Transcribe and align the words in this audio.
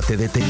TDT. 0.00 0.42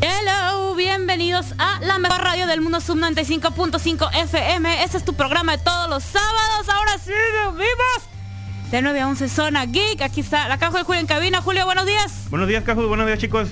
Hello, 0.00 0.74
bienvenidos 0.74 1.54
a 1.58 1.80
la 1.80 1.98
mejor 1.98 2.20
radio 2.22 2.46
del 2.46 2.60
mundo 2.60 2.80
Sub 2.80 2.98
95.5 2.98 4.10
FM. 4.24 4.82
Este 4.82 4.96
es 4.96 5.04
tu 5.04 5.14
programa 5.14 5.56
de 5.56 5.62
todos 5.62 5.88
los 5.88 6.02
sábados. 6.02 6.68
Ahora 6.68 6.98
sí, 6.98 7.12
vivos. 7.52 8.70
De 8.70 8.82
9 8.82 9.00
a 9.00 9.08
11 9.08 9.28
Zona 9.28 9.66
Geek. 9.66 10.02
Aquí 10.02 10.20
está 10.20 10.48
la 10.48 10.58
caja 10.58 10.78
de 10.78 10.84
Julio 10.84 11.00
en 11.00 11.06
cabina. 11.06 11.40
Julio, 11.42 11.64
buenos 11.66 11.86
días. 11.86 12.30
Buenos 12.30 12.48
días, 12.48 12.64
Caju. 12.64 12.88
Buenos 12.88 13.06
días, 13.06 13.18
chicos. 13.18 13.48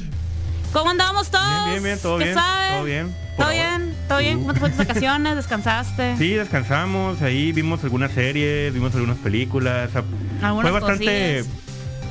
¿Cómo 0.72 0.90
andamos 0.90 1.30
todos? 1.30 1.44
Bien, 1.66 1.70
bien, 1.70 1.82
bien. 1.84 1.98
Todo 2.00 2.18
¿Qué 2.18 2.24
bien. 2.24 2.36
Todo 2.36 2.84
bien. 2.84 3.14
¿Todo 3.36 3.46
ahora. 3.46 3.78
bien? 3.78 3.96
¿Todo 4.08 4.18
bien? 4.18 4.38
¿Cómo 4.40 4.54
te 4.54 4.60
fue 4.60 4.68
tus 4.70 4.78
vacaciones? 4.78 5.36
¿Descansaste? 5.36 6.16
Sí, 6.18 6.34
descansamos. 6.34 7.22
Ahí 7.22 7.52
vimos 7.52 7.82
algunas 7.84 8.12
series, 8.12 8.72
vimos 8.72 8.94
algunas 8.94 9.18
películas. 9.18 9.88
o 9.88 9.92
sea, 9.92 10.04
Fue 10.62 10.70
bastante 10.70 11.44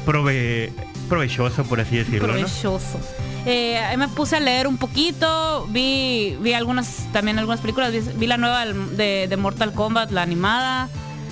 prove- 0.06 0.72
provechoso, 1.08 1.64
por 1.64 1.80
así 1.80 1.98
decirlo. 1.98 2.28
¿no? 2.28 2.34
Provechoso. 2.34 3.00
Eh, 3.46 3.78
ahí 3.78 3.96
me 3.96 4.10
puse 4.10 4.36
a 4.36 4.40
leer 4.42 4.68
un 4.68 4.78
poquito, 4.78 5.66
vi, 5.70 6.38
vi 6.42 6.54
algunas, 6.54 7.08
también 7.14 7.40
algunas 7.40 7.62
películas, 7.62 7.92
vi, 7.94 8.00
vi 8.16 8.28
la 8.28 8.38
nueva 8.38 8.66
de, 8.66 9.28
de 9.30 9.38
Mortal 9.38 9.74
Kombat, 9.74 10.12
la 10.12 10.24
animada. 10.24 10.90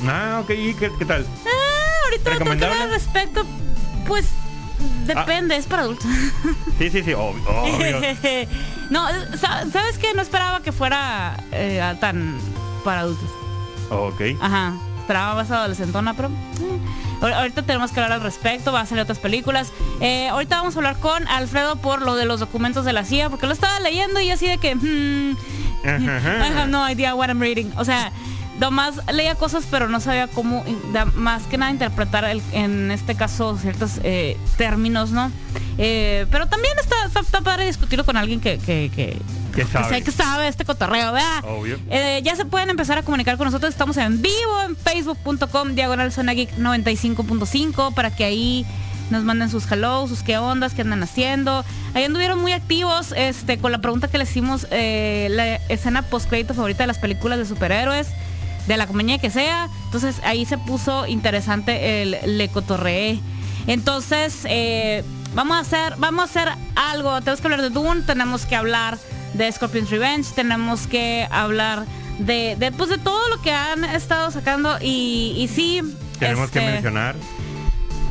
Ah, 0.07 0.39
ok. 0.41 0.51
¿Y 0.51 0.73
qué, 0.75 0.89
qué 0.97 1.05
tal? 1.05 1.25
Ah, 1.45 2.05
ahorita 2.05 2.55
no 2.55 2.81
al 2.83 2.89
respecto, 2.91 3.45
pues 4.07 4.25
depende, 5.07 5.55
es 5.55 5.65
para 5.65 5.83
adultos. 5.83 6.05
Sí, 6.77 6.89
sí, 6.89 7.01
sí. 7.03 7.13
Obvio. 7.13 7.43
obvio. 7.49 7.99
no, 8.89 9.07
sa- 9.37 9.65
¿sabes 9.71 9.97
qué? 9.97 10.13
No 10.13 10.21
esperaba 10.21 10.61
que 10.61 10.71
fuera 10.71 11.35
eh, 11.51 11.81
tan 11.99 12.37
para 12.83 13.01
adultos. 13.01 13.29
ok. 13.89 14.21
Ajá. 14.41 14.73
Esperaba 14.99 15.35
más 15.35 15.49
adolescentona, 15.51 16.13
pero... 16.13 16.27
eh. 16.27 16.79
Ahor- 17.21 17.33
Ahorita 17.33 17.63
tenemos 17.63 17.91
que 17.91 17.99
hablar 18.01 18.19
al 18.19 18.21
respecto, 18.23 18.71
va 18.71 18.81
a 18.81 18.85
salir 18.85 19.01
otras 19.01 19.19
películas. 19.19 19.71
Eh, 20.01 20.27
ahorita 20.27 20.57
vamos 20.57 20.75
a 20.75 20.79
hablar 20.79 20.99
con 20.99 21.27
Alfredo 21.29 21.77
por 21.77 22.01
lo 22.01 22.15
de 22.15 22.25
los 22.25 22.39
documentos 22.41 22.83
de 22.85 22.93
la 22.93 23.03
CIA, 23.05 23.29
porque 23.29 23.47
lo 23.47 23.53
estaba 23.53 23.79
leyendo 23.79 24.19
y 24.21 24.29
así 24.31 24.45
de 24.47 24.57
que... 24.57 24.75
hmm. 24.75 25.37
I 25.87 26.51
have 26.57 26.67
no 26.67 26.87
idea 26.89 27.15
what 27.15 27.29
I'm 27.29 27.39
reading. 27.39 27.71
O 27.77 27.85
sea, 27.85 28.11
nomás 28.59 28.95
leía 29.13 29.35
cosas, 29.35 29.65
pero 29.69 29.87
no 29.87 29.99
sabía 29.99 30.27
cómo, 30.27 30.63
más 31.15 31.43
que 31.43 31.57
nada, 31.57 31.71
interpretar 31.71 32.23
el- 32.25 32.41
en 32.53 32.91
este 32.91 33.15
caso 33.15 33.57
ciertos 33.57 33.99
eh, 34.03 34.37
términos, 34.57 35.11
¿no? 35.11 35.31
Eh, 35.77 36.25
pero 36.31 36.47
también 36.47 36.73
está, 36.79 36.95
está, 37.05 37.19
está 37.19 37.41
padre 37.41 37.65
discutirlo 37.67 38.03
con 38.05 38.17
alguien 38.17 38.39
que, 38.39 38.57
que, 38.57 38.89
que, 38.95 39.19
Que 39.55 39.63
sabe. 39.65 39.89
sé 39.89 40.03
que 40.03 40.11
sabe 40.11 40.47
este 40.47 40.65
cotorreo, 40.65 41.13
¿verdad? 41.13 41.43
Obvio. 41.47 41.77
Eh, 41.91 42.21
ya 42.23 42.35
se 42.35 42.45
pueden 42.45 42.69
empezar 42.71 42.97
a 42.97 43.03
comunicar 43.03 43.37
con 43.37 43.45
nosotros. 43.45 43.69
Estamos 43.71 43.95
en 43.97 44.21
vivo 44.21 44.61
en 44.67 44.75
facebook.com 44.75 45.75
diagonal 45.75 46.11
zona 46.11 46.33
geek 46.33 46.57
95.5 46.57 47.93
para 47.93 48.09
que 48.15 48.23
ahí 48.23 48.65
nos 49.09 49.23
manden 49.23 49.49
sus 49.49 49.71
hello, 49.71 50.07
sus 50.07 50.21
qué 50.23 50.37
ondas, 50.37 50.73
qué 50.73 50.81
andan 50.81 51.03
haciendo. 51.03 51.63
Ahí 51.93 52.03
anduvieron 52.03 52.39
muy 52.41 52.51
activos 52.53 53.13
este, 53.15 53.57
con 53.59 53.71
la 53.71 53.77
pregunta 53.79 54.07
que 54.09 54.17
le 54.17 54.23
hicimos, 54.25 54.67
eh, 54.71 55.27
la 55.31 55.55
escena 55.69 56.01
post 56.01 56.27
crédito 56.27 56.53
favorita 56.53 56.83
de 56.83 56.87
las 56.87 56.97
películas 56.97 57.37
de 57.37 57.45
superhéroes, 57.45 58.07
de 58.67 58.77
la 58.77 58.87
compañía 58.87 59.17
que 59.17 59.29
sea. 59.29 59.69
Entonces 59.85 60.21
ahí 60.23 60.45
se 60.45 60.57
puso 60.57 61.07
interesante 61.07 62.01
el 62.03 62.17
le 62.37 62.49
cotorreé. 62.49 63.19
Entonces, 63.67 64.41
eh, 64.45 65.03
vamos 65.35 65.57
a 65.57 65.59
hacer, 65.61 65.95
vamos 65.97 66.21
a 66.21 66.23
hacer 66.25 66.49
algo. 66.75 67.19
Tenemos 67.21 67.41
que 67.41 67.47
hablar 67.47 67.61
de 67.61 67.69
Dune, 67.69 68.01
tenemos 68.03 68.45
que 68.45 68.55
hablar 68.55 68.97
de 69.33 69.51
Scorpion's 69.51 69.89
Revenge, 69.89 70.33
tenemos 70.35 70.87
que 70.87 71.27
hablar 71.31 71.85
de, 72.19 72.55
de, 72.57 72.71
pues, 72.71 72.89
de 72.89 72.97
todo 72.97 73.27
lo 73.29 73.41
que 73.41 73.51
han 73.51 73.83
estado 73.83 74.31
sacando 74.31 74.77
y, 74.81 75.33
y 75.37 75.47
sí. 75.49 75.81
Tenemos 76.19 76.49
que 76.49 76.59
este, 76.59 76.71
mencionar. 76.71 77.15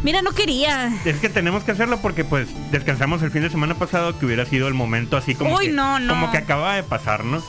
Mira, 0.03 0.23
no 0.23 0.31
quería. 0.33 0.93
Es 1.05 1.17
que 1.19 1.29
tenemos 1.29 1.65
que 1.65 1.73
hacerlo 1.73 1.99
porque 2.01 2.23
pues 2.23 2.49
descansamos 2.71 3.23
el 3.23 3.31
fin 3.31 3.43
de 3.43 3.51
semana 3.51 3.75
pasado 3.75 4.17
que 4.19 4.27
hubiera 4.27 4.45
sido 4.47 4.69
el 4.69 4.75
momento 4.75 5.17
así 5.17 5.35
como 5.35 5.57
Uy, 5.57 5.67
que 5.67 5.73
no, 5.73 5.99
no. 5.99 6.13
como 6.13 6.31
que 6.31 6.37
acaba 6.39 6.75
de 6.77 6.83
pasar, 6.85 7.25
¿no? 7.25 7.43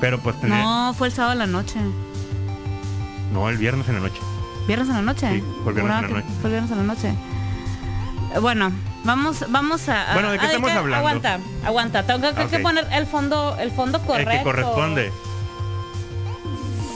Pero 0.00 0.20
pues 0.20 0.38
tener- 0.40 0.58
No, 0.62 0.94
fue 0.96 1.08
el 1.08 1.14
sábado 1.14 1.32
en 1.32 1.38
la 1.38 1.46
noche. 1.46 1.80
No, 3.32 3.48
el 3.48 3.58
viernes 3.58 3.88
en 3.88 3.94
la 3.94 4.00
noche. 4.00 4.20
¿Viernes 4.66 4.88
en 4.88 4.94
la 4.96 5.02
noche? 5.02 5.28
Sí, 5.32 5.44
fue 5.64 5.72
viernes 5.72 5.96
en 5.96 6.02
la 6.02 6.08
que 6.08 6.14
noche. 6.14 6.26
Fue 6.40 6.50
viernes 6.50 6.70
en 6.70 6.78
la 6.78 6.82
noche. 6.84 7.14
Bueno, 8.40 8.72
vamos, 9.04 9.44
vamos 9.48 9.88
a. 9.88 10.10
a- 10.10 10.14
Bueno, 10.14 10.30
¿de 10.32 10.38
qué 10.38 10.46
estamos 10.46 10.70
hablando? 10.70 10.96
Aguanta, 10.96 11.38
aguanta. 11.64 12.02
Tengo 12.06 12.20
que, 12.20 12.28
Ah, 12.40 12.46
que 12.50 12.58
poner 12.58 12.86
el 12.92 13.06
fondo, 13.06 13.56
el 13.58 13.70
fondo 13.70 14.00
correcto. 14.00 14.30
El 14.32 14.38
que 14.38 14.44
corresponde. 14.44 15.12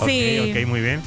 Sí. 0.07 0.51
Ok, 0.53 0.57
ok, 0.57 0.67
muy 0.69 0.81
bien. 0.81 1.01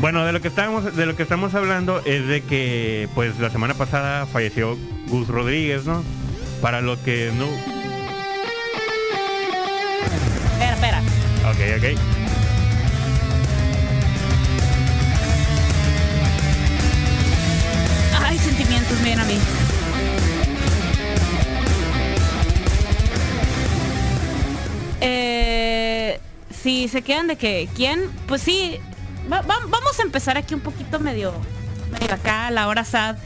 Bueno, 0.00 0.24
de 0.24 0.32
lo 0.32 0.40
que 0.40 0.48
estamos, 0.48 0.94
de 0.94 1.06
lo 1.06 1.16
que 1.16 1.22
estamos 1.24 1.54
hablando 1.54 2.00
es 2.04 2.26
de 2.28 2.42
que 2.42 3.08
pues 3.14 3.38
la 3.40 3.50
semana 3.50 3.74
pasada 3.74 4.26
falleció 4.26 4.76
Gus 5.08 5.26
Rodríguez, 5.28 5.84
¿no? 5.84 6.02
Para 6.60 6.80
lo 6.80 7.02
que 7.02 7.32
no. 7.36 7.46
Espera, 10.52 10.74
espera. 10.74 11.02
Ok, 11.50 11.58
ok. 11.78 11.98
Miren 19.04 19.20
a 19.20 19.24
mí. 19.24 19.38
Eh, 25.00 26.20
si 26.62 26.88
se 26.88 27.02
quedan 27.02 27.26
de 27.26 27.36
que, 27.36 27.68
¿quién? 27.74 28.10
Pues 28.26 28.42
sí, 28.42 28.78
va- 29.30 29.42
va- 29.42 29.60
vamos 29.68 29.98
a 29.98 30.02
empezar 30.02 30.36
aquí 30.38 30.54
un 30.54 30.60
poquito 30.60 30.98
medio, 31.00 31.32
medio 31.92 32.14
acá, 32.14 32.50
la 32.50 32.68
hora 32.68 32.84
sad, 32.84 33.16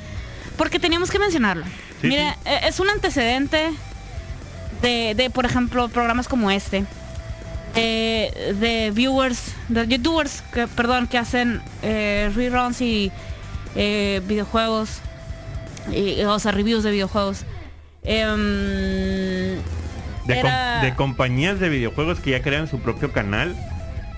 porque 0.57 0.79
teníamos 0.79 1.11
que 1.11 1.19
mencionarlo. 1.19 1.65
Sí, 2.01 2.09
Mira, 2.09 2.33
sí. 2.35 2.39
eh, 2.47 2.61
es 2.65 2.81
un 2.81 2.89
antecedente 2.91 3.71
de, 4.83 5.15
de, 5.17 5.31
por 5.31 5.45
ejemplo, 5.47 5.89
programas 5.89 6.29
como 6.29 6.51
este. 6.51 6.85
De, 7.75 8.57
de 8.59 8.91
viewers, 8.93 9.53
de 9.69 9.87
youtubers, 9.87 10.43
que, 10.53 10.67
perdón, 10.67 11.07
que 11.07 11.17
hacen 11.19 11.63
eh, 11.83 12.33
reruns 12.35 12.81
y 12.81 13.13
eh, 13.77 14.21
videojuegos, 14.27 15.01
y, 15.93 16.23
o 16.23 16.39
sea, 16.39 16.53
reviews 16.53 16.83
de 16.85 16.91
videojuegos. 16.93 17.45
Em, 18.05 19.57
De, 20.27 20.41
com- 20.41 20.47
Era- 20.51 20.81
de 20.83 20.95
compañías 20.95 21.59
de 21.61 21.69
videojuegos 21.69 22.21
que 22.21 22.31
ya 22.33 22.43
crean 22.43 22.69
su 22.69 22.81
propio 22.81 23.13
canal 23.13 23.57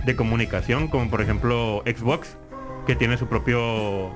de 0.05 0.17
comunicación, 0.17 0.89
como 0.89 1.09
por 1.11 1.21
ejemplo 1.23 1.83
Xbox, 1.87 2.37
que 2.87 2.97
tiene 2.97 3.17
su 3.17 3.27
propio. 3.29 4.09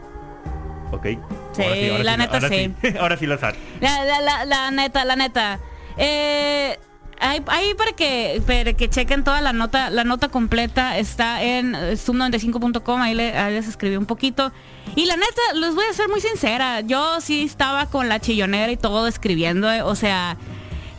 Ok. 0.92 1.06
Sí, 1.52 1.62
la 2.02 2.12
lo- 2.12 2.16
neta 2.18 2.34
ahora 2.34 2.48
sí. 2.48 2.74
ahora 3.00 3.16
sí 3.16 3.26
lo. 3.26 3.36
La, 3.80 4.04
la, 4.04 4.20
la, 4.20 4.44
la 4.44 4.70
neta, 4.70 5.04
la 5.04 5.16
neta. 5.16 5.60
Eh, 5.96 6.78
ahí, 7.20 7.40
para 7.74 7.92
que 7.92 8.42
para 8.46 8.72
que 8.72 8.88
chequen 8.88 9.24
toda 9.24 9.40
la 9.40 9.52
nota, 9.52 9.90
la 9.90 10.04
nota 10.04 10.28
completa 10.28 10.98
está 10.98 11.42
en 11.42 11.74
eh, 11.74 11.92
sub95.com, 11.94 13.00
ahí, 13.00 13.14
le- 13.14 13.36
ahí 13.36 13.54
les 13.54 13.68
escribí 13.68 13.96
un 13.96 14.06
poquito. 14.06 14.52
Y 14.96 15.06
la 15.06 15.16
neta, 15.16 15.42
les 15.54 15.74
voy 15.74 15.84
a 15.90 15.92
ser 15.92 16.08
muy 16.08 16.20
sincera, 16.20 16.80
yo 16.80 17.20
sí 17.20 17.44
estaba 17.44 17.86
con 17.86 18.08
la 18.08 18.20
chillonera 18.20 18.70
y 18.70 18.76
todo 18.76 19.06
escribiendo, 19.06 19.70
eh, 19.70 19.82
o 19.82 19.94
sea, 19.94 20.36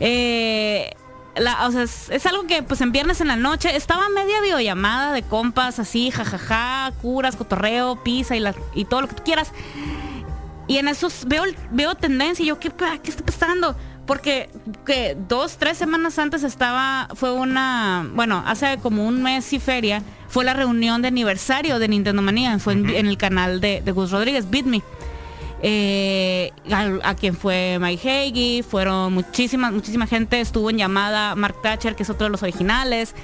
eh, 0.00 0.90
o 1.66 1.70
sea, 1.70 1.82
es, 1.82 2.26
algo 2.26 2.46
que 2.46 2.62
pues 2.62 2.80
en 2.80 2.92
viernes 2.92 3.20
en 3.20 3.28
la 3.28 3.36
noche 3.36 3.76
estaba 3.76 4.08
media 4.08 4.40
videollamada 4.40 5.12
de 5.12 5.22
compas, 5.22 5.78
así, 5.78 6.10
jajaja, 6.10 6.92
curas, 7.02 7.36
cotorreo, 7.36 8.02
pizza 8.02 8.36
y, 8.36 8.40
la, 8.40 8.54
y 8.74 8.86
todo 8.86 9.02
lo 9.02 9.08
que 9.08 9.14
tú 9.14 9.22
quieras. 9.22 9.52
Y 10.68 10.78
en 10.78 10.88
esos 10.88 11.26
veo, 11.26 11.44
veo 11.70 11.94
tendencia 11.94 12.42
y 12.42 12.46
yo, 12.48 12.58
¿qué, 12.58 12.70
¿qué 13.02 13.10
está 13.10 13.24
pasando? 13.24 13.76
Porque 14.06 14.48
que 14.84 15.16
dos, 15.28 15.56
tres 15.58 15.76
semanas 15.76 16.18
antes 16.18 16.44
estaba, 16.44 17.08
fue 17.14 17.32
una, 17.32 18.08
bueno, 18.14 18.42
hace 18.46 18.78
como 18.78 19.04
un 19.04 19.22
mes 19.22 19.52
y 19.52 19.58
feria, 19.58 20.02
fue 20.28 20.44
la 20.44 20.54
reunión 20.54 21.02
de 21.02 21.08
aniversario 21.08 21.78
de 21.78 21.88
Nintendo 21.88 22.22
Manía, 22.22 22.58
fue 22.58 22.74
en, 22.74 22.88
el 22.88 23.18
canal 23.18 23.60
de, 23.60 23.82
de 23.84 23.92
Gus 23.92 24.12
Rodríguez, 24.12 24.48
Beat 24.48 24.66
Me. 24.66 24.82
Eh, 25.62 26.52
a, 26.70 27.10
a 27.10 27.14
quien 27.16 27.34
fue 27.36 27.78
Mike 27.80 28.08
Hagee, 28.08 28.62
fueron 28.62 29.12
muchísimas, 29.12 29.72
muchísima 29.72 30.06
gente, 30.06 30.40
estuvo 30.40 30.70
en 30.70 30.78
llamada 30.78 31.34
Mark 31.34 31.60
Thatcher, 31.62 31.96
que 31.96 32.04
es 32.04 32.10
otro 32.10 32.26
de 32.26 32.30
los 32.30 32.42
originales. 32.42 33.14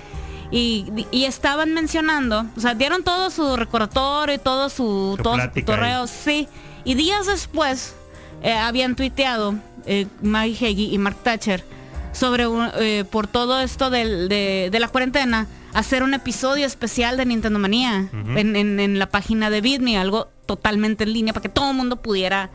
Y, 0.50 1.06
y 1.10 1.24
estaban 1.24 1.72
mencionando, 1.72 2.44
o 2.56 2.60
sea, 2.60 2.74
dieron 2.74 3.04
todo 3.04 3.30
su 3.30 3.56
recordatorio 3.56 4.34
y 4.34 4.38
todo 4.38 4.68
su, 4.68 5.14
Su 5.16 5.22
todo 5.22 5.34
su 5.34 5.38
plática 5.38 5.66
cotorreo, 5.66 6.06
sí. 6.06 6.46
Y 6.84 6.94
días 6.94 7.26
después 7.26 7.94
eh, 8.42 8.52
habían 8.52 8.96
tuiteado 8.96 9.54
eh, 9.86 10.06
Mike 10.20 10.64
Hagee 10.66 10.88
y 10.92 10.98
Mark 10.98 11.16
Thatcher 11.22 11.64
sobre 12.12 12.46
un- 12.46 12.70
eh, 12.78 13.04
por 13.10 13.26
todo 13.26 13.60
esto 13.60 13.90
del- 13.90 14.28
de, 14.28 14.68
de 14.70 14.80
la 14.80 14.88
cuarentena 14.88 15.46
hacer 15.74 16.02
un 16.02 16.12
episodio 16.14 16.66
especial 16.66 17.16
de 17.16 17.24
Nintendo 17.24 17.58
Manía 17.58 18.08
en, 18.12 18.54
en- 18.56 18.78
en 18.78 18.98
la 18.98 19.06
página 19.06 19.48
de 19.50 19.60
Bitme, 19.62 19.96
algo 19.98 20.28
totalmente 20.46 21.04
en 21.04 21.12
línea 21.14 21.32
para 21.32 21.42
que 21.42 21.48
todo 21.48 21.70
el 21.70 21.76
mundo 21.76 21.96
pudiera 22.02 22.50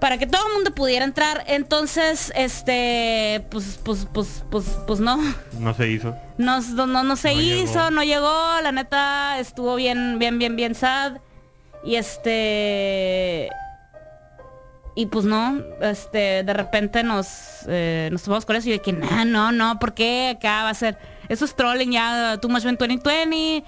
para 0.00 0.16
que 0.16 0.28
todo 0.28 0.46
el 0.46 0.54
mundo 0.54 0.70
pudiera 0.76 1.04
entrar. 1.04 1.42
Entonces, 1.48 2.32
este, 2.36 3.44
pues, 3.50 3.80
pues, 3.82 4.06
pues, 4.14 4.44
pues, 4.48 4.64
pues 4.86 5.00
no. 5.00 5.18
No 5.58 5.74
se 5.74 5.90
hizo. 5.90 6.14
No, 6.38 6.60
no, 6.60 7.02
no, 7.02 7.16
se 7.16 7.34
hizo, 7.34 7.90
no 7.90 8.04
llegó. 8.04 8.30
La 8.62 8.70
neta 8.70 9.40
estuvo 9.40 9.74
bien, 9.74 10.20
bien, 10.20 10.38
bien, 10.38 10.54
bien 10.54 10.76
sad. 10.76 11.14
Y 11.84 11.96
este 11.96 13.48
y 14.98 15.06
pues 15.06 15.24
no, 15.24 15.62
este, 15.80 16.42
de 16.42 16.52
repente 16.52 17.04
nos, 17.04 17.28
eh, 17.68 18.08
nos 18.10 18.24
tomamos 18.24 18.44
con 18.44 18.56
eso 18.56 18.68
y 18.68 18.72
de 18.72 18.80
que 18.80 18.92
no, 18.92 19.24
no, 19.24 19.52
no, 19.52 19.78
¿por 19.78 19.94
qué 19.94 20.34
acá 20.36 20.64
va 20.64 20.70
a 20.70 20.74
ser? 20.74 20.98
Eso 21.28 21.44
es 21.44 21.54
trolling 21.54 21.92
ya, 21.92 22.36
too 22.42 22.48
much 22.48 22.64
en 22.64 22.74
2020, 22.74 23.62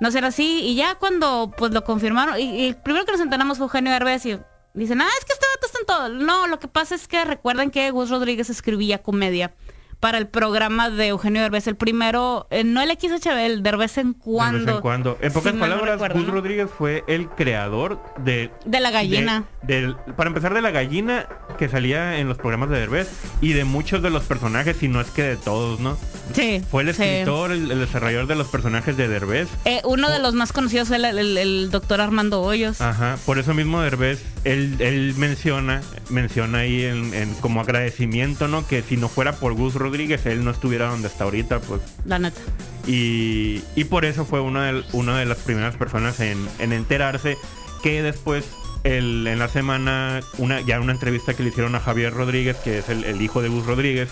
no 0.00 0.10
será 0.10 0.26
así. 0.26 0.62
Y 0.64 0.74
ya 0.74 0.96
cuando 0.96 1.54
pues 1.56 1.70
lo 1.70 1.84
confirmaron, 1.84 2.40
y, 2.40 2.66
el 2.66 2.74
primero 2.74 3.04
que 3.04 3.12
nos 3.12 3.20
enteramos 3.20 3.58
fue 3.58 3.66
Eugenio 3.66 3.92
Herbes 3.92 4.26
y 4.26 4.36
dicen, 4.72 5.00
ah, 5.00 5.08
es 5.16 5.24
que 5.24 5.34
este 5.34 5.46
vato 5.54 5.66
está 5.66 5.78
en 5.78 5.86
todo. 5.86 6.08
No, 6.08 6.48
lo 6.48 6.58
que 6.58 6.66
pasa 6.66 6.96
es 6.96 7.06
que 7.06 7.24
recuerden 7.24 7.70
que 7.70 7.92
Gus 7.92 8.10
Rodríguez 8.10 8.50
escribía 8.50 9.00
comedia 9.00 9.54
para 10.04 10.18
el 10.18 10.26
programa 10.26 10.90
de 10.90 11.06
Eugenio 11.06 11.40
Derbez. 11.40 11.66
El 11.66 11.76
primero, 11.76 12.46
eh, 12.50 12.62
no 12.62 12.82
el 12.82 12.90
XHB, 12.90 13.38
el 13.38 13.62
de 13.62 13.74
vez 13.74 13.96
en 13.96 14.12
cuando. 14.12 14.58
De 14.58 14.66
vez 14.66 14.74
en 14.74 14.80
cuando. 14.82 15.16
En 15.22 15.32
pocas 15.32 15.54
palabras, 15.54 15.98
Gus 16.12 16.26
Rodríguez 16.26 16.68
fue 16.68 17.04
el 17.08 17.30
creador 17.30 17.98
de... 18.18 18.50
De 18.66 18.80
la 18.80 18.90
gallina. 18.90 19.44
para 20.14 20.28
empezar, 20.28 20.52
de 20.52 20.60
la 20.60 20.72
gallina 20.72 21.26
que 21.56 21.70
salía 21.70 22.18
en 22.18 22.28
los 22.28 22.36
programas 22.36 22.68
de 22.68 22.80
Derbez 22.80 23.08
y 23.40 23.54
de 23.54 23.64
muchos 23.64 24.02
de 24.02 24.10
los 24.10 24.24
personajes, 24.24 24.82
y 24.82 24.88
no 24.88 25.00
es 25.00 25.08
que 25.08 25.22
de 25.22 25.36
todos, 25.38 25.80
¿no? 25.80 25.96
Sí. 26.34 26.62
Fue 26.70 26.82
el 26.82 26.90
escritor, 26.90 27.50
el, 27.52 27.68
desarrollador 27.68 28.26
de 28.26 28.34
los 28.34 28.48
personajes 28.48 28.98
de 28.98 29.08
Derbez. 29.08 29.48
Eh, 29.64 29.80
uno 29.84 30.10
de 30.10 30.18
los 30.18 30.34
más 30.34 30.52
conocidos 30.52 30.88
fue 30.88 30.98
el, 30.98 31.70
doctor 31.70 32.02
Armando 32.02 32.42
Hoyos. 32.42 32.82
Ajá, 32.82 33.16
por 33.24 33.38
eso 33.38 33.54
mismo 33.54 33.80
Derbez, 33.80 34.22
él, 34.44 34.76
él 34.80 35.14
menciona, 35.16 35.80
menciona 36.10 36.58
ahí 36.58 36.84
en, 36.84 37.34
como 37.40 37.62
agradecimiento, 37.62 38.48
¿no? 38.48 38.66
Que 38.66 38.82
si 38.82 38.98
no 38.98 39.08
fuera 39.08 39.32
por 39.36 39.54
Gus 39.54 39.74
Rodríguez, 39.74 39.93
Rodríguez, 39.94 40.26
él 40.26 40.44
no 40.44 40.50
estuviera 40.50 40.88
donde 40.88 41.06
está 41.06 41.22
ahorita, 41.22 41.60
pues. 41.60 41.80
La 42.04 42.18
neta. 42.18 42.40
Y, 42.84 43.60
por 43.88 44.04
eso 44.04 44.24
fue 44.24 44.40
una 44.40 44.72
de, 44.72 44.84
una 44.92 45.20
de 45.20 45.24
las 45.24 45.38
primeras 45.38 45.76
personas 45.76 46.18
en, 46.18 46.48
enterarse 46.58 47.38
que 47.80 48.02
después 48.02 48.44
en 48.82 49.38
la 49.38 49.46
semana, 49.46 50.20
una, 50.38 50.60
ya 50.62 50.80
una 50.80 50.90
entrevista 50.90 51.34
que 51.34 51.44
le 51.44 51.50
hicieron 51.50 51.76
a 51.76 51.80
Javier 51.80 52.12
Rodríguez, 52.12 52.56
que 52.56 52.78
es 52.78 52.88
el, 52.88 53.22
hijo 53.22 53.40
de 53.40 53.48
Gus 53.48 53.66
Rodríguez, 53.66 54.08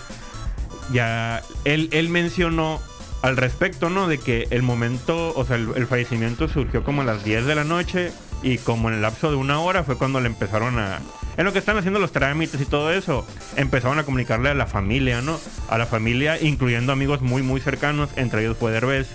ya 0.93 1.43
él, 1.65 1.89
él 1.91 2.07
mencionó 2.07 2.79
al 3.23 3.37
respecto, 3.37 3.89
¿no? 3.89 4.07
De 4.07 4.19
que 4.19 4.47
el 4.51 4.63
momento, 4.63 5.33
o 5.35 5.45
sea, 5.45 5.55
el, 5.55 5.87
fallecimiento 5.87 6.49
surgió 6.49 6.83
como 6.83 7.01
a 7.01 7.05
las 7.05 7.23
10 7.23 7.45
de 7.45 7.55
la 7.55 7.63
noche 7.63 8.11
y 8.43 8.57
como 8.57 8.89
en 8.89 8.95
el 8.95 9.01
lapso 9.01 9.31
de 9.31 9.37
una 9.37 9.61
hora 9.61 9.85
fue 9.85 9.97
cuando 9.97 10.19
le 10.19 10.27
empezaron 10.27 10.77
a... 10.77 10.99
En 11.37 11.45
lo 11.45 11.53
que 11.53 11.59
están 11.59 11.77
haciendo 11.77 12.01
los 12.01 12.11
trámites 12.11 12.59
y 12.59 12.65
todo 12.65 12.91
eso, 12.91 13.25
empezaron 13.55 13.97
a 13.97 14.03
comunicarle 14.03 14.49
a 14.49 14.53
la 14.53 14.67
familia, 14.67 15.21
¿no? 15.21 15.39
A 15.69 15.77
la 15.77 15.85
familia, 15.85 16.37
incluyendo 16.39 16.91
amigos 16.91 17.21
muy, 17.21 17.41
muy 17.41 17.61
cercanos, 17.61 18.09
entre 18.17 18.41
ellos 18.41 18.57
fue 18.59 18.71
Derbez. 18.71 19.07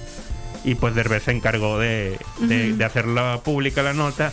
Y 0.65 0.75
pues 0.75 0.95
Derbez 0.95 1.25
se 1.25 1.33
encargó 1.33 1.79
de, 1.79 2.19
de, 2.41 2.83
hacerla 2.87 3.43
pública 3.45 3.83
la 3.83 3.93
nota. 3.93 4.33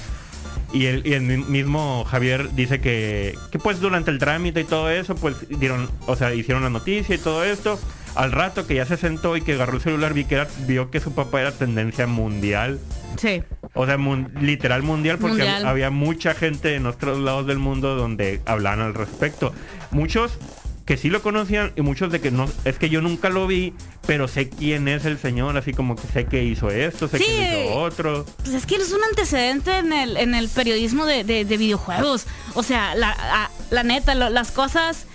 Y 0.71 0.85
el, 0.85 1.05
y 1.05 1.13
el, 1.13 1.21
mismo 1.21 2.05
Javier 2.05 2.51
dice 2.55 2.79
que, 2.79 3.37
que 3.51 3.59
pues 3.59 3.81
durante 3.81 4.09
el 4.09 4.19
trámite 4.19 4.61
y 4.61 4.63
todo 4.63 4.89
eso, 4.89 5.15
pues 5.15 5.35
dieron, 5.49 5.89
o 6.07 6.15
sea, 6.15 6.33
hicieron 6.33 6.63
la 6.63 6.69
noticia 6.69 7.13
y 7.15 7.17
todo 7.17 7.43
esto 7.43 7.77
al 8.15 8.31
rato 8.31 8.65
que 8.65 8.75
ya 8.75 8.85
se 8.85 8.97
sentó 8.97 9.35
y 9.37 9.41
que 9.41 9.53
agarró 9.53 9.75
el 9.75 9.81
celular, 9.81 10.13
vi 10.13 10.25
que 10.25 10.45
vio 10.67 10.89
que 10.89 10.99
su 10.99 11.13
papá 11.13 11.41
era 11.41 11.51
tendencia 11.51 12.07
mundial. 12.07 12.79
Sí. 13.17 13.43
O 13.73 13.85
sea, 13.85 13.97
literal 14.41 14.83
mundial, 14.83 15.17
porque 15.19 15.47
había 15.47 15.89
mucha 15.89 16.33
gente 16.33 16.75
en 16.75 16.85
otros 16.85 17.19
lados 17.19 17.45
del 17.47 17.59
mundo 17.59 17.95
donde 17.95 18.41
hablaban 18.45 18.81
al 18.81 18.93
respecto. 18.93 19.53
Muchos 19.91 20.37
que 20.85 20.97
sí 20.97 21.09
lo 21.09 21.21
conocían 21.23 21.73
y 21.75 21.81
muchos 21.81 22.11
de 22.11 22.21
que 22.21 22.29
no, 22.29 22.47
es 22.63 22.77
que 22.77 22.89
yo 22.89 23.01
nunca 23.01 23.29
lo 23.29 23.47
vi, 23.47 23.73
pero 24.05 24.27
sé 24.27 24.49
quién 24.49 24.87
es 24.87 25.05
el 25.05 25.17
señor, 25.17 25.57
así 25.57 25.73
como 25.73 25.95
que 25.95 26.07
sé 26.13 26.25
que 26.25 26.43
hizo 26.43 26.69
esto, 26.69 27.07
sé 27.07 27.17
que 27.17 27.63
hizo 27.63 27.73
otro. 27.73 28.25
Pues 28.43 28.53
es 28.53 28.65
que 28.65 28.75
es 28.75 28.91
un 28.91 29.03
antecedente 29.03 29.79
en 29.79 29.91
el, 29.91 30.15
en 30.15 30.35
el 30.35 30.47
periodismo 30.47 31.05
de, 31.05 31.23
videojuegos. 31.43 32.27
O 32.53 32.61
sea, 32.61 32.93
la, 32.95 33.49
la 33.71 33.83
neta, 33.83 34.13
las 34.13 34.51
cosas, 34.51 35.07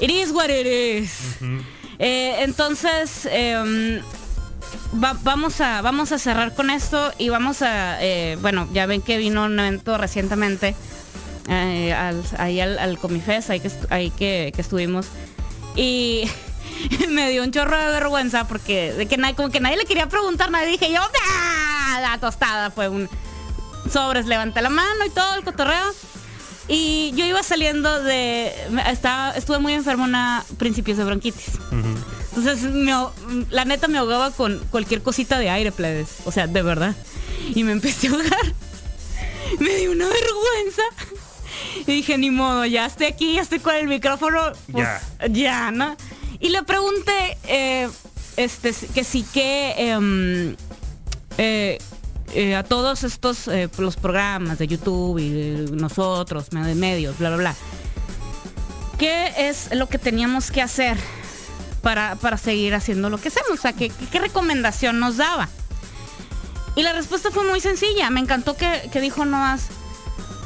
it 0.00 0.10
is 0.10 0.32
what 0.32 0.48
it 0.50 0.66
is. 0.66 1.38
Eh, 2.04 2.42
entonces, 2.42 3.28
em, 3.30 4.02
vamos, 4.92 5.60
a, 5.60 5.82
vamos 5.82 6.10
a 6.10 6.18
cerrar 6.18 6.52
con 6.52 6.68
esto 6.68 7.12
y 7.16 7.28
vamos 7.28 7.62
a, 7.62 8.02
eh, 8.02 8.36
bueno, 8.40 8.68
ya 8.72 8.86
ven 8.86 9.02
que 9.02 9.18
vino 9.18 9.44
un 9.44 9.56
evento 9.60 9.96
recientemente 9.98 10.74
eh, 11.48 11.94
ahí 12.38 12.58
al, 12.60 12.80
al 12.80 12.98
Comifest, 12.98 13.50
ahí, 13.50 13.60
que, 13.60 13.70
ahí 13.90 14.10
que, 14.10 14.52
estuvimos. 14.58 15.06
Y 15.76 16.28
me 17.08 17.30
dio 17.30 17.44
un 17.44 17.52
chorro 17.52 17.78
de 17.78 17.86
vergüenza 17.86 18.48
porque 18.48 18.92
de 18.94 19.06
que 19.06 19.16
nadie, 19.16 19.36
como 19.36 19.50
que 19.50 19.60
nadie 19.60 19.76
le 19.76 19.84
quería 19.84 20.08
preguntar, 20.08 20.50
nadie 20.50 20.70
dije 20.70 20.92
yo, 20.92 21.00
¡Ah! 21.00 22.00
la 22.02 22.18
tostada 22.18 22.72
fue 22.72 22.88
un 22.88 23.08
sobres, 23.92 24.26
levanté 24.26 24.60
la 24.60 24.70
mano 24.70 25.06
y 25.06 25.10
todo 25.10 25.36
el 25.36 25.44
cotorreo. 25.44 25.92
Y 26.68 27.12
yo 27.16 27.24
iba 27.24 27.42
saliendo 27.42 28.02
de. 28.02 28.52
Estaba, 28.90 29.32
estuve 29.32 29.58
muy 29.58 29.72
enfermo 29.72 30.04
una 30.04 30.44
principios 30.58 30.98
de 30.98 31.04
bronquitis. 31.04 31.58
Entonces, 32.34 32.62
la 33.50 33.64
neta 33.64 33.88
me 33.88 33.98
ahogaba 33.98 34.30
con 34.30 34.58
cualquier 34.70 35.02
cosita 35.02 35.38
de 35.38 35.50
aire, 35.50 35.72
plebes. 35.72 36.08
O 36.24 36.32
sea, 36.32 36.46
de 36.46 36.62
verdad. 36.62 36.94
Y 37.54 37.64
me 37.64 37.72
empecé 37.72 38.08
a 38.08 38.10
ahogar. 38.10 38.54
Me 39.58 39.76
dio 39.76 39.92
una 39.92 40.06
vergüenza. 40.06 40.82
Y 41.86 41.92
dije, 41.92 42.16
ni 42.16 42.30
modo, 42.30 42.64
ya 42.64 42.86
estoy 42.86 43.06
aquí, 43.06 43.34
ya 43.34 43.42
estoy 43.42 43.58
con 43.58 43.74
el 43.74 43.88
micrófono. 43.88 44.52
Pues, 44.70 44.88
ya. 45.30 45.70
¿no? 45.72 45.96
Y 46.40 46.48
le 46.48 46.62
pregunté, 46.62 47.36
eh, 47.44 47.88
este, 48.36 48.72
que 48.94 49.04
sí 49.04 49.24
que. 49.34 49.74
Em, 49.76 50.56
eh, 51.38 51.78
eh, 52.34 52.56
a 52.56 52.62
todos 52.62 53.04
estos 53.04 53.46
eh, 53.48 53.68
los 53.76 53.96
programas 53.96 54.58
de 54.58 54.66
YouTube 54.66 55.18
y 55.18 55.70
nosotros, 55.72 56.50
medios, 56.52 57.18
bla, 57.18 57.28
bla, 57.28 57.36
bla. 57.38 57.54
¿Qué 58.98 59.32
es 59.48 59.74
lo 59.74 59.88
que 59.88 59.98
teníamos 59.98 60.50
que 60.50 60.62
hacer 60.62 60.96
para, 61.82 62.16
seguir 62.38 62.74
haciendo 62.74 63.10
lo 63.10 63.18
que 63.18 63.28
hacemos? 63.28 63.58
O 63.58 63.60
sea, 63.60 63.72
¿qué, 63.74 63.90
recomendación 64.12 64.98
nos 64.98 65.18
daba? 65.18 65.48
Y 66.76 66.82
la 66.82 66.92
respuesta 66.92 67.30
fue 67.30 67.44
muy 67.44 67.60
sencilla. 67.60 68.08
Me 68.10 68.20
encantó 68.20 68.56
que, 68.56 68.88
dijo 69.00 69.24
nomás, 69.24 69.66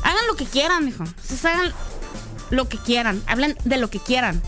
hagan 0.02 0.26
lo 0.26 0.34
que 0.34 0.46
quieran, 0.46 0.86
dijo. 0.86 1.04
hagan 1.44 1.72
lo 2.50 2.68
que 2.68 2.78
quieran, 2.78 3.22
hablen 3.26 3.56
de 3.64 3.76
lo 3.76 3.90
que 3.90 4.00
quieran, 4.00 4.42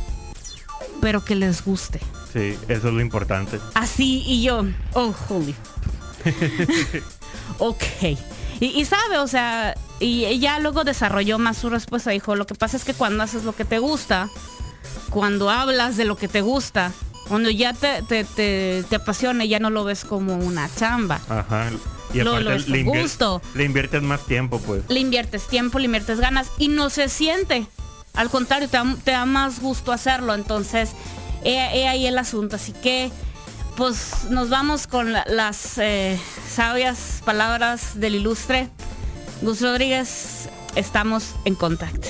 pero 1.00 1.24
que 1.24 1.34
les 1.34 1.64
guste. 1.64 2.00
Sí, 2.32 2.58
eso 2.68 2.88
es 2.88 2.94
lo 2.94 3.00
importante. 3.00 3.60
Así 3.74 4.24
y 4.26 4.42
yo, 4.42 4.64
oh, 4.94 5.14
holy. 5.28 5.54
ok. 7.58 7.82
Y, 8.60 8.84
sabe, 8.86 9.18
o 9.18 9.28
sea, 9.28 9.76
y 10.00 10.24
ella 10.24 10.58
luego 10.58 10.82
desarrolló 10.82 11.38
más 11.38 11.58
su 11.58 11.70
respuesta. 11.70 12.10
Dijo, 12.10 12.34
lo 12.34 12.46
que 12.46 12.54
pasa 12.54 12.76
es 12.76 12.84
que 12.84 12.92
cuando 12.92 13.22
haces 13.22 13.44
lo 13.44 13.54
que 13.54 13.64
te 13.64 13.78
gusta, 13.78 14.28
cuando 15.10 15.48
hablas 15.48 15.96
de 15.96 16.04
lo 16.04 16.16
que 16.16 16.26
te 16.26 16.40
gusta, 16.40 16.92
cuando 17.28 17.50
ya 17.50 17.72
te, 17.72 18.02
te, 18.02 18.24
te, 18.24 18.96
apasiona, 18.96 19.44
ya 19.44 19.60
no 19.60 19.70
lo 19.70 19.84
ves 19.84 20.04
como 20.04 20.36
una 20.36 20.68
chamba. 20.74 21.20
Ajá. 21.28 21.70
Y 22.12 22.22
lo, 22.22 22.40
le, 22.40 22.82
gusto. 22.82 23.42
le 23.54 23.64
inviertes 23.64 24.02
más 24.02 24.24
tiempo, 24.24 24.58
pues. 24.60 24.82
Le 24.88 24.98
inviertes 24.98 25.46
tiempo, 25.46 25.78
le 25.78 25.84
inviertes 25.84 26.18
ganas 26.18 26.50
y 26.58 26.68
no 26.68 26.90
se 26.90 27.08
siente. 27.08 27.66
Al 28.14 28.30
contrario, 28.30 28.68
te 29.04 29.10
da, 29.12 29.24
más 29.24 29.60
gusto 29.60 29.92
hacerlo. 29.92 30.34
Entonces, 30.34 30.90
he 31.44 31.86
ahí 31.86 32.06
el 32.06 32.18
asunto. 32.18 32.56
Así 32.56 32.72
que 32.72 33.12
pues 33.78 34.24
nos 34.28 34.50
vamos 34.50 34.88
con 34.88 35.12
las 35.12 35.78
eh, 35.78 36.18
sabias 36.48 37.22
palabras 37.24 38.00
del 38.00 38.16
ilustre 38.16 38.68
Gus 39.40 39.62
Rodríguez. 39.62 40.48
Estamos 40.74 41.36
en 41.44 41.54
contacto. 41.54 42.08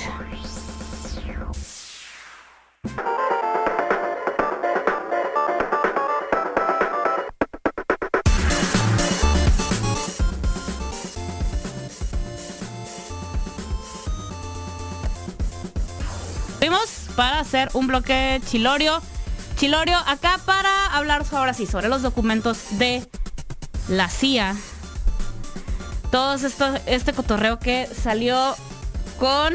Fuimos 16.58 17.10
para 17.14 17.40
hacer 17.40 17.68
un 17.74 17.88
bloque 17.88 18.40
chilorio 18.46 19.02
Chilorio, 19.58 19.98
acá 20.06 20.38
para 20.44 20.86
hablar 20.86 21.24
ahora 21.32 21.52
sí 21.52 21.66
sobre 21.66 21.88
los 21.88 22.00
documentos 22.02 22.78
de 22.78 23.04
la 23.88 24.08
CIA. 24.08 24.54
Todos 26.12 26.44
esto, 26.44 26.74
este 26.86 27.12
cotorreo 27.12 27.58
que 27.58 27.88
salió 27.88 28.54
con 29.18 29.54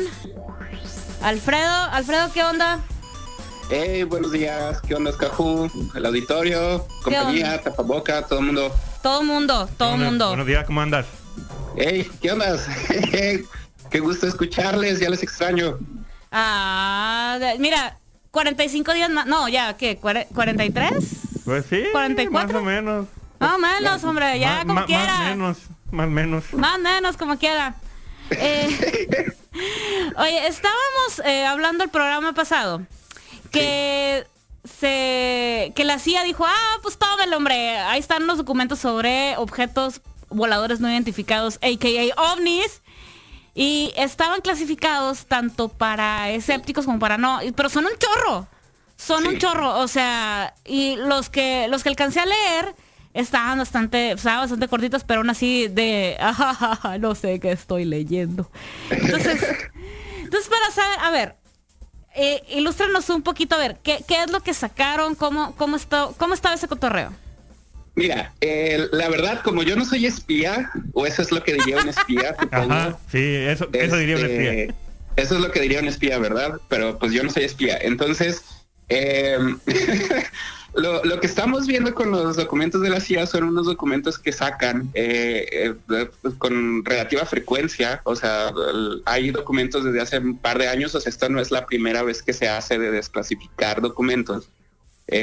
Alfredo. 1.22 1.72
Alfredo, 1.92 2.34
¿qué 2.34 2.44
onda? 2.44 2.82
Hey, 3.70 4.04
buenos 4.04 4.34
días. 4.34 4.82
¿Qué 4.82 4.94
onda, 4.94 5.16
Cajú? 5.16 5.72
El 5.96 6.06
auditorio, 6.06 6.86
compañía, 7.02 7.62
tapaboca, 7.62 8.24
todo 8.24 8.40
el 8.40 8.48
mundo. 8.48 8.76
Todo 9.02 9.22
el 9.22 9.28
mundo, 9.28 9.70
todo 9.78 9.96
el 9.96 10.02
mundo. 10.02 10.28
Buenos 10.28 10.48
días, 10.48 10.66
¿cómo 10.66 10.82
andas? 10.82 11.06
Hey, 11.78 12.12
¿qué 12.22 12.30
onda? 12.34 12.58
Qué 13.90 14.00
gusto 14.02 14.28
escucharles, 14.28 15.00
ya 15.00 15.10
les 15.10 15.24
extraño. 15.24 15.80
Ah, 16.30 17.40
mira, 17.58 17.98
45 18.34 18.94
días 18.96 19.12
más. 19.12 19.28
No, 19.28 19.48
ya, 19.48 19.78
¿qué? 19.78 20.02
¿43? 20.02 21.06
Pues 21.46 21.66
sí. 21.70 21.84
¿44? 21.94 22.32
Más 22.32 22.54
o 22.54 22.62
menos. 22.64 23.08
Más 23.40 23.54
o 23.54 23.60
menos, 23.60 24.04
hombre, 24.04 24.40
ya 24.40 24.66
como 24.66 24.86
quiera. 24.86 25.18
Más 25.18 25.30
menos, 25.30 25.58
más 25.92 26.10
menos. 26.10 26.54
Más 26.54 26.80
menos, 26.80 27.16
como 27.16 27.38
quiera. 27.38 27.76
Eh, 28.32 28.70
oye, 30.18 30.48
estábamos 30.48 31.22
eh, 31.26 31.46
hablando 31.46 31.84
el 31.84 31.92
programa 31.92 32.34
pasado 32.34 32.82
que 33.52 34.26
se 34.64 35.72
que 35.76 35.84
la 35.84 36.00
CIA 36.00 36.24
dijo, 36.24 36.44
ah, 36.48 36.80
pues 36.82 36.98
todo 36.98 37.22
el 37.22 37.32
hombre, 37.36 37.78
ahí 37.78 38.00
están 38.00 38.26
los 38.26 38.38
documentos 38.38 38.80
sobre 38.80 39.38
objetos 39.38 40.02
voladores 40.30 40.80
no 40.80 40.90
identificados, 40.90 41.58
a.k.a. 41.58 42.34
ovnis. 42.34 42.82
Y 43.56 43.94
estaban 43.96 44.42
clasificados 44.42 45.26
tanto 45.26 45.70
para 45.70 46.32
escépticos 46.32 46.86
como 46.86 47.00
para 47.00 47.18
no, 47.18 47.40
pero 47.56 47.70
son 47.70 47.86
un 47.86 47.92
chorro. 47.98 48.48
Son 48.96 49.28
un 49.28 49.38
chorro, 49.38 49.80
o 49.80 49.88
sea, 49.88 50.54
y 50.66 50.96
los 50.96 51.30
que 51.30 51.68
los 51.68 51.84
que 51.84 51.90
alcancé 51.90 52.20
a 52.20 52.26
leer 52.26 52.76
estaban 53.14 53.58
bastante, 53.58 54.18
sea, 54.18 54.38
bastante 54.38 54.68
cortitos, 54.68 55.04
pero 55.04 55.20
aún 55.22 55.30
así 55.30 55.68
de, 55.68 56.18
no 57.00 57.16
sé 57.16 57.40
qué 57.40 57.52
estoy 57.52 57.86
leyendo. 57.86 58.50
Entonces, 58.90 59.44
entonces 60.20 60.50
para 60.50 60.72
saber, 60.72 61.00
a 61.00 61.12
ver, 61.12 61.36
eh, 62.16 62.44
ilústranos 62.50 63.10
un 63.10 63.24
poquito, 63.24 63.56
a 63.56 63.60
ver, 63.60 63.78
¿qué, 63.84 64.04
¿qué, 64.08 64.24
es 64.24 64.32
lo 64.32 64.42
que 64.42 64.54
sacaron? 64.54 65.16
¿Cómo, 65.16 65.56
cómo, 65.56 65.76
está, 65.76 66.10
cómo 66.18 66.34
estaba 66.34 66.56
ese 66.56 66.68
cotorreo? 66.68 67.12
Mira, 67.96 68.34
eh, 68.42 68.88
la 68.92 69.08
verdad, 69.10 69.42
como 69.44 69.62
yo 69.62 69.76
no 69.76 69.86
soy 69.86 70.06
espía, 70.06 70.72
o 70.94 71.06
eso 71.06 71.22
es 71.22 71.32
lo 71.32 71.44
que 71.44 71.54
diría 71.54 71.78
un 71.78 71.90
espía, 71.90 72.36
Ajá, 72.52 72.98
sí, 73.12 73.20
eso, 73.20 73.70
eso 73.72 73.98
diría 73.98 74.18
un 74.18 74.26
espía. 74.26 74.54
Este, 74.54 74.76
eso 75.16 75.36
es 75.36 75.42
lo 75.42 75.52
que 75.52 75.62
diría 75.62 75.80
un 75.80 75.88
espía, 75.88 76.18
¿verdad? 76.18 76.60
Pero 76.70 76.98
pues 76.98 77.12
yo 77.12 77.24
no 77.24 77.30
soy 77.30 77.44
espía. 77.44 77.78
Entonces, 77.80 78.44
eh, 78.90 79.38
lo, 80.74 81.04
lo, 81.04 81.20
que 81.20 81.28
estamos 81.28 81.68
viendo 81.68 81.94
con 81.94 82.12
los 82.12 82.36
documentos 82.36 82.82
de 82.82 82.90
la 82.90 83.00
CIA 83.00 83.28
son 83.28 83.44
unos 83.44 83.68
documentos 83.68 84.18
que 84.18 84.32
sacan 84.32 84.90
eh, 84.96 85.76
eh, 85.90 86.10
con 86.40 86.84
relativa 86.84 87.26
frecuencia. 87.26 88.02
O 88.06 88.16
sea, 88.16 88.52
hay 89.06 89.30
documentos 89.32 89.84
desde 89.84 90.02
hace 90.02 90.18
un 90.18 90.38
par 90.38 90.58
de 90.58 90.68
años. 90.68 90.96
O 90.96 91.00
sea, 91.00 91.10
esta 91.10 91.30
no 91.30 91.40
es 91.40 91.52
la 91.52 91.66
primera 91.68 92.02
vez 92.02 92.24
que 92.24 92.34
se 92.34 92.50
hace 92.50 92.80
de 92.80 92.92
desclasificar 92.92 93.82
documentos 93.82 94.50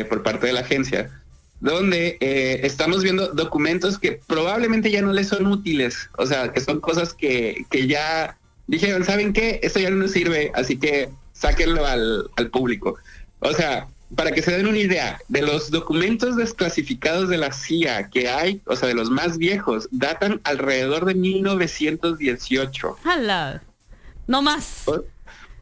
por 0.08 0.22
parte 0.22 0.46
de 0.46 0.52
la 0.52 0.60
agencia 0.60 1.19
donde 1.60 2.16
eh, 2.20 2.60
estamos 2.64 3.02
viendo 3.02 3.28
documentos 3.28 3.98
que 3.98 4.20
probablemente 4.26 4.90
ya 4.90 5.02
no 5.02 5.12
les 5.12 5.28
son 5.28 5.46
útiles, 5.46 6.10
o 6.16 6.26
sea, 6.26 6.52
que 6.52 6.60
son 6.60 6.80
cosas 6.80 7.14
que, 7.14 7.64
que 7.70 7.86
ya 7.86 8.38
dijeron, 8.66 9.04
¿saben 9.04 9.32
qué? 9.32 9.60
Esto 9.62 9.78
ya 9.78 9.90
no 9.90 9.96
nos 9.96 10.12
sirve, 10.12 10.50
así 10.54 10.78
que 10.78 11.10
sáquenlo 11.32 11.86
al, 11.86 12.30
al 12.36 12.50
público. 12.50 12.96
O 13.40 13.52
sea, 13.52 13.88
para 14.16 14.32
que 14.32 14.42
se 14.42 14.52
den 14.52 14.66
una 14.66 14.78
idea, 14.78 15.20
de 15.28 15.42
los 15.42 15.70
documentos 15.70 16.36
desclasificados 16.36 17.28
de 17.28 17.38
la 17.38 17.52
CIA 17.52 18.08
que 18.08 18.28
hay, 18.28 18.60
o 18.66 18.74
sea, 18.74 18.88
de 18.88 18.94
los 18.94 19.10
más 19.10 19.38
viejos, 19.38 19.88
datan 19.92 20.40
alrededor 20.44 21.04
de 21.04 21.14
1918. 21.14 22.96
¡Hala! 23.04 23.62
No 24.26 24.42
más. 24.42 24.84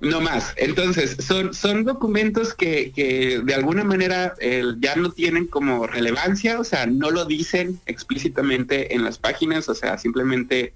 No 0.00 0.20
más. 0.20 0.54
Entonces, 0.56 1.16
son, 1.18 1.52
son 1.52 1.84
documentos 1.84 2.54
que, 2.54 2.92
que 2.94 3.40
de 3.42 3.54
alguna 3.54 3.82
manera 3.82 4.34
ya 4.78 4.94
no 4.94 5.10
tienen 5.10 5.46
como 5.46 5.86
relevancia, 5.86 6.60
o 6.60 6.64
sea, 6.64 6.86
no 6.86 7.10
lo 7.10 7.24
dicen 7.24 7.80
explícitamente 7.86 8.94
en 8.94 9.02
las 9.02 9.18
páginas, 9.18 9.68
o 9.68 9.74
sea, 9.74 9.98
simplemente 9.98 10.72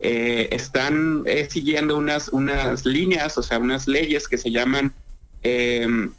eh, 0.00 0.48
están 0.50 1.22
eh, 1.24 1.46
siguiendo 1.48 1.96
unas, 1.96 2.28
unas 2.28 2.84
líneas, 2.84 3.38
o 3.38 3.42
sea, 3.42 3.58
unas 3.58 3.86
leyes 3.86 4.26
que 4.26 4.38
se 4.38 4.50
llaman 4.50 4.92
em, 5.42 6.10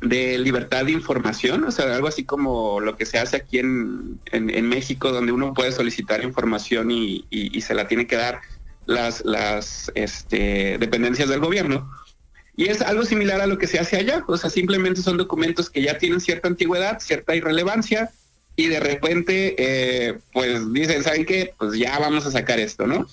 de 0.00 0.38
libertad 0.38 0.84
de 0.84 0.92
información, 0.92 1.64
o 1.64 1.70
sea, 1.72 1.94
algo 1.94 2.06
así 2.06 2.24
como 2.24 2.80
lo 2.80 2.96
que 2.96 3.04
se 3.04 3.18
hace 3.18 3.36
aquí 3.36 3.58
en, 3.58 4.20
en, 4.30 4.68
México, 4.68 5.10
donde 5.10 5.32
uno 5.32 5.54
puede 5.54 5.72
solicitar 5.72 6.22
información 6.22 6.90
y, 6.90 7.26
y 7.30 7.60
se 7.62 7.74
la 7.74 7.88
tiene 7.88 8.06
que 8.06 8.16
dar 8.16 8.40
las, 8.86 9.24
las 9.24 9.90
este, 9.94 10.78
dependencias 10.78 11.28
del 11.28 11.40
gobierno. 11.40 11.90
Y 12.56 12.68
es 12.68 12.80
algo 12.80 13.04
similar 13.04 13.40
a 13.40 13.46
lo 13.46 13.58
que 13.58 13.66
se 13.66 13.78
hace 13.78 13.96
allá, 13.96 14.24
o 14.26 14.36
sea, 14.36 14.48
simplemente 14.48 15.02
son 15.02 15.18
documentos 15.18 15.68
que 15.68 15.82
ya 15.82 15.98
tienen 15.98 16.20
cierta 16.20 16.48
antigüedad, 16.48 17.00
cierta 17.00 17.36
irrelevancia, 17.36 18.10
y 18.56 18.68
de 18.68 18.80
repente, 18.80 19.54
eh, 19.58 20.18
pues 20.32 20.72
dicen, 20.72 21.04
¿saben 21.04 21.26
qué? 21.26 21.52
Pues 21.58 21.78
ya 21.78 21.98
vamos 21.98 22.24
a 22.24 22.30
sacar 22.30 22.58
esto, 22.58 22.86
¿no? 22.86 23.06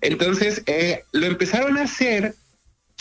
Entonces, 0.00 0.62
eh, 0.66 1.04
lo 1.12 1.26
empezaron 1.26 1.78
a 1.78 1.82
hacer 1.82 2.34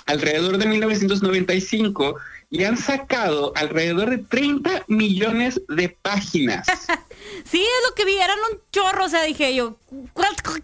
alrededor 0.05 0.59
de 0.59 0.67
1995 0.67 2.17
y 2.51 2.63
han 2.63 2.77
sacado 2.77 3.51
alrededor 3.55 4.11
de 4.11 4.19
30 4.19 4.85
millones 4.87 5.61
de 5.67 5.89
páginas. 5.89 6.67
sí, 7.43 7.61
es 7.61 7.89
lo 7.89 7.95
que 7.95 8.05
vi, 8.05 8.17
eran 8.17 8.37
un 8.51 8.59
chorro, 8.71 9.05
o 9.05 9.09
sea, 9.09 9.23
dije 9.23 9.55
yo, 9.55 9.77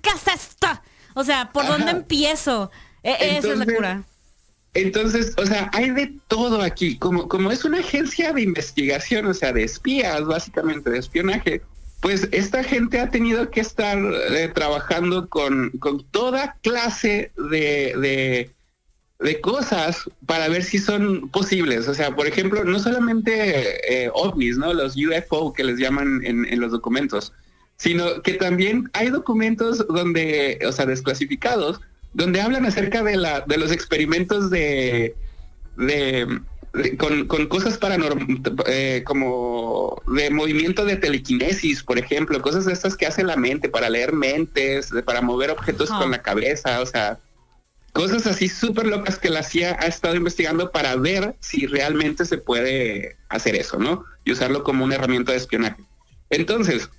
¿qué 0.01 0.09
es 0.09 0.27
esto? 0.27 0.67
O 1.13 1.23
sea, 1.23 1.51
¿por 1.51 1.67
dónde 1.67 1.91
empiezo? 1.91 2.71
E, 3.03 3.37
esa 3.37 3.51
es 3.53 3.57
la 3.57 3.65
cura. 3.65 4.03
Entonces, 4.73 5.33
o 5.37 5.45
sea, 5.45 5.69
hay 5.73 5.91
de 5.91 6.13
todo 6.27 6.61
aquí. 6.61 6.97
Como, 6.97 7.27
como 7.27 7.51
es 7.51 7.63
una 7.63 7.79
agencia 7.79 8.33
de 8.33 8.41
investigación, 8.41 9.27
o 9.27 9.33
sea, 9.33 9.53
de 9.53 9.63
espías, 9.63 10.25
básicamente, 10.25 10.89
de 10.89 10.99
espionaje, 10.99 11.61
pues 12.01 12.27
esta 12.31 12.63
gente 12.63 12.99
ha 12.99 13.09
tenido 13.09 13.49
que 13.49 13.61
estar 13.61 13.97
eh, 14.31 14.51
trabajando 14.53 15.29
con, 15.29 15.69
con, 15.79 16.03
toda 16.11 16.57
clase 16.61 17.31
de, 17.37 17.93
de, 17.97 18.49
de, 19.19 19.41
cosas 19.41 20.09
para 20.25 20.49
ver 20.49 20.63
si 20.63 20.79
son 20.79 21.29
posibles. 21.29 21.87
O 21.87 21.93
sea, 21.93 22.15
por 22.15 22.27
ejemplo, 22.27 22.63
no 22.65 22.79
solamente 22.79 24.03
eh, 24.05 24.09
ovnis, 24.13 24.57
¿no? 24.57 24.73
Los 24.73 24.95
UFO 24.97 25.53
que 25.53 25.63
les 25.63 25.77
llaman 25.77 26.21
en, 26.25 26.45
en 26.45 26.59
los 26.59 26.71
documentos, 26.71 27.31
sino 27.77 28.21
que 28.21 28.33
también 28.33 28.89
hay 28.93 29.09
documentos 29.09 29.85
donde, 29.87 30.59
o 30.67 30.71
sea, 30.71 30.85
desclasificados, 30.85 31.79
donde 32.13 32.41
hablan 32.41 32.65
acerca 32.65 33.03
de 33.03 33.17
la 33.17 33.41
de 33.41 33.57
los 33.57 33.71
experimentos 33.71 34.49
de, 34.49 35.15
de, 35.77 36.41
con, 36.97 37.27
con, 37.27 37.47
cosas 37.47 37.77
paranormales 37.77 38.41
eh, 38.67 39.03
como 39.05 40.01
de 40.07 40.29
movimiento 40.29 40.85
de 40.85 40.95
telequinesis, 40.95 41.83
por 41.83 41.97
ejemplo, 41.97 42.41
cosas 42.41 42.65
de 42.65 42.73
estas 42.73 42.95
que 42.95 43.05
hace 43.05 43.23
la 43.23 43.35
mente 43.35 43.69
para 43.69 43.89
leer 43.89 44.13
mentes, 44.13 44.91
para 45.05 45.21
mover 45.21 45.51
objetos 45.51 45.89
con 45.89 46.11
la 46.11 46.21
cabeza, 46.21 46.81
o 46.81 46.85
sea, 46.85 47.19
cosas 47.93 48.25
así 48.25 48.49
súper 48.49 48.87
locas 48.87 49.19
que 49.19 49.29
la 49.29 49.43
CIA 49.43 49.77
ha 49.79 49.85
estado 49.85 50.15
investigando 50.15 50.71
para 50.71 50.95
ver 50.95 51.35
si 51.39 51.67
realmente 51.67 52.25
se 52.25 52.39
puede 52.39 53.17
hacer 53.29 53.55
eso, 53.55 53.77
¿no? 53.77 54.03
Y 54.25 54.31
usarlo 54.31 54.63
como 54.63 54.83
una 54.83 54.95
herramienta 54.95 55.31
de 55.31 55.37
espionaje. 55.37 55.83
Entonces, 56.31 56.89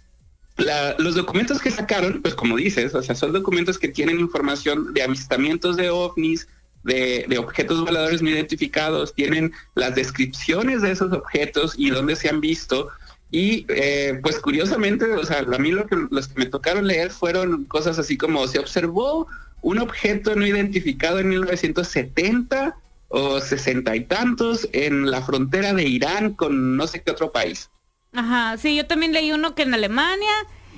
los 0.56 1.14
documentos 1.14 1.60
que 1.60 1.70
sacaron, 1.70 2.22
pues 2.22 2.34
como 2.34 2.56
dices, 2.56 2.94
o 2.94 3.02
sea, 3.02 3.14
son 3.14 3.32
documentos 3.32 3.78
que 3.78 3.88
tienen 3.88 4.20
información 4.20 4.94
de 4.94 5.02
avistamientos 5.02 5.76
de 5.76 5.90
ovnis, 5.90 6.46
de, 6.84 7.38
objetos 7.38 7.80
voladores 7.80 8.22
no 8.22 8.30
identificados, 8.30 9.14
tienen 9.14 9.52
las 9.74 9.94
descripciones 9.94 10.82
de 10.82 10.92
esos 10.92 11.12
objetos 11.12 11.74
y 11.76 11.90
dónde 11.90 12.14
se 12.14 12.28
han 12.28 12.40
visto. 12.40 12.88
Y 13.30 13.66
eh, 13.68 14.20
pues 14.22 14.38
curiosamente, 14.38 15.10
o 15.12 15.24
sea, 15.24 15.40
a 15.40 15.58
mí 15.58 15.72
lo 15.72 15.86
los 16.10 16.28
que 16.28 16.38
me 16.38 16.46
tocaron 16.46 16.86
leer 16.86 17.10
fueron 17.10 17.64
cosas 17.64 17.98
así 17.98 18.16
como 18.16 18.46
se 18.46 18.60
observó 18.60 19.26
un 19.62 19.78
objeto 19.78 20.36
no 20.36 20.46
identificado 20.46 21.18
en 21.18 21.30
1970 21.30 22.76
o 23.08 23.40
sesenta 23.40 23.96
y 23.96 24.04
tantos 24.04 24.68
en 24.72 25.10
la 25.10 25.22
frontera 25.22 25.72
de 25.72 25.84
Irán 25.84 26.34
con 26.34 26.76
no 26.76 26.86
sé 26.86 27.02
qué 27.02 27.10
otro 27.10 27.32
país. 27.32 27.70
Ajá, 28.14 28.56
sí, 28.58 28.76
yo 28.76 28.86
también 28.86 29.12
leí 29.12 29.32
uno 29.32 29.54
que 29.54 29.62
en 29.62 29.74
Alemania 29.74 30.32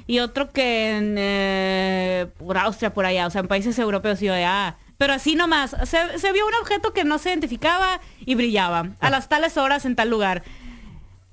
y 0.06 0.20
otro 0.20 0.52
que 0.52 0.96
en 0.96 1.16
eh, 1.18 2.26
por 2.38 2.56
Austria, 2.58 2.94
por 2.94 3.06
allá, 3.06 3.26
o 3.26 3.30
sea, 3.30 3.42
en 3.42 3.48
países 3.48 3.78
europeos 3.78 4.22
y 4.22 4.26
yo 4.26 4.32
de, 4.32 4.44
ah, 4.44 4.76
pero 4.98 5.12
así 5.12 5.34
nomás, 5.34 5.76
se, 5.84 6.32
vio 6.32 6.46
un 6.46 6.54
objeto 6.54 6.92
que 6.92 7.04
no 7.04 7.18
se 7.18 7.28
identificaba 7.30 8.00
y 8.24 8.34
brillaba 8.34 8.90
a 9.00 9.10
las 9.10 9.28
tales 9.28 9.56
horas 9.56 9.84
en 9.84 9.96
tal 9.96 10.08
lugar. 10.08 10.42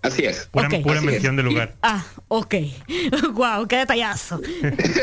Así 0.02 0.26
es. 0.26 0.50
Pura, 0.52 0.68
mención 1.02 1.38
del 1.38 1.46
lugar. 1.46 1.76
ah, 1.82 2.04
ok. 2.28 2.56
wow, 3.34 3.66
qué 3.70 3.78
detallazo. 3.78 4.42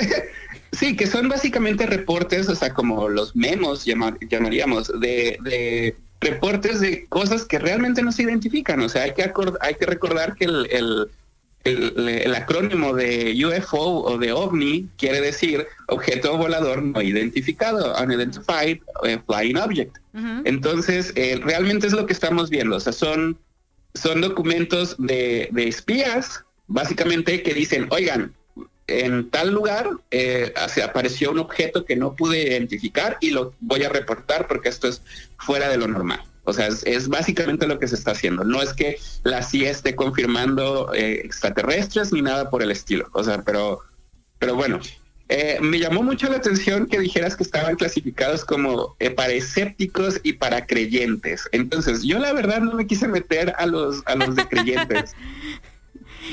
sí, 0.72 0.94
que 0.94 1.06
son 1.06 1.30
básicamente 1.30 1.86
reportes, 1.86 2.50
o 2.50 2.54
sea, 2.54 2.74
como 2.74 3.08
los 3.08 3.34
memos 3.34 3.86
llamaríamos, 3.86 4.92
de, 5.00 5.38
de 5.42 5.96
reportes 6.20 6.80
de 6.80 7.06
cosas 7.06 7.44
que 7.44 7.58
realmente 7.58 8.02
no 8.02 8.12
se 8.12 8.22
identifican. 8.22 8.80
O 8.80 8.88
sea, 8.88 9.02
hay 9.02 9.14
que, 9.14 9.32
hay 9.60 9.74
que 9.74 9.86
recordar 9.86 10.34
que 10.34 10.44
el, 10.44 10.68
el, 10.70 11.10
el, 11.64 12.34
acrónimo 12.34 12.94
de 12.94 13.34
UFO 13.44 14.02
o 14.02 14.18
de 14.18 14.32
OVNI 14.32 14.88
quiere 14.96 15.20
decir 15.20 15.66
objeto 15.88 16.36
volador 16.36 16.82
no 16.82 17.02
identificado, 17.02 17.94
unidentified 18.02 18.78
eh, 19.04 19.18
flying 19.26 19.56
object. 19.56 19.96
Entonces, 20.44 21.12
eh, 21.16 21.40
realmente 21.42 21.86
es 21.86 21.92
lo 21.92 22.06
que 22.06 22.12
estamos 22.12 22.50
viendo. 22.50 22.76
O 22.76 22.80
sea, 22.80 22.92
son, 22.92 23.38
son 23.94 24.20
documentos 24.20 24.96
de, 24.98 25.48
de 25.52 25.68
espías, 25.68 26.44
básicamente, 26.66 27.42
que 27.42 27.54
dicen, 27.54 27.86
oigan, 27.90 28.34
en 28.90 29.30
tal 29.30 29.50
lugar 29.50 29.88
eh, 30.10 30.52
apareció 30.84 31.30
un 31.30 31.38
objeto 31.38 31.84
que 31.84 31.96
no 31.96 32.16
pude 32.16 32.42
identificar 32.42 33.16
y 33.20 33.30
lo 33.30 33.54
voy 33.60 33.84
a 33.84 33.88
reportar 33.88 34.48
porque 34.48 34.68
esto 34.68 34.88
es 34.88 35.02
fuera 35.38 35.68
de 35.68 35.78
lo 35.78 35.86
normal. 35.86 36.20
O 36.44 36.52
sea, 36.52 36.66
es, 36.66 37.08
básicamente 37.08 37.66
lo 37.66 37.78
que 37.78 37.86
se 37.86 37.94
está 37.94 38.12
haciendo. 38.12 38.44
No 38.44 38.62
es 38.62 38.72
que 38.72 38.98
la 39.22 39.42
CIA 39.42 39.70
esté 39.70 39.94
confirmando 39.94 40.92
eh, 40.94 41.20
extraterrestres 41.24 42.12
ni 42.12 42.22
nada 42.22 42.50
por 42.50 42.62
el 42.62 42.70
estilo. 42.70 43.08
O 43.12 43.22
sea, 43.22 43.42
pero, 43.42 43.80
pero 44.38 44.56
bueno, 44.56 44.80
eh, 45.28 45.58
me 45.60 45.78
llamó 45.78 46.02
mucho 46.02 46.28
la 46.28 46.38
atención 46.38 46.86
que 46.86 46.98
dijeras 46.98 47.36
que 47.36 47.44
estaban 47.44 47.76
clasificados 47.76 48.44
como 48.44 48.96
eh, 48.98 49.10
para 49.10 49.32
escépticos 49.32 50.18
y 50.22 50.32
para 50.32 50.66
creyentes. 50.66 51.48
Entonces, 51.52 52.02
yo 52.02 52.18
la 52.18 52.32
verdad 52.32 52.60
no 52.60 52.74
me 52.74 52.86
quise 52.86 53.06
meter 53.06 53.54
a 53.56 53.66
los, 53.66 54.02
a 54.06 54.16
los 54.16 54.34
de 54.34 54.48
creyentes. 54.48 55.14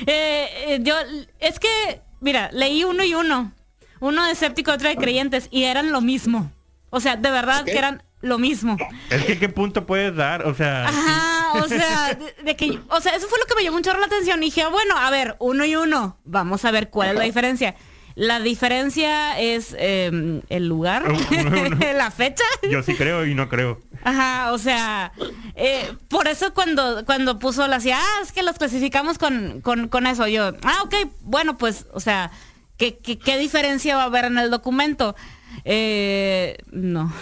yo, 0.80 0.96
es 1.40 1.60
que, 1.60 2.02
mira, 2.20 2.50
leí 2.52 2.84
uno 2.84 3.04
y 3.04 3.14
uno. 3.14 3.54
Uno 4.00 4.26
de 4.26 4.32
escéptico, 4.32 4.72
otro 4.72 4.90
de 4.90 4.96
creyentes, 4.96 5.48
y 5.52 5.64
eran 5.64 5.92
lo 5.92 6.02
mismo. 6.02 6.52
O 6.90 7.00
sea, 7.00 7.16
de 7.16 7.32
verdad 7.32 7.66
que 7.66 7.78
eran 7.78 8.04
lo 8.22 8.38
mismo. 8.38 8.78
Es 9.10 9.26
que 9.26 9.38
qué 9.38 9.50
punto 9.50 9.86
puedes 9.86 10.16
dar, 10.16 10.46
o 10.46 10.54
sea. 10.54 10.88
Ajá, 10.88 11.54
o 11.64 11.68
sea, 11.68 12.18
de, 12.44 12.56
que, 12.56 12.80
o 12.90 13.02
sea, 13.02 13.16
eso 13.16 13.28
fue 13.28 13.40
lo 13.40 13.46
que 13.46 13.56
me 13.56 13.64
llamó 13.64 13.78
mucho 13.78 13.94
la 13.94 14.06
atención. 14.06 14.42
Y 14.44 14.48
dije, 14.48 14.66
bueno, 14.68 14.96
a 14.98 15.10
ver, 15.10 15.36
uno 15.40 15.66
y 15.66 15.76
uno, 15.76 16.18
vamos 16.24 16.66
a 16.66 16.72
ver 16.72 16.90
cuál 16.90 17.10
es 17.10 17.16
la 17.16 17.24
diferencia. 17.24 17.76
La 18.18 18.40
diferencia 18.40 19.40
es 19.40 19.76
em, 19.78 20.42
el 20.50 20.68
lugar, 20.68 21.04
la 21.96 22.10
fecha. 22.10 22.44
Yo 22.68 22.82
sí 22.82 22.96
creo 22.96 23.28
y 23.28 23.36
no 23.36 23.48
creo. 23.48 23.80
Ajá, 24.04 24.54
o 24.54 24.58
sea, 24.58 25.12
eh, 25.54 25.94
por 26.08 26.28
eso 26.28 26.52
cuando, 26.56 27.06
cuando 27.06 27.38
puso 27.38 27.68
la 27.68 27.80
CIA, 27.80 28.00
ah, 28.00 28.22
es 28.24 28.32
que 28.32 28.42
los 28.42 28.58
clasificamos 28.58 29.20
con, 29.20 29.62
con, 29.62 29.88
con 29.88 30.08
eso. 30.08 30.28
Yo, 30.28 30.52
ah, 30.64 30.80
ok, 30.84 30.96
bueno, 31.22 31.60
pues, 31.60 31.86
o 31.94 32.00
sea, 32.00 32.32
¿qué, 32.78 32.98
qué, 32.98 33.20
qué 33.20 33.38
diferencia 33.38 33.96
va 33.96 34.02
a 34.02 34.06
haber 34.08 34.26
en 34.26 34.40
el 34.40 34.50
documento? 34.50 35.16
Eh, 35.64 36.58
no. 36.72 37.14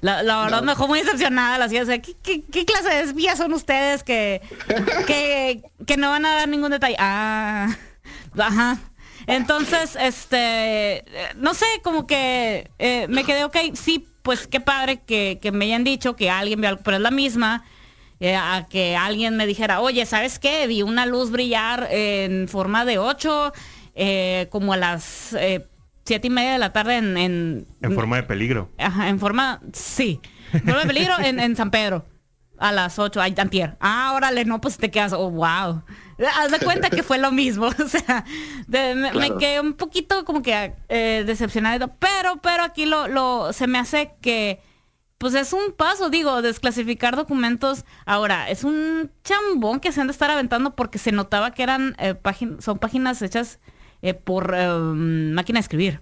La, 0.00 0.22
verdad 0.22 0.62
me 0.62 0.70
dejó 0.70 0.86
muy 0.86 1.00
decepcionada 1.00 1.58
la 1.58 1.68
CIA. 1.68 1.82
O 1.82 1.86
sea, 1.86 2.00
¿qué, 2.00 2.64
clase 2.64 2.88
de 2.88 3.00
espías 3.00 3.36
son 3.36 3.52
ustedes 3.52 4.04
que, 4.04 4.40
que, 5.08 5.60
que 5.88 5.96
no 5.96 6.10
van 6.10 6.24
a 6.24 6.34
dar 6.36 6.48
ningún 6.48 6.70
detalle? 6.70 6.94
Ah, 7.00 7.76
ajá. 8.38 8.78
Entonces, 9.26 9.96
este, 10.00 11.04
no 11.36 11.54
sé, 11.54 11.66
como 11.82 12.06
que 12.06 12.70
eh, 12.78 13.06
me 13.08 13.24
quedé, 13.24 13.44
ok, 13.44 13.56
sí, 13.74 14.06
pues 14.22 14.46
qué 14.46 14.60
padre 14.60 15.00
que, 15.00 15.38
que, 15.40 15.52
me 15.52 15.66
hayan 15.66 15.84
dicho 15.84 16.16
que 16.16 16.30
alguien 16.30 16.60
vio 16.60 16.70
algo, 16.70 16.82
pero 16.84 16.96
es 16.96 17.02
la 17.02 17.10
misma. 17.10 17.64
Eh, 18.18 18.36
a 18.36 18.66
que 18.68 18.96
alguien 18.96 19.36
me 19.38 19.46
dijera, 19.46 19.80
oye, 19.80 20.04
¿sabes 20.04 20.38
qué? 20.38 20.66
Vi 20.66 20.82
una 20.82 21.06
luz 21.06 21.30
brillar 21.30 21.88
en 21.90 22.48
forma 22.48 22.84
de 22.84 22.98
8, 22.98 23.52
eh, 23.94 24.46
como 24.50 24.74
a 24.74 24.76
las 24.76 25.34
siete 26.04 26.26
y 26.26 26.30
media 26.30 26.52
de 26.52 26.58
la 26.58 26.72
tarde 26.72 26.96
en... 26.96 27.16
En, 27.16 27.94
forma 27.94 28.16
de 28.16 28.24
peligro. 28.24 28.70
Ajá, 28.78 29.08
en 29.08 29.20
forma... 29.20 29.60
Sí. 29.72 30.20
En 30.52 30.62
forma 30.62 30.80
de 30.80 30.86
peligro 30.86 31.14
en, 31.20 31.54
San 31.54 31.70
Pedro. 31.70 32.04
A 32.58 32.72
las 32.72 32.98
8, 32.98 33.20
ay, 33.20 33.32
tantier. 33.32 33.76
Ah, 33.80 34.12
órale, 34.16 34.44
no, 34.44 34.60
pues 34.60 34.76
te 34.76 34.90
quedas, 34.90 35.12
oh, 35.12 35.30
wow. 35.30 35.84
Haz 36.36 36.50
de 36.50 36.58
cuenta 36.58 36.90
que 36.90 37.02
fue 37.02 37.18
lo 37.18 37.32
mismo. 37.32 37.68
O 37.80 37.88
sea, 37.88 38.24
me, 38.68 39.36
quedé 39.38 39.60
un 39.60 39.72
poquito 39.72 40.24
como 40.24 40.42
que 40.42 40.74
eh, 40.88 41.24
decepcionado. 41.26 41.94
Pero, 41.98 42.36
pero 42.42 42.62
aquí 42.62 42.86
lo, 42.86 43.08
lo, 43.08 43.52
se 43.52 43.66
me 43.66 43.78
hace 43.78 44.12
que, 44.20 44.60
pues 45.18 45.34
es 45.34 45.52
un 45.52 45.72
paso, 45.72 46.10
digo, 46.10 46.42
desclasificar 46.42 47.16
documentos. 47.16 47.84
Ahora, 48.06 48.48
es 48.50 48.64
un 48.64 49.10
chambón 49.24 49.80
que 49.80 49.92
se 49.92 50.00
han 50.00 50.06
de 50.06 50.12
estar 50.12 50.30
aventando 50.30 50.76
porque 50.76 50.98
se 50.98 51.12
notaba 51.12 51.52
que 51.52 51.62
eran 51.62 51.96
eh, 51.98 52.14
páginas, 52.14 52.64
son 52.64 52.78
páginas 52.78 53.20
hechas 53.22 53.58
eh, 54.02 54.14
por 54.14 54.54
em, 54.54 55.32
máquina 55.32 55.58
de 55.58 55.62
escribir. 55.62 56.00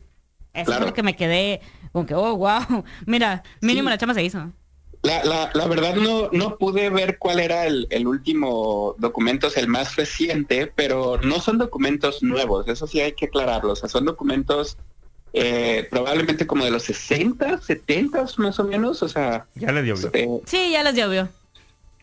Eso 0.53 0.73
es 0.73 0.81
lo 0.81 0.93
que 0.93 1.03
me 1.03 1.15
quedé 1.15 1.61
con 1.93 2.07
que, 2.07 2.15
oh, 2.15 2.37
wow, 2.37 2.85
mira, 3.07 3.43
mínimo 3.61 3.89
la 3.89 3.99
chama 3.99 4.15
se 4.15 4.25
hizo. 4.25 4.53
La, 5.03 5.25
la, 5.25 5.51
la, 5.55 5.67
verdad 5.69 5.95
no, 5.95 6.29
no 6.33 6.59
pude 6.59 6.91
ver 6.91 7.19
cuál 7.19 7.39
era 7.39 7.67
el, 7.67 8.07
último 8.07 8.97
documento, 8.99 9.47
es 9.47 9.57
el 9.57 9.69
más 9.69 9.95
reciente, 9.97 10.73
pero 10.75 11.21
no 11.23 11.41
son 11.41 11.59
documentos 11.59 12.23
nuevos, 12.23 12.67
eso 12.67 12.87
sí 12.87 13.01
hay 13.01 13.13
que 13.13 13.27
aclararlo, 13.27 13.73
o 13.73 13.77
sea, 13.77 13.89
son 13.89 14.05
documentos 14.05 14.77
eh, 15.33 15.87
probablemente 15.89 16.49
como 16.49 16.65
de 16.65 16.73
los 16.73 16.83
60, 16.83 17.61
70 17.61 18.27
más 18.39 18.59
o 18.59 18.65
menos, 18.65 19.03
o 19.03 19.09
sea... 19.09 19.47
Ya 19.55 19.71
les 19.71 19.87
llovió. 19.87 20.07
Este, 20.07 20.29
sí, 20.47 20.71
ya 20.73 20.83
les 20.83 20.95
llovió. 20.95 21.29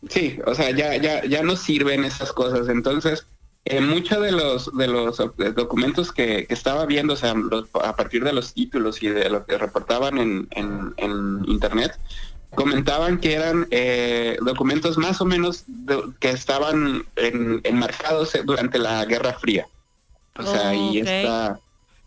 Sí, 0.10 0.40
o 0.46 0.56
sea, 0.56 0.72
ya, 0.72 0.96
ya, 0.96 1.26
ya 1.26 1.44
no 1.44 1.58
sirven 1.58 2.06
esas 2.06 2.32
cosas, 2.32 2.70
entonces 2.70 3.26
eh, 3.68 3.82
muchos 3.82 4.22
de 4.22 4.32
los 4.32 4.78
de 4.78 4.88
los 4.88 5.20
eh, 5.20 5.52
documentos 5.56 6.12
que, 6.12 6.46
estaba 6.50 6.86
viendo, 6.86 7.14
o 7.14 7.18
sea, 7.18 7.34
a 7.84 7.96
partir 7.96 8.24
de 8.24 8.32
los 8.32 8.54
títulos 8.54 9.02
y 9.02 9.08
de 9.08 9.28
lo 9.28 9.44
que 9.48 9.58
reportaban 9.58 10.20
en, 10.20 10.48
en, 10.52 11.44
internet, 11.48 11.98
comentaban 12.56 13.20
que 13.20 13.34
eran 13.34 13.68
eh, 13.72 14.38
documentos 14.42 14.98
más 14.98 15.22
o 15.22 15.26
menos 15.26 15.66
que 16.20 16.30
estaban 16.30 17.06
enmarcados 17.16 18.34
durante 18.46 18.80
la 18.80 19.06
Guerra 19.06 19.34
Fría. 19.34 19.68
O 20.38 20.44
sea, 20.44 20.74
y 20.74 21.00
esta 21.00 21.60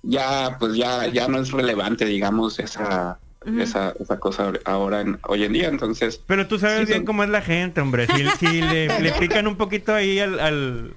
ya 0.03 0.57
pues 0.59 0.75
ya 0.75 1.07
ya 1.07 1.29
no 1.29 1.39
es 1.39 1.51
relevante, 1.51 2.05
digamos, 2.05 2.59
esa 2.59 3.19
esa, 3.61 3.95
esa 4.01 4.19
cosa 4.19 4.53
ahora 4.65 5.01
en, 5.01 5.19
hoy 5.25 5.45
en 5.45 5.53
día, 5.53 5.69
entonces... 5.69 6.21
Pero 6.27 6.47
tú 6.47 6.59
sabes 6.59 6.89
bien 6.89 7.05
cómo 7.05 7.25
es 7.25 7.31
la 7.31 7.43
gente, 7.43 7.81
hombre. 7.81 8.07
Si, 8.39 8.63
le, 8.63 9.13
pican 9.19 9.47
un 9.47 9.57
poquito 9.57 9.95
ahí 9.95 10.19
al, 10.21 10.39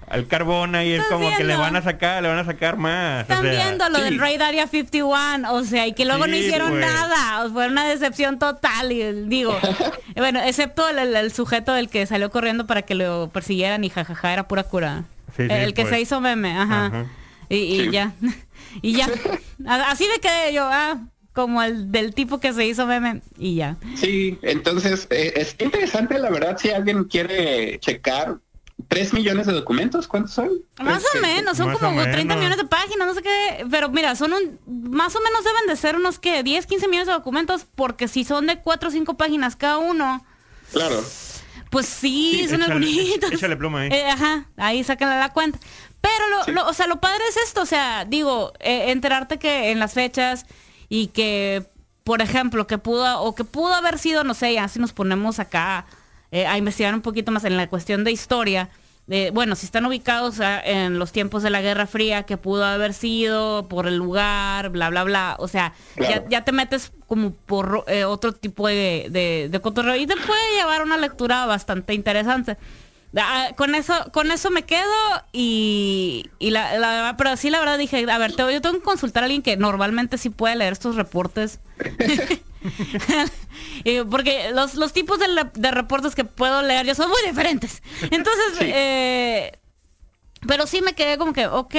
al, 0.08 0.28
carbón, 0.28 0.76
ahí 0.76 0.94
es 0.94 1.04
como 1.06 1.36
que 1.36 1.44
le 1.44 1.56
van 1.56 1.76
a 1.76 1.82
sacar, 1.82 2.22
le 2.22 2.30
van 2.30 2.40
a 2.40 2.46
sacar 2.46 2.78
más. 2.78 3.22
Están 3.22 3.44
viendo 3.44 3.90
lo 3.90 4.02
del 4.02 4.20
Raid 4.20 4.42
Area 4.42 4.68
51, 4.68 5.54
o 5.54 5.64
sea, 5.64 5.88
y 5.88 5.94
que 5.94 6.06
luego 6.06 6.28
no 6.28 6.36
hicieron 6.36 6.72
pues. 6.72 6.82
nada, 6.82 7.50
fue 7.50 7.68
una 7.68 7.88
decepción 7.88 8.40
total, 8.40 8.92
y 8.92 9.12
digo, 9.28 9.58
bueno, 10.16 10.42
excepto 10.42 10.88
el, 10.90 11.32
sujeto 11.32 11.74
del 11.74 11.90
que 11.90 12.06
salió 12.06 12.30
corriendo 12.32 12.68
para 12.68 12.82
que 12.82 12.96
lo 12.96 13.30
persiguieran 13.32 13.84
y 13.84 13.90
jajaja, 13.90 14.34
era 14.34 14.48
pura 14.48 14.64
cura. 14.64 15.04
el 15.38 15.74
que 15.74 15.84
se 15.84 15.90
pues. 15.90 16.02
hizo 16.02 16.22
meme, 16.22 16.58
ajá. 16.58 17.06
Y, 17.50 17.56
y 17.56 17.92
ya, 17.92 18.14
y 18.82 18.94
ya, 18.94 19.10
así 19.68 20.08
de 20.08 20.20
que 20.22 20.54
yo, 20.54 20.64
ah, 20.64 20.98
como 21.34 21.62
el 21.64 21.92
del 21.92 22.14
tipo 22.14 22.40
que 22.40 22.54
se 22.54 22.66
hizo 22.66 22.86
meme 22.86 23.22
y 23.38 23.56
ya. 23.56 23.78
Sí, 23.96 24.38
entonces 24.42 25.08
eh, 25.10 25.34
es 25.36 25.56
interesante 25.60 26.20
la 26.20 26.30
verdad 26.30 26.58
si 26.58 26.70
alguien 26.70 27.06
quiere 27.06 27.80
checar 27.80 28.38
tres 28.88 29.14
millones 29.14 29.48
de 29.48 29.54
documentos, 29.54 30.08
¿cuántos 30.08 30.32
son? 30.32 30.50
Más 30.82 31.04
o 31.04 31.08
este, 31.16 31.22
menos, 31.22 31.58
son 31.58 31.74
como 31.74 32.02
30 32.02 32.36
millones 32.36 32.58
de 32.58 32.66
páginas, 32.66 33.08
no 33.08 33.14
sé 33.14 33.22
qué, 33.22 33.66
pero 33.70 33.90
mira, 33.90 34.16
son 34.16 34.34
un, 34.34 34.60
más 34.92 35.16
o 35.16 35.20
menos 35.22 35.44
deben 35.44 35.68
de 35.68 35.76
ser 35.76 35.96
unos 35.96 36.20
que 36.20 36.44
10, 36.44 36.66
15 36.66 36.88
millones 36.88 37.08
de 37.08 37.14
documentos, 37.14 37.66
porque 37.76 38.08
si 38.08 38.24
son 38.24 38.48
de 38.48 38.60
4 38.60 38.90
o 38.90 38.92
5 38.92 39.18
páginas 39.18 39.56
cada 39.56 39.78
uno. 39.78 40.26
Claro. 40.72 41.04
Pues 41.70 41.86
sí, 41.86 42.46
son 42.50 42.62
bonitos. 42.68 43.32
Échale 43.32 43.56
pluma 43.56 43.82
ahí. 43.82 43.90
Eh, 43.92 44.10
ajá, 44.10 44.46
ahí 44.58 44.84
sáquenle 44.84 45.16
la 45.18 45.32
cuenta. 45.32 45.58
Pero 46.02 46.54
lo, 46.54 46.68
o 46.68 46.74
sea, 46.74 46.88
lo 46.88 47.00
padre 47.00 47.24
es 47.30 47.38
esto, 47.38 47.62
o 47.62 47.66
sea, 47.66 48.06
digo, 48.06 48.54
eh, 48.60 48.92
enterarte 48.92 49.38
que 49.38 49.72
en 49.72 49.80
las 49.80 49.94
fechas 49.94 50.46
y 50.92 51.08
que, 51.08 51.64
por 52.04 52.22
ejemplo, 52.22 52.68
que 52.68 52.78
pudo 52.78 53.22
o 53.22 53.34
que 53.34 53.46
pudo 53.46 53.74
haber 53.74 53.98
sido, 53.98 54.26
no 54.26 54.34
sé, 54.34 54.54
ya 54.56 54.68
si 54.68 54.78
nos 54.78 54.92
ponemos 54.92 55.40
acá 55.40 55.86
eh, 56.32 56.46
a 56.46 56.58
investigar 56.58 56.94
un 56.94 57.00
poquito 57.00 57.32
más 57.32 57.46
en 57.46 57.56
la 57.56 57.70
cuestión 57.70 58.04
de 58.04 58.12
historia, 58.12 58.68
de, 59.08 59.32
bueno, 59.32 59.56
si 59.56 59.66
están 59.66 59.86
ubicados 59.86 60.42
en 60.66 61.00
los 61.00 61.14
tiempos 61.14 61.44
de 61.44 61.50
la 61.50 61.62
Guerra 61.62 61.88
Fría, 61.88 62.24
que 62.24 62.36
pudo 62.36 62.66
haber 62.66 62.94
sido 62.94 63.70
por 63.70 63.88
el 63.88 63.96
lugar, 63.96 64.68
bla, 64.68 64.90
bla, 64.90 65.06
bla. 65.06 65.38
O 65.40 65.48
sea, 65.48 65.74
ya, 66.30 66.44
te 66.44 66.52
metes 66.52 66.92
como 67.08 67.32
por 67.32 67.86
eh, 67.88 68.04
otro 68.04 68.34
tipo 68.34 68.68
de, 68.68 69.08
de, 69.10 69.48
de 69.50 69.62
cotorreo 69.62 69.96
y 69.96 70.06
te 70.06 70.18
puede 70.18 70.58
llevar 70.58 70.84
una 70.84 70.98
lectura 70.98 71.46
bastante 71.46 71.94
interesante. 71.94 72.58
Ah, 73.18 73.50
con 73.58 73.76
eso 73.76 73.94
con 74.14 74.32
eso 74.32 74.50
me 74.52 74.64
quedo 74.64 74.94
y, 75.34 76.30
y 76.40 76.52
la, 76.52 76.80
la, 76.80 77.16
pero 77.18 77.36
sí 77.36 77.50
la 77.50 77.60
verdad 77.60 77.78
dije 77.78 78.10
a 78.10 78.18
ver 78.18 78.34
yo 78.38 78.62
tengo 78.62 78.78
que 78.78 78.84
consultar 78.84 79.24
a 79.24 79.26
alguien 79.26 79.42
que 79.42 79.58
normalmente 79.58 80.18
sí 80.18 80.30
puede 80.30 80.56
leer 80.56 80.72
estos 80.74 80.96
reportes. 80.96 81.60
Porque 84.10 84.52
los, 84.54 84.76
los 84.76 84.94
tipos 84.94 85.20
de, 85.20 85.28
de, 85.54 85.72
reportes 85.72 86.16
que 86.16 86.24
puedo 86.24 86.62
leer 86.62 86.86
yo 86.86 86.96
son 86.96 87.10
muy 87.10 87.22
diferentes. 87.28 87.84
Entonces 88.12 88.58
eh, 88.62 89.60
pero 90.48 90.66
sí 90.66 90.82
me 90.82 90.94
quedé 90.94 91.18
como 91.18 91.34
que, 91.34 91.46
ok. 91.46 91.76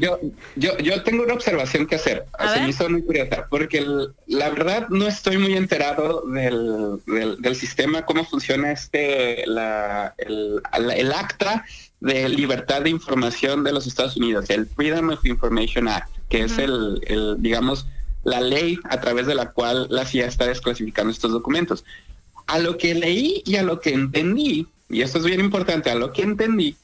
Yo, 0.00 0.18
yo, 0.56 0.78
yo 0.78 1.02
tengo 1.02 1.22
una 1.22 1.34
observación 1.34 1.86
que 1.86 1.96
hacer. 1.96 2.24
Se 2.54 2.60
me 2.60 2.68
hizo 2.70 2.88
muy 2.88 3.02
curiosa, 3.02 3.46
porque 3.50 3.84
la 4.26 4.50
verdad 4.50 4.88
no 4.88 5.06
estoy 5.06 5.36
muy 5.36 5.54
enterado 5.54 6.22
del, 6.26 7.00
del, 7.06 7.56
sistema, 7.56 8.06
cómo 8.06 8.24
funciona 8.24 8.72
este, 8.72 9.44
la, 9.46 10.14
el, 10.16 10.62
el, 10.96 11.12
acta 11.12 11.64
de 12.00 12.28
libertad 12.28 12.82
de 12.82 12.90
información 12.90 13.64
de 13.64 13.72
los 13.72 13.86
Estados 13.86 14.16
Unidos, 14.16 14.48
el 14.48 14.66
Freedom 14.66 15.10
of 15.10 15.24
Information 15.24 15.88
Act, 15.88 16.08
que 16.30 16.44
es 16.44 16.56
el, 16.56 17.02
el, 17.06 17.36
digamos, 17.42 17.86
la 18.24 18.40
ley 18.40 18.78
a 18.84 19.00
través 19.00 19.26
de 19.26 19.34
la 19.34 19.52
cual 19.52 19.86
la 19.90 20.06
CIA 20.06 20.26
está 20.26 20.46
desclasificando 20.46 21.12
estos 21.12 21.32
documentos. 21.32 21.84
A 22.46 22.58
lo 22.58 22.78
que 22.78 22.94
leí 22.94 23.42
y 23.44 23.56
a 23.56 23.62
lo 23.62 23.80
que 23.80 23.90
entendí, 23.90 24.66
y 24.88 25.02
esto 25.02 25.18
es 25.18 25.24
bien 25.24 25.40
importante, 25.40 25.90
a 25.90 25.94
lo 25.96 26.12
que 26.12 26.22
entendí, 26.22 26.76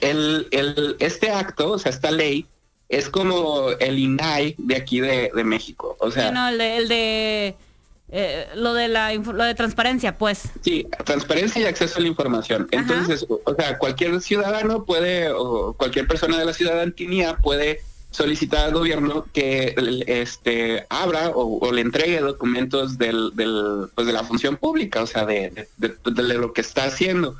el, 0.00 0.48
el, 0.50 0.96
este 0.98 1.30
acto, 1.30 1.72
o 1.72 1.78
sea, 1.78 1.90
esta 1.90 2.10
ley, 2.10 2.46
es 2.88 3.08
como 3.10 3.70
el 3.80 3.98
INAI 3.98 4.54
de 4.58 4.76
aquí 4.76 5.00
de, 5.00 5.30
de 5.34 5.44
México. 5.44 5.96
O 6.00 6.10
sea, 6.10 6.28
Sí, 6.28 6.34
no, 6.34 6.48
el 6.48 6.58
de, 6.58 6.76
el 6.78 6.88
de 6.88 7.54
eh, 8.10 8.46
lo 8.54 8.72
de 8.72 8.88
la 8.88 9.12
lo 9.12 9.44
de 9.44 9.54
transparencia, 9.54 10.16
pues. 10.16 10.44
Sí, 10.62 10.86
transparencia 11.04 11.60
y 11.60 11.66
acceso 11.66 11.98
a 11.98 12.00
la 12.00 12.08
información. 12.08 12.66
Ajá. 12.72 12.80
Entonces, 12.80 13.26
o 13.28 13.54
sea, 13.54 13.76
cualquier 13.78 14.20
ciudadano 14.22 14.84
puede, 14.84 15.30
o 15.30 15.74
cualquier 15.74 16.06
persona 16.08 16.38
de 16.38 16.46
la 16.46 16.54
ciudadanía 16.54 17.36
puede 17.36 17.82
solicitar 18.10 18.64
al 18.64 18.72
gobierno 18.72 19.26
que 19.34 19.74
este 20.06 20.86
abra 20.88 21.28
o, 21.28 21.58
o 21.58 21.70
le 21.72 21.82
entregue 21.82 22.20
documentos 22.20 22.96
del, 22.96 23.32
del, 23.34 23.88
pues 23.94 24.06
de 24.06 24.14
la 24.14 24.24
función 24.24 24.56
pública, 24.56 25.02
o 25.02 25.06
sea, 25.06 25.26
de- 25.26 25.68
de 25.76 26.34
lo 26.38 26.54
que 26.54 26.62
está 26.62 26.84
haciendo, 26.84 27.36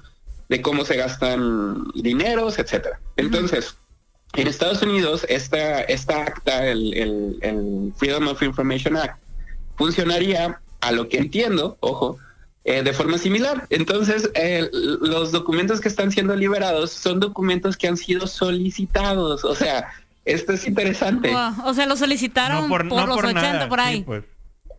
de 0.49 0.63
cómo 0.63 0.85
se 0.85 0.97
gastan 0.97 1.85
dineros, 1.95 2.59
etcétera. 2.59 3.01
Entonces, 3.17 3.77
en 4.35 4.47
Estados 4.49 4.83
Unidos, 4.83 5.27
esta, 5.29 5.81
esta 5.83 6.23
acta, 6.23 6.67
el, 6.67 6.95
el- 6.95 7.39
el 7.43 7.93
Freedom 7.97 8.29
of 8.29 8.43
Information 8.43 8.97
Act, 8.97 9.19
funcionaría, 9.77 10.61
a 10.81 10.93
lo 10.93 11.09
que 11.09 11.19
entiendo, 11.19 11.77
ojo, 11.81 12.19
eh, 12.65 12.83
de 12.83 12.93
forma 12.93 13.19
similar. 13.19 13.67
Entonces, 13.71 14.31
eh, 14.35 14.69
los 14.73 15.33
documentos 15.33 15.81
que 15.81 15.89
están 15.89 16.13
siendo 16.13 16.37
liberados 16.37 16.93
son 16.93 17.19
documentos 17.21 17.77
que 17.77 17.89
han 17.89 17.97
sido 17.97 18.27
solicitados. 18.27 19.45
O 19.45 19.55
sea, 19.55 19.89
esto 20.25 20.53
es 20.53 20.67
interesante. 20.67 21.31
Wow, 21.31 21.67
O 21.67 21.75
sea, 21.75 21.87
lo 21.87 21.97
solicitaron 21.97 22.69
por, 22.69 22.85
los 22.87 23.09
80 23.19 23.33
nada, 23.33 23.69
por 23.69 23.81
sí, 23.81 23.85
ahí. 23.87 24.03
pues. 24.03 24.25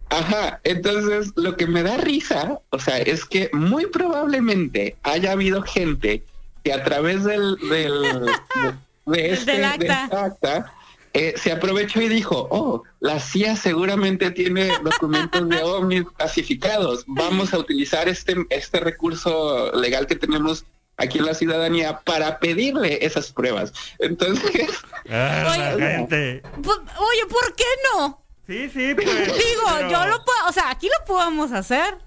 Ajá, 0.10 0.60
entonces 0.63 1.32
lo 1.36 1.56
que 1.56 1.67
me 1.67 1.84
da 1.84 1.98
risa, 1.98 2.60
o 2.72 2.80
sea, 2.80 2.98
es 2.98 3.26
que 3.26 3.50
muy 3.54 3.86
probablemente 3.88 4.95
haya 5.04 5.34
habido 5.34 5.62
gente 5.62 6.24
que 6.63 6.74
a 6.74 6.84
través 6.84 7.24
del, 7.24 7.58
del 7.69 8.02
de, 9.06 9.17
de 9.19 9.32
este, 9.32 9.52
Del 9.54 9.65
acta. 9.65 10.04
esta 10.04 10.26
acta, 10.26 10.74
eh, 11.13 11.34
se 11.38 11.52
aprovechó 11.52 12.02
y 12.02 12.10
dijo, 12.10 12.48
oh, 12.52 12.84
la 13.00 13.19
CIA 13.19 13.56
seguramente 13.56 14.32
tiene 14.32 14.72
documentos 14.84 15.48
de 15.48 15.62
ovnis 15.63 16.04
clasificados, 16.17 17.04
vamos 17.08 17.54
a 17.54 17.60
utilizar 17.60 18.08
este, 18.08 18.36
este 18.50 18.80
recurso 18.80 19.72
legal 19.76 20.06
que 20.08 20.15
tenemos 20.15 20.65
aquí 20.98 21.17
en 21.19 21.26
la 21.26 21.34
ciudadanía 21.34 22.00
para 22.02 22.39
pedirle 22.39 23.04
esas 23.06 23.32
pruebas. 23.32 23.74
Entonces, 24.00 24.69
Ah, 25.10 25.74
gente. 25.78 26.43
Oye, 26.58 27.26
¿por 27.30 27.56
qué 27.56 27.63
no? 27.91 28.22
Sí, 28.49 28.67
sí, 28.73 28.95
pues. 28.95 29.07
Digo, 29.27 29.62
pero- 29.77 29.89
yo 29.91 30.05
lo 30.07 30.23
puedo, 30.25 30.47
o 30.47 30.51
sea, 30.51 30.71
aquí 30.71 30.88
lo 30.88 31.05
podemos 31.05 31.51
hacer. 31.51 31.99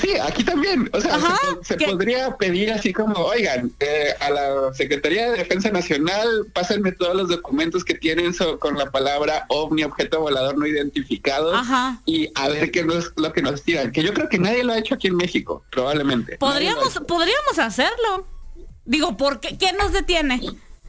Sí, 0.00 0.14
aquí 0.18 0.42
también. 0.42 0.90
O 0.92 1.00
sea, 1.00 1.14
Ajá, 1.14 1.38
se, 1.62 1.76
podría 1.76 2.36
pedir 2.36 2.72
así 2.72 2.92
como, 2.92 3.14
oigan, 3.20 3.70
eh, 3.78 4.14
a 4.18 4.30
la 4.30 4.74
Secretaría 4.74 5.30
de 5.30 5.38
Defensa 5.38 5.70
Nacional, 5.70 6.46
pásenme 6.52 6.90
todos 6.90 7.14
los 7.14 7.28
documentos 7.28 7.84
que 7.84 7.94
tienen 7.94 8.34
so- 8.34 8.58
con 8.58 8.76
la 8.76 8.90
palabra 8.90 9.44
ovni, 9.48 9.84
objeto 9.84 10.20
volador 10.20 10.58
no 10.58 10.66
identificado, 10.66 11.54
Ajá. 11.54 12.00
y 12.04 12.30
a 12.34 12.48
ver 12.48 12.70
qué 12.72 12.80
es 12.80 13.12
lo 13.16 13.32
que 13.32 13.42
nos 13.42 13.62
tiran. 13.62 13.92
Que 13.92 14.02
yo 14.02 14.12
creo 14.12 14.28
que 14.28 14.38
nadie 14.38 14.64
lo 14.64 14.72
ha 14.72 14.78
hecho 14.78 14.94
aquí 14.96 15.06
en 15.06 15.16
México, 15.16 15.62
probablemente. 15.70 16.36
Podríamos, 16.38 16.94
podríamos 17.06 17.58
hacerlo. 17.60 18.26
Digo, 18.86 19.16
¿por 19.16 19.38
qué? 19.38 19.56
¿Qué 19.56 19.72
nos 19.74 19.92
detiene? 19.92 20.40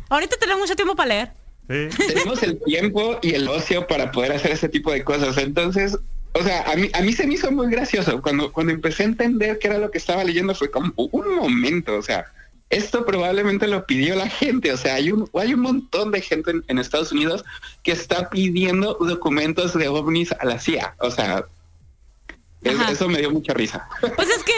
Ahorita 0.10 0.38
tenemos 0.38 0.62
mucho 0.62 0.76
tiempo 0.76 0.96
para 0.96 1.10
leer. 1.10 1.34
Sí. 1.70 1.90
Tenemos 2.08 2.42
el 2.44 2.60
tiempo 2.64 3.20
y 3.22 3.34
el 3.34 3.48
ocio 3.48 3.88
para 3.88 4.12
poder 4.12 4.32
hacer 4.32 4.52
ese 4.52 4.70
tipo 4.70 4.92
de 4.92 5.04
cosas. 5.04 5.38
Entonces, 5.38 5.98
o 6.34 6.44
sea, 6.44 6.62
a 6.72 6.76
mí, 6.76 6.90
a 6.94 7.02
mí 7.02 7.12
se 7.14 7.28
me 7.28 7.34
hizo 7.34 7.52
muy 7.52 7.70
gracioso. 7.70 8.22
Cuando, 8.22 8.52
cuando 8.54 8.72
empecé 8.72 9.04
a 9.04 9.08
entender 9.08 9.60
qué 9.60 9.68
era 9.68 9.78
lo 9.78 9.92
que 9.92 9.98
estaba 9.98 10.24
leyendo, 10.24 10.56
fue 10.56 10.72
como 10.72 10.94
un 10.96 11.36
momento, 11.36 11.96
o 11.98 12.02
sea, 12.02 12.28
esto 12.70 13.06
probablemente 13.06 13.68
lo 13.68 13.86
pidió 13.86 14.16
la 14.16 14.30
gente. 14.30 14.72
O 14.72 14.78
sea, 14.78 14.96
hay 14.96 15.12
un, 15.12 15.30
hay 15.34 15.54
un 15.54 15.62
montón 15.62 16.12
de 16.12 16.22
gente 16.22 16.52
en, 16.52 16.64
en 16.68 16.80
Estados 16.80 17.12
Unidos 17.12 17.44
que 17.84 17.92
está 17.92 18.30
pidiendo 18.30 18.96
documentos 19.00 19.74
de 19.74 19.88
ovnis 19.88 20.32
a 20.34 20.46
la 20.46 20.60
CIA. 20.60 20.96
O 21.00 21.12
sea, 21.12 21.46
es- 22.62 22.80
eso 22.92 23.08
me 23.10 23.20
dio 23.20 23.32
mucha 23.32 23.54
risa. 23.54 23.88
Pues 24.16 24.30
es 24.30 24.44
que, 24.44 24.54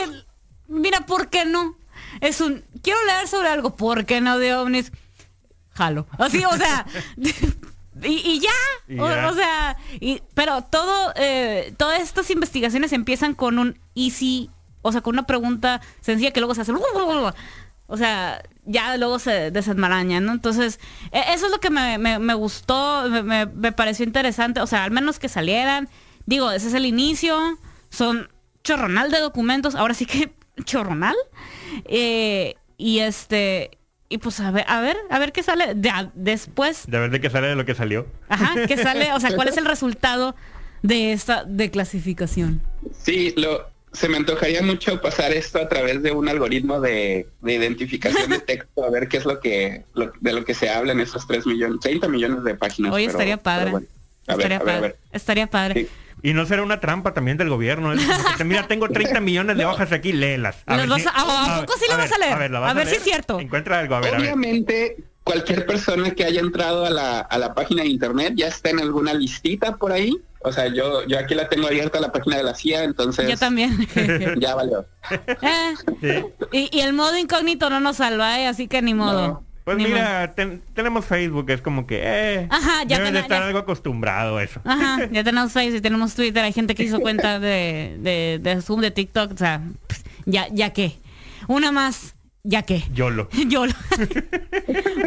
mira, 0.68 1.06
¿por 1.06 1.30
qué 1.30 1.46
no? 1.46 1.76
Es 2.22 2.42
un, 2.42 2.64
quiero 2.82 3.00
leer 3.06 3.28
sobre 3.28 3.50
algo, 3.50 3.76
¿por 3.76 4.06
qué 4.06 4.22
no 4.22 4.40
de 4.40 4.54
ovnis? 4.56 4.92
Jalo. 5.80 6.06
Así, 6.20 6.44
o 6.46 6.56
sea, 6.58 6.86
y, 7.18 7.30
y 8.10 8.40
ya. 8.40 8.50
Y 8.94 9.00
o, 9.00 9.10
ya. 9.10 9.30
o 9.30 9.34
sea, 9.34 9.78
y, 10.00 10.22
pero 10.34 10.62
todo, 10.64 11.14
eh, 11.16 11.74
todas 11.78 12.02
estas 12.02 12.30
investigaciones 12.30 12.92
empiezan 12.94 13.34
con 13.34 13.58
un 13.60 13.80
easy, 13.96 14.50
o 14.82 14.92
sea, 14.92 15.02
con 15.02 15.16
una 15.16 15.26
pregunta 15.26 15.82
sencilla 16.02 16.32
que 16.32 16.40
luego 16.42 16.54
se 16.54 16.62
hace. 16.62 16.74
O 17.92 17.98
sea, 17.98 18.44
ya 18.66 18.98
luego 18.98 19.18
se 19.18 19.50
desenmaraña, 19.52 20.20
¿no? 20.20 20.32
Entonces, 20.34 20.80
e- 21.12 21.34
eso 21.34 21.48
es 21.48 21.52
lo 21.52 21.60
que 21.60 21.72
me, 21.72 21.98
me- 21.98 22.20
me 22.20 22.34
gustó, 22.36 23.10
me, 23.10 23.24
me- 23.24 23.46
me 23.48 23.72
pareció 23.72 24.06
interesante. 24.06 24.62
O 24.62 24.68
sea, 24.68 24.84
al 24.84 24.92
menos 24.92 25.18
que 25.18 25.28
salieran. 25.28 25.90
Digo, 26.28 26.52
ese 26.52 26.68
es 26.68 26.74
el 26.76 26.86
inicio. 26.86 27.58
Son 27.90 28.30
chorronal 28.64 29.10
de 29.10 29.20
documentos. 29.20 29.74
Ahora 29.74 29.96
sí 29.96 30.06
que 30.06 30.32
chorronal. 30.66 31.16
Eh, 31.86 32.56
y 32.78 33.00
este. 33.00 33.79
Y 34.12 34.18
pues 34.18 34.40
a 34.40 34.50
ver, 34.52 34.66
a 34.68 34.82
ver, 34.82 34.98
a 35.12 35.20
ver 35.20 35.32
qué 35.32 35.44
sale 35.44 35.76
de- 35.76 35.90
a- 35.90 36.12
después. 36.16 36.84
De 36.88 36.98
ver 37.00 37.12
de 37.12 37.22
qué 37.22 37.30
sale 37.30 37.48
de 37.48 37.56
lo 37.56 37.66
que 37.66 37.76
salió. 37.76 38.08
Ajá, 38.28 38.56
qué 38.68 38.76
sale, 38.78 39.14
o 39.14 39.20
sea, 39.20 39.36
cuál 39.36 39.48
es 39.50 39.58
el 39.58 39.66
resultado 39.74 40.36
de 40.82 41.12
esta 41.14 41.44
declasificación. 41.44 42.62
Sí, 43.04 43.34
lo, 43.38 43.70
se 43.92 44.10
me 44.10 44.18
antojaría 44.18 44.62
mucho 44.64 45.00
pasar 45.02 45.32
esto 45.32 45.60
a 45.60 45.70
través 45.70 46.02
de 46.02 46.12
un 46.12 46.28
algoritmo 46.28 46.80
de, 46.80 47.28
de 47.42 47.54
identificación 47.54 48.30
de 48.32 48.40
texto, 48.40 48.84
a 48.84 48.90
ver 48.90 49.08
qué 49.08 49.18
es 49.18 49.26
lo 49.26 49.40
que 49.40 49.84
lo- 49.94 50.12
de 50.20 50.34
lo 50.34 50.44
que 50.44 50.54
se 50.54 50.70
habla 50.70 50.94
en 50.94 51.02
esos 51.02 51.28
3 51.28 51.46
millones, 51.46 51.80
30 51.82 52.08
millones 52.08 52.44
de 52.44 52.56
páginas. 52.56 52.92
Pero- 52.94 53.10
estaría 53.12 53.38
padre. 53.38 53.66
pero 53.66 53.72
bueno. 53.72 53.88
A 54.28 54.36
ver, 54.36 54.52
estaría 54.52 54.58
a 54.58 54.60
ver, 54.60 54.66
padre. 54.66 54.78
a 54.78 54.82
ver. 54.82 54.96
Estaría 55.12 55.48
padre. 55.48 55.82
Sí. 55.82 55.88
Y 56.22 56.34
no 56.34 56.46
será 56.46 56.64
una 56.64 56.80
trampa 56.80 57.14
también 57.14 57.38
del 57.38 57.50
gobierno. 57.50 57.94
Que, 58.38 58.44
mira, 58.44 58.68
tengo 58.68 58.90
30 58.90 59.20
millones 59.20 59.58
de 59.58 59.66
hojas 59.66 59.92
aquí, 59.92 60.12
léelas. 60.12 60.58
¿Las 60.66 60.88
vas 60.88 61.06
a- 61.08 61.10
a- 61.12 61.22
a 61.22 61.58
ver, 61.60 61.66
poco 61.66 61.80
sí 61.80 61.86
las 61.90 61.98
vas 61.98 62.12
a 62.12 62.18
leer? 62.18 62.52
¿la 62.52 62.70
A 62.70 62.74
ver 62.74 62.88
si 62.88 62.96
es 62.96 63.04
cierto. 63.04 63.40
Encuentra 63.40 63.80
algo, 63.80 63.96
a 63.96 64.00
ver, 64.02 64.16
a 64.16 64.18
ver. 64.18 64.22
Obviamente, 64.28 64.98
cualquier 65.24 65.66
persona 65.66 66.12
que 66.12 66.26
haya 66.26 66.40
entrado 66.42 66.86
a 66.86 66.90
la, 66.90 67.20
a 67.20 67.38
la 67.38 67.54
página 67.54 67.84
de 67.84 67.90
internet 67.90 68.34
ya 68.36 68.48
está 68.48 68.70
en 68.70 68.80
alguna 68.80 69.14
listita 69.14 69.76
por 69.78 69.92
ahí. 69.92 70.18
O 70.42 70.52
sea, 70.54 70.68
yo, 70.68 71.06
yo 71.06 71.20
aquí 71.20 71.36
la 71.36 71.50
tengo 71.50 71.68
abierta 71.68 72.00
la 72.00 72.12
página 72.14 72.38
de 72.38 72.44
la 72.44 72.56
CIA, 72.56 72.86
entonces 72.86 73.28
Yo 73.30 73.36
también. 73.38 73.78
ya 74.40 74.56
valió. 74.56 74.86
Eh, 75.42 75.74
Sí. 76.02 76.26
y, 76.52 76.78
y 76.78 76.82
el 76.82 76.94
modo 76.94 77.18
incógnito 77.18 77.70
no 77.70 77.80
nos 77.82 77.98
salva, 77.98 78.40
¿eh? 78.40 78.48
así 78.48 78.68
que 78.68 78.82
ni 78.82 78.94
modo. 78.94 79.28
No. 79.28 79.44
Pues 79.76 79.78
Ni 79.88 79.94
mira, 79.94 80.34
ten- 80.34 80.62
tenemos 80.74 81.06
Facebook, 81.06 81.50
es 81.52 81.62
como 81.62 81.86
que, 81.86 82.00
eh, 82.04 82.48
Ajá, 82.50 82.84
ya 82.86 82.98
deben 82.98 83.06
ten- 83.06 83.14
de 83.14 83.20
estar 83.20 83.42
ya- 83.42 83.48
algo 83.48 83.60
acostumbrado 83.60 84.38
a 84.38 84.44
eso. 84.44 84.62
Ajá, 84.66 85.06
ya 85.12 85.24
tenemos 85.24 85.52
Facebook 85.52 85.82
tenemos 85.82 86.16
Twitter, 86.16 86.44
hay 86.44 86.54
gente 86.54 86.74
que 86.74 86.84
hizo 86.84 87.00
cuenta 87.00 87.40
de, 87.40 87.98
de, 88.00 88.40
de 88.42 88.62
Zoom, 88.64 88.82
de 88.82 88.90
TikTok, 88.92 89.34
o 89.34 89.38
sea, 89.38 89.62
pff, 89.88 90.00
ya, 90.26 90.48
ya 90.52 90.72
que. 90.74 90.98
Una 91.48 91.72
más, 91.72 92.16
ya 92.44 92.64
que. 92.64 92.84
YOLO. 92.94 93.30
Yo 93.48 93.66
lo... 93.68 93.74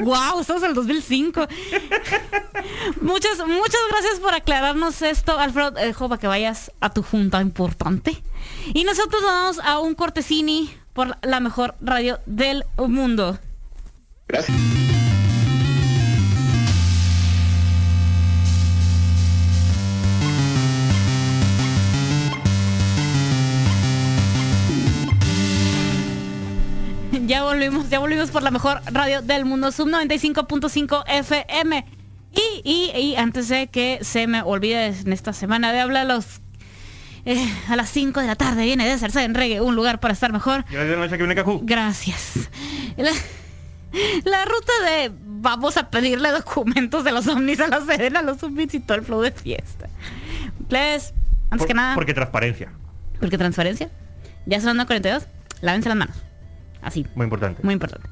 wow, 0.04 0.40
estamos 0.40 0.62
en 0.62 0.68
el 0.70 0.74
2005. 0.74 1.46
muchas, 3.00 3.38
muchas 3.46 3.80
gracias 3.90 4.20
por 4.20 4.34
aclararnos 4.34 5.02
esto, 5.02 5.38
Alfredo. 5.38 5.76
Eh, 5.78 5.94
para 5.98 6.18
que 6.18 6.26
vayas 6.26 6.70
a 6.80 6.90
tu 6.90 7.02
junta 7.02 7.40
importante. 7.40 8.22
Y 8.74 8.84
nosotros 8.84 9.22
nos 9.22 9.30
vamos 9.30 9.60
a 9.64 9.78
un 9.80 9.94
cortesini 9.94 10.70
por 10.92 11.16
la 11.22 11.40
mejor 11.40 11.74
radio 11.80 12.20
del 12.26 12.64
mundo. 12.76 13.38
Gracias. 14.28 14.56
Ya 27.26 27.44
volvimos, 27.44 27.88
ya 27.88 27.98
volvimos 27.98 28.30
por 28.30 28.42
la 28.42 28.50
mejor 28.50 28.80
radio 28.86 29.22
del 29.22 29.44
mundo, 29.44 29.70
Sub 29.70 29.88
95.5 29.88 31.04
FM. 31.06 31.86
Y, 32.34 32.62
y, 32.64 32.98
y 32.98 33.16
antes 33.16 33.48
de 33.48 33.68
que 33.68 34.00
se 34.02 34.26
me 34.26 34.42
olvide 34.42 34.86
en 34.86 35.12
esta 35.12 35.32
semana 35.32 35.72
de 35.72 35.80
hablar 35.80 36.06
los 36.06 36.40
eh, 37.24 37.46
a 37.68 37.76
las 37.76 37.90
5 37.90 38.20
de 38.20 38.26
la 38.26 38.36
tarde 38.36 38.64
viene 38.64 38.84
de 38.84 38.92
hacerse 38.92 39.22
en 39.22 39.34
reggae, 39.34 39.60
un 39.60 39.76
lugar 39.76 40.00
para 40.00 40.12
estar 40.12 40.32
mejor. 40.32 40.64
Gracias, 40.70 40.98
noche 40.98 41.16
que 41.16 41.18
viene 41.18 41.34
Cajú. 41.34 41.60
Gracias. 41.62 42.50
La, 44.24 44.44
ruta 44.44 44.72
de 44.86 45.12
vamos 45.14 45.76
a 45.76 45.90
pedirle 45.90 46.30
documentos 46.30 47.04
de 47.04 47.12
los 47.12 47.26
ovnis 47.28 47.60
a 47.60 47.68
la 47.68 47.80
Sedena, 47.84 48.20
a 48.20 48.22
los 48.22 48.38
submits 48.38 48.74
y 48.74 48.80
todo 48.80 48.98
el 48.98 49.04
flow 49.04 49.20
de 49.20 49.32
fiesta. 49.32 49.88
Pues, 50.68 51.12
antes 51.50 51.58
Por- 51.58 51.66
que 51.66 51.74
nada, 51.74 51.94
Porque 51.94 52.14
transparencia, 52.14 52.72
porque 53.20 53.38
transparencia. 53.38 53.90
Ya 54.46 54.60
son 54.60 54.76
las 54.76 54.86
42, 54.86 55.26
lávense 55.60 55.88
las 55.88 55.98
manos. 55.98 56.16
Así, 56.80 57.06
muy 57.14 57.24
importante. 57.24 57.60
muy 57.62 57.74
importante. 57.74 58.08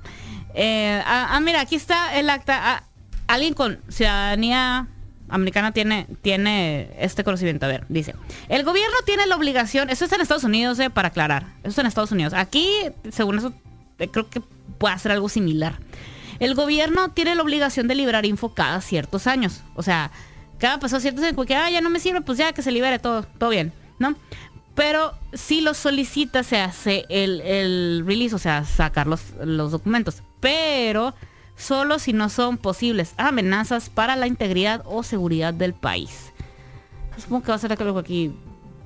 Eh, 0.55 1.01
ah, 1.05 1.29
ah, 1.31 1.40
mira, 1.40 1.61
aquí 1.61 1.77
está 1.77 2.19
el 2.19 2.31
acta. 2.31 2.59
Ah, 2.62 2.85
alguien 3.27 3.55
con 3.55 3.81
ciudadanía 3.88 4.88
americana 5.29 5.73
tiene, 5.73 6.07
tiene 6.23 6.90
este 6.99 7.25
conocimiento. 7.25 7.66
A 7.66 7.69
ver, 7.69 7.87
dice, 7.88 8.14
el 8.49 8.64
gobierno 8.64 8.97
tiene 9.07 9.27
la 9.27 9.37
obligación, 9.37 9.90
eso 9.90 10.05
está 10.05 10.16
en 10.16 10.23
Estados 10.23 10.45
Unidos, 10.45 10.79
eh, 10.81 10.90
para 10.90 11.09
aclarar, 11.09 11.47
eso 11.61 11.69
está 11.71 11.81
en 11.83 11.87
Estados 11.87 12.12
Unidos. 12.12 12.35
Aquí, 12.35 12.69
según 13.11 13.38
eso, 13.38 13.53
eh, 13.99 14.09
creo 14.09 14.29
que 14.29 14.43
puede 14.81 14.95
hacer 14.95 15.12
algo 15.12 15.29
similar. 15.29 15.79
El 16.40 16.55
gobierno 16.55 17.11
tiene 17.11 17.35
la 17.35 17.43
obligación 17.43 17.87
de 17.87 17.95
liberar 17.95 18.25
info 18.25 18.55
cada 18.55 18.81
ciertos 18.81 19.27
años. 19.27 19.62
O 19.77 19.83
sea, 19.83 20.11
cada 20.59 20.81
pasó 20.81 20.99
ciertos 20.99 21.23
años, 21.23 21.37
porque 21.37 21.55
ah, 21.55 21.71
ya 21.71 21.83
no 21.83 21.90
me 21.90 22.01
sirve, 22.01 22.23
pues 22.23 22.38
ya 22.38 22.53
que 22.53 22.62
se 22.62 22.73
libere 22.73 22.99
todo, 22.99 23.23
todo 23.23 23.51
bien, 23.51 23.75
¿no? 23.99 24.16
Pero 24.75 25.12
si 25.35 25.61
lo 25.61 25.75
solicita, 25.75 26.43
se 26.43 26.59
hace 26.59 27.05
el, 27.11 27.43
el 27.43 28.05
release, 28.07 28.35
o 28.35 28.38
sea, 28.38 28.64
sacar 28.64 29.07
los, 29.07 29.21
los 29.45 29.71
documentos. 29.71 30.23
Pero 30.40 31.14
solo 31.57 31.99
si 31.99 32.14
no 32.14 32.31
son 32.31 32.57
posibles 32.57 33.12
amenazas 33.19 33.90
para 33.90 34.16
la 34.16 34.27
integridad 34.27 34.83
o 34.87 35.03
seguridad 35.03 35.53
del 35.53 35.75
país. 35.75 36.33
Supongo 37.19 37.43
que 37.43 37.49
va 37.49 37.57
a 37.57 37.59
ser 37.59 37.73
algo 37.73 37.99
aquí 37.99 38.35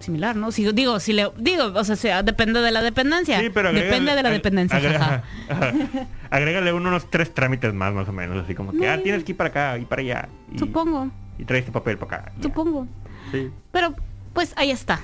similar, 0.04 0.36
¿no? 0.36 0.52
Si 0.52 0.70
digo, 0.72 1.00
si 1.00 1.12
le 1.12 1.30
digo, 1.36 1.64
o 1.74 1.84
sea, 1.84 2.22
depende 2.22 2.60
de 2.60 2.70
la 2.70 2.82
dependencia. 2.82 3.40
Sí, 3.40 3.50
pero 3.52 3.70
agrégale- 3.70 3.84
depende 3.84 4.14
de 4.14 4.22
la 4.22 4.30
dependencia. 4.30 4.78
agrega-. 4.78 5.22
Agrégale 6.30 6.72
uno 6.72 6.88
unos 6.88 7.10
tres 7.10 7.32
trámites 7.32 7.72
más, 7.74 7.92
más 7.94 8.08
o 8.08 8.12
menos. 8.12 8.42
Así 8.44 8.54
como 8.54 8.72
que, 8.72 8.88
ah, 8.88 9.00
tienes 9.02 9.24
que 9.24 9.32
ir 9.32 9.36
para 9.36 9.50
acá 9.50 9.78
y 9.78 9.84
para 9.84 10.02
allá. 10.02 10.28
Y, 10.52 10.58
Supongo, 10.58 11.10
Y 11.38 11.44
traes 11.44 11.64
tu 11.66 11.72
papel 11.72 11.98
para 11.98 12.16
acá. 12.18 12.32
supongo. 12.42 12.86
Sí. 13.32 13.50
Pero 13.72 13.94
pues 14.32 14.52
ahí 14.56 14.70
está. 14.70 15.00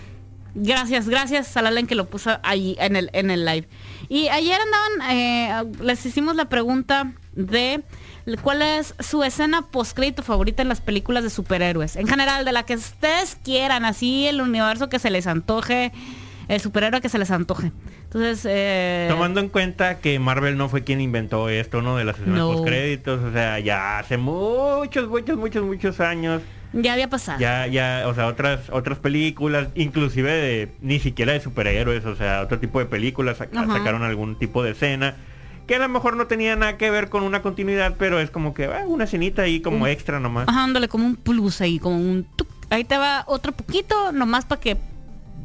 Gracias, 0.54 1.08
gracias 1.08 1.56
a 1.56 1.62
Lalen 1.62 1.86
que 1.86 1.94
lo 1.94 2.06
puso 2.10 2.38
ahí 2.42 2.76
en 2.80 2.96
el, 2.96 3.08
en 3.12 3.30
el 3.30 3.44
live. 3.44 3.68
Y 4.08 4.26
ayer 4.28 4.58
andaban, 4.60 5.16
eh, 5.16 5.64
les 5.80 6.04
hicimos 6.04 6.34
la 6.34 6.46
pregunta 6.46 7.12
de 7.34 7.84
cuál 8.38 8.62
es 8.62 8.94
su 9.00 9.22
escena 9.24 9.62
post-crédito 9.70 10.22
favorita 10.22 10.62
en 10.62 10.68
las 10.68 10.80
películas 10.80 11.22
de 11.24 11.30
superhéroes. 11.30 11.96
En 11.96 12.06
general, 12.06 12.44
de 12.44 12.52
la 12.52 12.64
que 12.64 12.74
ustedes 12.74 13.36
quieran, 13.44 13.84
así 13.84 14.26
el 14.26 14.40
universo 14.40 14.88
que 14.88 14.98
se 14.98 15.10
les 15.10 15.26
antoje, 15.26 15.92
el 16.48 16.60
superhéroe 16.60 17.00
que 17.00 17.08
se 17.08 17.18
les 17.18 17.30
antoje. 17.30 17.72
Entonces, 18.04 18.44
eh, 18.48 19.06
Tomando 19.08 19.38
en 19.40 19.48
cuenta 19.48 19.98
que 20.00 20.18
Marvel 20.18 20.56
no 20.56 20.68
fue 20.68 20.82
quien 20.82 21.00
inventó 21.00 21.48
esto, 21.48 21.80
¿no? 21.80 21.96
De 21.96 22.04
las 22.04 22.16
escenas 22.18 22.38
No. 22.38 22.52
postcréditos, 22.52 23.22
o 23.22 23.32
sea, 23.32 23.60
ya 23.60 23.98
hace 24.00 24.16
muchos, 24.16 25.08
muchos, 25.08 25.36
muchos, 25.38 25.62
muchos 25.64 26.00
años, 26.00 26.42
ya 26.72 26.92
había 26.94 27.08
pasado. 27.08 27.38
ya, 27.38 27.66
ya, 27.68 28.02
o 28.06 28.14
sea, 28.14 28.26
otras, 28.26 28.68
otras 28.70 28.98
películas, 28.98 29.68
inclusive 29.76 30.32
de, 30.32 30.68
ni 30.80 30.98
siquiera 30.98 31.32
de 31.32 31.40
superhéroes, 31.40 32.04
o 32.04 32.16
sea, 32.16 32.40
otro 32.42 32.58
tipo 32.58 32.80
de 32.80 32.86
películas, 32.86 33.38
sac- 33.40 33.56
Ajá. 33.56 33.72
sacaron 33.78 34.02
algún 34.02 34.36
tipo 34.36 34.62
de 34.64 34.72
escena, 34.72 35.14
que 35.70 35.76
a 35.76 35.78
lo 35.78 35.88
mejor 35.88 36.16
no 36.16 36.26
tenía 36.26 36.56
nada 36.56 36.76
que 36.76 36.90
ver 36.90 37.11
con 37.11 37.22
una 37.22 37.42
continuidad, 37.42 37.94
pero 37.96 38.18
es 38.18 38.28
como 38.33 38.54
que, 38.54 38.64
ah, 38.64 38.83
una 38.88 39.04
escenita 39.04 39.42
ahí 39.42 39.61
como 39.61 39.87
extra 39.87 40.18
nomás. 40.18 40.48
Ajá, 40.48 40.64
ándale, 40.64 40.88
como 40.88 41.06
un 41.06 41.14
plus 41.14 41.61
ahí, 41.61 41.78
como 41.78 41.94
un... 41.96 42.24
tuc. 42.35 42.48
Ahí 42.70 42.83
te 42.83 42.98
va 42.98 43.22
otro 43.28 43.52
poquito, 43.52 44.11
nomás 44.11 44.44
para 44.46 44.61
que... 44.61 44.76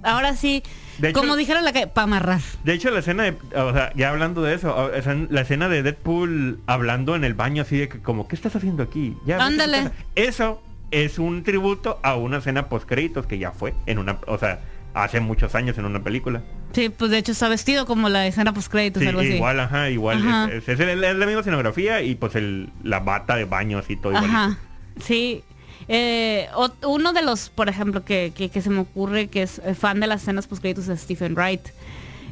Ahora 0.02 0.36
sí, 0.36 0.64
De 0.98 1.10
hecho- 1.10 1.20
como 1.20 1.36
dijeron 1.36 1.64
la 1.64 1.72
que... 1.74 1.86
Para 1.86 2.06
amarrar. 2.06 2.42
De 2.64 2.74
hecho, 2.74 2.90
la 2.90 3.02
escena 3.02 3.22
de, 3.22 3.38
o 3.56 3.72
sea, 3.72 3.94
ya 3.94 4.10
hablando 4.10 4.42
de 4.42 4.56
eso, 4.56 4.90
la 5.30 5.42
escena 5.42 5.70
de 5.70 5.84
Deadpool 5.84 6.60
hablando 6.66 7.16
en 7.16 7.24
el 7.24 7.36
baño 7.36 7.62
así 7.62 7.78
de 7.78 7.88
que 7.88 8.00
como, 8.02 8.28
¿qué 8.28 8.36
estás 8.36 8.56
haciendo 8.56 8.82
aquí? 8.82 9.16
Ya, 9.28 9.38
Ándale. 9.38 9.78
casa". 9.78 9.92
Eso 10.16 10.64
es 10.90 11.20
un 11.20 11.44
tributo 11.44 12.00
a 12.02 12.16
una 12.16 12.38
escena 12.38 12.68
post 12.68 12.88
créditos 12.90 13.28
que 13.28 13.38
ya 13.38 13.52
fue 13.52 13.76
en 13.86 14.00
una, 14.00 14.18
o 14.26 14.40
sea, 14.40 14.60
hace 14.96 15.20
muchos 15.20 15.54
años 15.56 15.78
en 15.78 15.86
una 15.86 16.02
película. 16.04 16.42
Sí, 16.74 16.90
pues 16.90 17.12
de 17.12 17.18
hecho 17.20 17.32
está 17.34 17.48
vestido 17.50 17.86
como 17.86 18.10
la 18.10 18.26
escena 18.28 18.54
post 18.54 18.72
créditos 18.72 19.02
Sí, 19.04 19.08
algo 19.10 19.22
así. 19.22 19.30
igual, 19.34 19.60
ajá, 19.60 19.90
igual. 19.90 20.18
Ajá. 20.28 20.50
Es, 20.52 20.68
es- 20.68 20.80
es 20.80 20.98
la 21.18 21.26
misma 21.26 21.42
escenografía 21.42 22.02
y 22.02 22.16
pues 22.16 22.36
el, 22.36 22.70
la 22.84 23.00
bata 23.02 23.36
de 23.36 23.46
baño 23.46 23.78
así 23.78 23.96
todo 23.96 24.14
igual. 24.14 24.26
Ajá. 24.26 24.58
Sí. 25.04 25.44
Eh, 25.88 26.48
uno 26.84 27.14
de 27.14 27.22
los, 27.22 27.50
por 27.50 27.70
ejemplo, 27.70 28.04
que, 28.04 28.32
que- 28.36 28.50
que 28.50 28.62
se 28.62 28.70
me 28.70 28.80
ocurre 28.80 29.28
que 29.28 29.44
es 29.44 29.62
fan 29.78 30.00
de 30.00 30.08
las 30.08 30.24
escenas 30.24 30.48
post 30.48 30.62
créditos 30.62 30.88
es 30.88 31.02
Stephen 31.02 31.36
Wright. 31.36 31.62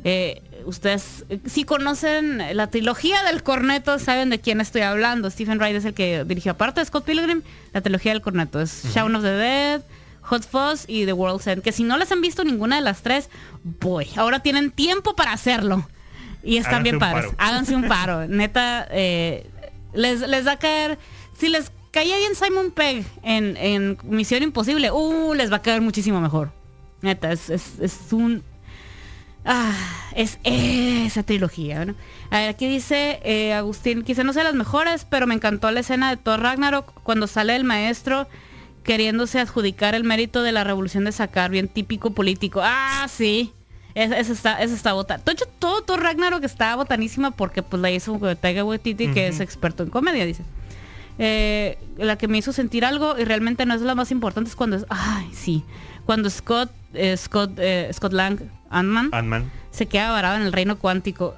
Eh, 0.06 0.42
ustedes, 0.66 1.24
si 1.46 1.64
conocen 1.64 2.42
la 2.58 2.68
trilogía 2.68 3.24
del 3.24 3.42
corneto, 3.44 4.00
saben 4.00 4.30
de 4.30 4.40
quién 4.40 4.60
estoy 4.60 4.82
hablando. 4.82 5.30
Stephen 5.30 5.60
Wright 5.60 5.76
es 5.76 5.86
el 5.86 5.94
que 5.94 6.24
dirigió, 6.26 6.54
aparte 6.54 6.82
de 6.82 6.86
Scott 6.86 7.06
Pilgrim, 7.06 7.42
la 7.74 7.82
trilogía 7.82 8.12
del 8.12 8.22
corneto. 8.22 8.60
Es 8.60 8.84
Shaun 8.94 9.16
of 9.16 9.24
the 9.24 9.30
Dead, 9.32 9.82
Hot 10.24 10.48
Fuzz 10.48 10.86
y 10.88 11.06
The 11.06 11.14
World's 11.14 11.48
End. 11.48 11.62
Que 11.62 11.72
si 11.72 11.84
no 11.84 11.98
les 11.98 12.12
han 12.12 12.22
visto 12.22 12.44
ninguna 12.44 12.78
de 12.78 12.82
las 12.82 13.02
tres, 13.02 13.30
voy. 13.64 14.08
Ahora 14.16 14.40
tienen 14.40 14.72
tiempo 14.72 15.16
para 15.16 15.34
hacerlo. 15.34 15.88
Y 16.44 16.58
están 16.58 16.76
Háganse 16.76 16.84
bien 16.84 17.00
padres. 17.00 17.26
paro. 17.26 17.36
Háganse 17.38 17.76
un 17.76 17.88
paro. 17.88 18.28
Neta, 18.28 18.88
eh, 18.92 19.50
les, 19.94 20.22
les 20.22 20.46
va 20.48 20.54
a 20.54 20.60
caer. 20.60 20.98
Si 21.38 21.50
les 21.50 21.72
caía 21.92 22.18
bien 22.18 22.36
Simon 22.36 22.72
Pegg 22.72 23.06
en, 23.22 23.56
en 23.58 23.98
Misión 24.04 24.44
Imposible, 24.44 24.92
uh, 24.92 25.34
les 25.34 25.52
va 25.52 25.58
a 25.58 25.62
caer 25.62 25.82
muchísimo 25.82 26.20
mejor. 26.20 26.52
Neta, 27.02 27.32
es, 27.32 27.50
es, 27.50 27.80
es 27.80 28.12
un. 28.12 28.44
Ah, 29.46 29.74
es 30.16 30.40
esa 30.46 31.24
trilogía, 31.24 31.84
¿no? 31.84 31.96
A 32.30 32.40
ver, 32.40 32.50
aquí 32.50 32.66
dice 32.66 33.20
eh, 33.24 33.54
Agustín, 33.54 34.04
quizá 34.04 34.24
no 34.24 34.32
sea 34.32 34.46
las 34.46 34.54
mejores, 34.54 35.06
pero 35.10 35.28
me 35.28 35.36
encantó 35.36 35.70
la 35.70 35.82
escena 35.82 36.10
de 36.10 36.16
Thor 36.18 36.40
Ragnarok 36.40 36.94
cuando 37.04 37.28
sale 37.28 37.54
el 37.56 37.66
maestro 37.66 38.28
queriéndose 38.84 39.40
adjudicar 39.40 39.96
el 39.96 40.04
mérito 40.04 40.44
de 40.44 40.52
la 40.52 40.64
revolución 40.64 41.06
de 41.06 41.12
sacar, 41.12 41.52
bien 41.52 41.68
típico 41.68 42.12
político. 42.12 42.62
Ah, 42.64 43.08
sí. 43.10 43.54
Esa, 43.96 44.18
esa 44.18 44.34
está, 44.34 44.62
esa 44.62 44.74
está 44.74 44.94
bota. 44.94 45.22
Hecho, 45.26 45.46
todo 45.60 45.84
Thor 45.84 46.02
Ragnarok 46.02 46.44
está 46.44 46.76
botanísima 46.76 47.32
porque 47.32 47.62
pues 47.62 47.82
la 47.82 47.92
hizo 47.92 48.18
Taika 48.36 48.64
Waititi, 48.64 49.10
que 49.10 49.28
es 49.28 49.40
experto 49.40 49.84
en 49.84 49.90
comedia, 49.90 50.26
dice. 50.26 50.44
Eh, 51.20 51.78
la 51.98 52.18
que 52.18 52.28
me 52.28 52.40
hizo 52.40 52.52
sentir 52.54 52.86
algo 52.86 53.16
y 53.20 53.24
realmente 53.24 53.68
no 53.68 53.76
es 53.76 53.82
la 53.82 53.94
más 53.94 54.10
importante 54.10 54.50
es 54.50 54.56
cuando 54.56 54.78
es, 54.78 54.86
ay, 54.90 55.30
sí, 55.32 55.64
cuando 56.06 56.28
Scott, 56.30 56.72
eh, 56.96 57.16
Scott, 57.18 57.52
eh, 57.58 57.90
Scott 57.94 58.14
Lang, 58.14 58.40
Ant-Man, 58.72 59.10
Ant-Man. 59.12 59.52
se 59.70 59.86
queda 59.86 60.12
varado 60.12 60.38
en 60.38 60.42
el 60.42 60.52
reino 60.52 60.80
cuántico. 60.80 61.36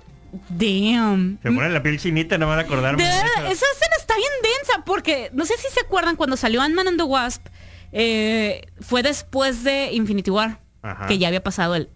Damn. 0.50 1.40
Se 1.42 1.52
pone 1.52 1.70
la 1.70 1.82
piel 1.84 2.00
chinita, 2.00 2.38
no 2.38 2.48
van 2.48 2.60
a 2.60 2.62
acordarme. 2.64 3.04
De 3.04 3.10
de 3.10 3.16
eso. 3.16 3.26
esa 3.26 3.66
escena 3.74 3.96
está 4.00 4.16
bien 4.16 4.32
densa 4.44 4.84
porque 4.86 5.30
no 5.34 5.46
sé 5.46 5.56
si 5.58 5.68
se 5.74 5.82
acuerdan 5.82 6.16
cuando 6.16 6.38
salió 6.38 6.62
Ant-Man 6.62 6.88
and 6.90 6.98
the 6.98 7.04
Wasp, 7.04 7.46
eh, 7.92 8.68
fue 8.82 9.04
después 9.04 9.64
de 9.64 9.92
Infinity 9.94 10.32
War, 10.32 10.60
Ajá. 10.82 11.08
que 11.08 11.18
ya 11.18 11.28
había 11.28 11.44
pasado 11.44 11.76
el... 11.76 11.90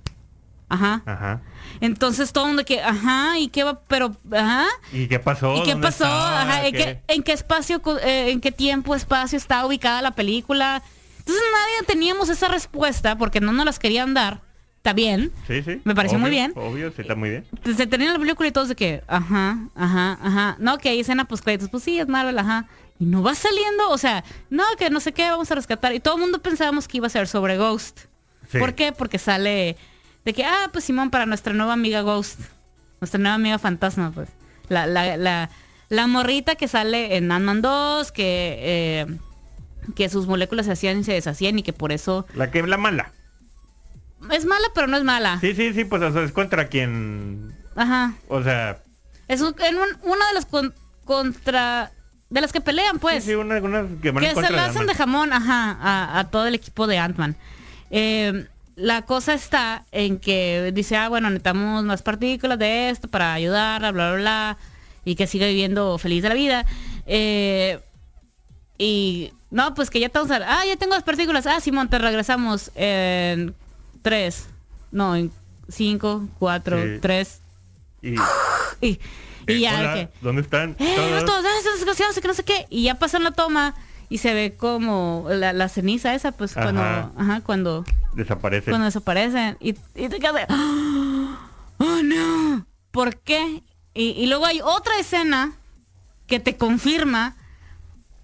Ajá. 0.69 1.01
Ajá. 1.05 1.41
Entonces 1.81 2.31
todo 2.31 2.43
el 2.45 2.49
mundo 2.49 2.65
que, 2.65 2.81
ajá, 2.81 3.39
¿y 3.39 3.47
qué 3.47 3.63
va? 3.63 3.81
Pero, 3.87 4.15
ajá. 4.31 4.65
¿Y 4.91 5.07
qué 5.07 5.19
pasó? 5.19 5.55
¿Y 5.55 5.63
qué 5.63 5.71
¿Dónde 5.71 5.87
pasó? 5.87 6.05
Ajá, 6.05 6.65
¿en, 6.67 6.73
¿Qué? 6.75 6.83
qué, 7.07 7.13
en 7.13 7.23
qué 7.23 7.31
espacio, 7.31 7.81
eh, 8.03 8.31
en 8.31 8.39
qué 8.41 8.51
tiempo, 8.51 8.95
espacio 8.95 9.37
está 9.37 9.65
ubicada 9.65 10.01
la 10.01 10.11
película? 10.11 10.83
Entonces 11.17 11.43
nadie 11.53 11.87
teníamos 11.87 12.29
esa 12.29 12.47
respuesta 12.47 13.17
porque 13.17 13.39
no 13.39 13.51
nos 13.53 13.65
las 13.65 13.79
querían 13.79 14.13
dar. 14.13 14.41
Está 14.89 14.95
bien. 14.95 15.31
Sí, 15.47 15.61
sí. 15.61 15.81
Me 15.83 15.93
pareció 15.93 16.17
muy 16.17 16.31
bien. 16.31 16.51
Obvio, 16.55 16.91
sí, 16.91 17.03
está 17.03 17.13
muy 17.13 17.29
bien. 17.29 17.45
Se 17.77 17.85
termina 17.85 18.13
la 18.13 18.17
película 18.19 18.49
y 18.49 18.51
todos 18.51 18.69
de 18.69 18.75
que, 18.75 19.03
ajá, 19.07 19.59
ajá, 19.75 20.17
ajá. 20.19 20.55
No, 20.57 20.79
que 20.79 20.89
hay 20.89 20.99
escena 21.01 21.25
post 21.25 21.43
créditos. 21.43 21.69
Pues 21.69 21.83
sí, 21.83 21.99
es 21.99 22.07
Marvel, 22.07 22.39
ajá. 22.39 22.65
Y 22.97 23.05
no 23.05 23.21
va 23.21 23.35
saliendo, 23.35 23.87
o 23.91 23.97
sea, 23.99 24.23
no, 24.49 24.63
que 24.79 24.89
no 24.89 24.99
sé 24.99 25.11
qué, 25.13 25.29
vamos 25.29 25.51
a 25.51 25.55
rescatar. 25.55 25.93
Y 25.93 25.99
todo 25.99 26.15
el 26.15 26.21
mundo 26.21 26.41
pensábamos 26.41 26.87
que 26.87 26.97
iba 26.97 27.05
a 27.05 27.11
ser 27.11 27.27
sobre 27.27 27.57
Ghost. 27.57 27.99
Sí. 28.49 28.57
¿Por 28.57 28.73
qué? 28.73 28.91
Porque 28.91 29.19
sale 29.19 29.77
de 30.25 30.33
que, 30.33 30.43
ah, 30.43 30.69
pues 30.71 30.85
Simón, 30.85 31.11
para 31.11 31.27
nuestra 31.27 31.53
nueva 31.53 31.73
amiga 31.73 32.01
Ghost. 32.01 32.39
Nuestra 32.99 33.19
nueva 33.19 33.35
amiga 33.35 33.59
fantasma, 33.59 34.11
pues. 34.11 34.29
La, 34.69 34.87
la, 34.87 35.17
la, 35.17 35.51
la 35.89 36.07
morrita 36.07 36.55
que 36.55 36.67
sale 36.67 37.15
en 37.15 37.31
Ant-Man 37.31 37.61
2, 37.61 38.11
que, 38.11 38.55
eh, 38.59 39.05
que 39.95 40.09
sus 40.09 40.25
moléculas 40.25 40.65
se 40.65 40.71
hacían 40.71 40.99
y 40.99 41.03
se 41.03 41.13
deshacían 41.13 41.59
y 41.59 41.63
que 41.63 41.73
por 41.73 41.91
eso 41.91 42.25
La 42.33 42.49
que 42.49 42.63
la 42.63 42.77
mala. 42.77 43.13
Es 44.31 44.45
mala, 44.45 44.67
pero 44.75 44.87
no 44.87 44.97
es 44.97 45.03
mala. 45.03 45.39
Sí, 45.41 45.53
sí, 45.55 45.73
sí, 45.73 45.85
pues 45.85 46.01
o 46.01 46.11
sea, 46.11 46.23
es 46.23 46.31
contra 46.31 46.67
quien. 46.67 47.53
Ajá. 47.75 48.13
O 48.27 48.43
sea, 48.43 48.79
Es 49.27 49.41
un- 49.41 49.55
en 49.59 49.75
un- 49.77 49.97
una 50.11 50.27
de 50.27 50.33
las 50.33 50.45
con- 50.45 50.73
contra... 51.05 51.91
De 52.29 52.41
las 52.41 52.51
que 52.51 52.61
pelean, 52.61 52.99
pues. 52.99 53.23
sí, 53.23 53.31
sí, 53.31 53.35
una, 53.35 53.57
una 53.57 53.85
que 54.01 54.11
van 54.11 54.23
que 54.23 54.29
se 54.29 54.35
contra 54.35 54.55
de 54.55 54.69
hacen 54.69 54.85
de 54.85 54.93
jamón, 54.93 55.33
ajá, 55.33 55.77
a, 55.81 56.19
a 56.19 56.29
todo 56.29 56.45
el 56.45 56.53
equipo 56.53 56.85
de 56.85 56.99
Ant-Man. 56.99 57.35
Eh, 57.89 58.45
la 58.75 59.01
cosa 59.01 59.33
está 59.33 59.85
en 59.91 60.19
que 60.19 60.71
dice, 60.73 60.95
ah, 60.95 61.09
bueno, 61.09 61.29
necesitamos 61.29 61.83
más 61.85 62.03
partículas 62.03 62.59
de 62.59 62.91
esto 62.91 63.07
para 63.07 63.33
ayudar, 63.33 63.81
bla, 63.81 63.91
bla, 63.91 64.13
bla, 64.13 64.57
y 65.05 65.15
que 65.15 65.25
siga 65.25 65.47
viviendo 65.47 65.97
feliz 65.97 66.21
de 66.21 66.29
la 66.29 66.35
vida. 66.35 66.65
Eh, 67.07 67.79
y 68.77 69.33
no, 69.49 69.73
pues 69.73 69.89
que 69.89 69.99
ya 69.99 70.05
estamos, 70.07 70.29
ah, 70.31 70.63
ya 70.67 70.75
tengo 70.75 70.93
las 70.93 71.03
partículas, 71.03 71.47
ah, 71.47 71.59
Simón, 71.59 71.89
te 71.89 71.97
regresamos 71.97 72.71
en 72.75 73.55
tres, 74.01 74.47
no, 74.91 75.15
en 75.15 75.31
cinco, 75.67 76.27
cuatro, 76.39 76.81
Sí. 76.81 76.99
tres, 77.01 77.41
Y, 78.01 78.15
y, 78.81 78.87
y 78.87 78.99
eh, 79.47 79.59
ya, 79.59 79.79
hola, 79.79 79.93
que, 79.93 80.09
¿Dónde 80.21 80.41
están? 80.41 80.75
eh, 80.79 80.93
Todos. 80.95 81.25
todos, 81.25 81.45
ah, 81.45 82.21
que 82.21 82.27
no 82.27 82.33
sé 82.33 82.43
qué. 82.43 82.65
Y 82.69 82.83
ya 82.83 82.95
pasan 82.95 83.23
la 83.23 83.31
toma 83.31 83.75
y 84.09 84.19
se 84.19 84.33
ve 84.33 84.55
como 84.57 85.27
la, 85.29 85.53
la 85.53 85.69
ceniza 85.69 86.15
esa, 86.15 86.31
pues 86.31 86.55
Ajá. 86.57 86.63
cuando, 86.71 86.81
ajá, 87.21 87.41
cuando, 87.41 87.85
Desaparecen. 88.13 88.71
cuando 88.71 88.85
desaparecen. 88.85 89.57
Y, 89.59 89.69
y 89.95 90.09
te 90.09 90.19
quedas 90.19 90.35
de, 90.35 90.45
oh 91.77 92.01
no, 92.03 92.65
¿por 92.91 93.17
qué? 93.17 93.63
Y, 93.93 94.09
y 94.11 94.27
luego 94.27 94.45
hay 94.45 94.61
otra 94.61 94.97
escena 94.99 95.53
que 96.27 96.39
te 96.39 96.57
confirma 96.57 97.35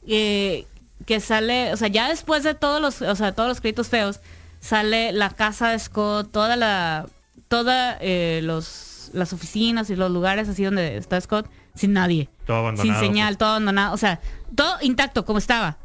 eh, 0.07 0.65
que 1.05 1.19
sale, 1.19 1.73
o 1.73 1.77
sea, 1.77 1.87
ya 1.87 2.07
después 2.09 2.43
de 2.43 2.53
todos 2.53 2.81
los, 2.81 3.01
o 3.01 3.15
sea, 3.15 3.33
todos 3.33 3.49
los 3.49 3.61
créditos 3.61 3.89
feos, 3.89 4.19
sale 4.65 5.11
la 5.11 5.29
casa 5.29 5.69
de 5.69 5.79
Scott, 5.79 6.31
toda 6.31 6.55
la, 6.55 7.05
toda 7.47 7.97
eh, 8.01 8.39
los, 8.43 9.11
las 9.13 9.31
oficinas 9.31 9.91
y 9.91 9.95
los 9.95 10.09
lugares 10.09 10.49
así 10.49 10.63
donde 10.63 10.97
está 10.97 11.21
Scott 11.21 11.47
sin 11.75 11.93
nadie. 11.93 12.29
Todo 12.47 12.57
abandonado. 12.57 12.99
Sin 12.99 13.07
señal, 13.07 13.37
todo 13.37 13.49
abandonado. 13.49 13.93
O 13.93 13.97
sea, 13.97 14.19
todo 14.55 14.75
intacto 14.81 15.23
como 15.23 15.37
estaba. 15.37 15.77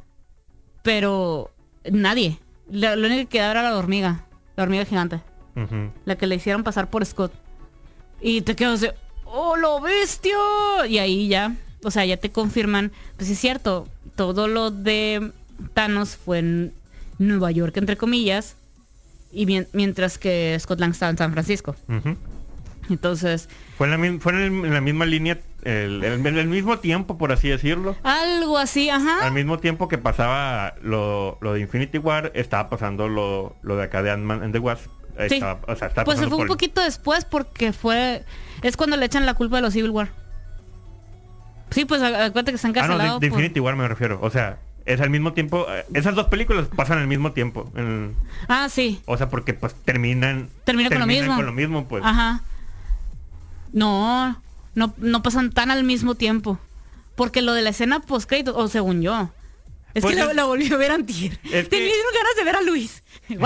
Pero 0.83 1.51
nadie. 1.90 2.38
Lo, 2.71 2.97
lo 2.97 3.07
único 3.07 3.29
que 3.29 3.38
quedaba 3.38 3.51
era 3.51 3.62
la 3.62 3.77
hormiga. 3.77 4.25
La 4.57 4.62
hormiga 4.62 4.87
gigante. 4.87 5.21
La 6.07 6.16
que 6.16 6.27
le 6.27 6.37
hicieron 6.37 6.62
pasar 6.62 6.88
por 6.88 7.05
Scott. 7.05 7.33
Y 8.23 8.40
te 8.40 8.57
quedas 8.57 8.81
de, 8.81 8.95
¡oh, 9.27 9.57
lo 9.57 9.81
bestia! 9.81 10.38
Y 10.88 10.97
ahí 10.99 11.29
ya, 11.29 11.55
o 11.85 11.90
sea, 11.90 12.07
ya 12.07 12.16
te 12.16 12.31
confirman, 12.31 12.93
pues 13.16 13.29
es 13.29 13.38
cierto, 13.38 13.88
todo 14.16 14.49
lo 14.49 14.71
de 14.71 15.33
Thanos 15.75 16.16
fue 16.16 16.38
en 16.38 16.73
Nueva 17.19 17.51
York, 17.51 17.77
entre 17.77 17.97
comillas, 17.99 18.57
y 19.33 19.47
mien- 19.47 19.69
mientras 19.73 20.19
que 20.19 20.57
Scott 20.61 20.81
Lang 20.81 20.90
estaba 20.93 21.11
en 21.11 21.19
San 21.19 21.33
Francisco. 21.33 21.75
Entonces, 22.88 23.49
Fue, 23.79 23.87
en 23.93 24.14
la, 24.14 24.21
fue 24.21 24.33
en, 24.47 24.75
la 24.75 24.81
misma 24.81 25.05
línea, 25.07 25.38
el, 25.62 26.03
el- 26.03 26.27
el 26.27 26.49
mismo 26.49 26.79
tiempo, 26.81 27.16
por 27.19 27.31
así 27.33 27.49
decirlo. 27.49 27.95
algo 28.03 28.59
así, 28.59 28.90
ajá. 28.90 29.25
Al 29.25 29.33
mismo 29.33 29.59
tiempo 29.59 29.87
que 29.88 29.97
pasaba 29.99 30.75
lo, 30.83 31.38
lo 31.40 31.53
de 31.53 31.61
Infinity 31.61 31.99
War, 31.99 32.33
estaba 32.35 32.69
pasando 32.69 33.09
lo, 33.09 33.55
lo 33.62 33.77
de 33.77 33.85
acá 33.85 34.03
de 34.03 34.11
Ant-Man 34.11 34.43
and 34.43 34.53
the 34.53 34.59
Wasp. 34.59 34.87
Sí. 35.29 35.35
Estaba- 35.35 35.61
o 35.69 35.77
sea, 35.77 35.88
estaba 35.88 36.05
Pues 36.05 36.16
pasando 36.16 36.35
fue 36.37 36.43
un 36.45 36.49
poquito 36.49 36.81
después 36.81 37.25
porque 37.25 37.73
fue... 37.73 38.25
Es 38.62 38.77
cuando 38.77 38.97
le 38.97 39.07
echan 39.07 39.25
la 39.27 39.35
culpa 39.35 39.57
de 39.57 39.62
los 39.62 39.73
Civil 39.75 39.90
War. 39.90 40.09
Sí, 41.71 41.85
pues 41.85 42.03
acuérdate 42.03 42.51
que 42.51 42.57
están 42.57 42.73
Ah, 42.77 42.81
no, 42.81 42.83
de, 42.83 42.88
cancelados. 42.88 43.21
de 43.21 43.29
por- 43.29 43.38
Infinity 43.38 43.61
War 43.61 43.77
me 43.77 43.87
refiero. 43.87 44.19
O 44.23 44.31
sea, 44.31 44.59
es 44.87 45.01
al 45.01 45.11
mismo 45.11 45.33
tiempo. 45.33 45.66
eh, 45.69 45.85
Esas 45.95 46.14
dos 46.14 46.27
películas 46.27 46.66
pasan 46.75 46.99
al 46.99 47.07
mismo 47.07 47.33
tiempo. 47.33 47.71
en- 47.77 48.14
Ah, 48.49 48.69
sí. 48.69 49.01
o 49.07 49.16
sea, 49.16 49.29
porque 49.31 49.55
pues 49.55 49.75
terminan. 49.85 50.49
Termina 50.64 50.88
con 50.88 50.99
lo 50.99 51.05
terminan 51.07 51.25
mismo. 51.25 51.37
con 51.37 51.47
lo 51.47 51.53
mismo, 51.53 51.85
pues. 51.88 52.05
Ajá. 52.05 52.43
No, 53.73 54.40
no, 54.75 54.95
no 54.99 55.23
pasan 55.23 55.51
tan 55.53 55.71
al 55.71 55.85
mismo 55.85 56.14
tiempo. 56.14 56.59
Porque 57.14 57.43
lo 57.43 57.53
de 57.53 57.62
la 57.62 57.71
escena 57.71 58.01
post 58.01 58.29
crédito, 58.29 58.57
o 58.57 58.69
según 58.69 59.03
yo. 59.03 59.31
Es 59.94 60.03
Pues 60.03 60.14
que 60.14 60.20
la, 60.22 60.31
es- 60.31 60.37
la 60.37 60.44
volví 60.44 60.72
a 60.72 60.76
ver 60.76 60.92
antier. 60.92 61.33
Es 61.53 61.68
que- 61.68 61.76
dieron 61.81 62.12
ganas 62.14 62.37
de 62.37 62.44
ver 62.44 62.57
a 62.57 62.62
Luis. 62.62 63.03
Sí, 63.31 63.37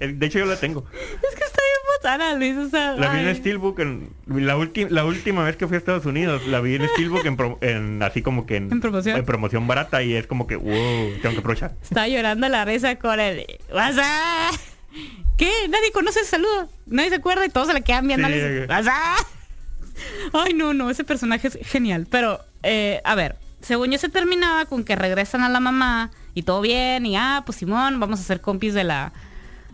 eh, 0.00 0.12
de 0.14 0.26
hecho 0.26 0.38
yo 0.38 0.46
la 0.46 0.56
tengo. 0.58 0.86
Es 0.92 1.34
que 1.36 1.44
está 1.44 1.60
bien 1.62 1.96
botana, 1.96 2.34
Luis. 2.34 2.56
O 2.56 2.68
sea, 2.70 2.92
La 2.92 3.10
vi 3.10 3.20
en. 3.28 3.36
Steelbook 3.36 3.78
en, 3.80 4.10
la, 4.26 4.56
última 4.56 4.88
la 4.90 5.04
última 5.04 5.44
vez 5.44 5.56
que 5.56 5.66
fui 5.66 5.74
a 5.74 5.78
Estados 5.78 6.06
Unidos. 6.06 6.46
La 6.46 6.60
vi 6.62 6.76
en 6.76 6.88
Steelbook 6.88 7.24
en, 7.26 7.36
pro- 7.36 7.58
en 7.60 8.02
así 8.02 8.22
como 8.22 8.46
que 8.46 8.56
en, 8.56 8.72
En 8.72 8.80
promoción. 8.80 9.18
en 9.18 9.24
promoción 9.26 9.66
barata 9.66 10.02
y 10.02 10.14
es 10.14 10.26
como 10.26 10.46
que, 10.46 10.56
wow, 10.56 11.10
tengo 11.20 11.34
que 11.34 11.38
aprovechar. 11.40 11.74
Está 11.82 12.08
llorando 12.08 12.48
la 12.48 12.64
risa 12.64 12.96
con 12.96 13.20
el 13.20 13.44
WhatsApp. 13.70 14.54
¿Qué? 15.36 15.52
Nadie 15.68 15.92
conoce 15.92 16.20
ese 16.20 16.30
saludo. 16.30 16.70
Nadie 16.86 17.10
se 17.10 17.16
acuerda 17.16 17.44
y 17.44 17.50
todos 17.50 17.66
se 17.68 17.74
le 17.74 17.82
quedan 17.82 18.06
viendo. 18.06 18.28
Sí. 18.28 18.34
Ay, 20.32 20.54
no, 20.54 20.72
no, 20.74 20.88
ese 20.90 21.04
personaje 21.04 21.48
es 21.48 21.58
genial. 21.62 22.06
Pero, 22.10 22.40
eh, 22.62 23.00
a 23.04 23.14
ver, 23.14 23.36
según 23.66 23.90
yo 23.90 23.98
se 23.98 24.08
terminaba 24.08 24.64
con 24.66 24.84
que 24.84 24.96
regresan 24.96 25.42
a 25.42 25.48
la 25.48 25.60
mamá 25.60 26.10
y 26.34 26.42
todo 26.42 26.60
bien. 26.60 27.04
Y 27.06 27.16
ah, 27.16 27.42
pues 27.44 27.58
Simón, 27.58 27.98
vamos 28.00 28.20
a 28.20 28.22
ser 28.22 28.40
compis 28.40 28.72
de 28.74 28.84
la 28.84 29.12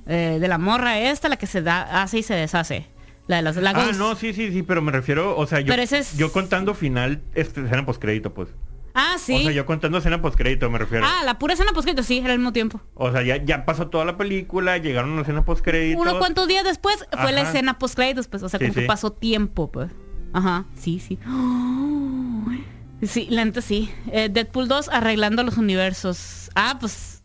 eh, 0.06 0.38
de 0.40 0.48
la 0.48 0.58
morra 0.58 0.98
esta, 0.98 1.28
la 1.28 1.36
que 1.36 1.46
se 1.46 1.62
da, 1.62 2.02
hace 2.02 2.18
y 2.18 2.22
se 2.22 2.34
deshace. 2.34 2.88
La 3.28 3.36
de 3.36 3.42
los 3.42 3.56
Ah, 3.56 3.60
lagos. 3.60 3.96
no, 3.98 4.16
sí, 4.16 4.32
sí, 4.32 4.50
sí, 4.50 4.62
pero 4.64 4.82
me 4.82 4.90
refiero, 4.90 5.36
o 5.36 5.46
sea, 5.46 5.60
yo, 5.60 5.68
Pero 5.68 5.80
ese 5.82 5.98
es- 5.98 6.16
yo 6.16 6.32
contando 6.32 6.74
final, 6.74 7.22
este, 7.34 7.62
escena 7.64 7.86
postcrédito, 7.86 8.34
pues. 8.34 8.48
Ah, 8.94 9.14
sí. 9.18 9.36
O 9.36 9.42
sea, 9.42 9.52
yo 9.52 9.64
contando 9.64 9.98
escena 9.98 10.20
postcrédito 10.20 10.68
me 10.70 10.78
refiero. 10.78 11.06
Ah, 11.08 11.22
la 11.24 11.38
pura 11.38 11.54
escena 11.54 11.72
poscrito, 11.72 12.02
sí, 12.02 12.18
era 12.18 12.32
al 12.32 12.38
mismo 12.40 12.52
tiempo. 12.52 12.80
O 12.94 13.12
sea, 13.12 13.22
ya, 13.22 13.36
ya 13.42 13.64
pasó 13.64 13.86
toda 13.88 14.04
la 14.04 14.16
película, 14.18 14.76
llegaron 14.78 15.12
a 15.12 15.16
la 15.16 15.20
escena 15.22 15.44
postcrédito. 15.44 16.00
Uno 16.00 16.18
cuantos 16.18 16.48
días 16.48 16.64
después 16.64 16.96
fue 17.20 17.30
la 17.32 17.42
escena 17.42 17.78
post 17.78 17.94
créditos, 17.94 18.26
pues, 18.26 18.42
o 18.42 18.48
sea, 18.48 18.58
Sí, 18.58 18.66
como 18.66 18.74
que 18.80 18.86
pasó 18.86 19.12
tiempo, 19.12 19.70
pues. 19.70 19.92
Ajá, 20.32 20.64
sí, 20.74 20.98
sí. 20.98 21.18
Sí, 23.02 23.26
la 23.30 23.44
neta 23.44 23.60
sí. 23.60 23.90
Eh, 24.12 24.28
Deadpool 24.30 24.68
2 24.68 24.88
arreglando 24.90 25.42
los 25.42 25.56
universos. 25.58 26.50
Ah, 26.54 26.76
pues. 26.80 27.22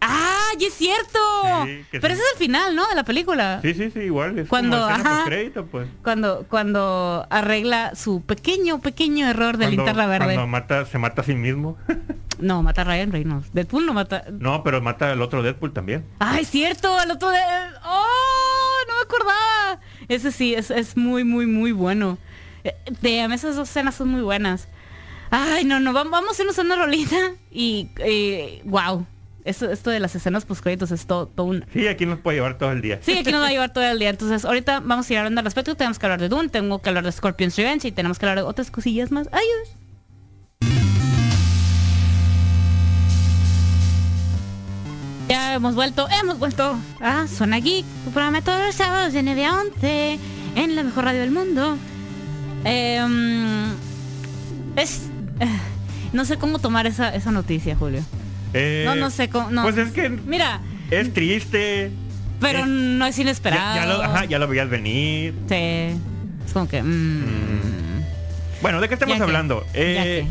¡Ah! 0.00 0.34
¡Y 0.60 0.64
es 0.66 0.74
cierto! 0.74 1.18
Sí, 1.64 1.84
Pero 1.90 2.08
sí. 2.08 2.12
ese 2.12 2.22
es 2.22 2.32
el 2.34 2.38
final, 2.38 2.76
¿no? 2.76 2.86
De 2.86 2.94
la 2.94 3.02
película. 3.04 3.60
Sí, 3.62 3.72
sí, 3.72 3.90
sí, 3.90 4.00
igual. 4.00 4.38
Es 4.38 4.48
Cuando- 4.48 4.76
como 4.76 4.88
ajá. 4.90 5.24
pues. 5.70 5.88
Cuando, 6.02 6.44
cuando 6.50 7.26
arregla 7.30 7.94
su 7.94 8.20
pequeño, 8.22 8.80
pequeño 8.80 9.26
error 9.26 9.56
de 9.56 9.70
linterna 9.70 10.06
verde. 10.06 10.26
Cuando 10.34 10.46
mata, 10.46 10.84
se 10.84 10.98
mata 10.98 11.22
a 11.22 11.24
sí 11.24 11.34
mismo. 11.34 11.76
No, 12.38 12.62
mata 12.62 12.82
a 12.82 12.84
Ryan 12.84 13.12
Reynolds. 13.12 13.50
Deadpool 13.54 13.86
no 13.86 13.94
mata. 13.94 14.24
no, 14.30 14.62
pero 14.62 14.82
mata 14.82 15.10
al 15.10 15.22
otro 15.22 15.42
Deadpool 15.42 15.72
también. 15.72 16.04
¡Ay, 16.18 16.42
es 16.42 16.50
cierto! 16.50 17.00
El 17.00 17.10
otro 17.12 17.30
de. 17.30 17.38
¡Oh! 17.82 18.04
No 18.88 18.94
me 18.94 19.00
acordaba. 19.00 19.80
Ese 20.08 20.30
sí, 20.30 20.52
es, 20.52 20.70
es 20.70 20.98
muy, 20.98 21.24
muy, 21.24 21.46
muy 21.46 21.72
bueno. 21.72 22.18
Eh, 22.62 22.74
Damn, 23.00 23.32
esas 23.32 23.56
dos 23.56 23.70
escenas 23.70 23.94
son 23.94 24.08
muy 24.08 24.20
buenas. 24.20 24.68
Ay, 25.38 25.64
no, 25.66 25.80
no, 25.80 25.92
vam- 25.92 26.08
vamos 26.10 26.30
a 26.30 26.32
hacernos 26.32 26.56
una 26.56 26.76
rolita 26.76 27.32
y, 27.50 27.88
eh, 27.98 28.62
wow. 28.64 29.06
Esto, 29.44 29.70
esto 29.70 29.90
de 29.90 30.00
las 30.00 30.14
escenas 30.14 30.46
post 30.46 30.62
créditos 30.62 30.90
es 30.92 31.06
todo, 31.06 31.26
todo 31.26 31.46
un... 31.46 31.64
Sí, 31.74 31.86
aquí 31.86 32.06
nos 32.06 32.18
puede 32.20 32.38
llevar 32.38 32.56
todo 32.56 32.72
el 32.72 32.80
día. 32.80 33.00
Sí, 33.02 33.18
aquí 33.18 33.30
nos 33.30 33.42
va 33.42 33.48
a 33.48 33.50
llevar 33.50 33.70
todo 33.72 33.84
el 33.84 33.98
día. 33.98 34.08
Entonces, 34.08 34.44
ahorita 34.46 34.80
vamos 34.80 35.08
a 35.08 35.12
ir 35.12 35.18
hablando 35.18 35.40
al 35.40 35.44
respecto. 35.44 35.76
Tenemos 35.76 35.98
que 35.98 36.06
hablar 36.06 36.20
de 36.20 36.28
Dune, 36.30 36.48
tengo 36.48 36.80
que 36.80 36.88
hablar 36.88 37.04
de 37.04 37.12
Scorpion's 37.12 37.54
Revenge 37.56 37.86
y 37.86 37.92
tenemos 37.92 38.18
que 38.18 38.24
hablar 38.26 38.38
de 38.38 38.48
otras 38.48 38.70
cosillas 38.70 39.12
más. 39.12 39.28
Adiós. 39.28 39.76
Ya 45.28 45.54
hemos 45.54 45.74
vuelto, 45.74 46.06
hemos 46.22 46.38
vuelto 46.38 46.76
a 47.00 47.26
Zona 47.26 47.58
Geek, 47.58 47.84
tu 48.04 48.10
programa 48.12 48.42
todos 48.42 48.64
los 48.66 48.74
sábados 48.74 49.12
de 49.12 49.22
9 49.24 49.44
a 49.44 49.60
11 49.60 50.18
en 50.54 50.76
la 50.76 50.84
mejor 50.84 51.04
radio 51.04 51.20
del 51.20 51.32
mundo. 51.32 51.76
Em, 52.64 53.72
es, 54.76 55.00
eh, 55.02 55.10
no 56.12 56.24
sé 56.24 56.36
cómo 56.38 56.58
tomar 56.58 56.86
esa, 56.86 57.14
esa 57.14 57.30
noticia, 57.30 57.76
Julio. 57.76 58.02
Eh, 58.54 58.84
No, 58.86 58.94
no 58.94 59.10
sé 59.10 59.28
cómo. 59.28 59.50
No. 59.50 59.62
Pues 59.62 59.76
es 59.76 59.90
que 59.92 60.08
Mira, 60.08 60.60
es 60.90 61.12
triste. 61.12 61.90
pero 62.40 62.60
es- 62.60 62.66
no 62.66 63.06
es 63.06 63.18
inesperado. 63.18 63.74
ya 63.76 63.86
lo, 63.86 64.02
ajá, 64.02 64.24
ya 64.24 64.38
lo 64.38 64.48
veías 64.48 64.68
venir. 64.68 65.34
Sí. 65.48 65.54
Es 66.46 66.52
como 66.52 66.68
que. 66.68 66.82
mm, 66.82 68.02
Bueno, 68.62 68.80
¿de 68.80 68.88
qué 68.88 68.94
estamos 68.94 69.18
Ya 69.18 69.24
hablando? 69.24 69.64
ya 69.74 69.80
Eh, 69.80 70.26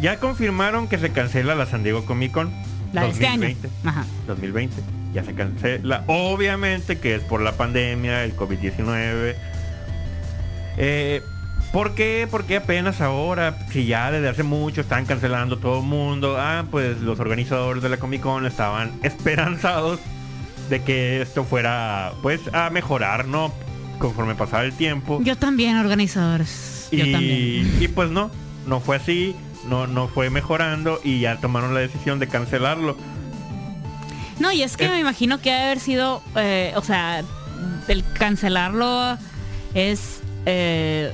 ya 0.00 0.18
confirmaron 0.18 0.88
que 0.88 0.98
se 0.98 1.10
cancela 1.10 1.54
la 1.54 1.66
San 1.66 1.82
Diego 1.82 2.04
Comic 2.06 2.32
Con 2.32 2.50
La 2.92 3.02
de 3.02 3.10
este 3.10 3.26
año. 3.26 3.42
2020. 3.48 3.68
Ajá. 3.88 4.06
2020. 4.26 4.76
Ya 5.14 5.24
se 5.24 5.34
cancela. 5.34 6.04
Obviamente 6.06 6.98
que 6.98 7.14
es 7.16 7.22
por 7.22 7.40
la 7.40 7.52
pandemia, 7.52 8.24
el 8.24 8.34
COVID-19. 8.36 9.34
Eh, 10.76 11.22
¿Por 11.72 11.94
qué? 11.94 12.26
Porque 12.30 12.56
apenas 12.56 13.00
ahora, 13.00 13.58
si 13.70 13.84
ya 13.86 14.10
desde 14.10 14.28
hace 14.28 14.42
mucho 14.42 14.80
están 14.80 15.04
cancelando 15.04 15.58
todo 15.58 15.80
el 15.80 15.86
mundo, 15.86 16.36
ah, 16.38 16.64
pues 16.70 17.00
los 17.00 17.20
organizadores 17.20 17.82
de 17.82 17.90
la 17.90 17.98
Comic 17.98 18.22
Con 18.22 18.46
estaban 18.46 18.92
esperanzados 19.02 20.00
de 20.70 20.82
que 20.82 21.20
esto 21.22 21.44
fuera, 21.44 22.12
pues, 22.22 22.40
a 22.52 22.70
mejorar, 22.70 23.26
¿no? 23.26 23.52
Conforme 23.98 24.34
pasaba 24.34 24.64
el 24.64 24.72
tiempo. 24.72 25.20
Yo 25.22 25.36
también, 25.36 25.76
organizadores. 25.76 26.88
Yo 26.90 27.04
Y, 27.04 27.12
también. 27.12 27.76
y 27.80 27.88
pues 27.88 28.10
no, 28.10 28.30
no 28.66 28.80
fue 28.80 28.96
así, 28.96 29.34
no, 29.66 29.86
no 29.86 30.08
fue 30.08 30.30
mejorando 30.30 31.00
y 31.04 31.20
ya 31.20 31.36
tomaron 31.38 31.74
la 31.74 31.80
decisión 31.80 32.18
de 32.18 32.28
cancelarlo. 32.28 32.96
No, 34.38 34.52
y 34.52 34.62
es 34.62 34.76
que 34.76 34.86
eh. 34.86 34.90
me 34.90 35.00
imagino 35.00 35.40
que 35.40 35.50
ha 35.52 35.56
de 35.58 35.64
haber 35.64 35.80
sido. 35.80 36.22
eh, 36.36 36.72
o 36.76 36.82
sea, 36.82 37.22
el 37.88 38.04
cancelarlo 38.14 39.18
es. 39.74 40.20
eh, 40.46 41.12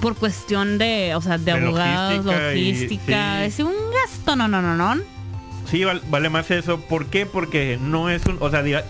por 0.00 0.14
cuestión 0.16 0.78
de, 0.78 1.14
o 1.14 1.20
sea, 1.20 1.38
de, 1.38 1.44
De 1.44 1.52
abogados, 1.52 2.24
logística 2.24 2.54
y- 2.54 2.72
logística, 2.72 3.38
sí. 3.40 3.44
es 3.46 3.58
un 3.60 3.74
gasto, 4.02 4.36
no, 4.36 4.48
no, 4.48 4.62
no, 4.62 4.74
no. 4.76 5.02
Sí, 5.70 5.84
val- 5.84 6.02
vale 6.10 6.28
más 6.28 6.50
eso. 6.50 6.80
¿Por 6.80 7.06
qué? 7.06 7.24
Porque 7.26 7.78
no 7.80 8.10
es 8.10 8.24
un... 8.26 8.36
O 8.40 8.50
sea, 8.50 8.62
diga- 8.62 8.84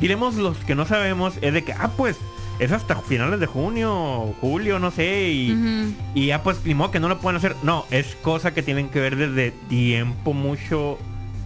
diremos 0.00 0.34
los 0.36 0.56
que 0.58 0.74
no 0.74 0.86
sabemos, 0.86 1.34
es 1.40 1.52
de 1.52 1.64
que, 1.64 1.72
ah, 1.72 1.90
pues, 1.96 2.16
es 2.58 2.70
hasta 2.72 2.96
finales 2.96 3.40
de 3.40 3.46
junio, 3.46 4.34
julio, 4.40 4.78
no 4.78 4.90
sé, 4.90 5.30
y, 5.30 6.26
ya 6.26 6.42
pues, 6.42 6.58
ni 6.64 6.74
modo 6.74 6.90
que 6.90 7.00
no 7.00 7.08
lo 7.08 7.18
pueden 7.18 7.36
hacer. 7.38 7.54
No, 7.62 7.86
es 7.90 8.16
cosa 8.22 8.52
que 8.52 8.62
tienen 8.62 8.88
que 8.88 9.00
ver 9.00 9.16
desde 9.16 9.52
tiempo 9.68 10.32
mucho 10.32 10.98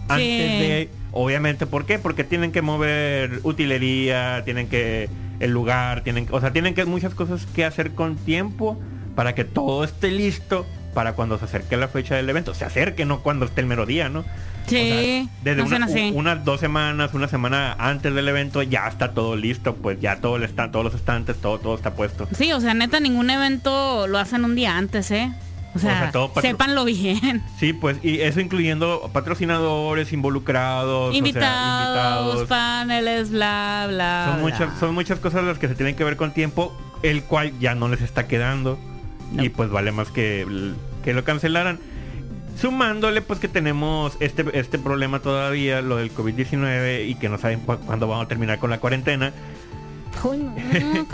antes 0.09 0.25
Sí. 0.27 0.37
de... 0.67 0.89
Obviamente, 1.15 1.67
¿por 1.67 1.85
qué? 1.85 1.99
Porque 1.99 2.23
tienen 2.23 2.51
que 2.51 2.61
mover 2.63 3.39
utilería, 3.43 4.41
tienen 4.45 4.67
que... 4.67 5.09
El 5.39 5.51
lugar, 5.51 6.01
tienen 6.03 6.27
O 6.31 6.39
sea, 6.39 6.51
tienen 6.53 6.73
que 6.73 6.85
muchas 6.85 7.13
cosas 7.15 7.45
que 7.47 7.65
hacer 7.65 7.91
con 7.93 8.15
tiempo 8.15 8.79
para 9.15 9.35
que 9.35 9.43
todo 9.43 9.83
esté 9.83 10.11
listo 10.11 10.65
para 10.93 11.13
cuando 11.13 11.39
se 11.39 11.45
acerque 11.45 11.75
la 11.77 11.87
fecha 11.87 12.15
del 12.15 12.29
evento. 12.29 12.53
Se 12.53 12.65
acerque, 12.65 13.05
no 13.05 13.21
cuando 13.21 13.45
esté 13.45 13.61
el 13.61 13.67
mero 13.67 13.85
día, 13.85 14.09
¿no? 14.09 14.23
Sí, 14.67 14.75
O 14.77 14.79
sea, 14.85 15.27
desde 15.43 15.55
no 15.61 15.65
una- 15.75 15.85
así. 15.87 16.11
unas 16.15 16.45
dos 16.45 16.59
semanas, 16.59 17.13
una 17.13 17.27
semana 17.27 17.75
antes 17.79 18.13
del 18.13 18.27
evento 18.29 18.61
ya 18.63 18.87
está 18.87 19.13
todo 19.13 19.35
listo, 19.35 19.75
pues 19.75 19.99
ya 19.99 20.17
todo 20.17 20.37
el 20.37 20.43
esta- 20.43 20.71
todos 20.71 20.85
los 20.85 20.93
estantes, 20.95 21.35
todo, 21.41 21.59
todo 21.59 21.75
está 21.75 21.95
puesto. 21.95 22.27
Sí, 22.35 22.53
o 22.53 22.61
sea, 22.61 22.73
neta, 22.73 22.99
ningún 22.99 23.29
evento 23.29 24.07
lo 24.07 24.19
hacen 24.19 24.45
un 24.45 24.55
día 24.55 24.77
antes, 24.77 25.09
¿eh? 25.11 25.33
O 25.75 25.79
sea, 25.79 26.11
todo 26.11 26.31
patro- 26.31 26.49
sépanlo 26.51 26.85
bien. 26.85 27.43
Sí, 27.59 27.73
pues, 27.73 27.97
y 28.03 28.21
eso 28.21 28.39
incluyendo 28.39 29.09
patrocinadores 29.11 30.13
involucrados, 30.13 31.09
o 31.09 31.11
sea, 31.11 31.17
invitados, 31.17 32.35
invitados. 32.35 32.47
paneles, 32.47 33.31
bla, 33.31 33.87
bla. 33.89 34.25
Son 34.29 34.35
bla. 34.35 34.43
muchas, 34.51 34.79
son 34.79 34.93
muchas 34.93 35.19
cosas 35.19 35.43
las 35.43 35.57
que 35.57 35.67
se 35.67 35.73
tienen 35.75 35.95
que 35.95 36.03
ver 36.03 36.15
con 36.15 36.31
tiempo, 36.31 36.77
el 37.01 37.23
cual 37.23 37.51
ya 37.59 37.73
no 37.73 37.87
les 37.89 38.01
está 38.01 38.27
quedando. 38.27 38.77
No. 39.33 39.43
Y 39.43 39.49
pues 39.49 39.69
vale 39.69 39.91
más 39.91 40.09
que, 40.11 40.45
que 41.03 41.13
lo 41.13 41.23
cancelaran. 41.23 41.79
Sumándole 42.59 43.21
pues 43.21 43.39
que 43.39 43.47
tenemos 43.47 44.15
este, 44.19 44.45
este 44.57 44.77
problema 44.77 45.19
todavía, 45.19 45.81
lo 45.81 45.97
del 45.97 46.13
COVID-19 46.13 47.07
y 47.07 47.15
que 47.15 47.27
no 47.27 47.37
saben 47.39 47.59
cu- 47.61 47.77
cuándo 47.79 48.07
vamos 48.07 48.25
a 48.25 48.27
terminar 48.27 48.59
con 48.59 48.69
la 48.69 48.79
cuarentena. 48.79 49.33
No, 50.23 51.07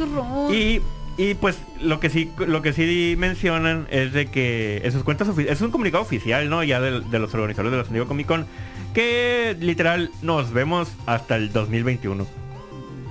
qué. 0.49 0.81
Y, 1.17 1.21
y, 1.21 1.33
pues 1.35 1.57
lo 1.81 1.99
que 2.01 2.09
sí 2.09 2.29
lo 2.37 2.61
que 2.61 2.73
sí 2.73 3.15
mencionan 3.17 3.87
es 3.89 4.11
de 4.13 4.25
que 4.27 4.81
esos 4.83 5.03
cuentas 5.03 5.27
ofi- 5.29 5.47
es 5.49 5.61
un 5.61 5.71
comunicado 5.71 6.03
oficial, 6.03 6.49
¿no? 6.49 6.63
Ya 6.63 6.81
de, 6.81 6.91
los 7.19 7.33
organizadores 7.33 7.71
de 7.71 7.77
la 7.77 7.83
San 7.85 7.93
Diego 7.93 8.07
Comic 8.07 8.27
Con 8.27 8.45
que 8.93 9.55
literal 9.59 10.11
nos 10.21 10.51
vemos 10.51 10.89
hasta 11.05 11.35
el 11.37 11.51
2021. 11.53 12.27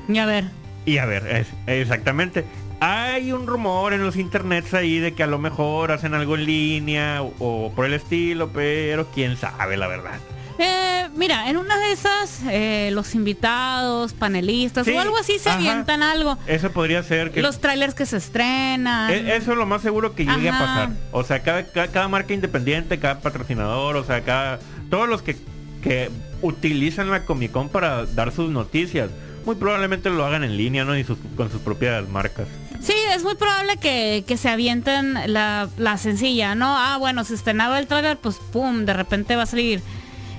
Y 0.08 0.18
a 0.18 0.26
ver. 0.26 0.44
Y 0.84 0.98
a 0.98 1.06
ver, 1.06 1.26
es- 1.28 1.48
exactamente. 1.66 2.44
Hay 2.80 3.32
un 3.32 3.46
rumor 3.46 3.92
en 3.92 4.02
los 4.04 4.16
internets 4.16 4.72
ahí 4.74 4.98
de 5.00 5.12
que 5.14 5.22
a 5.24 5.26
lo 5.26 5.38
mejor 5.38 5.90
hacen 5.90 6.14
algo 6.14 6.36
en 6.36 6.44
línea 6.46 7.22
o, 7.22 7.32
o 7.40 7.72
por 7.74 7.86
el 7.86 7.94
estilo, 7.94 8.50
pero 8.52 9.06
quién 9.12 9.36
sabe 9.36 9.76
la 9.76 9.88
verdad. 9.88 10.20
Eh, 10.60 11.08
mira, 11.14 11.48
en 11.50 11.56
una 11.56 11.76
de 11.78 11.92
esas, 11.92 12.40
eh, 12.50 12.90
los 12.92 13.14
invitados, 13.14 14.12
panelistas 14.12 14.86
Sí, 14.86 14.92
o 14.92 15.00
algo 15.00 15.16
así 15.16 15.38
se 15.38 15.48
ajá. 15.50 15.58
avientan 15.58 16.02
algo. 16.02 16.36
Eso 16.46 16.70
podría 16.72 17.02
ser 17.02 17.30
que... 17.32 17.42
Los 17.42 17.60
trailers 17.60 17.94
que 17.94 18.06
se 18.06 18.16
estrenan. 18.16 19.10
E- 19.10 19.36
Eso 19.36 19.52
es 19.52 19.58
lo 19.58 19.66
más 19.66 19.82
seguro 19.82 20.14
que 20.14 20.24
llegue 20.24 20.48
a 20.48 20.58
pasar. 20.58 20.90
O 21.12 21.22
sea, 21.24 21.42
cada, 21.42 21.64
cada, 21.64 21.88
cada 21.88 22.08
marca 22.08 22.32
independiente, 22.34 22.98
cada 22.98 23.20
patrocinador, 23.20 23.96
o 23.96 24.04
sea, 24.04 24.22
cada 24.22 24.58
todos 24.90 25.08
los 25.08 25.22
que, 25.22 25.36
que 25.82 26.10
utilizan 26.42 27.10
la 27.10 27.24
Comic 27.24 27.52
Con 27.52 27.68
para 27.68 28.06
dar 28.06 28.32
sus 28.32 28.50
noticias, 28.50 29.10
muy 29.44 29.54
probablemente 29.54 30.10
lo 30.10 30.24
hagan 30.26 30.42
en 30.44 30.56
línea, 30.56 30.84
¿no? 30.84 30.96
Y 30.98 31.04
sus- 31.04 31.18
con 31.36 31.50
sus 31.52 31.60
propias 31.60 32.08
marcas. 32.08 32.46
Sí, 32.80 32.94
es 33.14 33.22
muy 33.24 33.34
probable 33.34 33.76
que, 33.76 34.24
que 34.26 34.36
se 34.36 34.48
avienten 34.48 35.14
la, 35.32 35.68
la 35.76 35.98
sencilla, 35.98 36.54
¿no? 36.54 36.66
Ah, 36.78 36.96
bueno, 36.98 37.24
se 37.24 37.34
estrenaba 37.34 37.78
el 37.78 37.86
trailer, 37.86 38.18
pues 38.18 38.36
pum, 38.52 38.84
de 38.84 38.92
repente 38.94 39.36
va 39.36 39.42
a 39.42 39.46
salir. 39.46 39.82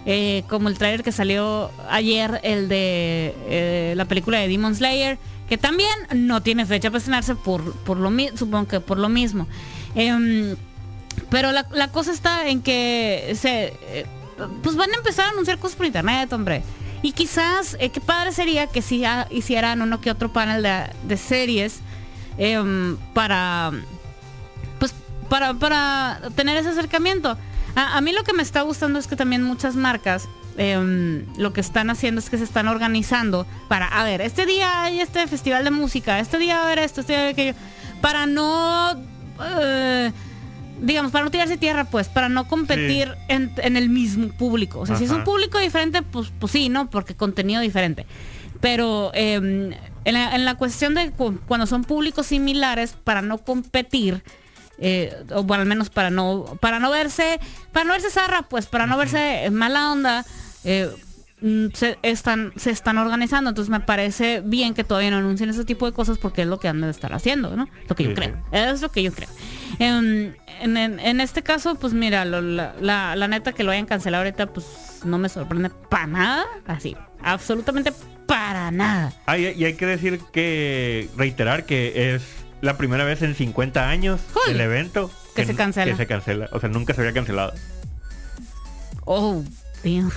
eh, 0.05 0.43
como 0.49 0.69
el 0.69 0.77
trailer 0.77 1.03
que 1.03 1.11
salió 1.11 1.69
ayer, 1.89 2.39
el 2.43 2.69
de 2.69 3.35
eh, 3.47 3.93
la 3.97 4.05
película 4.05 4.39
de 4.39 4.47
Demon 4.47 4.73
Slayer, 4.75 5.19
que 5.49 5.57
también 5.57 5.91
no 6.15 6.41
tiene 6.41 6.65
fecha 6.65 6.89
para 6.89 6.99
estrenarse 6.99 7.35
por, 7.35 7.73
por 7.83 7.97
lo 7.97 8.09
mismo, 8.09 8.37
supongo 8.37 8.67
que 8.67 8.79
por 8.79 8.97
lo 8.97 9.09
mismo. 9.09 9.47
Em, 9.95 10.55
pero 11.29 11.51
la, 11.51 11.67
la 11.71 11.89
cosa 11.89 12.11
está 12.11 12.47
en 12.47 12.61
que 12.61 13.33
se 13.35 13.73
eh, 13.81 14.05
pues 14.63 14.75
van 14.77 14.91
a 14.93 14.97
empezar 14.97 15.27
a 15.27 15.31
anunciar 15.31 15.59
cosas 15.59 15.75
por 15.75 15.85
internet, 15.85 16.31
hombre. 16.33 16.63
Y 17.01 17.11
quizás, 17.13 17.77
eh, 17.79 17.89
qué 17.91 18.01
padre 18.01 18.31
sería 18.31 18.67
que 18.67 18.81
si 18.81 18.99
ya 18.99 19.27
hicieran 19.29 19.81
uno 19.81 20.01
que 20.01 20.11
otro 20.11 20.31
panel 20.33 20.63
de, 20.63 20.83
de 21.03 21.17
series 21.17 21.81
em, 22.39 22.97
para 23.13 23.71
pues 24.79 24.93
para, 25.29 25.53
para 25.53 26.19
tener 26.35 26.57
ese 26.57 26.69
acercamiento. 26.69 27.37
A, 27.75 27.97
a 27.97 28.01
mí 28.01 28.11
lo 28.11 28.23
que 28.23 28.33
me 28.33 28.41
está 28.41 28.61
gustando 28.61 28.97
es 28.97 29.07
que 29.07 29.15
también 29.15 29.43
muchas 29.43 29.75
marcas 29.75 30.27
em, 30.57 31.25
lo 31.37 31.53
que 31.53 31.61
están 31.61 31.89
haciendo 31.89 32.19
es 32.19 32.29
que 32.29 32.37
se 32.37 32.43
están 32.43 32.67
organizando 32.67 33.45
para, 33.67 33.87
a 33.87 34.03
ver, 34.03 34.21
este 34.21 34.45
día 34.45 34.83
hay 34.83 34.99
este 34.99 35.25
festival 35.27 35.63
de 35.63 35.71
música, 35.71 36.19
este 36.19 36.37
día 36.37 36.55
va 36.55 36.61
a 36.61 36.65
haber 36.65 36.79
esto, 36.79 37.01
este 37.01 37.13
día 37.13 37.21
haber 37.21 37.33
aquello, 37.33 37.53
para 38.01 38.25
no, 38.25 38.91
eh, 39.61 40.11
digamos, 40.81 41.11
para 41.11 41.23
no 41.23 41.31
tirarse 41.31 41.57
tierra, 41.57 41.85
pues, 41.85 42.09
para 42.09 42.27
no 42.27 42.47
competir 42.47 43.13
en, 43.29 43.51
en 43.57 43.77
el 43.77 43.89
mismo 43.89 44.29
público. 44.29 44.79
O 44.79 44.85
sea, 44.85 44.97
si 44.97 45.05
es 45.05 45.11
un 45.11 45.23
público 45.23 45.59
diferente, 45.59 46.01
pues, 46.01 46.31
pues 46.39 46.51
sí, 46.51 46.69
¿no? 46.69 46.89
Porque 46.89 47.15
contenido 47.15 47.61
diferente. 47.61 48.05
Pero 48.59 49.11
em, 49.13 49.71
en, 50.05 50.13
la, 50.13 50.35
en 50.35 50.45
la 50.45 50.55
cuestión 50.55 50.93
de 50.95 51.11
cu- 51.11 51.39
cuando 51.47 51.65
son 51.67 51.83
públicos 51.83 52.27
similares, 52.27 52.93
para 53.03 53.21
no 53.21 53.37
competir, 53.39 54.23
eh, 54.77 55.13
o 55.33 55.43
bueno, 55.43 55.61
al 55.63 55.67
menos 55.67 55.89
para 55.89 56.09
no, 56.09 56.57
para 56.61 56.79
no 56.79 56.89
verse, 56.91 57.39
para 57.73 57.83
no 57.85 57.93
verse 57.93 58.09
zarra, 58.09 58.43
pues, 58.43 58.65
para 58.67 58.85
no 58.85 58.97
verse 58.97 59.49
mala 59.51 59.91
onda, 59.91 60.25
eh, 60.63 60.89
mm, 61.41 61.67
se 61.73 61.97
están, 62.03 62.53
se 62.55 62.71
están 62.71 62.97
organizando. 62.97 63.49
Entonces 63.49 63.69
me 63.69 63.81
parece 63.81 64.41
bien 64.45 64.73
que 64.73 64.83
todavía 64.85 65.11
no 65.11 65.17
anuncien 65.17 65.49
ese 65.49 65.65
tipo 65.65 65.85
de 65.85 65.91
cosas 65.91 66.17
porque 66.17 66.43
es 66.43 66.47
lo 66.47 66.59
que 66.59 66.67
han 66.69 66.79
de 66.81 66.89
estar 66.89 67.13
haciendo, 67.13 67.55
¿no? 67.57 67.67
Lo 67.89 67.95
que 67.95 68.03
yo 68.03 68.09
Sí, 68.11 68.15
creo. 68.15 68.35
sí. 68.35 68.41
Es 68.53 68.81
lo 68.81 68.89
que 68.91 69.03
yo 69.03 69.11
creo. 69.13 69.29
Em, 69.79 70.33
en, 70.61 70.77
en- 70.77 70.99
en 70.99 71.19
este 71.21 71.43
caso, 71.43 71.75
pues 71.75 71.93
mira, 71.93 72.23
lo- 72.25 72.41
la, 72.41 72.73
la- 72.81 73.15
la 73.15 73.27
neta 73.27 73.51
que 73.53 73.63
lo 73.63 73.71
hayan 73.71 73.85
cancelado 73.85 74.23
ahorita, 74.23 74.47
pues 74.47 74.65
no 75.05 75.17
me 75.17 75.29
sorprende 75.29 75.69
para 75.89 76.07
nada. 76.07 76.45
Así, 76.67 76.95
absolutamente 77.21 77.91
para 78.30 78.71
nada. 78.71 79.11
Ah, 79.25 79.38
y, 79.38 79.47
y 79.47 79.65
hay 79.65 79.73
que 79.73 79.86
decir 79.86 80.19
que, 80.32 81.09
reiterar 81.17 81.65
que 81.65 82.13
es 82.15 82.21
la 82.61 82.77
primera 82.77 83.03
vez 83.03 83.21
en 83.21 83.36
50 83.36 83.89
años 83.89 84.21
el 84.47 84.61
evento 84.61 85.11
que 85.36 85.45
se 85.45 85.55
cancela. 85.55 85.91
Que 85.91 85.97
se 85.97 86.07
cancela. 86.07 86.49
O 86.53 86.59
sea, 86.59 86.69
nunca 86.69 86.93
se 86.93 87.01
había 87.01 87.13
cancelado. 87.13 87.53
Oh, 89.05 89.43
Dios. 89.84 90.13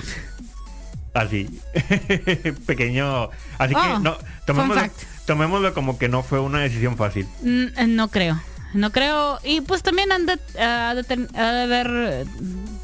Así. 1.15 1.49
Pequeño. 2.67 3.31
Así 3.59 3.75
Oh, 3.77 3.83
que 3.83 3.99
no, 4.03 4.17
tomémoslo, 4.47 4.83
tomémoslo 5.27 5.75
como 5.75 5.99
que 5.99 6.09
no 6.09 6.23
fue 6.23 6.41
una 6.41 6.61
decisión 6.61 6.97
fácil. 6.97 7.27
Mm, 7.43 7.95
No 7.97 8.09
creo. 8.09 8.41
No 8.75 8.91
creo. 8.91 9.39
Y 9.45 9.61
pues 9.61 9.83
también 9.83 10.11
han 10.13 10.25
de, 10.27 10.39
ha 10.61 10.95
de 10.95 11.05
ten- 11.05 11.29
ha 11.37 11.53
de 11.53 11.67
ver, 11.67 11.87
eh, 11.91 12.25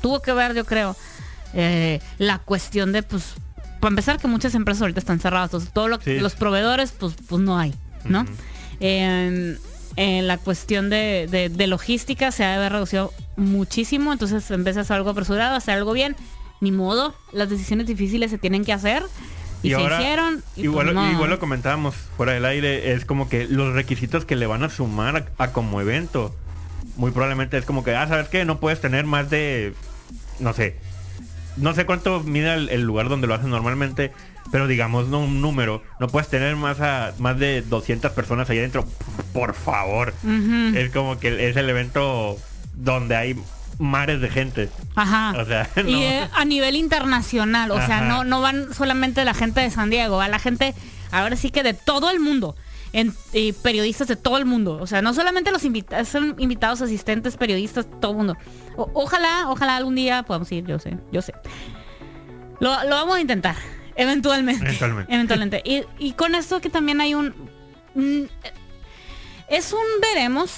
tuvo 0.03 0.21
que 0.21 0.33
ver, 0.33 0.55
yo 0.55 0.65
creo, 0.67 0.95
eh, 1.55 2.01
la 2.19 2.39
cuestión 2.39 2.93
de, 2.93 3.03
pues, 3.03 3.35
para 3.81 3.91
empezar, 3.91 4.19
que 4.19 4.27
muchas 4.29 4.55
empresas 4.55 4.83
ahorita 4.83 5.01
están 5.01 5.21
cerradas. 5.21 5.49
Entonces, 5.49 5.71
todos 5.73 5.91
lo- 5.91 6.01
Sí. 6.01 6.19
los 6.19 6.35
proveedores, 6.35 6.93
pues, 6.93 7.15
pues 7.29 7.43
no 7.43 7.59
hay, 7.59 7.75
¿no? 8.05 8.25
En 8.81 10.29
la 10.29 10.39
cuestión 10.39 10.91
de, 10.91 11.27
de- 11.31 11.49
de 11.49 11.67
logística 11.67 12.31
se 12.31 12.45
ha 12.45 12.51
de 12.51 12.55
haber 12.57 12.73
reducido 12.73 13.13
muchísimo. 13.37 14.13
Entonces, 14.13 14.49
en 14.51 14.63
vez 14.63 14.77
de 14.77 14.83
hacer 14.83 14.97
algo 14.97 15.11
apresurado, 15.11 15.57
hacer 15.57 15.75
algo 15.75 15.93
bien, 15.93 16.15
ni 16.61 16.71
modo. 16.71 17.15
Las 17.33 17.51
decisiones 17.51 17.87
difíciles 17.89 18.31
se 18.31 18.39
tienen 18.39 18.65
que 18.65 18.73
hacer. 18.73 19.03
Y, 19.65 19.71
se 19.71 19.75
ahora, 19.75 19.99
hicieron. 20.01 20.45
y 20.55 20.63
igual, 20.63 20.87
pues, 20.87 20.95
no. 20.95 21.11
igual 21.11 21.31
lo 21.31 21.41
comentábamos 21.41 21.97
fuera 22.17 22.33
del 22.33 22.45
aire, 22.45 22.93
es 22.93 23.05
como 23.05 23.29
que 23.29 23.47
los 23.49 23.75
requisitos 23.75 24.25
que 24.25 24.37
le 24.37 24.47
van 24.47 24.63
a 24.63 24.71
sumar 24.71 25.17
a, 25.39 25.43
a 25.45 25.53
como 25.53 25.81
evento, 25.81 26.33
muy 26.95 27.11
probablemente 27.11 27.59
es 27.59 27.65
como 27.65 27.83
que, 27.83 27.97
ah, 27.97 28.07
¿sabes 28.07 28.29
qué? 28.29 28.45
No 28.45 28.61
puedes 28.61 28.81
tener 28.81 29.05
más 29.05 29.31
de, 29.31 29.75
no 30.39 30.53
sé, 30.53 30.77
no 31.59 31.75
sé 31.75 31.87
cuánto 31.87 32.21
mide 32.21 32.55
el, 32.55 32.69
el 32.71 32.83
lugar 32.83 33.09
donde 33.09 33.27
lo 33.27 33.35
hacen 33.35 33.51
normalmente, 33.51 34.13
pero 34.51 34.67
digamos, 34.67 35.09
no 35.09 35.21
un 35.21 35.41
número, 35.41 35.83
no 36.01 36.09
puedes 36.09 36.29
tener 36.29 36.57
más, 36.57 36.81
a, 36.81 37.13
más 37.19 37.39
de 37.39 37.63
200 37.63 38.13
personas 38.13 38.49
ahí 38.51 38.59
adentro, 38.59 38.87
por 39.33 39.55
favor. 39.55 40.15
Es 40.75 40.91
como 40.91 41.19
que 41.19 41.49
es 41.49 41.57
el 41.57 41.69
evento 41.69 42.37
donde 42.75 43.17
hay 43.17 43.37
mares 43.79 44.21
de 44.21 44.29
gente. 44.29 44.69
Ajá. 44.95 45.35
O 45.39 45.45
sea, 45.45 45.69
no. 45.77 45.89
Y 45.89 46.03
eh, 46.03 46.29
a 46.33 46.45
nivel 46.45 46.77
internacional, 46.77 47.71
o 47.71 47.85
sea, 47.85 48.01
no, 48.03 48.25
no 48.25 48.41
van 48.41 48.73
solamente 48.75 49.25
la 49.25 49.35
gente 49.35 49.61
de 49.61 49.71
San 49.71 49.91
Diego, 49.91 50.17
va 50.17 50.29
la 50.29 50.39
gente, 50.39 50.75
ahora 51.11 51.37
sí 51.37 51.51
que 51.51 51.63
de 51.63 51.75
todo 51.75 52.11
el 52.11 52.21
mundo. 52.21 52.57
En, 52.93 53.15
periodistas 53.63 54.09
de 54.09 54.17
todo 54.17 54.39
el 54.39 54.45
mundo. 54.47 54.79
O 54.81 54.87
sea, 54.87 55.03
no 55.03 55.13
solamente 55.13 55.51
los 55.51 55.65
invitados, 55.65 56.09
son 56.09 56.35
invitados, 56.39 56.81
asistentes, 56.81 57.37
periodistas, 57.37 57.87
todo 58.01 58.13
el 58.13 58.17
mundo. 58.19 58.37
O- 58.77 58.91
ojalá, 58.95 59.51
ojalá 59.51 59.77
algún 59.77 59.95
día 59.95 60.23
podamos 60.23 60.51
ir, 60.53 60.65
yo 60.67 60.79
sé, 60.79 60.97
yo 61.13 61.21
sé. 61.21 61.35
Lo, 62.61 62.71
lo 62.85 62.91
vamos 62.91 63.17
a 63.17 63.21
intentar, 63.21 63.57
eventualmente. 63.95 64.65
Eventualmente. 64.65 65.15
Eventualmente. 65.15 65.63
Y, 65.65 65.83
y 65.99 66.13
con 66.13 66.35
esto 66.35 66.61
que 66.61 66.71
también 66.71 67.01
hay 67.01 67.15
un... 67.15 67.35
mm, 67.95 68.23
es 69.49 69.73
un 69.73 70.01
veremos. 70.01 70.53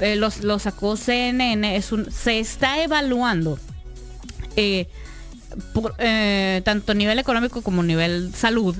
eh, 0.00 0.16
los, 0.16 0.42
lo 0.42 0.58
sacó 0.58 0.96
CNN. 0.96 1.76
Es 1.76 1.92
un, 1.92 2.10
se 2.10 2.40
está 2.40 2.82
evaluando. 2.82 3.58
eh, 4.56 4.88
por, 5.74 5.94
eh, 5.98 6.62
tanto 6.64 6.92
a 6.92 6.94
nivel 6.94 7.18
económico 7.18 7.60
como 7.62 7.82
a 7.82 7.84
nivel 7.84 8.32
salud. 8.34 8.76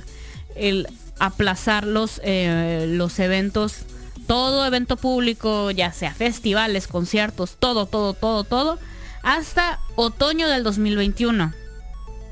El 0.56 0.88
aplazar 1.20 1.86
los, 1.86 2.20
eh, 2.24 2.86
los 2.88 3.18
eventos. 3.18 3.84
Todo 4.26 4.64
evento 4.64 4.96
público, 4.96 5.70
ya 5.70 5.92
sea 5.92 6.14
festivales, 6.14 6.86
conciertos, 6.86 7.56
todo, 7.58 7.86
todo, 7.86 8.14
todo, 8.14 8.44
todo. 8.44 8.78
Hasta 9.22 9.80
otoño 9.96 10.48
del 10.48 10.62
2021. 10.64 11.52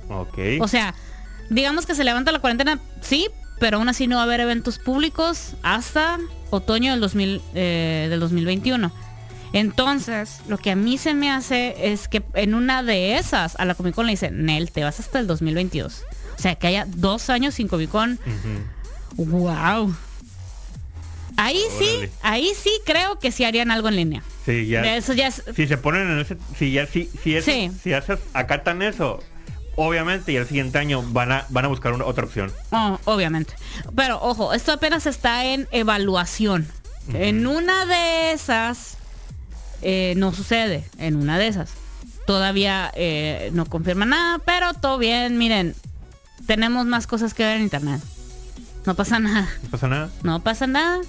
Ok. 0.09 0.39
O 0.61 0.69
sea, 0.69 0.95
digamos 1.51 1.87
que 1.87 1.95
se 1.95 2.05
levanta 2.05 2.33
la 2.33 2.39
cuarentena, 2.39 2.81
sí, 3.01 3.29
pero 3.59 3.79
aún 3.79 3.89
así 3.89 4.07
no 4.07 4.17
va 4.17 4.23
a 4.23 4.25
haber 4.25 4.41
eventos 4.41 4.79
públicos 4.79 5.55
hasta 5.63 6.19
otoño 6.51 6.93
del, 6.93 7.01
2000, 7.01 7.43
eh, 7.55 8.07
del 8.09 8.21
2021. 8.21 8.93
Entonces, 9.53 10.41
lo 10.49 10.59
que 10.59 10.71
a 10.71 10.77
mí 10.77 10.99
se 10.99 11.15
me 11.15 11.31
hace 11.31 11.93
es 11.93 12.09
que 12.09 12.23
en 12.35 12.55
una 12.55 12.83
de 12.83 13.17
esas 13.17 13.57
a 13.59 13.65
la 13.65 13.75
Comic 13.75 13.95
Con 13.95 14.07
le 14.07 14.13
dicen, 14.13 14.45
Nel, 14.45 14.71
te 14.71 14.85
vas 14.85 15.01
hasta 15.01 15.19
el 15.19 15.27
2022. 15.27 16.05
O 16.37 16.41
sea, 16.41 16.55
que 16.55 16.67
haya 16.67 16.87
dos 16.87 17.31
años 17.31 17.55
sin 17.55 17.67
Comic 17.67 17.91
Con. 17.91 18.19
¡Wow! 19.19 19.95
Ahí 21.37 21.61
sí, 21.79 22.09
ahí 22.23 22.51
sí 22.61 22.71
creo 22.85 23.19
que 23.21 23.31
sí 23.31 23.45
harían 23.45 23.71
algo 23.71 23.89
en 23.89 23.97
línea. 23.97 24.23
Sí, 24.45 24.67
ya. 24.67 24.83
De 24.83 24.97
Eso 24.97 25.13
ya 25.13 25.29
es, 25.29 25.43
Si 25.55 25.67
se 25.69 25.77
ponen 25.77 26.11
en 26.11 26.19
ese, 26.21 26.37
si 26.59 26.73
ya, 26.73 26.87
si, 26.87 27.09
si, 27.23 27.37
es- 27.37 27.45
Sí. 27.45 27.71
si 27.83 27.93
haces, 27.93 28.19
acatan 28.33 28.83
eso, 28.83 29.23
obviamente 29.77 30.33
y 30.33 30.37
el 30.37 30.47
siguiente 30.49 30.79
año 30.79 31.03
van 31.03 31.31
a, 31.31 31.47
van 31.51 31.65
a 31.67 31.69
buscar 31.69 31.93
una- 31.93 32.07
otra 32.07 32.25
opción. 32.25 32.53
Oh, 32.73 32.99
obviamente. 33.05 33.55
Pero 33.95 34.21
ojo, 34.21 34.53
esto 34.53 34.73
apenas 34.73 35.07
está 35.07 35.45
en 35.45 35.69
evaluación. 35.71 36.67
En 37.15 37.47
una 37.47 37.87
de 37.87 38.33
esas 38.33 38.97
eh, 39.81 40.15
no 40.17 40.35
sucede. 40.35 40.85
En 40.99 41.15
una 41.17 41.39
de 41.39 41.47
esas. 41.49 41.71
Todavía 42.27 42.91
eh, 42.95 43.51
no 43.55 43.65
confirma 43.65 44.05
nada, 44.07 44.41
pero 44.45 44.75
todo 44.75 44.99
bien. 44.99 45.39
Miren, 45.39 45.75
tenemos 46.47 46.85
más 46.85 47.07
cosas 47.07 47.33
que 47.33 47.45
ver 47.45 47.57
en 47.59 47.63
internet. 47.63 48.01
No 48.89 48.95
pasa 48.95 49.19
nada. 49.19 49.47
No 49.63 49.69
pasa 49.71 49.87
nada. 49.89 50.09
No 50.23 50.41
pasa 50.41 50.67
nada. 50.67 51.01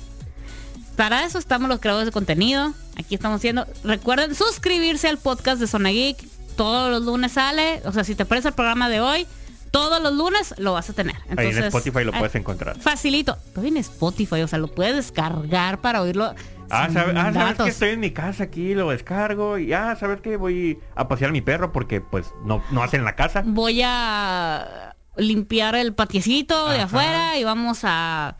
Para 0.97 1.23
eso 1.23 1.39
estamos 1.39 1.69
los 1.69 1.79
creadores 1.79 2.07
de 2.07 2.11
contenido. 2.11 2.73
Aquí 2.97 3.15
estamos 3.15 3.37
haciendo. 3.37 3.65
Recuerden 3.85 4.35
suscribirse 4.35 5.07
al 5.07 5.17
podcast 5.17 5.61
de 5.61 5.67
Zona 5.67 5.87
Geek. 5.91 6.17
Todos 6.57 6.91
los 6.91 7.03
lunes 7.03 7.31
sale. 7.31 7.81
O 7.85 7.93
sea, 7.93 8.03
si 8.03 8.15
te 8.15 8.25
parece 8.25 8.49
el 8.49 8.53
programa 8.53 8.89
de 8.89 8.99
hoy, 8.99 9.25
todos 9.71 10.03
los 10.03 10.13
lunes 10.13 10.55
lo 10.57 10.73
vas 10.73 10.89
a 10.89 10.93
tener. 10.93 11.15
Ahí 11.15 11.21
en 11.29 11.39
Entonces, 11.39 11.65
Spotify 11.67 12.03
lo 12.03 12.11
eh, 12.13 12.15
puedes 12.19 12.35
encontrar. 12.35 12.77
Facilito. 12.77 13.37
Estoy 13.47 13.69
en 13.69 13.77
Spotify, 13.77 14.41
o 14.41 14.47
sea, 14.49 14.59
lo 14.59 14.67
puedes 14.67 14.97
descargar 14.97 15.79
para 15.79 16.01
oírlo. 16.01 16.35
Ah, 16.69 16.89
sabe- 16.91 17.17
ah, 17.17 17.31
sabes 17.33 17.57
que 17.59 17.69
estoy 17.69 17.89
en 17.91 18.01
mi 18.01 18.11
casa 18.11 18.43
aquí, 18.43 18.75
lo 18.75 18.89
descargo 18.89 19.57
y 19.57 19.71
ah, 19.71 19.95
sabes 19.97 20.19
que 20.19 20.35
voy 20.35 20.79
a 20.95 21.07
pasear 21.07 21.29
a 21.29 21.31
mi 21.31 21.39
perro 21.41 21.71
porque 21.71 22.01
pues 22.01 22.27
no, 22.43 22.61
no 22.71 22.83
hace 22.83 22.97
en 22.97 23.05
la 23.05 23.15
casa. 23.15 23.41
Voy 23.45 23.81
a 23.85 24.88
limpiar 25.19 25.75
el 25.75 25.93
patiecito 25.93 26.69
de 26.69 26.81
afuera 26.81 27.37
y 27.37 27.43
vamos 27.43 27.81
a 27.83 28.37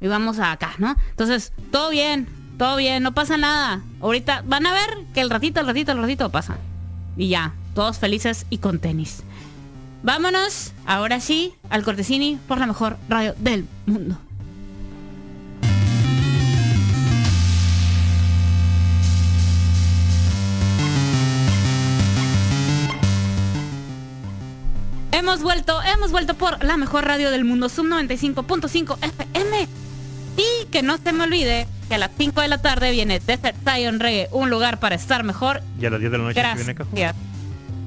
y 0.00 0.06
vamos 0.06 0.38
a 0.38 0.52
acá, 0.52 0.74
¿no? 0.78 0.96
Entonces, 1.10 1.52
todo 1.72 1.90
bien, 1.90 2.28
todo 2.56 2.76
bien, 2.76 3.02
no 3.02 3.14
pasa 3.14 3.36
nada. 3.36 3.82
Ahorita 4.00 4.42
van 4.46 4.66
a 4.66 4.72
ver 4.72 5.06
que 5.14 5.20
el 5.20 5.30
ratito, 5.30 5.60
el 5.60 5.66
ratito, 5.66 5.92
el 5.92 5.98
ratito 5.98 6.30
pasa. 6.30 6.56
Y 7.16 7.28
ya, 7.28 7.54
todos 7.74 7.98
felices 7.98 8.46
y 8.48 8.58
con 8.58 8.78
tenis. 8.78 9.22
Vámonos, 10.02 10.72
ahora 10.86 11.20
sí, 11.20 11.54
al 11.70 11.82
Cortesini 11.82 12.38
por 12.46 12.58
la 12.58 12.66
mejor 12.66 12.96
radio 13.08 13.34
del 13.38 13.66
mundo. 13.86 14.18
Hemos 25.18 25.42
vuelto, 25.42 25.82
hemos 25.82 26.12
vuelto 26.12 26.34
por 26.34 26.62
la 26.62 26.76
mejor 26.76 27.04
radio 27.04 27.32
del 27.32 27.44
mundo, 27.44 27.68
Sub 27.68 27.86
95.5 27.86 28.98
FM. 29.02 29.68
Y 30.36 30.66
que 30.66 30.82
no 30.82 30.96
se 30.96 31.12
me 31.12 31.24
olvide 31.24 31.66
que 31.88 31.96
a 31.96 31.98
las 31.98 32.12
5 32.16 32.40
de 32.40 32.46
la 32.46 32.58
tarde 32.58 32.92
viene 32.92 33.18
Desert 33.18 33.56
Zion 33.64 33.98
Reggae, 33.98 34.28
un 34.30 34.48
lugar 34.48 34.78
para 34.78 34.94
estar 34.94 35.24
mejor. 35.24 35.60
Y 35.80 35.86
a 35.86 35.90
las 35.90 35.98
10 35.98 36.12
de 36.12 36.18
la 36.18 36.24
noche 36.24 36.40
aquí 36.40 36.58
viene 36.58 36.74
Cajú. 36.76 36.90
Gracias. 36.92 37.16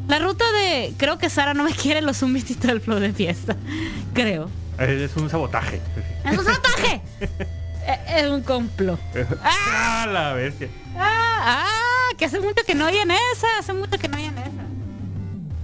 La 0.10 0.20
ruta 0.20 0.44
de, 0.52 0.94
creo 0.98 1.18
que 1.20 1.30
Sara 1.30 1.54
no 1.54 1.64
me 1.64 1.72
quiere 1.72 2.02
los 2.02 2.18
zumbisitos 2.18 2.68
del 2.68 2.82
flow 2.82 3.00
de 3.00 3.14
fiesta. 3.14 3.56
Creo. 4.14 4.50
Es 4.78 5.16
un 5.16 5.30
sabotaje. 5.30 5.80
¡Es 6.26 6.38
un 6.38 6.44
sabotaje! 6.44 7.02
Eh, 7.84 8.00
es 8.18 8.30
un 8.30 8.44
complot. 8.44 9.00
ah, 9.44 10.06
la 10.08 10.34
bestia. 10.34 10.68
Ah, 10.96 11.64
ah, 11.66 12.16
que 12.16 12.26
hace 12.26 12.40
mucho 12.40 12.64
que 12.64 12.76
no 12.76 12.86
hay 12.86 12.98
en 12.98 13.10
esa, 13.10 13.48
hace 13.58 13.74
mucho 13.74 13.98
que 13.98 14.08
no 14.08 14.18
hay 14.18 14.26
en 14.26 14.38
esa. 14.38 14.61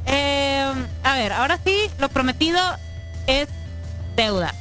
Eh, 0.07 0.71
a 1.03 1.15
ver, 1.15 1.33
ahora 1.33 1.59
sí, 1.65 1.75
lo 1.99 2.09
prometido 2.09 2.59
es 3.27 3.47
deuda. 4.15 4.53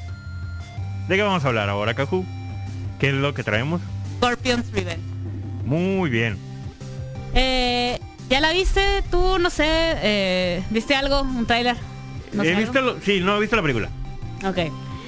¿De 1.09 1.17
qué 1.17 1.23
vamos 1.23 1.45
a 1.45 1.49
hablar 1.49 1.69
ahora, 1.69 1.95
Cajú? 1.95 2.25
¿Qué 2.99 3.09
es 3.09 3.15
lo 3.15 3.33
que 3.35 3.43
traemos? 3.45 3.81
Scorpion's 4.19 4.71
Revenge. 4.73 5.03
Muy 5.65 6.11
bien. 6.11 6.37
Eh, 7.35 8.01
¿Ya 8.29 8.41
la 8.41 8.51
viste? 8.53 9.03
Tú, 9.11 9.39
no 9.39 9.51
sé, 9.51 9.65
eh, 9.69 10.63
¿viste 10.71 10.95
algo? 10.97 11.21
¿Un 11.23 11.47
trailer? 11.47 11.77
No 12.33 12.43
sé 12.43 12.49
¿He 12.49 12.55
algo? 12.57 12.61
visto 12.73 12.81
lo- 12.81 13.01
sí, 13.01 13.21
no 13.21 13.37
he 13.37 13.41
visto 13.41 13.55
la 13.57 13.63
película. 13.63 13.89
Ok. 14.45 14.57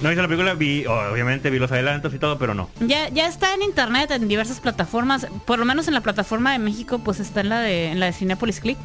No 0.01 0.09
he 0.09 0.13
visto 0.13 0.23
la 0.23 0.29
película, 0.29 0.55
vi, 0.55 0.87
obviamente 0.87 1.51
vi 1.51 1.59
los 1.59 1.73
adelantos 1.73 2.15
y 2.15 2.19
todo, 2.21 2.39
pero 2.39 2.55
no. 2.55 2.71
Ya, 2.81 3.09
ya 3.09 3.27
está 3.27 3.53
en 3.55 3.63
internet, 3.63 4.13
en 4.13 4.29
diversas 4.29 4.61
plataformas. 4.61 5.27
Por 5.45 5.59
lo 5.59 5.65
menos 5.65 5.89
en 5.89 5.95
la 5.95 6.01
plataforma 6.03 6.53
de 6.53 6.61
México, 6.61 7.01
pues 7.01 7.19
está 7.19 7.41
en 7.41 7.49
la 7.49 7.59
de, 7.61 7.91
en 7.91 7.99
la 7.99 8.07
de 8.07 8.13
Cinepolis 8.13 8.61
Click. 8.61 8.79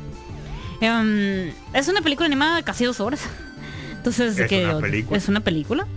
Em, 0.86 1.54
es 1.74 1.88
una 1.88 2.02
película 2.02 2.26
animada 2.26 2.56
de 2.58 2.64
casi 2.64 2.86
dos 2.86 3.00
horas. 3.00 3.22
Entonces, 3.94 4.38
Es 4.38 4.48
que 4.50 4.66
una 4.66 4.80
película. 4.80 5.18
es 5.18 5.28
una 5.30 5.40
película. 5.40 5.88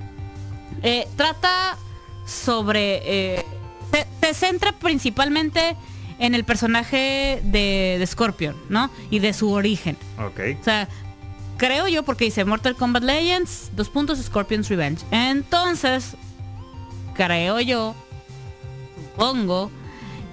Eh, 0.82 1.07
trata 1.16 1.76
sobre. 2.26 3.01
eh, 3.05 3.45
se, 3.93 4.07
se 4.20 4.34
centra 4.34 4.72
principalmente 4.72 5.76
en 6.18 6.34
el 6.34 6.45
personaje 6.45 7.41
de, 7.45 7.97
de 7.99 8.07
Scorpion, 8.07 8.55
¿no? 8.68 8.91
Y 9.11 9.18
de 9.18 9.32
su 9.32 9.51
origen. 9.53 9.97
Ok. 10.18 10.41
O 10.61 10.64
sea, 10.64 10.89
creo 11.57 11.89
yo 11.89 12.03
porque 12.05 12.24
dice 12.26 12.45
Mortal 12.45 12.74
Kombat 12.76 13.03
Legends, 13.03 13.70
dos 13.74 13.89
puntos 13.89 14.18
Scorpion's 14.22 14.68
Revenge. 14.68 15.03
Entonces, 15.11 16.16
creo 17.14 17.61
yo, 17.61 17.95
supongo 19.12 19.70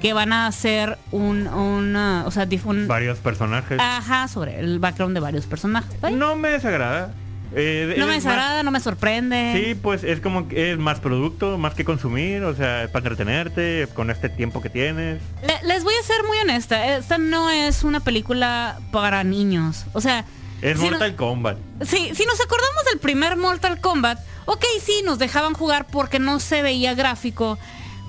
que 0.04 0.12
van 0.12 0.34
a 0.34 0.47
hacer 0.47 0.97
un, 1.12 1.47
un, 1.47 1.95
uh, 1.95 2.28
o 2.28 2.32
sea, 2.32 2.45
un- 2.66 2.88
Varios 2.89 3.20
personajes. 3.20 3.80
ajá, 3.80 4.28
sobre 4.28 4.60
el 4.60 4.78
background 4.80 5.16
de 5.16 5.22
varios 5.22 5.45
personajes. 5.45 5.91
Ay, 6.01 6.14
No 6.14 6.36
me 6.36 6.49
desagrada. 6.49 7.14
Eh, 7.56 7.95
no 7.97 8.06
me 8.08 8.16
más- 8.16 8.24
desagrada, 8.24 8.64
no 8.64 8.72
me 8.72 8.82
sorprende. 8.82 9.54
Sí, 9.56 9.76
pues 9.76 10.04
es 10.04 10.20
como 10.20 10.49
que 10.49 10.74
es 10.74 10.78
más 10.78 10.99
producto, 10.99 11.58
más 11.58 11.74
que 11.74 11.86
consumir, 11.86 12.43
o 12.43 12.54
sea, 12.54 12.89
para 12.91 13.06
entretenerte 13.06 13.88
con 13.93 14.10
este 14.10 14.28
tiempo 14.28 14.62
que 14.62 14.70
tienes. 14.70 15.22
Le- 15.41 15.68
les 15.68 15.84
voy 15.86 15.93
a 15.97 16.04
ser 16.06 16.22
muy 16.28 16.38
honesta, 16.39 16.97
esta 16.97 17.18
no 17.18 17.49
es 17.49 17.84
una 17.86 18.01
película 18.01 18.80
para 18.91 19.24
niños. 19.24 19.86
O 19.93 20.01
sea, 20.01 20.26
Es 20.62 20.80
si 20.80 20.84
no- 20.84 20.91
Mortal 20.91 21.16
Kombat. 21.16 21.58
Sí, 21.86 22.12
si 22.14 22.26
nos 22.26 22.41
acordamos 22.41 22.84
del 22.91 22.99
primer 22.99 23.38
Mortal 23.38 23.80
Kombat, 23.80 24.20
ok, 24.47 24.66
sí, 24.84 25.01
nos 25.06 25.18
dejaban 25.18 25.54
jugar 25.54 25.86
porque 25.89 26.20
no 26.20 26.41
se 26.41 26.62
veía 26.62 26.93
gráfico. 26.93 27.58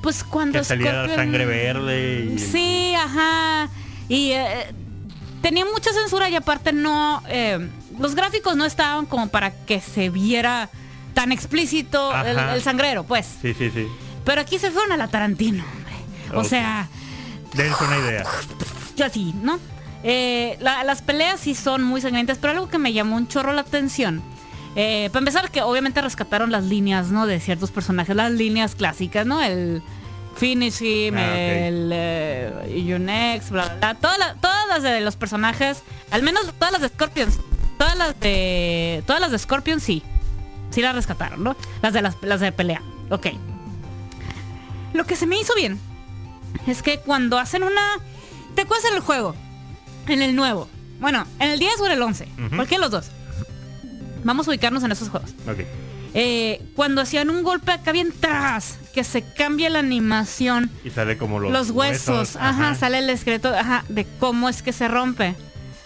Pues 0.05 0.23
cuando 0.23 0.59
Que 0.59 0.65
salía 0.67 1.07
Scorpion- 1.07 1.15
sangre 1.17 1.47
verde 1.47 2.31
y- 2.35 2.39
Sí, 2.39 2.95
ajá. 2.95 3.71
Y 4.07 4.33
eh, 4.33 4.67
tenía 5.41 5.65
mucha 5.65 5.93
censura 5.95 6.29
y 6.29 6.37
aparte 6.37 6.75
no... 6.75 7.23
eh, 7.27 7.71
los 7.99 8.15
gráficos 8.15 8.55
no 8.55 8.67
estaban 8.67 9.07
como 9.07 9.29
para 9.31 9.51
que 9.65 9.81
se 9.81 10.11
viera 10.11 10.69
tan 11.15 11.33
explícito 11.33 12.13
el, 12.23 12.61
sangrero, 12.61 13.05
pues. 13.05 13.27
Sí, 13.41 13.55
sí, 13.55 13.71
sí. 13.73 13.87
Pero 14.27 14.43
aquí 14.43 14.59
se 14.59 14.71
fueron 14.71 14.93
a 14.93 14.99
la 14.99 15.09
Tarantino, 15.09 15.65
hombre. 15.65 15.95
O 16.39 16.45
sea, 16.45 16.87
Dense 17.55 17.83
una 17.85 17.97
idea. 17.99 18.25
yo 18.97 19.07
así, 19.07 19.35
¿no? 19.43 19.59
Eh, 20.03 20.59
la- 20.61 20.85
las 20.85 21.01
peleas 21.01 21.41
sí 21.41 21.55
son 21.55 21.83
muy 21.83 22.03
sangrientas, 22.03 22.37
pero 22.39 22.53
algo 22.53 22.69
que 22.69 22.77
me 22.77 22.93
llamó 22.93 23.17
un 23.17 23.27
chorro 23.27 23.55
la 23.55 23.63
atención. 23.63 24.23
Eh, 24.77 25.09
para 25.13 25.21
empezar, 25.21 25.51
que 25.51 25.63
obviamente 25.63 26.01
rescataron 26.01 26.51
las 26.51 26.65
líneas, 26.65 27.09
¿no? 27.09 27.27
De 27.27 27.41
ciertos 27.41 27.71
personajes, 27.71 28.15
las 28.17 28.33
líneas 28.33 28.75
clásicas, 28.75 29.27
¿no? 29.27 29.41
El 29.43 29.83
Finish 30.37 30.83
him, 30.83 31.15
Ah, 31.17 31.37
el 31.39 31.91
eh, 31.93 32.83
You 32.87 32.99
Next, 32.99 33.51
bla, 33.51 33.65
bla, 33.67 33.75
bla. 33.77 33.95
Todas, 33.95 34.19
la- 34.19 34.35
todas 34.35 34.67
las 34.69 34.83
de 34.83 35.01
los 35.01 35.15
personajes, 35.17 35.83
al 36.11 36.23
menos 36.23 36.43
todas 36.59 36.73
las 36.73 36.81
de 36.83 36.89
Scorpions, 36.89 37.39
todas 37.79 37.97
las 37.97 38.19
de. 38.21 39.03
Todas 39.07 39.21
las 39.21 39.31
de 39.31 39.39
Scorpion 39.39 39.81
sí. 39.81 40.03
Sí 40.71 40.83
las 40.83 40.95
rescataron, 40.97 41.45
¿no? 41.45 41.55
Las 41.83 41.93
de 41.93 42.03
las, 42.03 42.17
las 42.23 42.41
de 42.41 42.51
pelea. 42.51 42.83
Ok. 43.11 43.29
Lo 44.93 45.05
que 45.07 45.17
se 45.17 45.27
me 45.27 45.39
hizo 45.41 45.55
bien 45.55 45.79
es 46.67 46.83
que 46.83 46.99
cuando 46.99 47.39
hacen 47.39 47.63
una. 47.63 47.81
¿Te 48.55 48.63
acuerdas 48.63 48.87
en 48.91 48.95
el 48.97 49.01
juego? 49.01 49.35
En 50.09 50.23
el 50.23 50.35
nuevo. 50.37 50.69
Bueno, 51.01 51.27
en 51.41 51.51
el 51.51 51.59
10 51.59 51.81
o 51.81 51.87
en 51.87 51.93
el 51.93 52.03
11. 52.03 52.29
Ujú. 52.39 52.57
Cualquiera 52.57 52.87
de 52.87 52.91
los 52.91 52.91
dos. 53.07 53.11
Vamos 54.25 54.47
a 54.47 54.51
ubicarnos 54.51 54.83
en 54.83 54.93
esos 54.93 55.09
juegos. 55.09 55.31
Ok. 55.49 55.61
Eh, 56.17 56.63
cuando 56.77 57.01
hacían 57.01 57.29
un 57.31 57.43
golpe 57.43 57.73
acá 57.73 57.91
bien 57.93 58.13
tras, 58.19 58.79
que 58.95 59.03
se 59.05 59.23
cambia 59.23 59.69
la 59.71 59.81
animación, 59.81 60.71
Y 60.85 60.91
sale 60.91 61.19
como 61.19 61.41
los, 61.41 61.51
los, 61.53 61.71
huesos, 61.71 62.37
ajá, 62.37 62.75
sale 62.77 62.99
el 62.99 63.11
esqueleto, 63.11 63.49
ajá, 63.55 63.85
de 63.89 64.07
cómo 64.21 64.49
es 64.49 64.63
que 64.63 64.73
se 64.73 64.87
rompe. 64.89 65.35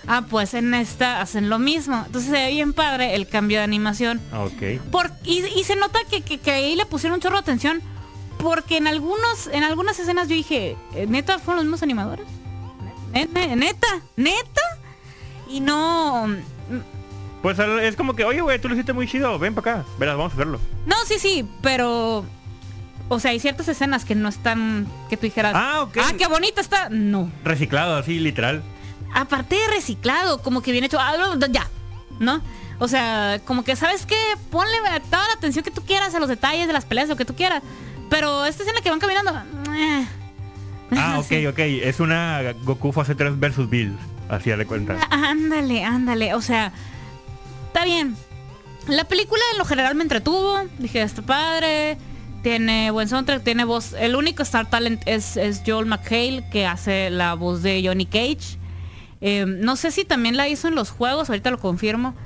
Ah, 0.06 0.24
pues 0.28 0.54
en 0.54 0.72
esta 0.74 1.20
hacen 1.20 1.48
lo 1.50 1.58
mismo. 1.58 2.02
Entonces 2.06 2.30
se 2.30 2.36
ve 2.36 2.50
bien 2.50 2.72
padre 2.72 3.14
el 3.14 3.26
cambio 3.28 3.58
de 3.58 3.64
animación. 3.64 4.20
Ah, 4.32 4.40
Ok. 4.44 4.80
Por, 4.90 5.10
y, 5.24 5.44
y 5.58 5.64
se 5.64 5.76
nota 5.76 5.98
que, 6.10 6.22
que- 6.22 6.38
que 6.38 6.50
ahí 6.50 6.76
le 6.76 6.86
pusieron 6.86 7.16
un 7.16 7.20
chorro 7.20 7.36
de 7.36 7.40
atención. 7.42 7.82
Porque 8.38 8.76
en 8.76 8.86
algunos, 8.86 9.48
en 9.52 9.64
algunas 9.64 9.98
escenas 9.98 10.28
yo 10.28 10.34
dije, 10.34 10.76
¿eh, 10.94 11.06
¿neta 11.08 11.38
fueron 11.38 11.56
los 11.56 11.64
mismos 11.64 11.82
animadores? 11.82 12.26
¿Neta? 13.12 13.46
¿Neta? 13.56 13.86
¿Neta? 14.16 14.60
Y 15.50 15.60
no. 15.60 16.28
Pues 17.42 17.58
es 17.58 17.94
como 17.96 18.14
que, 18.16 18.24
oye, 18.24 18.40
güey, 18.40 18.58
tú 18.60 18.68
lo 18.68 18.74
hiciste 18.74 18.92
muy 18.92 19.06
chido, 19.06 19.38
ven 19.38 19.54
para 19.54 19.72
acá, 19.78 19.84
verás, 19.98 20.16
vamos 20.16 20.32
a 20.32 20.34
hacerlo. 20.34 20.60
No, 20.86 20.96
sí, 21.06 21.18
sí, 21.18 21.48
pero. 21.62 22.24
O 23.10 23.20
sea, 23.20 23.30
hay 23.30 23.40
ciertas 23.40 23.68
escenas 23.68 24.04
que 24.04 24.14
no 24.14 24.28
están. 24.28 24.86
que 25.08 25.16
tú 25.16 25.22
dijeras. 25.22 25.52
Ah, 25.56 25.82
ok. 25.82 25.96
Ah, 26.00 26.12
qué 26.18 26.26
bonita 26.26 26.60
está. 26.60 26.88
No. 26.90 27.30
Reciclado, 27.44 27.96
así, 27.96 28.18
literal. 28.18 28.62
Aparte 29.14 29.54
de 29.56 29.66
reciclado, 29.74 30.42
como 30.42 30.60
que 30.62 30.72
bien 30.72 30.84
hecho. 30.84 30.98
ah, 31.00 31.14
ya. 31.50 31.66
¿No? 32.18 32.42
O 32.80 32.86
sea, 32.88 33.40
como 33.44 33.64
que, 33.64 33.76
¿sabes 33.76 34.04
qué? 34.04 34.16
Ponle 34.50 34.76
toda 35.10 35.26
la 35.26 35.34
atención 35.34 35.64
que 35.64 35.70
tú 35.70 35.82
quieras 35.82 36.14
a 36.14 36.20
los 36.20 36.28
detalles 36.28 36.66
de 36.66 36.72
las 36.72 36.84
peleas, 36.84 37.08
lo 37.08 37.16
que 37.16 37.24
tú 37.24 37.34
quieras. 37.34 37.62
pero 38.10 38.44
esta 38.44 38.62
escena 38.62 38.80
que 38.80 38.90
van 38.90 38.98
caminando. 39.00 39.32
eh. 39.74 40.06
Ah, 40.92 41.18
ok, 41.20 41.32
ok. 41.50 41.58
Es 41.58 42.00
una 42.00 42.40
Goku 42.64 42.92
fase 42.92 43.14
3 43.14 43.38
versus 43.38 43.68
Bill. 43.70 43.96
Así 44.28 44.50
de 44.50 44.66
cuenta. 44.66 44.98
Ándale, 45.10 45.84
ándale. 45.84 46.34
O 46.34 46.42
sea, 46.42 46.72
está 47.78 47.84
bien. 47.84 48.16
La 48.88 49.04
película 49.04 49.40
en 49.52 49.58
lo 49.58 49.64
general 49.64 49.94
me 49.94 50.02
entretuvo. 50.02 50.64
Dije, 50.78 51.00
está 51.00 51.22
padre. 51.22 51.96
Tiene 52.42 52.90
buen 52.90 53.08
soundtrack, 53.08 53.44
tiene 53.44 53.64
voz. 53.64 53.92
El 53.92 54.16
único 54.16 54.42
Star 54.42 54.68
Talent 54.68 55.02
es, 55.06 55.36
es 55.36 55.62
Joel 55.64 55.86
McHale, 55.86 56.44
que 56.50 56.66
hace 56.66 57.08
la 57.10 57.34
voz 57.34 57.62
de 57.62 57.80
Johnny 57.84 58.06
Cage. 58.06 58.58
Eh, 59.20 59.44
no 59.46 59.76
sé 59.76 59.92
si 59.92 60.04
también 60.04 60.36
la 60.36 60.48
hizo 60.48 60.66
en 60.66 60.74
los 60.74 60.90
juegos, 60.90 61.28
ahorita 61.28 61.52
lo 61.52 61.58
confirmo. 61.60 62.16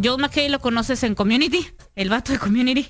Joel 0.00 0.20
McHale 0.20 0.50
lo 0.50 0.60
conoces 0.60 1.02
en 1.02 1.16
Community, 1.16 1.66
el 1.96 2.08
vato 2.08 2.32
de 2.32 2.38
Community. 2.38 2.86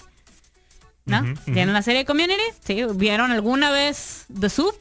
¿No? 1.07 1.23
¿Tienen 1.47 1.73
la 1.73 1.81
serie 1.81 2.01
de 2.01 2.05
Community? 2.05 2.43
Sí, 2.63 2.85
¿vieron 2.97 3.31
alguna 3.31 3.71
vez 3.71 4.27
The 4.39 4.51
Soup? 4.51 4.77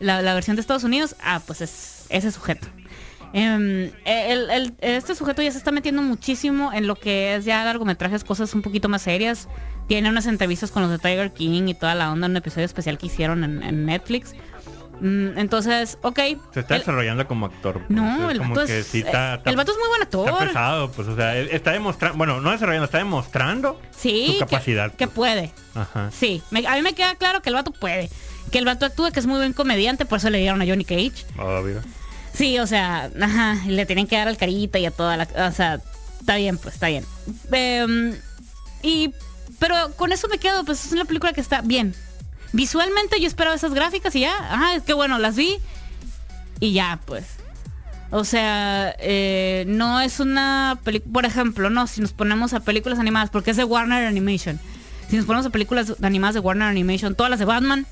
La, 0.00 0.20
la 0.20 0.34
versión 0.34 0.56
de 0.56 0.60
Estados 0.60 0.84
Unidos. 0.84 1.16
Ah, 1.22 1.40
pues 1.46 1.62
es 1.62 2.04
ese 2.10 2.30
sujeto. 2.30 2.68
Em, 3.32 3.90
el- 4.04 4.50
el- 4.50 4.74
este 4.80 5.14
sujeto 5.14 5.42
ya 5.42 5.50
se 5.52 5.58
está 5.58 5.70
metiendo 5.70 6.00
muchísimo 6.02 6.72
en 6.72 6.86
lo 6.86 6.94
que 6.96 7.34
es 7.36 7.44
ya 7.44 7.64
largometrajes, 7.64 8.24
cosas 8.24 8.54
un 8.54 8.62
poquito 8.62 8.88
más 8.88 9.02
serias. 9.02 9.48
Tiene 9.86 10.08
unas 10.10 10.26
entrevistas 10.26 10.70
con 10.70 10.82
los 10.82 10.90
de 10.90 10.98
Tiger 10.98 11.32
King 11.32 11.68
y 11.68 11.74
toda 11.74 11.94
la 11.94 12.10
onda, 12.12 12.26
un 12.26 12.36
episodio 12.36 12.64
especial 12.66 12.98
que 12.98 13.06
hicieron 13.06 13.44
en, 13.44 13.62
en 13.62 13.86
Netflix. 13.86 14.34
Mm, 15.00 15.38
entonces, 15.38 15.96
ok. 16.02 16.18
Se 16.52 16.60
está 16.60 16.74
El- 16.74 16.80
desarrollando 16.80 17.26
como 17.28 17.46
actor. 17.46 17.74
pues, 17.86 17.90
no, 17.90 18.30
el 18.30 18.38
como 18.38 18.54
vato, 18.54 18.66
que 18.66 18.80
es, 18.80 18.86
sí 18.86 18.98
está- 18.98 19.34
eh, 19.34 19.36
está- 19.36 19.50
el 19.50 19.56
vato 19.56 19.70
es 19.72 19.78
muy 19.78 19.88
buen 19.88 20.02
Está 20.02 20.18
actor. 20.18 20.46
pesado, 20.48 20.90
pues, 20.92 21.08
o 21.08 21.14
sea, 21.16 21.36
él 21.36 21.48
está 21.52 21.70
demostrando, 21.72 22.18
bueno, 22.18 22.40
no 22.40 22.50
desarrollando, 22.50 22.86
está 22.86 22.98
demostrando 22.98 23.80
Sí, 23.96 24.32
su 24.34 24.38
capacidad. 24.40 24.90
que 24.92 25.06
pues. 25.06 25.14
puede. 25.14 25.52
Ajá. 25.74 26.10
Sí, 26.10 26.42
me- 26.50 26.66
a 26.66 26.74
mí 26.74 26.82
me 26.82 26.94
queda 26.94 27.14
claro 27.14 27.42
que 27.42 27.50
el 27.50 27.54
vato 27.54 27.70
puede. 27.70 28.10
Que 28.50 28.58
el 28.58 28.64
vato 28.64 28.86
actúa, 28.86 29.10
que 29.12 29.20
es 29.20 29.26
muy 29.26 29.36
buen 29.36 29.52
comediante, 29.52 30.04
por 30.04 30.18
eso 30.18 30.30
le 30.30 30.38
dieron 30.38 30.60
a 30.62 30.66
Johnny 30.66 30.84
Cage. 30.84 31.26
Obvio. 31.38 31.80
Sí, 32.38 32.56
o 32.60 32.68
sea, 32.68 33.10
ajá, 33.20 33.58
le 33.66 33.84
tienen 33.84 34.06
que 34.06 34.16
dar 34.16 34.28
al 34.28 34.36
carita 34.36 34.78
y 34.78 34.86
a 34.86 34.92
toda 34.92 35.16
la... 35.16 35.28
O 35.48 35.52
sea, 35.52 35.80
está 36.20 36.36
bien, 36.36 36.56
pues, 36.56 36.74
está 36.74 36.86
bien. 36.86 37.04
Em, 37.50 38.14
y... 38.80 39.12
Pero 39.58 39.74
con 39.96 40.12
eso 40.12 40.28
me 40.28 40.38
quedo, 40.38 40.64
pues 40.64 40.86
es 40.86 40.92
una 40.92 41.04
película 41.04 41.32
que 41.32 41.40
está 41.40 41.62
bien. 41.62 41.96
Visualmente 42.52 43.20
yo 43.20 43.26
esperaba 43.26 43.56
esas 43.56 43.74
gráficas 43.74 44.14
y 44.14 44.20
ya, 44.20 44.36
ajá, 44.36 44.76
es 44.76 44.84
que 44.84 44.92
bueno, 44.92 45.18
las 45.18 45.34
vi 45.34 45.56
y 46.60 46.72
ya, 46.72 47.00
pues. 47.06 47.24
O 48.12 48.22
sea, 48.22 48.94
eh, 49.00 49.64
no 49.66 50.00
es 50.00 50.20
una 50.20 50.78
película, 50.84 51.12
por 51.12 51.26
ejemplo, 51.26 51.70
no, 51.70 51.88
si 51.88 52.00
nos 52.00 52.12
ponemos 52.12 52.54
a 52.54 52.60
películas 52.60 53.00
animadas, 53.00 53.30
porque 53.30 53.50
es 53.50 53.56
de 53.56 53.64
Warner 53.64 54.06
Animation. 54.06 54.60
Si 55.10 55.16
nos 55.16 55.26
ponemos 55.26 55.46
a 55.46 55.50
películas 55.50 55.94
animadas 56.02 56.34
de 56.34 56.40
Warner 56.40 56.68
Animation, 56.68 57.16
todas 57.16 57.30
las 57.30 57.40
de 57.40 57.46
Batman. 57.46 57.84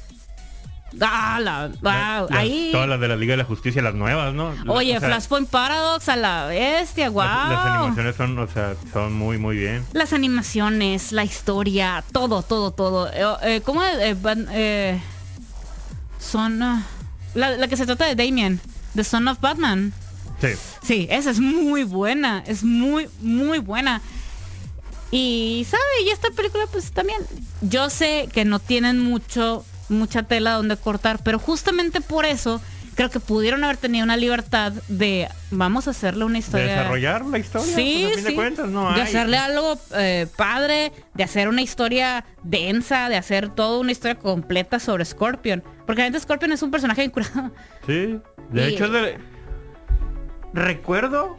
Ah, 1.01 1.39
la, 1.41 1.69
wow, 1.69 2.29
Las- 2.29 2.39
ahí. 2.39 2.71
Todas 2.73 2.89
las 2.89 2.99
de 3.01 3.09
la 3.09 3.17
Liga 3.17 3.33
de 3.33 3.39
la 3.39 3.45
Justicia, 3.45 3.83
las 3.83 3.95
nuevas, 3.95 4.33
¿no? 4.35 4.55
Oye, 4.69 4.97
O 4.97 5.01
sea, 5.01 5.09
Flashpoint 5.09 5.49
Paradox 5.51 6.09
a 6.09 6.17
la 6.17 6.47
bestia, 6.47 7.11
wow. 7.11 7.23
Las, 7.25 7.51
las 7.51 7.67
animaciones 7.67 8.17
son, 8.17 8.39
o 8.39 8.47
sea, 8.49 8.75
son 8.93 9.13
muy, 9.13 9.39
muy 9.39 9.57
bien. 9.57 9.85
Las 9.93 10.13
animaciones, 10.13 11.13
la 11.13 11.25
historia, 11.25 12.03
todo, 12.13 12.43
todo, 12.43 12.71
todo. 12.71 13.09
Eh, 13.13 13.57
eh, 13.57 13.61
¿Cómo 13.65 13.83
eh, 13.83 14.17
van, 14.21 14.47
eh, 14.51 15.01
son 16.19 16.63
ah, 16.63 16.85
la, 17.35 17.57
la 17.57 17.69
que 17.69 17.77
se 17.77 17.87
trata 17.87 18.07
de 18.07 18.15
Damien, 18.15 18.61
The 18.95 19.05
Son 19.05 19.29
of 19.29 19.41
Batman? 19.41 19.93
Sí. 20.41 20.49
Sí, 20.83 21.07
esa 21.11 21.31
es 21.31 21.41
muy 21.41 21.85
buena, 21.85 22.43
es 22.47 22.63
muy, 22.63 23.09
muy 23.21 23.59
buena. 23.59 24.01
Y, 25.11 25.67
¿sabe? 25.71 25.83
Y 26.05 26.11
esta 26.11 26.31
película, 26.31 26.65
pues 26.71 26.91
también, 26.93 27.19
yo 27.63 27.91
sé 27.91 28.29
que 28.33 28.45
no 28.45 28.59
tienen 28.59 28.99
mucho, 29.01 29.65
mucha 29.89 30.23
tela 30.25 30.53
donde 30.53 30.77
cortar, 30.77 31.19
pero 31.23 31.39
justamente 31.39 32.01
por 32.01 32.25
eso 32.25 32.61
creo 32.95 33.11
que 33.11 33.21
pudieron 33.21 33.63
haber 33.63 33.77
tenido 33.77 34.05
una 34.05 34.17
libertad 34.17 34.73
de, 34.89 35.29
vamos 35.51 35.87
a 35.87 35.91
hacerle 35.91 36.25
una 36.25 36.35
De 36.35 36.39
historia. 36.39 36.67
desarrollar 36.67 37.27
la 37.27 37.39
historia, 37.39 37.75
Sí, 37.75 38.01
pues, 38.05 38.13
a 38.13 38.15
fin 38.15 38.25
sí. 38.25 38.31
de 38.31 38.35
cuentas, 38.35 38.69
no 38.71 38.89
de 38.89 38.95
hay. 38.95 39.01
hacerle 39.03 39.37
algo 39.37 39.79
eh, 39.97 40.27
padre, 40.37 40.93
de 41.13 41.23
hacer 41.23 41.49
una 41.49 41.61
historia 41.61 42.25
densa, 42.43 43.11
de 43.11 43.17
hacer 43.17 43.51
toda 43.51 43.79
una 43.79 43.93
historia 43.93 44.15
completa 44.19 44.79
sobre 44.81 45.05
Scorpion. 45.05 45.63
Porque 45.85 46.01
realmente 46.03 46.21
Scorpion 46.21 46.53
es 46.53 46.63
un 46.63 46.71
personaje 46.71 47.03
vinculado. 47.03 47.53
Sí. 47.87 48.19
De 48.51 48.71
Y- 48.71 48.75
hecho, 48.75 48.89
de- 48.89 49.19
recuerdo, 50.55 51.37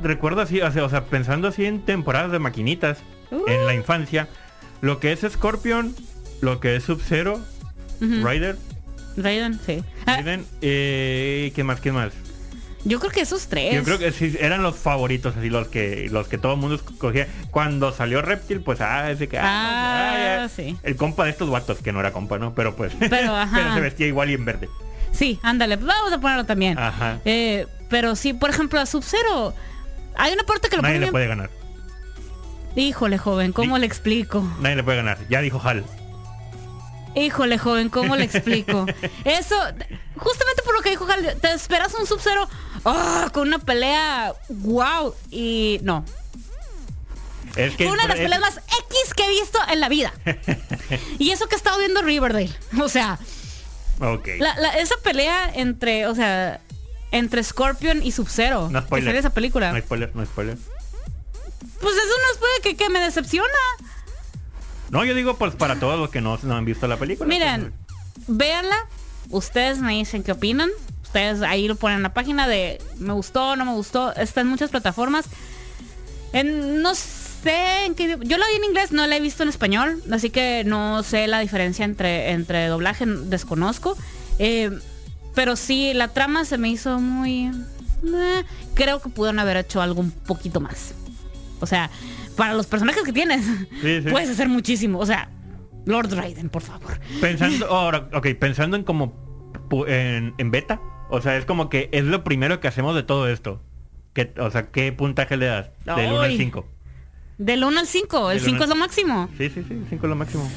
recuerdo 0.00 0.40
así, 0.42 0.60
o 0.60 0.70
sea, 0.70 0.84
o 0.84 0.88
sea, 0.88 1.04
pensando 1.06 1.48
así 1.48 1.64
en 1.64 1.84
temporadas 1.84 2.30
de 2.32 2.38
maquinitas, 2.38 2.98
Uh. 3.30 3.42
en 3.48 3.66
la 3.66 3.74
infancia, 3.74 4.28
lo 4.82 5.00
que 5.00 5.10
es 5.12 5.20
Scorpion, 5.28 5.94
lo 6.42 6.60
que 6.60 6.76
es 6.76 6.84
Sub-Zero, 6.84 7.40
Ujú. 8.02 8.26
Rider, 8.28 8.56
Raiden, 9.16 9.58
sí. 9.64 9.82
Ah, 10.06 10.16
Raiden, 10.16 10.44
eh, 10.60 11.52
¿qué 11.54 11.64
más, 11.64 11.80
qué 11.80 11.92
más? 11.92 12.12
yo 12.84 12.98
creo 12.98 13.12
que 13.12 13.20
esos 13.20 13.46
tres. 13.46 13.72
Yo 13.76 13.84
creo 13.84 13.98
que 13.98 14.10
sí, 14.10 14.36
eran 14.40 14.62
los 14.64 14.74
favoritos, 14.76 15.36
así 15.36 15.48
los 15.50 15.68
que 15.68 16.08
los 16.10 16.26
que 16.26 16.36
todo 16.36 16.54
el 16.54 16.58
mundo 16.58 16.74
escogía. 16.74 17.28
Cuando 17.52 17.92
salió 17.92 18.22
Reptil, 18.22 18.60
pues 18.60 18.80
ah, 18.80 19.08
ese 19.10 19.28
que 19.28 19.38
ah, 19.38 20.42
Ah, 20.44 20.48
sí. 20.48 20.76
el 20.82 20.96
compa 20.96 21.24
de 21.24 21.30
estos 21.30 21.48
vatos, 21.48 21.78
que 21.78 21.92
no 21.92 22.00
era 22.00 22.12
compa, 22.12 22.38
¿no? 22.38 22.54
Pero 22.54 22.74
pues 22.74 22.92
Pero, 22.98 23.36
ajá. 23.36 23.74
se 23.74 23.80
vestía 23.80 24.08
igual 24.08 24.30
y 24.30 24.34
en 24.34 24.44
verde. 24.44 24.68
Sí, 25.12 25.38
ándale, 25.42 25.76
pues 25.76 25.86
vamos 25.86 26.12
a 26.12 26.18
ponerlo 26.20 26.44
también. 26.44 26.76
Ajá. 26.78 27.20
Eh, 27.24 27.66
pero 27.88 28.16
sí, 28.16 28.32
por 28.32 28.50
ejemplo, 28.50 28.80
a 28.80 28.86
Sub-Zero. 28.86 29.54
Hay 30.16 30.32
una 30.32 30.42
parte 30.42 30.68
que 30.68 30.74
lo 30.76 30.82
Nadie 30.82 30.94
le 30.94 31.00
bien- 31.00 31.12
puede 31.12 31.26
ganar. 31.28 31.50
Híjole, 32.74 33.18
joven, 33.18 33.52
¿cómo 33.52 33.78
le 33.78 33.86
explico? 33.86 34.42
Nadie 34.60 34.76
le 34.76 34.82
puede 34.82 34.96
ganar. 34.96 35.18
Ya 35.28 35.40
dijo 35.42 35.60
Hal. 35.62 35.84
Híjole, 37.14 37.58
joven, 37.58 37.88
¿cómo 37.88 38.16
le 38.16 38.24
explico? 38.24 38.86
Eso, 39.24 39.56
justamente 40.16 40.62
por 40.64 40.74
lo 40.74 40.80
que 40.80 40.90
dijo 40.90 41.06
te 41.40 41.52
esperas 41.52 41.92
un 41.94 42.06
Sub-Zero 42.06 42.48
ah, 42.84 43.28
con 43.32 43.48
una 43.48 43.58
pelea 43.58 44.32
wow 44.48 45.14
y 45.30 45.78
no. 45.82 46.04
Es 47.56 47.76
que 47.76 47.86
una 47.86 48.02
de 48.02 48.08
las 48.08 48.16
es- 48.18 48.22
peleas 48.22 48.40
más 48.40 48.56
X 48.56 49.14
que 49.14 49.24
he 49.26 49.28
visto 49.30 49.58
en 49.70 49.80
la 49.80 49.88
vida. 49.90 50.12
y 51.18 51.30
eso 51.32 51.46
que 51.48 51.54
he 51.54 51.58
estado 51.58 51.78
viendo 51.78 52.00
Riverdale. 52.00 52.50
O 52.80 52.88
sea, 52.88 53.18
Ok. 54.00 54.28
la- 54.38 54.56
la- 54.58 54.78
esa 54.78 54.94
pelea 55.02 55.50
entre, 55.54 56.06
o 56.06 56.14
sea, 56.14 56.60
entre 57.10 57.44
Scorpion 57.44 58.02
y 58.02 58.12
Sub-Zero. 58.12 58.70
No 58.70 58.80
que 58.80 58.86
spoiler. 58.86 59.08
sale 59.10 59.18
esa 59.18 59.30
película. 59.34 59.70
No 59.70 59.78
spoiler, 59.80 60.16
no 60.16 60.24
spoiler. 60.24 60.56
Pues 61.80 61.94
eso 61.94 62.06
no 62.06 62.32
es 62.32 62.38
puede 62.38 62.60
que, 62.62 62.76
que 62.76 62.88
me 62.88 63.00
decepciona. 63.00 63.48
No, 64.92 65.06
yo 65.06 65.14
digo 65.14 65.38
pues 65.38 65.54
para 65.56 65.80
todos 65.80 65.98
los 65.98 66.10
que 66.10 66.20
no, 66.20 66.38
no 66.42 66.54
han 66.54 66.66
visto 66.66 66.86
la 66.86 66.98
película. 66.98 67.26
Miren, 67.26 67.72
véanla. 68.28 68.76
Ustedes 69.30 69.78
me 69.78 69.92
dicen 69.92 70.22
qué 70.22 70.32
opinan. 70.32 70.68
Ustedes 71.02 71.40
ahí 71.40 71.66
lo 71.66 71.76
ponen 71.76 71.96
en 71.96 72.02
la 72.02 72.12
página 72.12 72.46
de 72.46 72.78
me 72.98 73.14
gustó, 73.14 73.56
no 73.56 73.64
me 73.64 73.72
gustó. 73.72 74.14
Está 74.14 74.42
en 74.42 74.48
muchas 74.48 74.68
plataformas. 74.70 75.24
En, 76.34 76.82
no 76.82 76.94
sé 76.94 77.86
en 77.86 77.94
qué 77.94 78.18
Yo 78.20 78.36
la 78.36 78.46
vi 78.46 78.56
en 78.56 78.64
inglés, 78.64 78.92
no 78.92 79.06
la 79.06 79.16
he 79.16 79.20
visto 79.20 79.42
en 79.42 79.48
español. 79.48 80.02
Así 80.12 80.28
que 80.28 80.62
no 80.66 81.02
sé 81.02 81.26
la 81.26 81.40
diferencia 81.40 81.86
entre, 81.86 82.30
entre 82.32 82.66
doblaje, 82.66 83.06
desconozco. 83.06 83.96
Eh, 84.38 84.78
pero 85.34 85.56
sí, 85.56 85.94
la 85.94 86.08
trama 86.08 86.44
se 86.44 86.58
me 86.58 86.68
hizo 86.68 87.00
muy... 87.00 87.46
eh, 87.46 88.44
creo 88.74 89.00
que 89.00 89.08
pudieron 89.08 89.38
haber 89.38 89.56
hecho 89.56 89.80
algo 89.80 90.02
un 90.02 90.10
poquito 90.10 90.60
más. 90.60 90.92
O 91.60 91.66
sea, 91.66 91.90
para 92.36 92.54
los 92.54 92.66
personajes 92.66 93.02
que 93.02 93.12
tienes, 93.12 93.44
Sí, 93.82 94.02
sí. 94.02 94.08
puedes 94.10 94.30
hacer 94.30 94.48
muchísimo. 94.48 94.98
O 94.98 95.06
sea, 95.06 95.30
Lord 95.86 96.12
Raiden, 96.14 96.48
por 96.48 96.62
favor. 96.62 96.98
Pensando, 97.20 97.66
ahora, 97.70 98.08
ok, 98.12 98.28
pensando 98.38 98.76
en 98.76 98.84
como 98.84 99.14
en, 99.86 100.34
en 100.38 100.50
beta. 100.50 100.80
O 101.10 101.20
sea, 101.20 101.36
es 101.36 101.44
como 101.44 101.68
que 101.68 101.88
es 101.92 102.04
lo 102.04 102.24
primero 102.24 102.60
que 102.60 102.68
hacemos 102.68 102.94
de 102.94 103.02
todo 103.02 103.28
esto. 103.28 103.60
¿Qué, 104.14 104.32
o 104.38 104.50
sea, 104.50 104.70
¿qué 104.70 104.92
puntaje 104.92 105.36
le 105.36 105.46
das? 105.46 105.70
Del 105.84 106.12
1 106.12 106.20
al 106.20 106.30
Ay. 106.30 106.36
5. 106.38 106.66
Del 107.38 107.64
1 107.64 107.80
al 107.80 107.86
5, 107.86 108.30
el 108.30 108.36
Del 108.38 108.44
5 108.44 108.54
uno 108.56 108.64
es 108.64 108.68
lo 108.68 108.76
máximo. 108.76 109.28
Sí, 109.36 109.48
sí, 109.50 109.64
sí, 109.66 109.82
5 109.88 110.06
es 110.06 110.08
lo 110.10 110.16
máximo. 110.16 110.50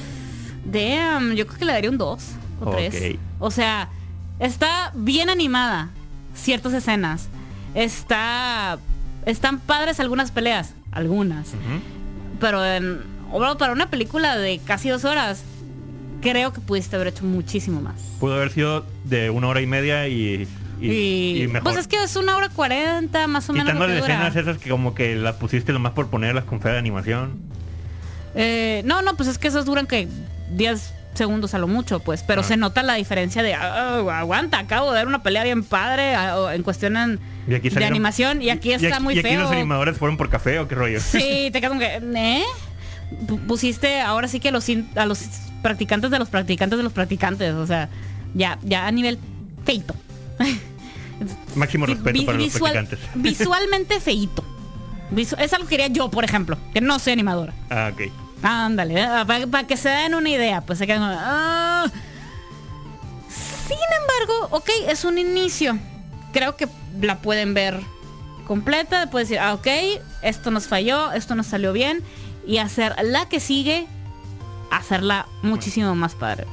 Damn, 0.66 1.34
yo 1.34 1.46
creo 1.48 1.60
que 1.60 1.66
le 1.66 1.74
daría 1.74 1.90
un 1.90 1.98
2 1.98 2.32
o 2.62 2.72
3. 2.72 2.96
Ok. 3.16 3.20
O 3.40 3.52
sea, 3.52 3.90
está 4.40 4.92
bien 4.96 5.30
animada 5.30 5.90
ciertas 6.34 6.74
escenas. 6.74 7.30
Está 7.74 8.80
están 9.26 9.60
padres 9.60 10.00
algunas 10.00 10.32
peleas, 10.32 10.76
algunas. 10.96 11.50
Pero 12.40 12.66
en, 12.66 13.02
bueno, 13.32 13.58
para 13.58 13.72
una 13.74 13.90
película 13.90 14.36
de 14.38 14.60
casi 14.66 14.90
dos 14.90 15.06
horas, 15.06 15.44
creo 16.22 16.52
que 16.54 16.62
pudiste 16.62 16.96
haber 16.96 17.10
hecho 17.10 17.24
muchísimo 17.24 17.82
más. 17.82 17.96
Pudo 18.20 18.34
haber 18.36 18.52
sido 18.52 18.86
de 19.04 19.30
una 19.30 19.48
hora 19.48 19.62
y 19.62 19.68
media 19.68 20.08
y, 20.08 20.48
y, 20.82 21.44
y 21.44 21.48
mejor. 21.48 21.64
pues 21.64 21.78
es 21.78 21.88
que 21.88 22.02
es 22.04 22.16
una 22.16 22.36
hora 22.36 22.50
cuarenta 22.50 23.28
más 23.28 23.48
o 23.50 23.54
menos. 23.54 23.68
Quitando 23.68 23.88
lo 23.88 23.94
las 23.94 24.04
escenas 24.04 24.36
esas 24.36 24.58
que 24.58 24.70
como 24.70 24.96
que 24.96 25.16
las 25.16 25.36
pusiste 25.36 25.72
nomás 25.72 25.94
por 25.94 26.10
ponerlas 26.10 26.44
con 26.46 26.60
fe 26.62 26.70
de 26.70 26.78
animación. 26.80 27.40
Eh, 28.36 28.82
no, 28.86 29.02
no, 29.02 29.16
pues 29.16 29.30
es 29.30 29.38
que 29.38 29.48
esas 29.48 29.66
duran 29.66 29.88
que 29.88 30.08
10 30.52 30.94
segundos 31.14 31.54
a 31.54 31.60
lo 31.60 31.68
mucho, 31.68 32.00
pues. 32.02 32.24
Pero 32.24 32.42
Ah. 32.42 32.44
se 32.44 32.58
nota 32.58 32.84
la 32.84 32.96
diferencia 32.96 33.42
de, 33.42 33.54
"Ah, 33.54 34.00
aguanta, 34.20 34.60
acabo 34.60 34.90
de 34.92 34.98
dar 34.98 35.08
una 35.08 35.24
pelea 35.24 35.44
bien 35.46 35.64
padre 35.64 36.14
en 36.54 36.64
cuestión 36.64 36.98
en- 36.98 37.20
Y 37.48 37.54
aquí 37.54 37.70
de 37.70 37.86
animación 37.86 38.42
y 38.42 38.50
aquí 38.50 38.72
está 38.74 38.88
y 38.88 38.92
aquí, 38.92 39.04
muy 39.04 39.16
y 39.16 39.20
aquí 39.20 39.30
feo. 39.30 39.42
los 39.42 39.52
animadores 39.52 39.98
fueron 39.98 40.18
por 40.18 40.30
café 40.30 40.60
o 40.60 40.68
qué 40.68 40.76
rollo. 40.76 41.00
Sí, 41.00 41.50
te 41.54 41.62
quedas 41.62 41.70
como 41.70 41.80
que, 41.80 41.96
¿eh? 42.16 42.44
Pu- 43.28 43.40
Pusiste 43.48 44.02
ahora 44.02 44.28
sí 44.28 44.40
que 44.40 44.50
a 44.50 44.52
los, 44.52 44.66
a 44.96 45.06
los 45.06 45.20
practicantes 45.62 46.10
de 46.12 46.18
los 46.20 46.30
practicantes 46.30 46.78
de 46.78 46.84
los 46.84 46.94
practicantes. 46.94 47.54
O 47.54 47.68
sea, 47.68 47.90
ya, 48.34 48.58
ya 48.64 48.88
a 48.88 48.92
nivel 48.92 49.20
feito. 49.64 49.94
Máximo 51.56 51.86
respeto 51.86 52.12
vi- 52.20 52.26
para 52.26 52.38
los 52.38 52.48
visual- 52.54 52.72
practicantes. 52.74 53.00
Visualmente 53.16 54.00
feito. 54.00 54.44
Visu- 55.12 55.38
es 55.40 55.54
algo 55.54 55.68
que 55.68 55.78
quería 55.78 55.88
yo, 55.88 56.10
por 56.10 56.24
ejemplo, 56.26 56.58
que 56.74 56.82
no 56.82 56.98
soy 57.00 57.14
animadora. 57.14 57.54
Ah, 57.70 57.92
ok. 57.94 58.12
Ándale, 58.42 59.06
para 59.50 59.66
que 59.68 59.78
se 59.78 59.90
den 59.90 60.14
una 60.16 60.30
idea, 60.30 60.62
pues 60.62 60.78
se 60.80 60.86
quedan 60.88 61.02
"Ah". 61.04 61.86
Sin 63.68 63.78
embargo, 63.78 64.56
ok, 64.58 64.70
es 64.90 65.06
un 65.06 65.18
inicio. 65.18 65.78
Creo 66.36 66.58
que 66.58 66.68
la 67.02 67.20
pueden 67.20 67.54
ver 67.54 67.80
completa, 68.46 69.10
pueden 69.10 69.26
decir, 69.28 69.40
ah, 69.40 69.54
ok, 69.54 69.68
esto 70.22 70.52
nos 70.52 70.68
falló, 70.68 71.14
esto 71.14 71.34
nos 71.34 71.48
salió 71.48 71.72
bien, 71.72 72.04
y 72.46 72.58
hacer 72.58 72.94
la 73.04 73.30
que 73.30 73.40
sigue, 73.40 73.88
hacerla 74.70 75.28
muchísimo 75.42 75.96
más 75.96 76.14
padre. 76.14 76.46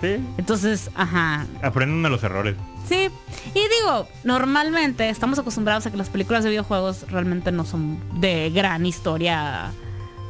Sí. 0.00 0.16
Entonces, 0.38 0.90
ajá, 0.94 1.46
Aprenden 1.62 2.02
de 2.02 2.08
los 2.10 2.22
errores. 2.22 2.56
Sí, 2.88 3.10
y 3.54 3.60
digo, 3.80 4.08
normalmente 4.24 5.08
estamos 5.10 5.38
acostumbrados 5.38 5.84
a 5.86 5.90
que 5.90 5.96
las 5.98 6.08
películas 6.08 6.42
de 6.44 6.50
videojuegos 6.50 7.04
realmente 7.10 7.52
no 7.52 7.64
son 7.66 7.98
de 8.20 8.50
gran 8.50 8.86
historia 8.86 9.70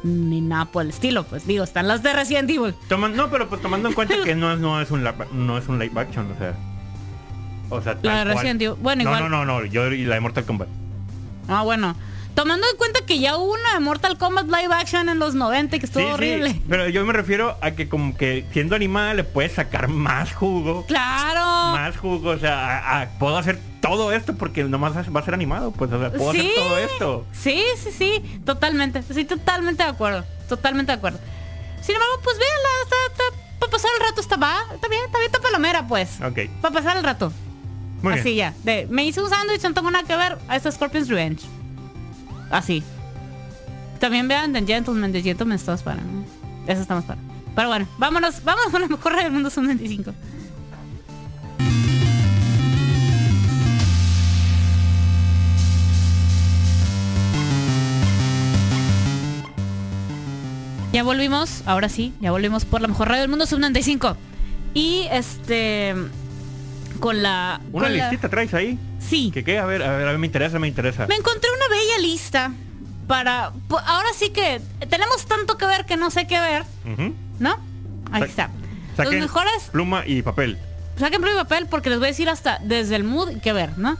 ni 0.03 0.41
nada 0.41 0.65
por 0.65 0.83
el 0.83 0.89
estilo. 0.89 1.23
Pues 1.23 1.47
digo, 1.47 1.63
están 1.63 1.87
las 1.87 2.03
de 2.03 2.11
Resident 2.13 2.49
Evil. 2.49 2.75
Toman- 2.89 3.13
no, 3.13 3.29
pero 3.29 3.47
pues, 3.47 3.61
tomando 3.61 3.87
en 3.89 3.95
cuenta 3.95 4.15
que 4.23 4.35
no 4.35 4.51
es, 4.51 4.59
no 4.59 4.81
es 4.81 4.91
un 4.91 5.03
no 5.33 5.57
es 5.57 5.67
un 5.69 5.79
live 5.79 5.99
action, 5.99 6.29
o 6.31 6.37
sea. 6.37 6.55
O 7.69 7.81
sea, 7.81 7.97
La 8.01 8.23
de. 8.25 8.33
Resident 8.33 8.61
Evil. 8.61 8.75
Bueno, 8.79 9.03
no, 9.03 9.09
igual. 9.11 9.29
no, 9.31 9.45
no, 9.45 9.59
no, 9.61 9.65
yo 9.65 9.87
y 9.91 10.05
la 10.05 10.15
de 10.15 10.21
Mortal 10.21 10.45
Kombat. 10.45 10.67
Ah, 11.47 11.63
bueno. 11.63 11.95
Tomando 12.35 12.67
en 12.71 12.77
cuenta 12.77 12.99
que 13.03 13.17
ya 13.17 13.35
hubo 13.35 13.51
una 13.53 13.73
de 13.73 13.79
Mortal 13.79 14.15
Kombat 14.19 14.45
live 14.45 14.71
action 14.71 15.09
en 15.09 15.17
los 15.17 15.33
90 15.33 15.79
que 15.79 15.85
estuvo 15.87 16.03
Sí, 16.03 16.07
sí, 16.07 16.13
horrible. 16.13 16.61
pero 16.69 16.87
yo 16.87 17.03
me 17.03 17.11
refiero 17.11 17.57
a 17.61 17.71
que 17.71 17.89
como 17.89 18.15
que 18.15 18.45
siendo 18.53 18.75
animada 18.75 19.15
le 19.15 19.23
puedes 19.23 19.53
sacar 19.53 19.87
más 19.87 20.33
jugo. 20.33 20.85
Claro. 20.85 21.41
Más 21.75 21.97
jugo, 21.97 22.29
o 22.29 22.37
sea, 22.37 22.77
a- 22.77 23.01
a- 23.01 23.09
puedo 23.17 23.37
hacer 23.39 23.57
todo 23.81 24.11
esto 24.11 24.35
porque 24.35 24.63
nomás 24.63 24.93
va 24.95 25.19
a 25.19 25.23
ser 25.25 25.33
animado, 25.33 25.71
pues, 25.71 25.91
o 25.91 25.99
sea, 25.99 26.11
puedo 26.11 26.31
Sí. 26.31 26.41
hacer 26.41 26.53
todo 26.55 26.77
esto. 26.77 27.25
Sí, 27.31 27.63
sí, 27.83 27.89
sí, 27.91 28.41
totalmente. 28.45 28.99
Estoy 28.99 29.25
totalmente 29.25 29.81
de 29.81 29.89
acuerdo. 29.89 30.23
Totalmente 30.47 30.91
de 30.91 30.97
acuerdo. 30.99 31.19
Sin 31.81 31.95
embargo, 31.95 32.19
pues 32.23 32.37
véanla, 32.37 32.69
está, 32.83 32.95
está, 33.13 33.23
para 33.59 33.71
pasar 33.71 33.89
el 33.99 34.05
rato 34.09 34.21
está 34.21 34.35
va, 34.37 34.57
está 34.75 34.87
bien, 34.87 35.01
está 35.05 35.17
bien, 35.17 35.31
está 35.33 35.41
palomera, 35.41 35.87
pues. 35.87 36.21
Ok, 36.21 36.37
Para 36.61 36.73
pasar 36.75 36.97
el 36.97 37.03
rato. 37.03 37.33
Muy 38.01 38.13
Así 38.13 38.33
bien. 38.33 38.37
ya. 38.37 38.53
De, 38.63 38.87
me 38.89 39.05
hice 39.05 39.21
un 39.21 39.29
sándwich, 39.29 39.63
no 39.63 39.73
tengo 39.73 39.91
nada 39.91 40.05
que 40.05 40.15
ver. 40.15 40.37
A 40.47 40.55
esta 40.55 40.71
Scorpion's 40.71 41.07
Revenge. 41.07 41.43
Así. 42.49 42.83
También 43.99 44.27
vean 44.27 44.53
The 44.53 44.65
Gentleman, 44.65 45.11
The 45.11 45.21
Gentleman 45.21 45.55
está 45.57 45.71
más 45.71 45.83
para. 45.83 46.01
¿no? 46.01 46.23
Eso 46.67 46.81
está 46.81 46.95
más 46.95 47.05
para. 47.05 47.19
Pero 47.55 47.69
bueno, 47.69 47.87
vámonos, 47.97 48.43
vámonos 48.43 48.69
con 48.71 48.81
la 48.81 48.87
mejor 48.87 49.15
del 49.15 49.31
mundo 49.31 49.49
son 49.49 49.67
25. 49.67 50.13
Ya 60.93 61.03
volvimos, 61.03 61.63
ahora 61.65 61.89
sí, 61.89 62.13
ya 62.21 62.31
volvimos 62.31 62.65
por 62.65 62.81
la 62.81 62.87
mejor 62.87 63.09
radio 63.09 63.21
del 63.21 63.29
mundo 63.29 63.45
sub 63.45 63.59
95. 63.59 64.15
Y 64.73 65.07
este 65.11 65.93
con 66.99 67.21
la 67.23 67.59
Una 67.71 67.87
con 67.87 67.97
la- 67.97 68.03
listita 68.09 68.29
traes 68.29 68.53
ahí. 68.53 68.77
Sí. 68.99 69.31
¿Qué 69.33 69.43
qué? 69.43 69.59
A 69.59 69.65
ver, 69.65 69.81
a 69.83 69.91
ver, 69.97 70.07
a 70.07 70.11
ver, 70.11 70.17
me 70.19 70.27
interesa, 70.27 70.59
me 70.59 70.67
interesa. 70.67 71.07
Me 71.07 71.15
encontré 71.15 71.49
una 71.55 71.67
bella 71.75 71.97
lista 71.99 72.51
para 73.07 73.51
ahora 73.85 74.09
sí 74.15 74.29
que 74.31 74.61
tenemos 74.89 75.25
tanto 75.25 75.57
que 75.57 75.65
ver 75.65 75.85
que 75.85 75.95
no 75.97 76.09
sé 76.11 76.27
qué 76.27 76.39
ver. 76.39 76.65
¿no? 77.39 77.57
Ahí 78.11 78.21
Sa- 78.21 78.25
está. 78.27 78.49
Los 79.03 79.13
mejores 79.13 79.69
pluma 79.71 80.03
y 80.05 80.21
papel. 80.23 80.57
saquen 80.97 81.21
pluma 81.21 81.35
y 81.35 81.43
papel 81.43 81.67
porque 81.67 81.89
les 81.89 81.99
voy 81.99 82.07
a 82.07 82.11
decir 82.11 82.29
hasta 82.29 82.59
desde 82.63 82.95
el 82.95 83.03
mood 83.03 83.39
qué 83.43 83.53
ver, 83.53 83.77
¿no? 83.77 83.97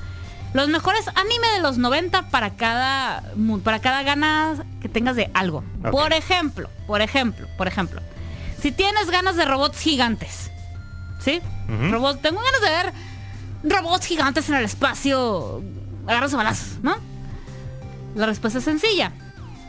Los 0.53 0.69
mejores 0.69 1.07
anime 1.13 1.47
de 1.55 1.61
los 1.61 1.77
90 1.77 2.29
para 2.29 2.55
cada 2.55 3.21
mood, 3.35 3.61
para 3.61 3.79
cada 3.79 4.01
ganas 4.03 4.59
que 4.81 4.89
tengas 4.89 5.15
de 5.15 5.29
algo. 5.35 5.63
Por 5.91 6.13
ejemplo, 6.13 6.69
por 6.87 7.01
ejemplo, 7.01 7.47
por 7.57 7.67
ejemplo, 7.67 8.01
si 8.61 8.71
tienes 8.71 9.11
ganas 9.11 9.35
de 9.35 9.45
robots 9.45 9.77
gigantes, 9.79 10.49
¿sí? 11.28 11.41
Robots, 11.91 12.21
tengo 12.21 12.39
ganas 12.41 12.61
de 12.61 12.69
ver 12.69 12.93
robots 13.82 14.05
gigantes 14.05 14.47
en 14.49 14.55
el 14.55 14.63
espacio, 14.63 15.61
agarras 16.07 16.34
a 16.34 16.38
balazos, 16.38 16.80
¿no? 16.82 16.95
La 18.15 18.25
respuesta 18.25 18.59
es 18.59 18.65
sencilla. 18.65 19.11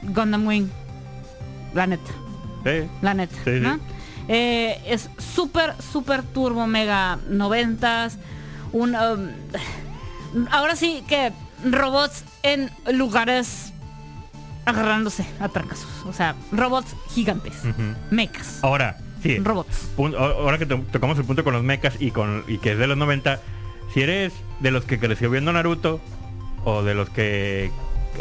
Gundam 0.03 0.47
Wing. 0.47 0.69
La 1.75 1.87
neta. 1.89 2.11
Sí. 2.65 2.89
La 3.03 3.15
neta, 3.15 3.35
Sí, 3.45 3.51
sí. 3.57 3.61
¿no? 3.61 3.79
Eh, 4.29 4.81
es 4.87 5.11
súper, 5.35 5.75
súper 5.83 6.23
turbo, 6.23 6.67
mega 6.67 7.19
noventas. 7.29 8.19
Un, 8.73 8.95
um, 8.95 9.29
ahora 10.51 10.77
sí 10.77 11.03
que 11.09 11.33
robots 11.65 12.25
en 12.43 12.71
lugares 12.93 13.73
agarrándose 14.65 15.27
a 15.41 15.49
trancazos. 15.49 15.89
O 16.07 16.13
sea, 16.13 16.37
robots 16.53 16.95
gigantes. 17.11 17.55
Ujú. 17.65 17.95
Mechas. 18.11 18.59
Ahora, 18.63 18.97
sí. 19.23 19.39
Robots. 19.39 19.91
Ahora 19.99 20.59
que 20.59 20.67
to- 20.67 20.83
tocamos 20.93 21.19
el 21.19 21.25
punto 21.25 21.45
con 21.45 21.53
los 21.55 21.63
mechas 21.63 21.95
y 22.01 22.11
con 22.11 22.45
y 22.49 22.59
que 22.59 22.73
es 22.73 22.79
de 22.79 22.87
los 22.87 22.97
90, 22.97 23.41
si 23.95 24.03
eres 24.03 24.33
de 24.61 24.71
los 24.71 24.85
que 24.85 24.99
creció 24.99 25.31
viendo 25.31 25.53
Naruto 25.53 26.01
o 26.65 26.83
de 26.83 26.95
los 26.95 27.09
que 27.11 27.71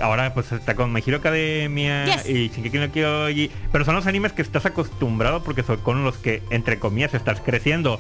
ahora 0.02 0.34
pues 0.34 0.52
está 0.52 0.76
con 0.76 0.94
My 0.94 1.02
Hero 1.06 1.18
Academia 1.18 2.06
Yes. 2.06 2.30
y 2.30 2.50
Shingeki 2.50 2.78
no 2.78 2.92
Kyoji, 2.92 3.50
pero 3.72 3.84
son 3.86 3.96
los 3.96 4.06
animes 4.08 4.32
que 4.34 4.42
estás 4.44 4.66
acostumbrado 4.66 5.44
porque 5.44 5.64
son 5.64 5.78
con 5.78 6.04
los 6.04 6.18
que 6.18 6.42
entre 6.52 6.78
comillas 6.80 7.14
estás 7.14 7.40
creciendo. 7.42 8.00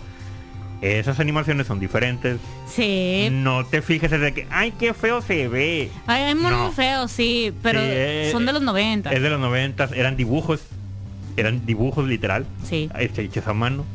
Esas 0.79 1.19
animaciones 1.19 1.65
son 1.65 1.79
diferentes. 1.79 2.37
Sí. 2.71 3.29
No 3.31 3.65
te 3.65 3.81
fijes 3.81 4.11
en 4.11 4.21
de 4.21 4.33
que, 4.35 4.47
ay, 4.51 4.73
qué 4.77 4.93
feo 4.93 5.23
se 5.23 5.47
ve. 5.47 5.89
Hay, 6.05 6.21
hay 6.21 6.35
muy 6.35 6.51
No. 6.51 6.71
feos, 6.71 7.11
sí, 7.11 7.51
pero 7.63 7.79
Sí, 7.79 7.85
eh, 7.89 8.29
son 8.31 8.45
de 8.45 8.53
los 8.53 8.61
90. 8.61 9.11
Es 9.11 9.19
de 9.19 9.29
los 9.31 9.39
90, 9.39 9.89
eran 9.95 10.15
dibujos, 10.15 10.61
eran 11.37 11.65
dibujos 11.65 12.05
literal. 12.07 12.45
Sí. 12.67 12.89
este, 12.99 13.21
hechos 13.23 13.47
a 13.47 13.53
mano 13.53 13.85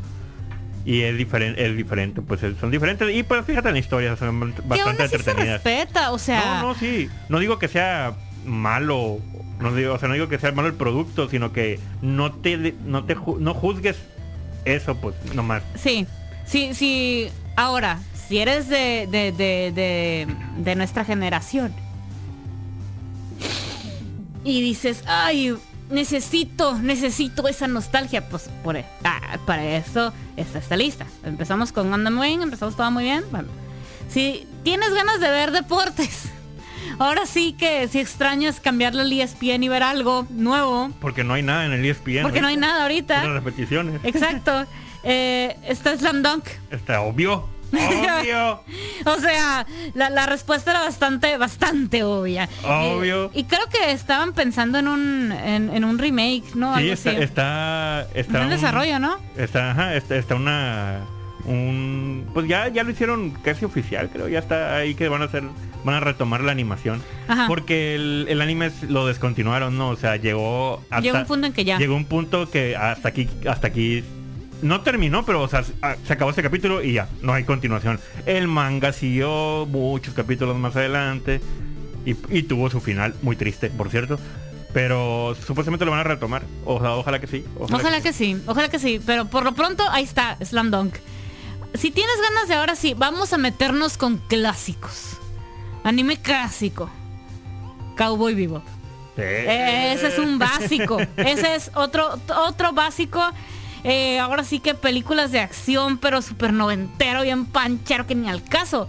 y 0.85 1.03
es 1.03 1.17
diferente 1.17 1.65
es 1.65 1.77
diferente 1.77 2.23
pues 2.23 2.43
es- 2.43 2.57
son 2.59 2.71
diferentes 2.73 3.09
y 3.15 3.23
pues 3.23 3.45
fíjate 3.45 3.69
en 3.69 3.75
la 3.75 3.79
historia 3.81 4.17
son 4.17 4.41
que 4.53 4.59
aún 4.61 4.69
bastante 4.69 5.09
se 5.09 5.17
entretenidas 5.17 5.63
respeta, 5.63 6.11
o 6.11 6.19
sea... 6.19 6.61
no 6.63 6.69
no 6.69 6.75
sí 6.75 7.09
no 7.29 7.39
digo 7.39 7.59
que 7.61 7.69
sea 7.69 8.15
malo 8.45 9.21
no 9.61 9.73
digo 9.77 9.95
o 9.95 9.99
sea 10.01 10.09
no 10.09 10.15
digo 10.15 10.29
que 10.29 10.41
sea 10.41 10.51
malo 10.51 10.67
el 10.67 10.75
producto 10.75 11.29
sino 11.29 11.53
que 11.53 11.79
no 12.01 12.33
te 12.33 12.75
no 12.85 13.05
te 13.05 13.15
no 13.39 13.55
juzgues 13.55 13.97
eso 14.65 14.97
pues 14.97 15.15
nomás 15.37 15.63
Sí, 15.77 16.05
sí, 16.47 16.71
sí. 16.75 17.29
Ahora, 17.55 18.01
si 18.29 18.39
eres 18.39 18.69
de, 18.69 19.07
de, 19.11 19.31
de, 19.31 19.71
de, 19.73 20.27
de 20.59 20.75
nuestra 20.75 21.05
generación 21.05 21.73
y 24.45 24.61
dices, 24.63 25.05
ay, 25.07 25.55
necesito, 25.93 26.79
necesito 26.79 27.47
esa 27.47 27.69
nostalgia, 27.69 28.29
pues 28.29 28.51
por, 28.65 28.77
ah, 28.77 29.39
para 29.47 29.65
eso 29.77 30.13
está 30.37 30.59
esta 30.59 30.77
lista. 30.77 31.07
Empezamos 31.25 31.71
con 31.73 31.93
Wing, 32.19 32.43
empezamos 32.43 32.77
todo 32.77 32.91
muy 32.91 33.05
bien. 33.05 33.25
Bueno, 33.31 33.49
si 34.09 34.47
tienes 34.65 34.93
ganas 34.95 35.21
de 35.21 35.31
ver 35.31 35.53
deportes, 35.53 36.25
ahora 36.99 37.27
sí 37.27 37.53
que 37.53 37.87
si 37.89 38.01
extrañas 38.01 38.59
cambiarle 38.59 39.03
al 39.03 39.13
ESPN 39.13 39.63
y 39.63 39.69
ver 39.69 39.83
algo 39.83 40.27
nuevo, 40.31 40.91
porque 41.01 41.23
no 41.23 41.35
hay 41.35 41.43
nada 41.43 41.67
en 41.67 41.73
el 41.73 41.85
ESPN 41.85 42.23
porque 42.23 42.41
no 42.41 42.49
hay 42.49 42.57
nada 42.57 42.83
ahorita. 42.83 43.21
Puras 43.21 43.35
repeticiones 43.35 44.01
Exacto. 44.05 44.67
Eh, 45.05 45.57
está 45.67 45.99
Slam 45.99 46.23
Dunk. 46.23 46.45
está 46.71 47.01
obvio 47.01 47.49
obvio 47.73 48.61
O 49.07 49.17
sea, 49.19 49.67
la, 49.95 50.11
la 50.11 50.27
respuesta 50.27 50.71
era 50.71 50.81
bastante, 50.81 51.37
bastante 51.39 52.05
obvia. 52.05 52.49
Obvio. 52.65 53.31
Y, 53.35 53.41
y 53.41 53.45
creo 53.45 53.67
que 53.69 53.91
estaban 53.93 54.33
pensando 54.33 54.79
en 54.79 54.89
un, 54.89 55.33
en, 55.33 55.71
en 55.75 55.85
un 55.85 55.99
remake, 55.99 56.55
¿no? 56.55 56.75
sí 56.77 56.81
Algo 56.83 56.93
está 56.93 57.11
así. 57.11 57.23
está 57.23 58.07
está 58.15 58.39
en 58.39 58.45
un- 58.45 58.51
desarrollo, 58.51 58.99
¿no? 58.99 59.17
Está, 59.37 59.71
ajá, 59.73 59.95
está, 59.97 60.17
está 60.17 60.35
una 60.37 61.01
un 61.45 62.27
pues 62.33 62.47
ya 62.47 62.69
ya 62.69 62.85
lo 62.85 62.91
hicieron 62.91 63.31
casi 63.43 63.65
oficial, 63.65 64.09
creo, 64.13 64.29
ya 64.29 64.39
está 64.39 64.77
ahí 64.77 64.95
que 64.95 65.09
van 65.09 65.23
a 65.23 65.25
hacer 65.25 65.43
van 65.85 65.97
a 65.97 66.01
retomar 66.01 66.43
la 66.43 66.53
animación. 66.53 67.03
Ajá. 67.27 67.47
Porque 67.49 67.97
el, 67.97 68.27
el 68.29 68.41
anime 68.41 68.67
es- 68.67 68.85
lo 68.85 69.07
descontinuaron, 69.09 69.77
¿no? 69.77 69.89
O 69.89 69.97
sea, 69.97 70.15
llegó 70.17 70.77
hasta 70.91 71.01
Llegó 71.01 71.19
un 71.19 71.25
punto 71.27 71.47
en 71.49 71.53
que 71.53 71.65
ya. 71.65 71.79
llegó 71.79 71.97
un 71.97 72.05
punto 72.05 72.49
que 72.49 72.77
hasta 72.77 73.09
aquí 73.09 73.29
hasta 73.49 73.67
aquí 73.67 74.05
no 74.63 74.81
terminó, 74.81 75.25
pero 75.25 75.43
o 75.43 75.49
sea, 75.49 75.63
se 75.63 75.75
se 76.07 76.13
acabó 76.13 76.31
este 76.31 76.43
capítulo 76.43 76.83
y 76.83 76.95
ya, 76.95 77.09
no 77.21 77.33
hay 77.33 77.45
continuación. 77.45 78.01
El 78.27 78.49
manga 78.49 78.93
siguió 78.93 79.67
muchos 79.67 80.15
capítulos 80.15 80.57
más 80.57 80.77
adelante 80.77 81.41
y, 82.07 82.17
y 82.31 82.43
tuvo 82.45 82.71
su 82.71 82.81
final 82.81 83.15
muy 83.23 83.37
triste, 83.37 83.71
por 83.71 83.91
cierto. 83.91 84.19
Pero 84.73 85.37
supuestamente 85.47 85.85
lo 85.85 85.91
van 85.91 86.01
a 86.01 86.05
retomar. 86.05 86.45
O 86.65 86.81
sea, 86.81 86.93
ojalá 86.93 87.21
que 87.21 87.27
sí. 87.27 87.45
Ojalá 87.59 88.01
que 88.01 88.13
sí, 88.13 88.41
ojalá 88.47 88.69
que 88.71 88.79
sí. 88.79 89.01
Pero 89.05 89.27
por 89.27 89.45
lo 89.45 89.53
pronto, 89.53 89.85
ahí 89.91 90.05
está, 90.05 90.39
Slam 90.43 90.71
Dunk. 90.71 90.95
Si 91.75 91.91
tienes 91.91 92.15
ganas 92.31 92.49
de 92.49 92.55
ahora 92.55 92.75
sí, 92.75 92.95
vamos 92.95 93.33
a 93.33 93.39
meternos 93.39 93.99
con 93.99 94.17
clásicos. 94.17 95.19
Anime 95.85 96.17
clásico. 96.17 96.91
Cowboy. 97.97 98.35
Sí. 98.35 99.23
Ese 99.23 100.09
es 100.09 100.19
un 100.19 100.39
básico. 100.39 100.99
Ese 101.17 101.55
es 101.55 101.71
otro, 101.75 102.19
otro 102.35 102.73
básico. 102.73 103.21
Eh, 103.85 104.19
ahora 104.19 104.45
sí 104.45 104.61
que 104.61 104.75
películas 104.75 105.33
de 105.33 105.41
acción, 105.41 105.99
pero 105.99 106.23
súper 106.23 106.53
noventero, 106.53 107.23
bien 107.23 107.47
panchero, 107.47 108.07
que 108.07 108.15
ni 108.15 108.29
al 108.29 108.43
caso. 108.43 108.89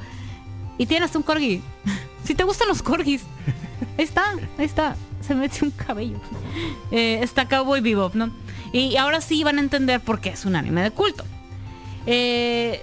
Y 0.77 0.85
tienes 0.85 1.15
un 1.15 1.23
corgi. 1.23 1.61
si 2.23 2.35
te 2.35 2.43
gustan 2.43 2.67
los 2.67 2.81
corgis, 2.81 3.23
ahí 3.97 4.03
está, 4.03 4.33
ahí 4.57 4.65
está. 4.65 4.95
Se 5.21 5.35
mete 5.35 5.63
un 5.63 5.71
cabello. 5.71 6.19
Eh, 6.91 7.19
está 7.21 7.47
Cowboy 7.47 7.81
Bebop, 7.81 8.13
¿no? 8.15 8.31
Y 8.73 8.97
ahora 8.97 9.21
sí 9.21 9.43
van 9.43 9.57
a 9.57 9.61
entender 9.61 10.01
por 10.01 10.19
qué 10.19 10.29
es 10.29 10.45
un 10.45 10.55
anime 10.55 10.81
de 10.81 10.91
culto. 10.91 11.23
Eh, 12.05 12.81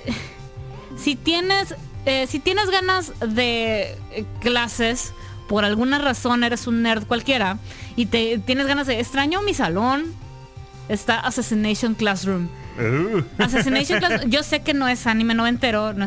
si 0.96 1.16
tienes 1.16 1.74
eh, 2.06 2.26
si 2.26 2.38
tienes 2.38 2.70
ganas 2.70 3.12
de 3.20 3.98
eh, 4.12 4.24
clases, 4.40 5.12
por 5.48 5.64
alguna 5.64 5.98
razón 5.98 6.44
eres 6.44 6.66
un 6.66 6.82
nerd 6.82 7.06
cualquiera 7.06 7.58
y 7.94 8.06
te 8.06 8.38
tienes 8.38 8.66
ganas 8.66 8.86
de 8.86 9.00
extraño 9.00 9.42
mi 9.42 9.52
salón, 9.52 10.14
está 10.90 11.20
Assassination 11.20 11.94
Classroom. 11.94 12.48
Uh. 12.78 13.22
Assassination 13.38 13.98
Classroom, 14.00 14.30
yo 14.30 14.42
sé 14.42 14.60
que 14.60 14.74
no 14.74 14.88
es 14.88 15.06
anime 15.06 15.34
no 15.34 15.46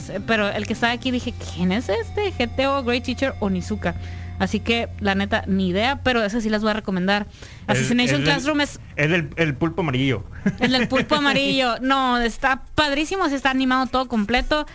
sé, 0.02 0.20
pero 0.22 0.50
el 0.50 0.68
que 0.68 0.74
está 0.74 0.92
aquí 0.92 1.12
dije, 1.12 1.34
¿quién 1.56 1.72
es 1.72 1.90
este? 1.90 2.32
GTO, 2.32 2.84
Great 2.84 3.04
Teacher 3.04 3.34
o 3.40 3.50
Nizuka. 3.50 3.96
Así 4.40 4.60
que, 4.60 4.90
la 5.00 5.16
neta, 5.16 5.44
ni 5.48 5.70
idea, 5.70 6.02
pero 6.04 6.24
ese 6.24 6.42
sí 6.42 6.50
las 6.50 6.62
voy 6.62 6.72
a 6.72 6.74
recomendar. 6.74 7.28
Assassination 7.68 8.22
es 8.22 8.26
del- 8.26 8.34
Classroom 8.34 8.62
es 8.62 8.80
Es 8.96 9.12
el, 9.12 9.30
el 9.38 9.56
pulpo 9.56 9.82
amarillo. 9.82 10.24
el 10.60 10.72
del 10.72 10.88
pulpo 10.88 11.16
amarillo. 11.16 11.76
No, 11.82 12.18
está 12.18 12.64
padrísimo, 12.76 13.30
se 13.30 13.36
está 13.36 13.52
animado 13.52 13.88
todo 13.88 14.08
completo. 14.08 14.66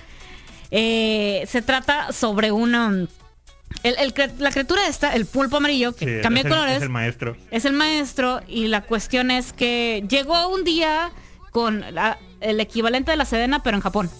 Eh, 0.70 1.44
se 1.48 1.62
trata 1.62 2.12
sobre 2.12 2.52
una... 2.52 3.06
el- 3.82 3.96
el 3.98 4.14
cre- 4.14 4.36
la 4.38 4.50
criatura 4.50 4.86
esta, 4.88 5.14
el 5.14 5.26
pulpo 5.26 5.56
amarillo, 5.58 5.94
que 5.94 6.16
Sí, 6.16 6.22
cambia 6.22 6.42
de 6.42 6.48
el- 6.48 6.54
colores, 6.54 6.76
Es 6.78 6.82
el 6.82 6.88
maestro. 6.90 7.36
es 7.50 7.64
el 7.64 7.72
maestro 7.72 8.40
y 8.48 8.68
la 8.68 8.82
cuestión 8.82 9.30
es 9.30 9.52
que 9.52 10.04
llegó 10.08 10.48
un 10.48 10.64
día 10.64 11.10
con 11.52 11.84
la- 11.94 12.18
el 12.40 12.60
equivalente 12.60 13.10
de 13.10 13.16
la 13.16 13.24
Sedena, 13.24 13.62
pero 13.62 13.76
en 13.76 13.82
Japón. 13.82 14.10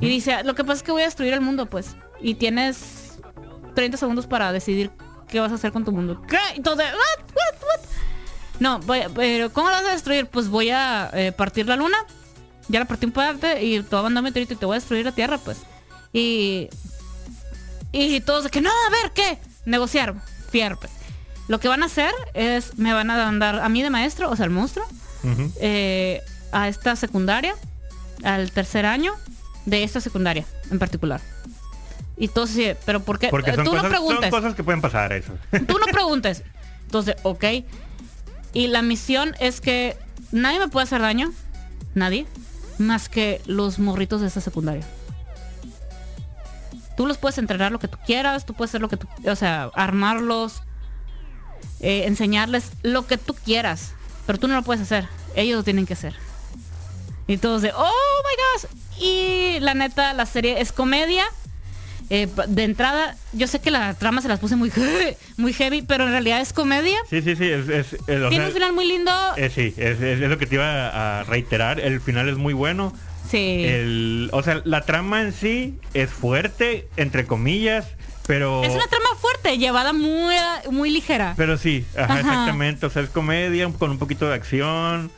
Y 0.00 0.08
dice, 0.08 0.42
lo 0.44 0.54
que 0.54 0.64
pasa 0.64 0.78
es 0.78 0.82
que 0.82 0.92
voy 0.92 1.02
a 1.02 1.04
destruir 1.04 1.34
el 1.34 1.42
mundo, 1.42 1.66
pues. 1.66 1.94
Y 2.20 2.36
tienes 2.36 3.18
30 3.74 3.98
segundos 3.98 4.26
para 4.26 4.50
decidir 4.50 4.90
qué 5.28 5.40
vas 5.40 5.52
a 5.52 5.56
hacer 5.56 5.72
con 5.72 5.84
tu 5.84 5.92
mundo. 5.92 6.22
¿Qué? 6.26 6.38
Entonces, 6.56 6.86
what, 6.86 7.24
what, 7.34 7.62
what? 7.62 7.88
No, 8.60 8.78
voy 8.80 9.00
pero 9.14 9.52
¿cómo 9.52 9.68
lo 9.68 9.74
vas 9.74 9.84
a 9.84 9.90
destruir? 9.92 10.24
Pues 10.26 10.48
voy 10.48 10.70
a 10.70 11.10
eh, 11.12 11.32
partir 11.32 11.66
la 11.66 11.76
luna. 11.76 11.98
Ya 12.68 12.78
la 12.78 12.86
partí 12.86 13.04
en 13.04 13.12
parte 13.12 13.62
y 13.62 13.82
te 13.82 13.90
voy 13.90 13.98
a 13.98 14.02
mandar 14.04 14.22
un 14.22 14.24
meteorito 14.24 14.54
y 14.54 14.56
te 14.56 14.64
voy 14.64 14.74
a 14.76 14.78
destruir 14.78 15.04
la 15.04 15.12
Tierra, 15.12 15.36
pues. 15.38 15.58
Y... 16.14 16.68
Y 17.96 18.20
todos 18.20 18.44
de 18.44 18.50
que, 18.50 18.60
no, 18.60 18.70
a 18.70 18.90
ver, 18.90 19.12
¿qué? 19.12 19.38
Negociar. 19.66 20.14
Fierro, 20.50 20.78
pues. 20.78 20.90
Lo 21.46 21.60
que 21.60 21.68
van 21.68 21.82
a 21.82 21.86
hacer 21.86 22.10
es, 22.34 22.76
me 22.78 22.92
van 22.92 23.10
a 23.10 23.16
mandar 23.16 23.60
a 23.60 23.68
mí 23.68 23.82
de 23.82 23.90
maestro, 23.90 24.30
o 24.30 24.36
sea, 24.36 24.44
el 24.46 24.50
monstruo, 24.50 24.84
eh, 25.60 26.20
a 26.52 26.68
esta 26.68 26.96
secundaria, 26.96 27.54
al 28.24 28.50
tercer 28.50 28.84
año 28.86 29.12
de 29.66 29.84
esta 29.84 30.00
secundaria 30.00 30.44
en 30.70 30.78
particular. 30.78 31.20
Y 32.16 32.28
todos 32.28 32.50
pero 32.84 33.00
¿por 33.00 33.18
qué? 33.18 33.28
Porque 33.28 33.50
Eh, 33.50 33.54
son 33.56 33.64
Tú 33.64 33.70
cosas, 33.70 33.82
no 33.84 33.90
son 33.90 34.06
preguntes. 34.06 34.30
cosas 34.30 34.54
que 34.54 34.64
pueden 34.64 34.80
pasar 34.80 35.12
eso. 35.12 35.32
Tú 35.66 35.78
no 35.78 35.86
preguntes. 35.86 36.42
Entonces, 36.86 37.16
ok. 37.22 37.44
Y 38.52 38.68
la 38.68 38.82
misión 38.82 39.34
es 39.40 39.60
que 39.60 39.96
nadie 40.32 40.58
me 40.58 40.68
puede 40.68 40.84
hacer 40.84 41.00
daño. 41.00 41.32
Nadie. 41.94 42.26
Más 42.78 43.08
que 43.08 43.40
los 43.46 43.78
morritos 43.78 44.20
de 44.20 44.28
esta 44.28 44.40
secundaria. 44.40 44.84
Tú 46.96 47.06
los 47.06 47.18
puedes 47.18 47.38
entrenar 47.38 47.72
lo 47.72 47.78
que 47.78 47.88
tú 47.88 47.98
quieras. 48.06 48.44
Tú 48.46 48.54
puedes 48.54 48.70
hacer 48.70 48.80
lo 48.80 48.88
que 48.88 48.96
tú... 48.96 49.08
O 49.26 49.36
sea, 49.36 49.70
armarlos. 49.74 50.62
eh, 51.80 52.04
enseñarles 52.06 52.70
lo 52.82 53.06
que 53.06 53.18
tú 53.18 53.34
quieras. 53.34 53.92
Pero 54.26 54.38
tú 54.38 54.48
no 54.48 54.54
lo 54.54 54.62
puedes 54.62 54.82
hacer. 54.82 55.06
Ellos 55.36 55.56
lo 55.58 55.64
tienen 55.64 55.86
que 55.86 55.94
hacer. 55.94 56.14
Y 57.26 57.36
todos 57.38 57.62
de, 57.62 57.72
oh 57.74 57.82
my 57.84 58.62
gosh. 58.68 59.02
Y 59.02 59.58
la 59.60 59.74
neta, 59.74 60.12
la 60.14 60.26
serie 60.26 60.60
es 60.60 60.72
comedia. 60.72 61.24
Eh, 62.10 62.28
de 62.48 62.64
entrada, 62.64 63.16
yo 63.32 63.46
sé 63.46 63.60
que 63.60 63.70
la 63.70 63.94
trama 63.94 64.20
se 64.20 64.28
las 64.28 64.38
puse 64.38 64.56
muy, 64.56 64.70
muy 65.38 65.52
heavy, 65.54 65.80
pero 65.82 66.04
en 66.04 66.10
realidad 66.10 66.40
es 66.40 66.52
comedia. 66.52 66.98
Sí, 67.08 67.22
sí, 67.22 67.34
sí. 67.34 67.44
Es, 67.48 67.68
es- 67.68 67.92
es- 67.94 68.00
o 68.00 68.28
Tiene 68.28 68.36
sea, 68.36 68.46
un 68.46 68.52
final 68.52 68.72
muy 68.74 68.86
lindo. 68.86 69.10
eh, 69.36 69.50
sí, 69.52 69.74
es 69.78 69.98
lo 70.20 70.36
que 70.38 70.46
te 70.46 70.56
iba 70.56 71.20
a 71.20 71.24
reiterar. 71.24 71.80
El 71.80 72.00
final 72.00 72.28
es 72.28 72.36
muy 72.36 72.52
bueno. 72.54 72.92
Sí. 73.34 73.64
El, 73.64 74.30
o 74.32 74.42
sea, 74.42 74.60
la 74.64 74.82
trama 74.82 75.22
en 75.22 75.32
sí 75.32 75.78
es 75.92 76.10
fuerte, 76.10 76.88
entre 76.96 77.26
comillas, 77.26 77.86
pero... 78.26 78.62
Es 78.62 78.74
una 78.74 78.86
trama 78.86 79.08
fuerte, 79.18 79.58
llevada 79.58 79.92
muy, 79.92 80.34
muy 80.70 80.90
ligera. 80.90 81.34
Pero 81.36 81.58
sí, 81.58 81.84
ajá, 81.94 82.04
Ajá. 82.04 82.20
exactamente. 82.20 82.86
O 82.86 82.90
sea, 82.90 83.02
es 83.02 83.10
comedia 83.10 83.70
con 83.78 83.90
un 83.90 83.98
poquito 83.98 84.28
de 84.28 84.34
acción. 84.34 85.10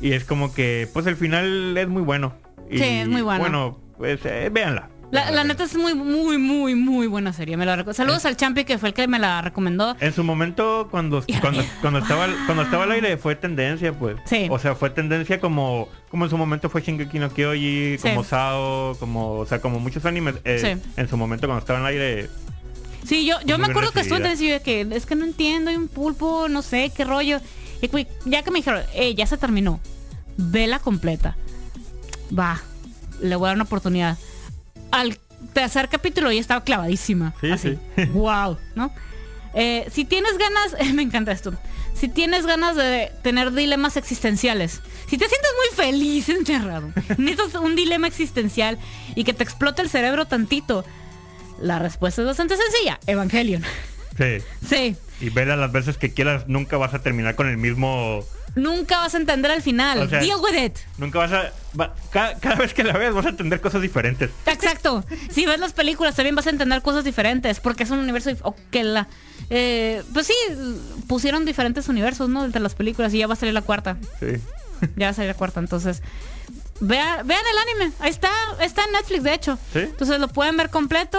Y 0.00 0.12
es 0.12 0.24
como 0.24 0.52
que, 0.52 0.88
pues 0.92 1.06
el 1.06 1.16
final 1.16 1.76
es 1.76 1.88
muy 1.88 2.02
bueno. 2.02 2.34
Y, 2.70 2.78
Sí, 2.78 2.84
es 2.84 3.08
muy 3.08 3.22
bueno. 3.22 3.40
Bueno, 3.40 3.80
pues 3.96 4.20
eh, 4.24 4.50
véanla. 4.52 4.90
La, 5.12 5.30
la 5.30 5.44
neta 5.44 5.64
es 5.64 5.76
muy, 5.76 5.94
muy, 5.94 6.36
muy, 6.36 6.74
muy 6.74 7.06
buena 7.06 7.32
serie. 7.32 7.56
Me 7.56 7.64
la 7.64 7.84
Saludos 7.94 8.24
al 8.24 8.36
Champi 8.36 8.64
que 8.64 8.76
fue 8.76 8.88
el 8.88 8.94
que 8.94 9.06
me 9.06 9.18
la 9.18 9.40
recomendó. 9.40 9.96
En 10.00 10.12
su 10.12 10.24
momento, 10.24 10.88
cuando, 10.90 11.24
cuando, 11.40 11.62
cuando 11.80 12.00
estaba 12.00 12.26
cuando 12.46 12.64
estaba 12.64 12.84
al 12.84 12.92
aire, 12.92 13.16
fue 13.16 13.36
tendencia, 13.36 13.92
pues. 13.92 14.16
Sí. 14.24 14.48
O 14.50 14.58
sea, 14.58 14.74
fue 14.74 14.90
tendencia 14.90 15.40
como, 15.40 15.88
como 16.10 16.24
en 16.24 16.30
su 16.30 16.36
momento 16.36 16.68
fue 16.68 16.82
Shingeki 16.82 17.18
no 17.20 17.30
Kyoji, 17.30 17.98
Sí. 17.98 18.08
como 18.08 18.24
Sao, 18.24 18.96
como, 18.98 19.32
o 19.34 19.46
sea, 19.46 19.60
como 19.60 19.78
muchos 19.78 20.04
animes. 20.06 20.34
eh, 20.44 20.76
Sí. 20.82 20.90
En 21.00 21.08
su 21.08 21.16
momento 21.16 21.46
cuando 21.46 21.60
estaba 21.60 21.78
al 21.78 21.86
aire, 21.86 22.28
Sí, 23.04 23.24
yo, 23.24 23.36
yo 23.44 23.56
Muy 23.56 23.66
me 23.68 23.72
acuerdo 23.72 23.92
que 23.92 24.00
estuve 24.00 24.18
tendencia 24.18 24.60
que 24.60 24.80
es 24.90 25.06
que 25.06 25.14
no 25.14 25.24
entiendo, 25.24 25.70
hay 25.70 25.76
un 25.76 25.86
pulpo, 25.86 26.48
no 26.48 26.62
sé, 26.62 26.90
qué 26.94 27.04
rollo. 27.04 27.40
Y 27.80 27.88
ya 28.24 28.42
que 28.42 28.50
me 28.50 28.58
dijeron, 28.58 28.82
eh, 28.94 29.14
ya 29.14 29.26
se 29.26 29.36
terminó, 29.36 29.78
vela 30.36 30.80
completa. 30.80 31.36
Va, 32.36 32.60
le 33.22 33.36
voy 33.36 33.46
a 33.46 33.48
dar 33.50 33.56
una 33.56 33.64
oportunidad. 33.64 34.18
Al 34.90 35.18
tercer 35.52 35.88
capítulo 35.88 36.30
ya 36.32 36.40
estaba 36.40 36.64
clavadísima. 36.64 37.34
Sí, 37.40 37.50
así. 37.50 37.78
sí. 37.96 38.04
wow, 38.12 38.58
¿no? 38.74 38.92
Eh, 39.54 39.88
si 39.90 40.04
tienes 40.04 40.36
ganas, 40.38 40.76
me 40.94 41.02
encanta 41.02 41.32
esto. 41.32 41.54
Si 41.94 42.08
tienes 42.08 42.46
ganas 42.46 42.76
de 42.76 43.10
tener 43.22 43.52
dilemas 43.52 43.96
existenciales, 43.96 44.82
si 45.08 45.16
te 45.16 45.26
sientes 45.28 45.50
muy 45.56 45.84
feliz 45.84 46.28
encerrado, 46.28 46.92
necesitas 47.16 47.54
un 47.60 47.74
dilema 47.74 48.06
existencial 48.06 48.78
y 49.14 49.24
que 49.24 49.32
te 49.32 49.44
explote 49.44 49.82
el 49.82 49.88
cerebro 49.88 50.26
tantito, 50.26 50.84
la 51.60 51.78
respuesta 51.78 52.20
es 52.20 52.26
bastante 52.26 52.56
sencilla. 52.56 53.00
Evangelion. 53.06 53.62
sí. 54.18 54.38
Sí. 54.68 54.96
Y 55.18 55.30
vela 55.30 55.56
las 55.56 55.72
veces 55.72 55.96
que 55.96 56.12
quieras, 56.12 56.46
nunca 56.46 56.76
vas 56.76 56.92
a 56.92 56.98
terminar 56.98 57.36
con 57.36 57.48
el 57.48 57.56
mismo. 57.56 58.22
Nunca 58.56 58.98
vas 59.00 59.14
a 59.14 59.18
entender 59.18 59.50
al 59.52 59.62
final. 59.62 59.98
O 60.00 60.08
sea- 60.08 60.18
Deal 60.20 60.38
with 60.42 60.58
it. 60.60 60.76
Nunca 60.98 61.18
vas 61.20 61.30
a. 61.32 61.52
va- 61.78 61.94
cada, 62.10 62.56
vez 62.56 62.74
que 62.74 62.82
la 62.82 62.94
veas 62.96 63.14
vas 63.14 63.26
a 63.26 63.28
entender 63.28 63.60
cosas 63.60 63.82
diferentes. 63.82 64.30
Exacto. 64.46 65.04
Si 65.30 65.46
ves 65.46 65.60
las 65.60 65.72
películas 65.74 66.16
también 66.16 66.34
vas 66.34 66.46
a 66.46 66.50
entender 66.50 66.80
cosas 66.82 67.04
diferentes 67.04 67.60
porque 67.60 67.84
es 67.84 67.90
un 67.90 67.98
universo... 67.98 68.30
que 68.70 68.82
la- 68.82 69.06
eh, 69.50 70.02
pues 70.12 70.26
sí, 70.26 70.34
pusieron 71.06 71.44
diferentes 71.44 71.88
universos, 71.88 72.28
¿no? 72.28 72.44
Entre 72.44 72.60
las 72.60 72.74
películas 72.74 73.14
y 73.14 73.18
ya 73.18 73.26
va 73.28 73.34
a 73.34 73.36
salir 73.36 73.54
la 73.54 73.62
cuarta. 73.62 73.96
Sí. 74.18 74.26
Ya 74.96 75.06
va 75.06 75.10
a 75.10 75.14
salir 75.14 75.30
la 75.30 75.36
cuarta. 75.36 75.60
Entonces, 75.60 76.02
vea- 76.80 77.22
vean 77.24 77.40
el 77.52 77.58
anime. 77.82 77.96
Ahí 78.00 78.10
está. 78.10 78.30
Está 78.60 78.84
en 78.84 78.92
Netflix, 78.92 79.22
de 79.22 79.34
hecho. 79.34 79.58
Sí. 79.72 79.78
Entonces 79.80 80.18
lo 80.18 80.28
pueden 80.28 80.56
ver 80.56 80.70
completo. 80.70 81.18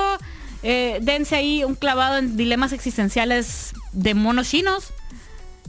Eh, 0.63 0.97
dense 1.01 1.35
ahí 1.35 1.63
un 1.63 1.75
clavado 1.75 2.17
en 2.17 2.35
dilemas 2.35 2.71
existenciales 2.73 3.73
de 3.93 4.13
monos 4.15 4.49
chinos. 4.49 4.87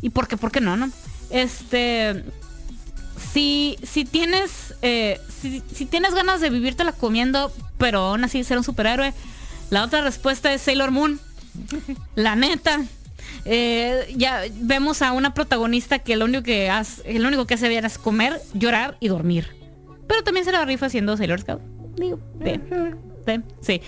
Y 0.01 0.11
por 0.11 0.29
qué, 0.29 0.37
por 0.37 0.51
qué 0.51 0.61
no, 0.61 0.77
¿no? 0.77 0.91
Este. 1.31 2.25
Si, 3.33 3.79
si 3.83 4.05
tienes. 4.05 4.75
eh, 4.83 5.21
si, 5.41 5.63
si 5.73 5.87
tienes 5.87 6.15
ganas 6.15 6.41
de 6.41 6.51
vivírtela 6.51 6.93
comiendo, 6.93 7.53
pero 7.79 8.01
aún 8.01 8.25
así 8.25 8.43
ser 8.45 8.59
un 8.59 8.65
superhéroe. 8.65 9.13
La 9.71 9.85
otra 9.85 10.01
respuesta 10.01 10.53
es 10.53 10.63
Sailor 10.63 10.91
Moon. 10.91 11.21
La 12.15 12.37
neta. 12.37 12.81
Eh, 13.45 14.15
ya 14.17 14.43
vemos 14.61 15.03
a 15.03 15.13
una 15.13 15.35
protagonista 15.35 15.99
que 15.99 16.17
lo 16.17 16.25
único 16.25 16.43
que 16.43 16.71
hace, 16.71 17.19
lo 17.19 17.29
único 17.29 17.47
que 17.47 17.55
hace 17.55 17.69
bien 17.69 17.85
es 17.85 17.99
comer, 17.99 18.41
llorar 18.55 18.97
y 19.01 19.09
dormir. 19.09 19.57
Pero 20.07 20.23
también 20.23 20.45
se 20.45 20.53
la 20.53 20.65
rifa 20.65 20.87
haciendo 20.87 21.17
Sailor 21.17 21.41
Scout. 21.41 21.61
Digo, 21.97 22.19
sí. 23.61 23.83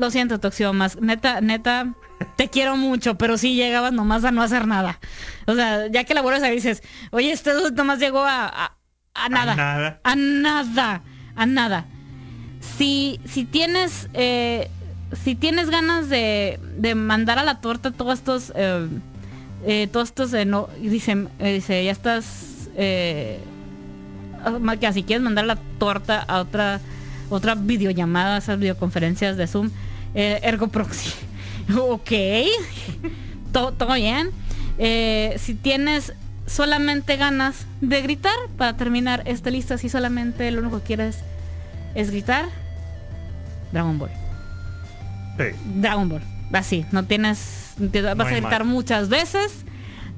Lo 0.00 0.10
siento, 0.10 0.40
Toxio, 0.40 0.72
más. 0.72 0.98
Neta, 0.98 1.42
neta, 1.42 1.92
te 2.36 2.48
quiero 2.48 2.74
mucho, 2.74 3.16
pero 3.18 3.36
sí 3.36 3.54
llegabas 3.54 3.92
nomás 3.92 4.24
a 4.24 4.30
no 4.30 4.40
hacer 4.42 4.66
nada. 4.66 4.98
O 5.46 5.54
sea, 5.54 5.88
ya 5.88 6.04
que 6.04 6.14
la 6.14 6.22
vuelves 6.22 6.42
a 6.42 6.46
dices, 6.46 6.82
oye, 7.10 7.30
este 7.30 7.50
nomás 7.74 7.98
llegó 7.98 8.24
a, 8.24 8.46
a, 8.46 8.76
a 9.14 9.28
nada. 9.28 9.54
nada. 9.54 10.00
A 10.02 10.16
nada. 10.16 11.02
A 11.36 11.44
nada. 11.44 11.84
Si, 12.78 13.20
si 13.26 13.44
tienes. 13.44 14.08
eh, 14.14 14.70
si 15.22 15.34
tienes 15.34 15.68
ganas 15.68 16.08
de, 16.08 16.58
de 16.78 16.94
mandar 16.94 17.38
a 17.38 17.44
la 17.44 17.60
torta 17.60 17.90
todos 17.90 18.18
estos. 18.18 18.54
eh, 18.56 18.88
eh, 19.66 19.86
todos 19.92 20.08
estos. 20.08 20.32
eh, 20.32 20.46
no, 20.46 20.70
eh, 20.78 20.88
dice, 21.52 21.84
ya 21.84 21.92
estás. 21.92 22.70
ah, 24.44 24.76
que 24.80 24.92
si 24.94 25.02
quieres 25.02 25.22
mandar 25.22 25.44
la 25.44 25.56
torta 25.78 26.20
a 26.26 26.40
otra 26.40 26.80
otra 27.28 27.54
videollamada, 27.54 28.38
esas 28.38 28.58
videoconferencias 28.58 29.36
de 29.36 29.46
Zoom, 29.46 29.70
eh, 30.14 30.40
Ergo 30.42 30.68
Proxy. 30.68 31.10
ok, 31.78 32.10
todo, 33.52 33.72
todo 33.72 33.94
bien. 33.94 34.30
Eh, 34.78 35.36
si 35.38 35.54
tienes 35.54 36.14
solamente 36.50 37.16
ganas 37.16 37.66
de 37.80 38.02
gritar 38.02 38.34
para 38.56 38.76
terminar 38.76 39.22
esta 39.26 39.50
lista. 39.50 39.78
Si 39.78 39.88
solamente 39.88 40.50
lo 40.50 40.60
único 40.60 40.80
que 40.80 40.84
quieres 40.84 41.18
es 41.94 42.10
gritar, 42.10 42.46
Dragon 43.72 43.98
Ball. 43.98 44.10
Dragon 45.76 46.08
Ball. 46.08 46.22
Así, 46.52 46.84
no 46.90 47.04
tienes... 47.04 47.74
Te 47.92 48.02
vas 48.02 48.16
No 48.16 48.24
a 48.24 48.30
gritar 48.30 48.64
más. 48.64 48.74
muchas 48.74 49.08
veces, 49.08 49.52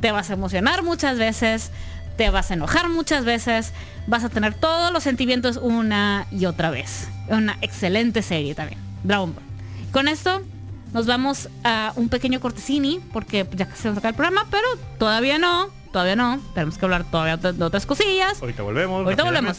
te 0.01 0.11
vas 0.11 0.31
a 0.31 0.33
emocionar 0.33 0.83
muchas 0.83 1.19
veces, 1.19 1.71
te 2.17 2.31
vas 2.31 2.51
a 2.51 2.55
enojar 2.55 2.89
muchas 2.89 3.25
veces, 3.25 3.73
vas 4.09 4.25
a 4.25 4.31
tener 4.31 4.55
todos 4.55 4.93
los 4.93 5.03
sentimientos 5.05 5.59
una 5.59 6.27
y 6.33 6.47
otra 6.47 6.71
vez. 6.71 7.09
Una 7.29 7.57
excelente 7.61 8.23
serie 8.23 8.55
también. 8.55 8.81
Dragon 9.05 9.35
Ball. 9.35 9.45
Con 9.93 10.09
esto 10.09 10.43
nos 10.93 11.07
vamos 11.07 11.49
a 11.65 11.93
un 11.97 12.09
pequeño 12.09 12.41
cortesini, 12.41 13.01
porque 13.13 13.47
ya 13.55 13.69
se 13.75 13.89
nos 13.89 13.99
acaba 13.99 14.11
el 14.11 14.17
programa, 14.17 14.47
pero 14.51 14.67
todavía 14.99 15.39
no, 15.39 15.69
todavía 15.93 16.17
no. 16.17 16.41
Tenemos 16.55 16.79
que 16.79 16.85
hablar 16.85 17.05
todavía 17.11 17.37
de 17.37 17.63
otras 17.65 17.87
cosillas. 17.87 18.41
Ahorita 18.41 18.63
volvemos. 18.63 19.05
Ahorita 19.05 19.25
volvemos. 19.25 19.59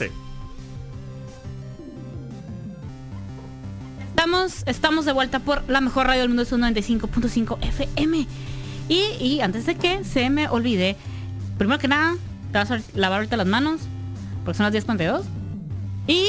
Estamos, 4.09 4.63
estamos 4.65 5.05
de 5.05 5.11
vuelta 5.11 5.39
por 5.39 5.67
la 5.69 5.81
mejor 5.81 6.07
radio 6.07 6.21
del 6.21 6.29
mundo, 6.29 6.43
es 6.43 6.51
un 6.51 6.61
95.5 6.61 7.57
FM. 7.61 8.27
Y, 8.89 9.01
y 9.19 9.41
antes 9.41 9.65
de 9.65 9.75
que 9.75 10.03
se 10.03 10.29
me 10.29 10.47
olvide, 10.49 10.95
primero 11.57 11.79
que 11.79 11.87
nada, 11.87 12.15
te 12.51 12.57
vas 12.57 12.71
a 12.71 12.79
lavar 12.95 13.19
ahorita 13.19 13.37
las 13.37 13.47
manos, 13.47 13.81
porque 14.43 14.57
son 14.57 14.71
las 14.71 14.85
10.52. 14.85 15.23
Y, 16.07 16.27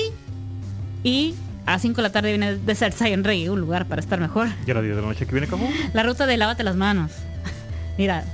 y 1.03 1.35
a 1.67 1.79
5 1.79 1.97
de 1.97 2.03
la 2.03 2.11
tarde 2.13 2.29
viene 2.31 2.57
de 2.57 2.75
ser 2.75 2.93
Zion 2.93 3.25
Rey, 3.25 3.49
un 3.49 3.61
lugar 3.61 3.87
para 3.87 4.01
estar 4.01 4.19
mejor. 4.21 4.49
Ya 4.67 4.73
a 4.73 4.75
las 4.77 4.85
10 4.85 4.97
de 4.97 5.03
la 5.03 5.09
noche 5.09 5.27
que 5.27 5.33
viene 5.33 5.47
como. 5.47 5.69
La 5.93 6.03
ruta 6.03 6.27
de 6.27 6.37
lávate 6.37 6.63
las 6.65 6.77
manos. 6.77 7.11
Mira, 7.99 8.25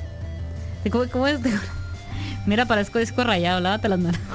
¿cómo, 0.90 1.04
cómo 1.10 1.26
es? 1.26 1.40
Mira, 2.46 2.66
parezco 2.66 2.98
disco 2.98 3.22
rayado, 3.24 3.60
lávate 3.60 3.88
las 3.88 3.98
manos. 3.98 4.20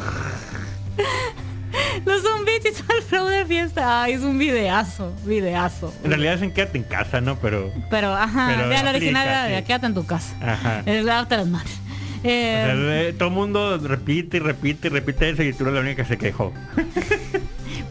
Los 2.06 2.22
zombies 2.24 2.62
y 2.66 2.68
el 2.68 3.02
flow 3.04 3.26
de 3.28 3.46
fiesta. 3.46 4.04
Ay, 4.04 4.14
es 4.14 4.22
un 4.22 4.38
videazo, 4.38 5.14
videazo. 5.26 5.93
En 6.04 6.10
realidad 6.12 6.34
es 6.36 6.41
en 6.41 6.52
quédate 6.52 6.78
en 6.78 6.84
casa, 6.84 7.20
¿no? 7.22 7.38
Pero. 7.39 7.72
Pero, 7.89 8.14
ajá, 8.14 8.52
Pero 8.56 8.70
vea 8.70 8.84
la 8.84 8.89
original, 8.91 9.50
de 9.50 9.58
sí. 9.58 9.64
quédate 9.64 9.86
en 9.88 9.93
tu 9.93 10.06
casa. 10.06 10.36
Ajá. 10.41 10.84
Eh, 10.86 11.02
lávate 11.04 11.38
las 11.38 11.48
manos. 11.48 11.70
O 11.72 12.28
Eh, 12.28 12.64
sea, 12.66 12.76
eh, 12.76 13.14
todo 13.18 13.30
el 13.30 13.36
mundo 13.36 13.78
repite 13.78 14.38
y 14.38 14.39
repite 14.41 14.88
y 14.88 14.91
repite 14.91 15.30
eso 15.30 15.43
y 15.43 15.54
tú 15.54 15.64
eres 15.64 15.76
la 15.76 15.80
única 15.82 16.04
que 16.04 16.10
se 16.10 16.18
quejó. 16.18 16.54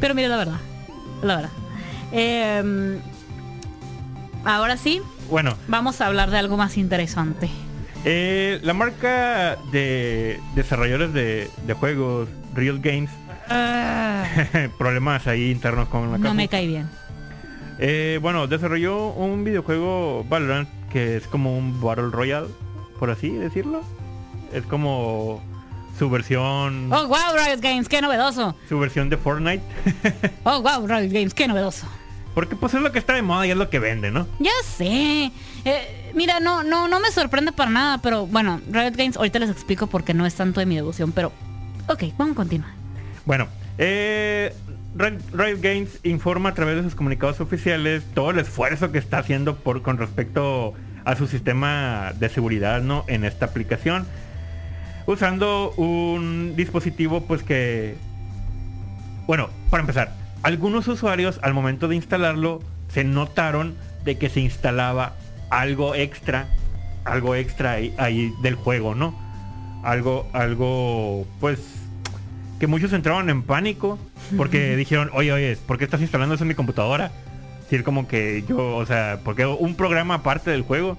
pero 0.01 0.15
mira 0.15 0.29
la 0.29 0.37
verdad. 0.37 0.59
La 1.23 1.37
verdad. 1.37 1.51
Eh, 2.13 2.99
ahora 4.45 4.77
sí, 4.77 5.01
Bueno, 5.31 5.57
vamos 5.69 6.01
a 6.01 6.07
hablar 6.07 6.31
de 6.31 6.39
algo 6.39 6.57
más 6.57 6.77
interesante. 6.77 7.49
eh, 8.05 8.61
la 8.63 8.75
marca 8.75 9.57
de 9.73 10.41
desarrolladores 10.55 11.13
de, 11.13 11.51
de 11.67 11.75
juegos, 11.75 12.29
Real 12.55 12.79
Games, 12.81 13.11
Ah, 13.49 14.25
problemas 14.79 15.27
ahí 15.27 15.51
internos 15.51 15.89
con 15.89 16.11
la 16.11 16.17
no 16.19 16.33
me 16.35 16.49
cae 16.49 16.67
bien. 16.67 16.89
Eh, 17.79 18.19
bueno, 18.23 18.47
desarrolló 18.47 19.09
un 19.09 19.45
videojuego 19.45 20.25
Valorant 20.29 20.69
que 20.91 21.17
es 21.17 21.27
como 21.27 21.59
un 21.59 21.79
Battle 21.81 22.09
Royale, 22.11 22.47
por 22.99 23.11
así 23.11 23.29
decirlo. 23.31 23.83
Es 24.53 24.63
como 24.65 25.43
su 25.99 26.11
versión 26.11 26.93
Oh, 26.93 27.07
wow, 27.07 27.19
Riot 27.37 27.61
Games, 27.61 27.89
qué 27.89 28.01
novedoso. 28.03 28.57
su 28.69 28.79
versión 28.79 29.09
de 29.11 29.17
Fortnite. 29.17 29.63
Oh, 30.45 30.61
wow, 30.63 30.87
Riot 30.87 31.11
Games, 31.13 31.35
qué 31.35 31.47
novedoso. 31.49 31.87
Porque 32.35 32.57
pues 32.57 32.75
es 32.75 32.81
lo 32.83 32.91
que 32.91 32.99
está 32.99 33.15
de 33.15 33.23
moda 33.23 33.47
y 33.47 33.51
es 33.53 33.57
lo 33.57 33.71
que 33.71 33.79
vende, 33.79 34.11
¿no? 34.11 34.27
Ya 34.41 34.51
sé. 34.77 35.31
Eh, 35.65 36.11
mira, 36.15 36.41
no, 36.41 36.65
no, 36.65 36.89
no 36.89 36.99
me 36.99 37.11
sorprende 37.13 37.53
para 37.53 37.71
nada, 37.71 37.99
pero 37.99 38.27
bueno, 38.27 38.61
Riot 38.71 38.97
Games, 38.97 39.17
ahorita 39.17 39.39
les 39.39 39.51
explico 39.51 39.87
porque 39.87 40.15
no 40.15 40.27
es 40.27 40.35
tanto 40.35 40.59
de 40.61 40.67
mi 40.67 40.75
devoción, 40.75 41.13
pero 41.13 41.31
ok, 41.89 42.03
vamos 42.19 42.33
a 42.33 42.37
continuar. 42.37 42.71
Bueno, 43.25 43.47
eh, 43.79 44.53
Ri- 44.97 45.19
Riot 45.33 45.61
Games 45.63 46.01
informa 46.03 46.49
a 46.51 46.55
través 46.55 46.77
de 46.77 46.83
sus 46.83 46.97
comunicados 46.97 47.41
oficiales 47.41 48.03
todo 48.15 48.31
el 48.31 48.41
esfuerzo 48.41 48.91
que 48.91 48.99
está 48.99 49.19
haciendo 49.19 49.55
por 49.57 49.83
con 49.83 49.97
respecto 49.99 50.75
a 51.05 51.15
su 51.17 51.27
sistema 51.29 52.13
de 52.19 52.29
seguridad, 52.31 52.81
¿no? 52.83 53.05
En 53.07 53.25
esta 53.25 53.47
aplicación, 53.47 54.07
usando 55.07 55.73
un 55.73 56.55
dispositivo, 56.57 57.23
pues 57.23 57.43
que, 57.43 57.97
bueno, 59.27 59.49
para 59.71 59.83
empezar, 59.83 60.15
algunos 60.43 60.89
usuarios 60.89 61.41
al 61.43 61.55
momento 61.55 61.89
de 61.89 61.97
instalarlo 61.97 62.61
se 62.89 63.05
notaron 63.05 63.75
de 64.05 64.19
que 64.19 64.29
se 64.29 64.41
instalaba 64.41 65.15
algo 65.51 65.95
extra, 65.95 66.49
algo 67.05 67.35
extra 67.35 67.73
ahí, 67.73 67.95
ahí 67.99 68.33
del 68.43 68.55
juego, 68.55 68.95
¿no? 68.95 69.19
Algo, 69.83 70.27
algo, 70.33 71.27
pues 71.41 71.61
que 72.59 72.67
muchos 72.67 72.93
entraron 72.93 73.29
en 73.31 73.43
pánico 73.43 73.99
porque 74.37 74.77
dijeron, 74.77 75.11
oye, 75.13 75.33
oye, 75.33 75.57
¿por 75.67 75.79
qué 75.79 75.85
estás 75.85 76.01
instalando 76.01 76.35
eso 76.35 76.45
en 76.45 76.49
mi 76.49 76.55
computadora? 76.55 77.11
Decir 77.63 77.85
como 77.85 78.07
que 78.07 78.45
yo, 78.49 78.77
o 78.77 78.87
sea, 78.87 79.21
porque 79.25 79.47
un 79.47 79.75
programa 79.75 80.15
aparte 80.15 80.51
del 80.51 80.63
juego. 80.63 80.99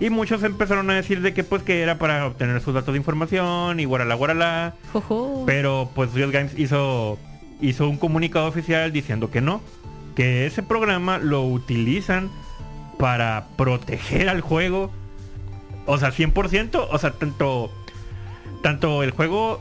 Y 0.00 0.08
muchos 0.08 0.42
empezaron 0.42 0.88
a 0.88 0.94
decir 0.94 1.20
de 1.20 1.34
que 1.34 1.44
pues 1.44 1.62
que 1.62 1.82
era 1.82 1.98
para 1.98 2.26
obtener 2.26 2.60
sus 2.62 2.72
datos 2.72 2.94
de 2.94 2.98
información 2.98 3.78
y 3.80 3.84
guarala 3.84 4.14
guarala. 4.14 4.74
Jojo. 4.94 5.44
Pero 5.46 5.90
pues 5.94 6.14
Riot 6.14 6.30
Games 6.30 6.58
hizo, 6.58 7.18
hizo 7.60 7.86
un 7.88 7.98
comunicado 7.98 8.46
oficial 8.46 8.92
diciendo 8.92 9.30
que 9.30 9.42
no. 9.42 9.60
Que 10.16 10.46
ese 10.46 10.62
programa 10.62 11.18
lo 11.18 11.44
utilizan 11.44 12.30
para 12.98 13.48
proteger 13.58 14.30
al 14.30 14.40
juego. 14.40 14.90
O 15.84 15.98
sea, 15.98 16.12
100%. 16.12 16.88
O 16.90 16.98
sea, 16.98 17.10
tanto, 17.12 17.70
tanto 18.62 19.02
el 19.02 19.10
juego, 19.10 19.60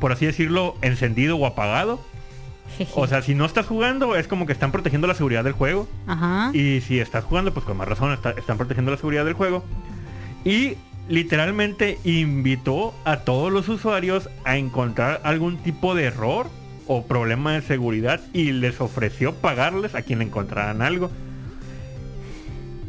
por 0.00 0.10
así 0.10 0.26
decirlo, 0.26 0.74
encendido 0.82 1.36
o 1.36 1.46
apagado. 1.46 2.00
O 2.94 3.06
sea, 3.08 3.22
si 3.22 3.34
no 3.34 3.44
estás 3.44 3.66
jugando, 3.66 4.16
es 4.16 4.26
como 4.28 4.46
que 4.46 4.52
están 4.52 4.72
protegiendo 4.72 5.06
la 5.06 5.14
seguridad 5.14 5.44
del 5.44 5.52
juego. 5.52 5.88
Ajá. 6.06 6.50
Y 6.52 6.80
si 6.80 6.98
estás 7.00 7.24
jugando, 7.24 7.52
pues 7.54 7.64
con 7.66 7.76
más 7.76 7.88
razón 7.88 8.12
está- 8.12 8.32
están 8.32 8.56
protegiendo 8.58 8.90
la 8.90 8.96
seguridad 8.96 9.24
del 9.24 9.34
juego. 9.34 9.64
Y 10.44 10.74
literalmente 11.08 11.98
invitó 12.04 12.94
a 13.04 13.18
todos 13.18 13.52
los 13.52 13.68
usuarios 13.68 14.28
a 14.44 14.56
encontrar 14.56 15.20
algún 15.24 15.58
tipo 15.58 15.94
de 15.94 16.04
error 16.04 16.48
o 16.86 17.04
problema 17.06 17.52
de 17.52 17.62
seguridad 17.62 18.20
y 18.32 18.52
les 18.52 18.80
ofreció 18.80 19.34
pagarles 19.34 19.94
a 19.94 20.02
quien 20.02 20.20
encontraran 20.22 20.82
algo. 20.82 21.10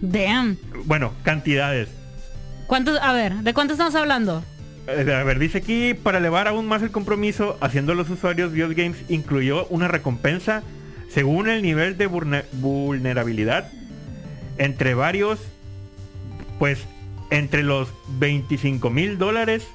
Damn. 0.02 0.58
Bueno, 0.86 1.12
cantidades. 1.24 1.90
¿Cuántos? 2.68 3.00
A 3.02 3.14
ver, 3.14 3.34
¿de 3.36 3.54
cuánto 3.54 3.74
estamos 3.74 3.96
hablando? 3.96 4.44
Eh, 4.88 5.14
A 5.14 5.24
ver, 5.24 5.40
dice 5.40 5.60
aquí, 5.60 5.94
para 5.94 6.20
elevar 6.20 6.48
aún 6.48 6.68
más 6.68 6.82
el 6.82 6.92
compromiso, 6.92 7.58
haciendo 7.62 7.94
a 7.94 7.96
los 7.96 8.10
usuarios 8.10 8.52
Riot 8.52 8.74
Games 8.76 8.98
incluyó 9.10 9.66
una 9.68 9.88
recompensa 9.88 10.64
según 11.10 11.50
el 11.50 11.62
nivel 11.62 11.98
de 11.98 12.10
vulne- 12.10 12.44
vulnerabilidad 12.54 13.72
entre 14.58 14.94
varios, 14.94 15.40
pues 16.60 16.86
entre 17.32 17.64
los 17.64 17.90
25 18.20 18.90
mil 18.90 19.18
dólares, 19.18 19.66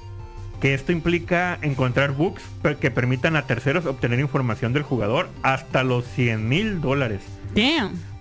que 0.61 0.73
esto 0.73 0.91
implica 0.91 1.57
encontrar 1.61 2.11
bugs 2.11 2.43
que 2.79 2.91
permitan 2.91 3.35
a 3.35 3.47
terceros 3.47 3.85
obtener 3.85 4.19
información 4.19 4.73
del 4.73 4.83
jugador, 4.83 5.29
hasta 5.41 5.83
los 5.83 6.05
100 6.05 6.47
mil 6.47 6.81
dólares. 6.81 7.21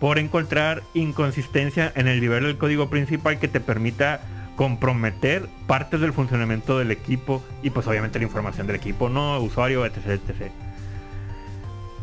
Por 0.00 0.18
encontrar 0.18 0.82
inconsistencia 0.94 1.92
en 1.94 2.08
el 2.08 2.20
nivel 2.20 2.44
del 2.44 2.56
código 2.58 2.88
principal 2.90 3.38
que 3.38 3.48
te 3.48 3.60
permita 3.60 4.20
comprometer 4.60 5.48
partes 5.66 6.02
del 6.02 6.12
funcionamiento 6.12 6.78
del 6.78 6.90
equipo 6.90 7.42
y 7.62 7.70
pues 7.70 7.86
obviamente 7.86 8.18
la 8.18 8.26
información 8.26 8.66
del 8.66 8.76
equipo, 8.76 9.08
no 9.08 9.40
usuario, 9.40 9.86
etc, 9.86 9.96
etc. 10.06 10.52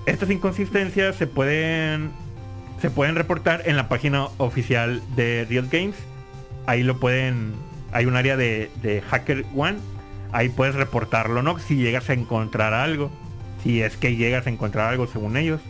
Estas 0.07 0.31
inconsistencias 0.31 1.15
se 1.17 1.27
pueden 1.27 2.09
se 2.81 2.89
pueden 2.89 3.13
reportar 3.13 3.61
en 3.65 3.77
la 3.77 3.87
página 3.87 4.29
oficial 4.39 5.03
de 5.15 5.45
Riot 5.47 5.65
Games. 5.71 5.97
Ahí 6.65 6.81
lo 6.81 6.99
pueden 6.99 7.53
hay 7.91 8.07
un 8.07 8.15
área 8.15 8.35
de, 8.35 8.71
de 8.81 9.01
Hacker 9.01 9.45
One. 9.55 9.77
Ahí 10.31 10.49
puedes 10.49 10.73
reportarlo, 10.73 11.43
¿no? 11.43 11.59
Si 11.59 11.75
llegas 11.75 12.09
a 12.09 12.13
encontrar 12.13 12.73
algo. 12.73 13.11
Si 13.61 13.83
es 13.83 13.97
que 13.97 14.15
llegas 14.15 14.47
a 14.47 14.49
encontrar 14.49 14.89
algo 14.89 15.05
según 15.05 15.37
ellos. 15.37 15.61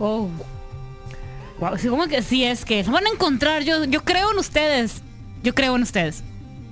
Oh. 0.00 0.28
Wow, 1.60 1.76
como 1.88 2.08
que 2.08 2.20
sí 2.22 2.42
es 2.42 2.64
que 2.64 2.82
van 2.82 3.06
a 3.06 3.10
encontrar. 3.10 3.62
Yo, 3.62 3.84
yo 3.84 4.02
creo 4.02 4.32
en 4.32 4.38
ustedes. 4.38 5.04
Yo 5.42 5.54
creo 5.54 5.76
en 5.76 5.82
ustedes. 5.82 6.24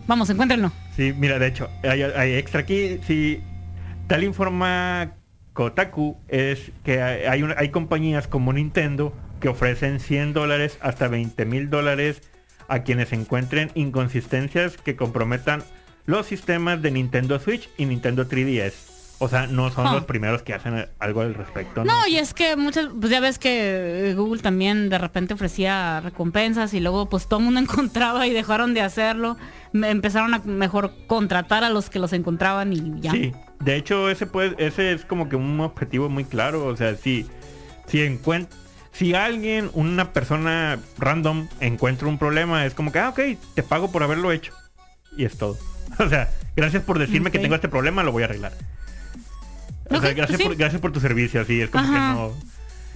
Vamos, 0.07 0.29
encuéntrenlo. 0.31 0.73
Sí, 0.97 1.13
mira, 1.17 1.39
de 1.39 1.47
hecho, 1.47 1.71
hay, 1.83 2.35
extra 2.35 2.61
aquí. 2.61 3.01
Tal 4.07 4.23
informa 4.23 5.15
Kotaku, 5.55 6.19
es 6.29 6.73
que 6.85 7.01
hay, 7.01 7.43
hay 7.57 7.69
compañías 7.71 8.29
como 8.29 8.53
Nintendo 8.53 9.15
que 9.41 9.49
ofrecen 9.49 10.01
100 10.01 10.33
dólares 10.33 10.79
hasta 10.81 11.09
20 11.09 11.45
mil 11.47 11.71
dólares 11.71 12.23
a 12.69 12.83
quienes 12.83 13.13
encuentren 13.13 13.71
inconsistencias 13.75 14.77
que 14.77 14.97
comprometan 14.97 15.63
los 16.07 16.27
sistemas 16.27 16.83
de 16.83 16.91
Nintendo 16.91 17.39
Switch 17.39 17.69
y 17.77 17.87
Nintendo 17.87 18.29
3DS. 18.29 18.94
O 19.25 19.29
sea, 19.29 19.47
no 19.47 19.71
son 19.71 19.87
Ah. 19.87 19.93
los 19.95 20.05
primeros 20.05 20.43
que 20.43 20.55
hacen 20.55 20.89
algo 20.99 21.21
al 21.23 21.35
respecto. 21.35 21.85
No, 21.85 22.07
y 22.07 22.17
es 22.17 22.33
que 22.35 22.57
muchas, 22.57 22.89
pues 23.01 23.11
ya 23.11 23.21
ves 23.21 23.39
que 23.39 24.11
eh, 24.11 24.15
Google 24.15 24.41
también 24.43 24.89
de 24.89 24.99
repente 24.99 25.35
ofrecía 25.35 26.01
recompensas 26.01 26.73
y 26.75 26.81
luego 26.81 27.09
pues 27.09 27.27
todo 27.27 27.41
el 27.41 27.45
mundo 27.47 27.61
encontraba 27.89 28.27
y 28.27 28.33
dejaron 28.33 28.75
de 28.75 28.81
hacerlo. 28.83 29.37
Me- 29.73 29.91
empezaron 29.91 30.35
a 30.35 30.39
mejor 30.41 30.93
contratar 31.07 31.65
a 31.65 31.71
los 31.71 31.91
que 31.91 31.99
los 31.99 32.13
encontraban 32.13 32.73
y 32.73 33.01
ya. 33.01 33.11
Sí, 33.13 33.33
de 33.61 33.77
hecho 33.77 34.09
ese 34.11 34.27
puede, 34.27 34.55
ese 34.65 34.93
es 34.93 35.05
como 35.05 35.29
que 35.29 35.37
un 35.37 35.59
objetivo 35.61 36.09
muy 36.09 36.25
claro, 36.25 36.67
o 36.67 36.77
sea, 36.77 36.95
si 36.97 37.27
si 37.87 37.99
encuent- 37.99 38.49
si 38.93 39.13
alguien, 39.15 39.71
una 39.75 40.13
persona 40.13 40.79
random 40.99 41.49
encuentra 41.61 42.07
un 42.09 42.17
problema, 42.19 42.65
es 42.65 42.75
como 42.75 42.93
que, 42.93 43.01
ah, 43.01 43.09
ok, 43.09 43.21
te 43.55 43.63
pago 43.65 43.91
por 43.91 44.03
haberlo 44.05 44.31
hecho. 44.33 44.53
Y 45.17 45.25
es 45.25 45.37
todo. 45.37 45.57
O 45.99 46.09
sea, 46.09 46.31
gracias 46.57 46.83
por 46.83 46.99
decirme 46.99 47.31
que 47.31 47.39
tengo 47.39 47.55
este 47.57 47.69
problema, 47.69 48.03
lo 48.03 48.11
voy 48.11 48.23
a 48.23 48.27
arreglar. 48.27 48.53
O 49.91 50.01
sea, 50.01 50.13
gracias, 50.15 50.39
sí. 50.39 50.45
por, 50.47 50.57
gracias 50.57 50.81
por 50.81 50.93
tu 50.93 51.01
servicio, 51.01 51.41
así 51.41 51.61
es 51.61 51.71
como 51.71 51.85
Ajá. 51.85 51.93
que 51.93 51.99
no. 52.19 52.33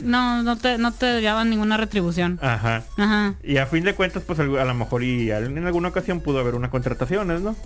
No, 0.01 0.43
no 0.45 0.57
te, 0.57 0.79
no 0.79 0.93
te 0.93 1.21
daban 1.21 1.51
ninguna 1.51 1.77
retribución. 1.77 2.39
Ajá. 2.41 2.85
Ajá. 2.97 3.35
Y 3.43 3.57
a 3.57 3.67
fin 3.67 3.85
de 3.85 3.95
cuentas, 3.95 4.23
pues 4.27 4.39
a 4.39 4.45
lo 4.45 4.75
mejor 4.75 5.03
y 5.03 5.31
en 5.33 5.67
alguna 5.67 5.89
ocasión 5.89 6.21
pudo 6.21 6.39
haber 6.39 6.55
unas 6.55 6.71
contrataciones, 6.71 7.41
¿no? 7.41 7.57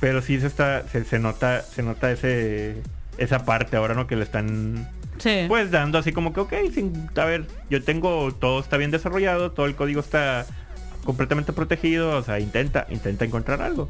Pero 0.00 0.22
sí 0.22 0.40
se 0.40 0.46
está, 0.46 0.88
se, 0.88 1.04
se 1.04 1.18
nota, 1.18 1.62
se 1.62 1.82
nota 1.82 2.10
ese, 2.10 2.82
esa 3.18 3.44
parte 3.44 3.76
ahora, 3.76 3.94
¿no? 3.94 4.06
Que 4.06 4.16
le 4.16 4.24
están 4.24 4.88
Sí. 5.18 5.44
pues 5.46 5.70
dando 5.70 5.98
así 5.98 6.12
como 6.12 6.32
que, 6.32 6.40
ok, 6.40 6.52
sin, 6.74 7.08
a 7.14 7.24
ver, 7.26 7.46
yo 7.70 7.82
tengo, 7.84 8.32
todo 8.34 8.58
está 8.58 8.78
bien 8.78 8.90
desarrollado, 8.90 9.52
todo 9.52 9.66
el 9.66 9.76
código 9.76 10.00
está 10.00 10.46
completamente 11.04 11.52
protegido, 11.52 12.16
o 12.16 12.22
sea, 12.22 12.40
intenta, 12.40 12.86
intenta 12.90 13.24
encontrar 13.24 13.60
algo. 13.62 13.88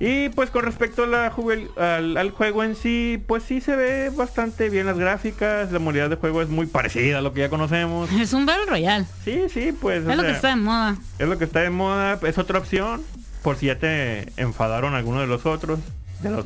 Y 0.00 0.28
pues 0.30 0.50
con 0.50 0.64
respecto 0.64 1.04
a 1.04 1.06
la 1.06 1.32
al, 1.78 2.16
al 2.16 2.30
juego 2.32 2.64
en 2.64 2.76
sí, 2.76 3.22
pues 3.26 3.42
sí 3.44 3.60
se 3.60 3.76
ve 3.76 4.10
bastante 4.10 4.68
bien 4.68 4.86
las 4.86 4.98
gráficas, 4.98 5.72
la 5.72 5.78
modalidad 5.78 6.10
de 6.10 6.16
juego 6.16 6.42
es 6.42 6.48
muy 6.48 6.66
parecida 6.66 7.18
a 7.18 7.20
lo 7.22 7.32
que 7.32 7.40
ya 7.40 7.48
conocemos. 7.48 8.10
Es 8.20 8.32
un 8.34 8.44
Battle 8.46 8.66
Royale. 8.66 9.06
Sí, 9.24 9.44
sí, 9.52 9.72
pues 9.72 10.06
Es 10.06 10.16
lo 10.16 10.22
que 10.22 10.32
está 10.32 10.48
de 10.48 10.56
moda. 10.56 10.96
es 11.18 11.28
lo 11.28 11.38
que 11.38 11.44
está 11.44 11.60
de 11.60 11.70
moda, 11.70 12.18
es 12.26 12.36
otra 12.38 12.58
opción, 12.58 13.02
por 13.42 13.56
si 13.56 13.66
ya 13.66 13.78
te 13.78 14.30
enfadaron 14.36 14.94
algunos 14.94 15.22
de 15.22 15.26
los 15.28 15.46
otros, 15.46 15.78
de 16.20 16.30
los 16.30 16.44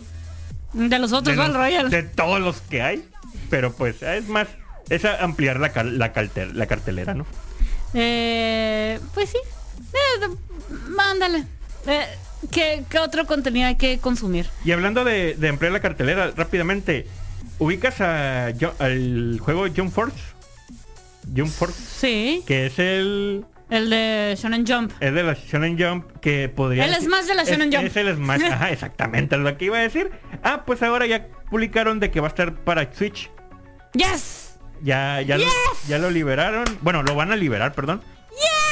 De 0.72 0.98
los 0.98 1.12
otros 1.12 1.34
de, 1.34 1.36
Battle 1.36 1.54
los- 1.54 1.62
Royale. 1.62 1.88
de 1.90 2.02
todos 2.04 2.40
los 2.40 2.60
que 2.62 2.82
hay. 2.82 3.04
Pero 3.50 3.72
pues 3.72 4.00
es 4.02 4.28
más, 4.28 4.46
es 4.90 5.04
ampliar 5.04 5.58
la, 5.58 5.72
cal- 5.72 5.98
la, 5.98 6.12
cartel- 6.12 6.52
la 6.54 6.66
cartelera, 6.66 7.14
¿no? 7.14 7.26
Eh, 7.94 8.98
pues 9.14 9.30
sí. 9.30 9.38
Eh, 9.92 10.28
mándale. 10.90 11.44
Eh, 11.86 12.04
¿qué, 12.50 12.84
qué 12.88 12.98
otro 12.98 13.26
contenido 13.26 13.66
hay 13.68 13.76
que 13.76 13.98
consumir? 13.98 14.46
Y 14.64 14.72
hablando 14.72 15.04
de, 15.04 15.34
de 15.34 15.48
ampliar 15.48 15.72
la 15.72 15.80
cartelera, 15.80 16.32
rápidamente, 16.36 17.06
¿ubicas 17.58 18.00
a, 18.00 18.46
al 18.78 19.38
juego 19.40 19.66
Jump 19.74 19.92
Force? 19.92 20.16
Jump 21.36 21.50
Force, 21.50 21.80
Sí. 22.00 22.42
que 22.46 22.66
es 22.66 22.78
el... 22.78 23.44
El 23.70 23.88
de 23.88 24.36
Shonen 24.38 24.66
Jump. 24.66 24.92
Es 25.00 25.14
de 25.14 25.22
la 25.22 25.32
Shonen 25.34 25.78
Jump 25.78 26.04
que 26.20 26.48
podría... 26.50 26.84
El 26.84 26.94
Smash 26.96 27.24
de 27.24 27.34
la 27.34 27.42
es- 27.42 27.48
Shonen 27.50 27.72
Jump. 27.72 27.84
Es 27.86 27.96
el 27.96 28.14
Smash, 28.16 28.42
ajá, 28.52 28.70
exactamente 28.70 29.36
lo 29.38 29.56
que 29.56 29.64
iba 29.66 29.78
a 29.78 29.82
decir. 29.82 30.10
Ah, 30.42 30.64
pues 30.66 30.82
ahora 30.82 31.06
ya 31.06 31.26
publicaron 31.50 31.98
de 32.00 32.10
que 32.10 32.20
va 32.20 32.26
a 32.26 32.30
estar 32.30 32.54
para 32.64 32.92
Switch. 32.92 33.30
¡Yes! 33.94 34.56
Ya, 34.82 35.22
ya, 35.22 35.38
lo, 35.38 35.44
Yes. 35.44 35.52
ya 35.88 35.98
lo 35.98 36.10
liberaron. 36.10 36.64
Bueno, 36.82 37.02
lo 37.02 37.14
van 37.14 37.30
a 37.32 37.36
liberar, 37.36 37.72
perdón. 37.72 38.02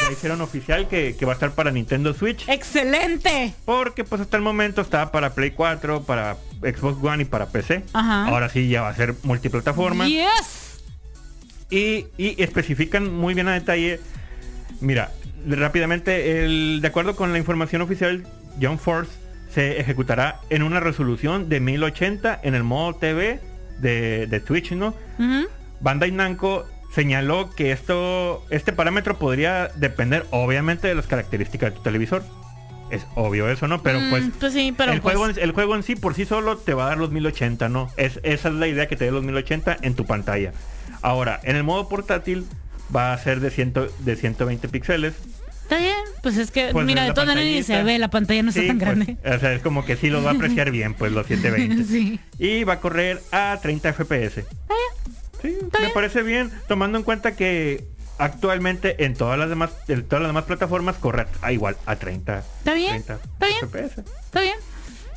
Ya 0.06 0.12
hicieron 0.12 0.40
oficial 0.40 0.88
que, 0.88 1.14
que 1.16 1.26
va 1.26 1.32
a 1.32 1.34
estar 1.34 1.52
para 1.52 1.70
Nintendo 1.70 2.14
Switch. 2.14 2.48
¡Excelente! 2.48 3.54
Porque 3.64 4.04
pues 4.04 4.20
hasta 4.20 4.36
el 4.36 4.42
momento 4.42 4.80
estaba 4.80 5.12
para 5.12 5.34
Play 5.34 5.50
4, 5.50 6.02
para 6.02 6.36
Xbox 6.61 7.02
One 7.04 7.22
y 7.22 7.26
para 7.26 7.46
PC. 7.46 7.84
Ajá. 7.92 8.26
Ahora 8.26 8.48
sí 8.48 8.68
ya 8.68 8.82
va 8.82 8.88
a 8.88 8.94
ser 8.94 9.14
multiplataforma. 9.22 10.08
¡Yes! 10.08 10.80
Y, 11.70 12.06
y 12.16 12.42
especifican 12.42 13.12
muy 13.12 13.34
bien 13.34 13.48
a 13.48 13.52
detalle. 13.52 14.00
Mira, 14.80 15.12
rápidamente, 15.46 16.44
el, 16.44 16.80
de 16.80 16.88
acuerdo 16.88 17.14
con 17.14 17.32
la 17.32 17.38
información 17.38 17.82
oficial, 17.82 18.26
John 18.61 18.78
Force 18.78 19.12
se 19.52 19.80
ejecutará 19.80 20.40
en 20.48 20.62
una 20.62 20.80
resolución 20.80 21.48
de 21.48 21.61
1080 21.61 22.40
en 22.42 22.54
el 22.54 22.62
modo 22.64 22.94
TV 22.94 23.40
de, 23.78 24.26
de 24.26 24.40
Twitch, 24.40 24.72
¿no? 24.72 24.94
Ujú. 25.18 25.46
Bandai 25.80 26.12
Namco 26.12 26.66
señaló 26.95 27.51
que 27.51 27.72
esto, 27.72 28.45
este 28.51 28.72
parámetro 28.72 29.18
podría 29.18 29.68
depender 29.76 30.26
obviamente 30.30 30.88
de 30.88 30.95
las 30.95 31.07
características 31.07 31.70
de 31.70 31.76
tu 31.76 31.82
televisor. 31.82 32.22
Es 32.91 33.07
obvio 33.14 33.49
eso, 33.49 33.68
¿no? 33.68 33.82
Pero 33.82 34.01
Mm, 34.01 34.11
pues, 34.11 34.24
pues 34.41 34.53
sí, 34.53 34.74
pero 34.76 34.93
el, 34.93 35.01
pues- 35.01 35.14
juego, 35.16 35.30
en- 35.32 35.38
el 35.43 35.53
juego 35.53 35.76
en 35.76 35.84
sí 35.84 35.95
por 35.95 36.14
sí 36.14 36.24
solo 36.26 36.57
te 36.59 36.74
va 36.74 36.86
a 36.86 36.88
dar 36.88 36.99
los 36.99 37.12
1080, 37.12 37.68
¿no? 37.68 37.88
Es, 37.97 38.18
esa 38.24 38.49
es 38.49 38.55
la 38.55 38.66
idea 38.66 38.88
que 38.88 38.97
te 38.97 39.05
dé 39.05 39.12
los 39.12 39.22
1080 39.22 39.76
en 39.82 39.95
tu 39.95 40.05
pantalla. 40.07 40.53
Ahora, 41.03 41.38
en 41.45 41.55
el 41.57 41.62
modo 41.62 41.88
portátil 41.88 42.47
va 42.95 43.12
a 43.12 43.18
ser 43.18 43.38
de, 43.38 43.51
ciento, 43.51 43.86
de 44.01 44.16
120 44.16 44.68
píxeles. 44.68 45.14
Está 45.62 45.78
bien. 45.78 45.95
Pues 46.20 46.36
es 46.36 46.51
que, 46.51 46.70
Pues 46.72 46.84
mira, 46.84 47.05
de 47.05 47.12
todas 47.12 47.28
maneras 47.28 47.64
se 47.64 47.80
ve, 47.84 47.97
la 48.01 48.11
pantalla 48.11 48.43
no 48.43 48.49
está 48.49 48.62
Sí, 48.62 48.66
tan 48.66 48.78
pues, 48.78 48.88
grande. 48.88 49.16
o 49.24 49.38
sea, 49.38 49.53
es 49.53 49.62
como 49.62 49.84
que 49.84 49.95
sí 49.95 50.11
los 50.11 50.26
va 50.26 50.30
a 50.30 50.34
apreciar 50.34 50.72
bien, 50.72 50.95
pues 50.95 51.12
los 51.12 51.24
720. 51.28 51.84
Sí. 51.84 52.18
Y 52.41 52.64
va 52.64 52.72
a 52.74 52.80
correr 52.80 53.22
a 53.30 53.57
30 53.62 53.93
FPS. 53.93 54.45
Sí, 55.43 55.57
me 55.72 55.78
bien. 55.78 55.91
parece 55.95 56.22
bien, 56.22 56.51
tomando 56.68 56.99
en 56.99 57.05
cuenta 57.05 57.34
que 57.36 57.84
actualmente 58.18 59.05
en 59.05 59.14
todas 59.14 59.38
las 59.38 59.49
demás, 59.49 59.70
en 59.88 60.05
todas 60.05 60.22
las 60.22 60.28
demás 60.28 60.45
plataformas 60.45 60.97
corre 60.97 61.26
a 61.43 61.53
igual 61.53 61.76
a 61.86 61.97
30. 61.97 62.38
Está 62.38 62.74
bien, 62.74 63.03
30 63.05 63.14
está 63.14 63.47
bien. 63.47 63.59
FPS. 63.61 64.01
Está 64.24 64.41
bien. 64.41 64.55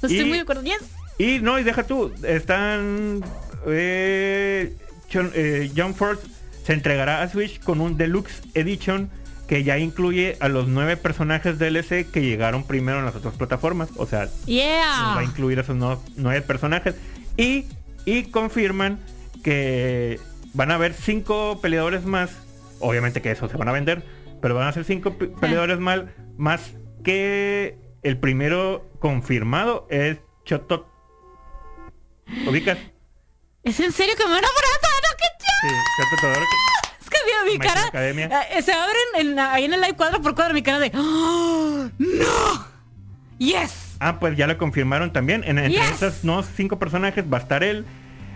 Y- 0.02 0.06
estoy 0.06 0.26
muy 0.26 0.38
de 0.38 0.42
acuerdo. 0.42 0.64
Yes. 0.64 0.78
Y 1.18 1.40
no, 1.40 1.60
y 1.60 1.64
deja 1.64 1.84
tú, 1.84 2.12
están 2.24 3.24
eh, 3.68 4.74
John, 5.12 5.32
eh, 5.36 5.72
John 5.76 5.94
Force 5.96 6.24
se 6.66 6.74
entregará 6.74 7.22
a 7.22 7.30
Switch 7.30 7.60
con 7.62 7.82
un 7.82 7.98
Deluxe 7.98 8.42
Edition 8.54 9.10
que 9.48 9.64
ya 9.64 9.78
incluye 9.78 10.38
a 10.40 10.48
los 10.48 10.68
nueve 10.70 10.96
personajes 10.98 11.60
DLC 11.60 12.10
que 12.10 12.22
llegaron 12.22 12.64
primero 12.64 13.00
en 13.00 13.06
las 13.06 13.16
otras 13.16 13.36
plataformas. 13.36 13.90
O 13.98 14.08
sea, 14.08 14.26
va 14.26 14.30
Yeah. 14.46 15.18
a 15.18 15.24
incluir 15.24 15.60
esos 15.60 15.76
no- 15.76 16.02
nueve 16.16 16.42
personajes. 16.42 16.96
Y, 17.36 17.66
y 18.06 18.24
confirman 18.24 19.00
que 19.44 20.20
van 20.54 20.72
a 20.72 20.76
haber 20.76 20.94
cinco 20.94 21.60
peleadores 21.62 22.06
más. 22.06 22.32
Obviamente 22.80 23.22
que 23.22 23.32
esos 23.32 23.52
se 23.52 23.58
van 23.58 23.70
a 23.70 23.72
vender. 23.72 24.04
Pero 24.42 24.56
van 24.56 24.68
a 24.68 24.74
ser 24.74 24.84
cinco 24.86 25.18
pe- 25.18 25.28
peleadores 25.28 25.80
más, 25.80 26.02
más 26.38 26.74
que 27.04 27.78
el 28.02 28.18
primero 28.18 28.90
confirmado 29.00 29.88
es 29.90 30.18
Chotot. 30.46 30.88
¿Ubicas? 32.48 32.78
¿Es 33.64 33.80
en 33.80 33.92
serio 33.92 34.16
que 34.18 34.26
me 34.26 34.32
van 34.32 34.44
a 34.44 34.48
poner 34.48 34.72
a 34.76 34.80
Todoroki. 36.22 36.56
Es 37.02 37.10
que 37.10 37.18
mira 37.26 37.52
mi 37.54 37.60
cara. 37.60 37.88
Academia. 37.88 38.30
eh, 38.52 38.62
se 38.62 38.74
abren 38.74 38.98
en 39.32 39.40
ahí 39.40 39.66
en 39.66 39.74
el 39.74 39.82
live 39.82 39.96
cuadro 39.96 40.22
por 40.22 40.36
cuadro 40.36 40.54
mi 40.54 40.62
cara 40.62 40.80
de 40.80 40.92
¡Oh, 40.96 41.90
¡No! 41.98 42.68
¡Yes! 43.40 43.96
Ah, 44.00 44.20
pues 44.20 44.36
ya 44.36 44.48
lo 44.48 44.58
confirmaron 44.58 45.14
también. 45.14 45.44
En, 45.46 45.58
entre 45.58 45.82
Yes. 45.82 45.92
estos 45.92 46.24
no 46.24 46.44
cinco 46.44 46.78
personajes 46.80 47.24
va 47.32 47.38
a 47.38 47.42
estar 47.42 47.64
él. 47.64 47.78
El 47.78 47.86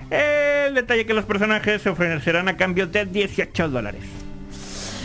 detalle 0.09 1.05
que 1.05 1.13
los 1.13 1.25
personajes 1.25 1.81
se 1.81 1.89
ofrecerán 1.89 2.47
a 2.47 2.57
cambio 2.57 2.87
de 2.87 3.05
18 3.05 3.69
dólares. 3.69 4.03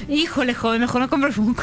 Híjole, 0.08 0.52
joven, 0.52 0.80
mejor 0.80 1.00
no 1.00 1.08
compro 1.08 1.32
Funko. 1.32 1.62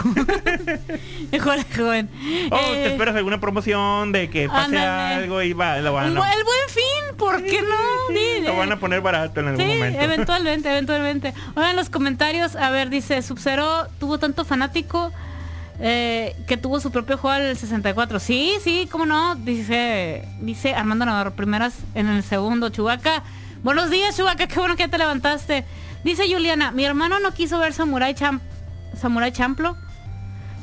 Híjole, 1.32 1.66
joven. 1.76 2.10
Oh, 2.52 2.58
Eh, 2.58 2.74
¿te 2.74 2.88
esperas 2.88 3.16
alguna 3.16 3.40
promoción 3.40 4.12
de 4.12 4.30
que 4.30 4.48
pase 4.48 4.78
ándale. 4.78 5.16
algo 5.24 5.42
y 5.42 5.54
va, 5.54 5.78
lo 5.80 5.94
van 5.94 6.06
a, 6.06 6.10
el 6.10 6.16
buen 6.16 6.70
fin, 6.70 7.18
¿por 7.18 7.44
qué 7.44 7.62
no? 7.62 7.76
Sí, 8.16 8.42
lo 8.42 8.54
eh. 8.54 8.58
van 8.58 8.72
a 8.72 8.80
poner 8.80 9.02
barato 9.02 9.42
en 9.42 9.50
algún 9.50 9.66
Sí, 9.66 9.74
momento? 9.76 10.00
eventualmente, 10.02 10.70
eventualmente. 10.72 11.34
Oigan 11.56 11.76
los 11.76 11.90
comentarios, 11.90 12.56
a 12.56 12.72
ver, 12.72 12.90
dice, 12.90 13.22
Sub-Zero 13.22 13.88
tuvo 14.00 14.20
tanto 14.20 14.46
fanático 14.46 15.12
eh, 15.80 16.36
que 16.48 16.58
tuvo 16.58 16.80
su 16.80 16.92
propio 16.92 17.18
juego 17.18 17.36
al 17.36 17.56
64. 17.58 18.20
Sí, 18.20 18.54
sí, 18.64 18.88
cómo 18.92 19.06
no, 19.06 19.36
dice, 19.36 20.28
dice 20.42 20.74
Armando 20.76 21.06
Navarro, 21.06 21.34
primeras 21.36 21.76
en 21.96 22.08
el 22.08 22.24
segundo, 22.24 22.70
Chubaca. 22.70 23.24
Buenos 23.64 23.90
días, 23.90 24.16
Chubaca, 24.18 24.48
qué 24.48 24.60
bueno 24.60 24.76
que 24.76 24.88
te 24.88 24.98
levantaste. 24.98 25.66
Dice 26.04 26.24
Juliana, 26.32 26.72
mi 26.72 26.86
hermano 26.86 27.20
no 27.20 27.34
quiso 27.34 27.60
ver 27.60 27.74
Samurai 27.74 28.14
Champ 28.16 28.42
Samurai 28.96 29.32
Champlo 29.34 29.76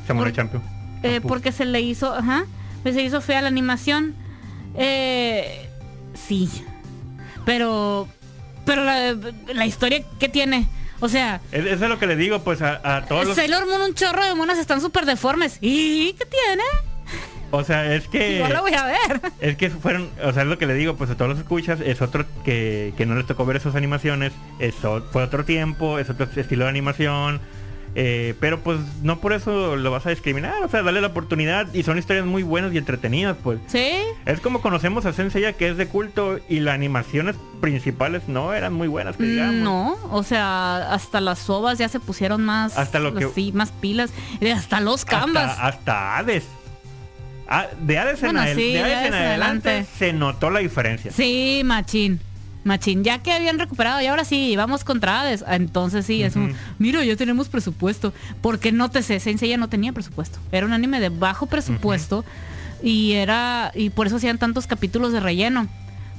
Samurai 0.07 0.33
por- 0.33 0.37
Champion. 0.37 0.63
eh, 1.03 1.21
porque 1.21 1.53
se 1.53 1.65
le 1.67 1.81
hizo, 1.83 2.15
ajá, 2.15 2.45
pues 2.83 2.95
se 2.95 3.03
hizo 3.03 3.21
fea 3.21 3.43
la 3.43 3.49
animación. 3.49 4.15
Eh, 4.77 5.69
sí, 6.15 6.51
pero, 7.45 8.09
pero 8.65 8.85
la, 8.85 9.15
la 9.55 9.67
historia 9.67 10.03
que 10.19 10.29
tiene, 10.29 10.67
o 11.01 11.09
sea, 11.09 11.41
Es- 11.53 11.65
Eso 11.67 11.85
es 11.85 11.91
lo 11.91 11.99
que 11.99 12.07
le 12.07 12.17
digo, 12.17 12.41
pues 12.43 12.63
a, 12.63 12.81
a 12.97 13.05
todos 13.07 13.27
los... 13.27 13.37
Sailor 13.37 13.67
Moon 13.67 13.81
un 13.83 13.95
chorro 13.95 14.25
de 14.25 14.35
monas 14.35 14.59
están 14.59 14.81
súper 14.81 15.05
deformes. 15.07 15.59
¿Y 15.61 16.13
qué 16.15 16.27
tiene? 16.27 16.63
O 17.53 17.63
sea, 17.65 17.95
es 17.95 18.09
que... 18.09 18.33
Igual 18.37 18.53
la 18.53 18.61
voy 18.61 18.75
a 18.75 18.85
ver. 18.85 19.21
Es 19.41 19.57
que 19.57 19.71
fueron, 19.71 20.11
o 20.23 20.33
sea, 20.33 20.43
es 20.43 20.49
lo 20.49 20.59
que 20.59 20.67
le 20.67 20.75
digo, 20.75 20.97
pues 20.97 21.11
a 21.11 21.17
todos 21.17 21.31
los 21.31 21.39
escuchas, 21.39 21.81
es 21.81 22.03
otro 22.03 22.25
que, 22.45 22.93
que 22.97 23.07
no 23.07 23.15
les 23.15 23.27
tocó 23.27 23.47
ver 23.47 23.57
esas 23.57 23.75
animaciones, 23.77 24.33
eso 24.59 25.07
fue 25.13 25.23
otro 25.23 25.45
tiempo, 25.45 25.99
es 25.99 26.11
otro 26.11 26.27
estilo 26.37 26.65
de 26.65 26.71
animación, 26.71 27.41
Eh, 27.99 28.35
pero 28.41 28.61
pues 28.61 28.79
no 29.03 29.21
por 29.21 29.33
eso 29.33 29.75
lo 29.75 29.91
vas 29.91 30.05
a 30.05 30.11
discriminar, 30.11 30.63
o 30.63 30.69
sea, 30.69 30.83
dale 30.83 31.01
la 31.01 31.07
oportunidad 31.07 31.73
y 31.73 31.83
son 31.83 31.97
historias 31.97 32.27
muy 32.27 32.43
buenas 32.43 32.75
y 32.75 32.77
entretenidas, 32.77 33.39
pues. 33.43 33.59
Sí. 33.69 33.91
Es 34.27 34.41
como 34.41 34.61
conocemos 34.61 35.07
a 35.07 35.15
Senseiya 35.15 35.55
que 35.55 35.71
es 35.71 35.79
de 35.79 35.87
culto 35.89 36.39
y 36.47 36.61
las 36.61 36.75
animaciones 36.75 37.37
principales 37.63 38.29
no 38.29 38.53
eran 38.53 38.75
muy 38.75 38.87
buenas, 38.87 39.17
que 39.17 39.23
digamos. 39.25 39.55
No, 39.55 39.97
o 40.11 40.23
sea, 40.23 40.93
hasta 40.93 41.23
las 41.23 41.39
sobas 41.39 41.79
ya 41.79 41.89
se 41.89 41.99
pusieron 41.99 42.45
más, 42.45 42.77
Hasta 42.77 42.99
lo 42.99 43.15
que- 43.15 43.29
sí, 43.35 43.53
más 43.55 43.73
pilas, 43.73 44.11
y 44.43 44.49
hasta 44.49 44.81
los 44.81 45.07
canvas. 45.07 45.53
Hasta, 45.53 45.67
hasta 45.67 46.19
Hades. 46.19 46.45
Ah, 47.49 47.67
de 47.81 47.99
Hades, 47.99 48.23
en, 48.23 48.33
Bueno, 48.33 48.45
sí, 48.55 48.73
de 48.75 48.83
Hades 48.83 49.07
en 49.07 49.15
adelante, 49.15 49.69
adelante. 49.71 49.87
se 49.99 50.13
notó 50.13 50.51
la 50.51 50.59
diferencia. 50.59 51.13
Sí, 51.13 51.63
machín. 51.65 52.21
Machín, 52.67 53.05
ya 53.05 53.19
que 53.23 53.33
habían 53.33 53.59
recuperado 53.59 54.01
y 54.03 54.07
ahora 54.07 54.25
sí, 54.25 54.55
vamos 54.57 54.85
contra 54.85 55.21
Hades. 55.21 55.45
Entonces 55.49 56.05
sí, 56.05 56.23
es 56.23 56.37
un, 56.37 56.55
mira, 56.79 57.05
ya 57.05 57.17
tenemos 57.17 57.49
presupuesto. 57.49 58.13
Porque 58.43 58.73
no 58.73 58.91
te 58.91 59.03
sé, 59.03 59.21
Sensei 59.21 59.49
ya 59.49 59.57
no 59.57 59.69
tenía 59.69 59.93
presupuesto. 59.93 60.39
Era 60.53 60.67
un 60.67 60.73
anime 60.73 61.01
de 61.01 61.09
bajo 61.09 61.47
presupuesto 61.47 62.25
y 62.83 63.13
era 63.13 63.71
y 63.75 63.91
por 63.91 64.07
eso 64.09 64.17
hacían 64.17 64.39
tantos 64.39 64.67
capítulos 64.67 65.13
de 65.13 65.21
relleno. 65.21 65.69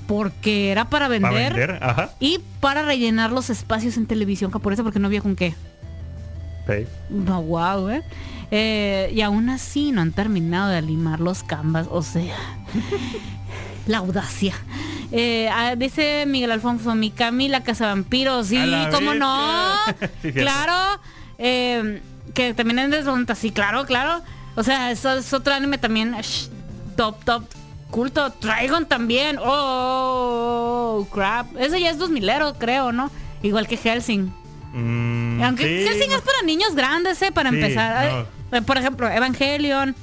Porque 0.07 0.71
era 0.71 0.89
para 0.89 1.09
vender, 1.09 1.31
Para 1.51 1.65
vender, 1.67 1.83
ajá. 1.83 2.11
y 2.21 2.39
para 2.61 2.81
rellenar 2.83 3.33
los 3.33 3.49
espacios 3.49 3.97
en 3.97 4.05
televisión 4.05 4.51
japonesa 4.51 4.81
porque 4.81 4.99
no 4.99 5.07
había 5.07 5.19
con 5.21 5.35
qué. 5.35 5.53
No, 7.09 7.41
wow, 7.43 7.89
¿eh? 7.89 8.03
Eh, 8.51 9.11
Y 9.13 9.19
aún 9.21 9.49
así 9.49 9.91
no 9.91 10.01
han 10.01 10.13
terminado 10.13 10.69
de 10.69 10.81
limar 10.81 11.19
los 11.19 11.43
canvas, 11.43 11.87
o 11.91 12.01
sea, 12.03 12.35
la 13.87 13.97
audacia. 13.97 14.53
Eh, 15.11 15.49
ah, 15.51 15.75
dice 15.75 16.25
Miguel 16.27 16.51
Alfonso, 16.51 16.93
mi 16.95 17.11
Camila 17.11 17.63
Cazavampiros, 17.63 18.47
sí, 18.47 18.57
A 18.57 18.65
la 18.65 18.89
cómo 18.89 19.13
no. 19.13 19.77
Sí, 20.21 20.33
claro, 20.33 20.99
eh, 21.37 22.01
que 22.33 22.53
también 22.53 22.79
es 22.79 22.91
de 22.91 23.35
sí, 23.35 23.51
claro, 23.51 23.85
claro. 23.85 24.21
O 24.55 24.63
sea, 24.63 24.91
eso 24.91 25.13
es 25.13 25.31
otro 25.33 25.53
anime 25.53 25.77
también, 25.77 26.15
top, 26.95 27.23
top, 27.23 27.43
culto. 27.91 28.31
Trigon 28.31 28.85
también, 28.85 29.37
oh, 29.41 31.07
crap. 31.13 31.55
Ese 31.57 31.79
ya 31.79 31.91
es 31.91 31.97
2000 31.97 32.29
creo, 32.59 32.91
¿no? 32.91 33.09
Igual 33.43 33.67
que 33.67 33.77
Helsing. 33.77 34.33
Mm, 34.73 35.41
Aunque 35.43 35.63
sí, 35.63 35.87
Helsing 35.87 36.11
es 36.11 36.21
para 36.21 36.41
niños 36.43 36.75
grandes, 36.75 37.21
¿eh? 37.21 37.31
Para 37.31 37.49
Sí, 37.51 37.55
empezar. 37.55 38.25
Eh, 38.51 38.61
Por 38.61 38.77
ejemplo, 38.77 39.07
Evangelion. 39.09 39.95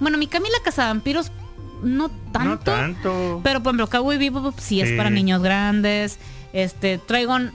Bueno, 0.00 0.18
mi 0.18 0.26
Camila 0.26 0.56
Cazavampiros 0.64 1.30
no 1.82 2.08
tanto. 2.32 2.48
No 2.48 2.58
tanto. 2.58 3.40
Pero 3.42 3.62
por 3.62 3.70
ejemplo, 3.70 3.88
Cowboy 3.88 4.18
Bebop 4.18 4.58
sí, 4.58 4.80
es 4.80 4.92
para 4.92 5.10
niños 5.10 5.42
grandes. 5.42 6.18
Este, 6.52 6.98
Trigon 6.98 7.52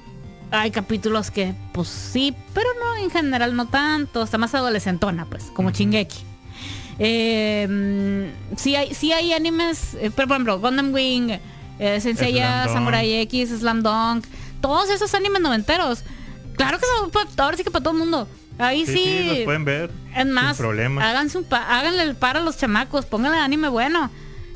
hay 0.51 0.71
capítulos 0.71 1.31
que 1.31 1.53
pues 1.73 1.87
sí, 1.87 2.33
pero 2.53 2.69
no 2.79 3.03
en 3.03 3.09
general 3.09 3.55
no 3.55 3.67
tanto, 3.67 4.23
está 4.23 4.37
más 4.37 4.53
adolescentona, 4.55 5.25
pues, 5.25 5.45
como 5.53 5.69
Ujú. 5.69 5.77
Chingeki. 5.77 6.19
Eh, 6.97 8.31
sí 8.55 8.75
hay 8.75 8.93
sí 8.93 9.11
hay 9.11 9.33
animes, 9.33 9.95
eh, 9.95 10.11
pero 10.15 10.27
por 10.27 10.35
ejemplo, 10.35 10.59
Gundam 10.59 10.93
Wing, 10.93 11.39
eh, 11.79 11.99
Senseiya. 11.99 12.67
Samurai 12.69 13.21
X, 13.21 13.49
Slam 13.49 13.83
Dunk, 13.83 14.25
todos 14.61 14.89
esos 14.89 15.13
animes 15.13 15.41
noventeros. 15.41 16.03
Claro 16.55 16.79
que 16.79 16.85
son 16.85 17.11
ahora 17.37 17.57
sí 17.57 17.63
que 17.63 17.71
para 17.71 17.83
todo 17.83 17.93
el 17.93 17.99
mundo. 17.99 18.29
Ahí 18.57 18.85
Sí, 18.85 18.93
sí, 18.93 19.03
sí, 19.03 19.27
los 19.27 19.37
pueden 19.39 19.65
ver. 19.65 19.91
es 20.15 20.25
más, 20.25 20.55
Sin 20.57 20.65
problema. 20.65 21.09
háganse 21.09 21.37
un 21.37 21.43
pa- 21.43 21.77
háganle 21.79 22.03
el 22.03 22.15
par 22.15 22.37
a 22.37 22.39
los 22.39 22.57
chamacos, 22.57 23.05
pónganle 23.05 23.37
anime 23.37 23.67
bueno. 23.67 24.09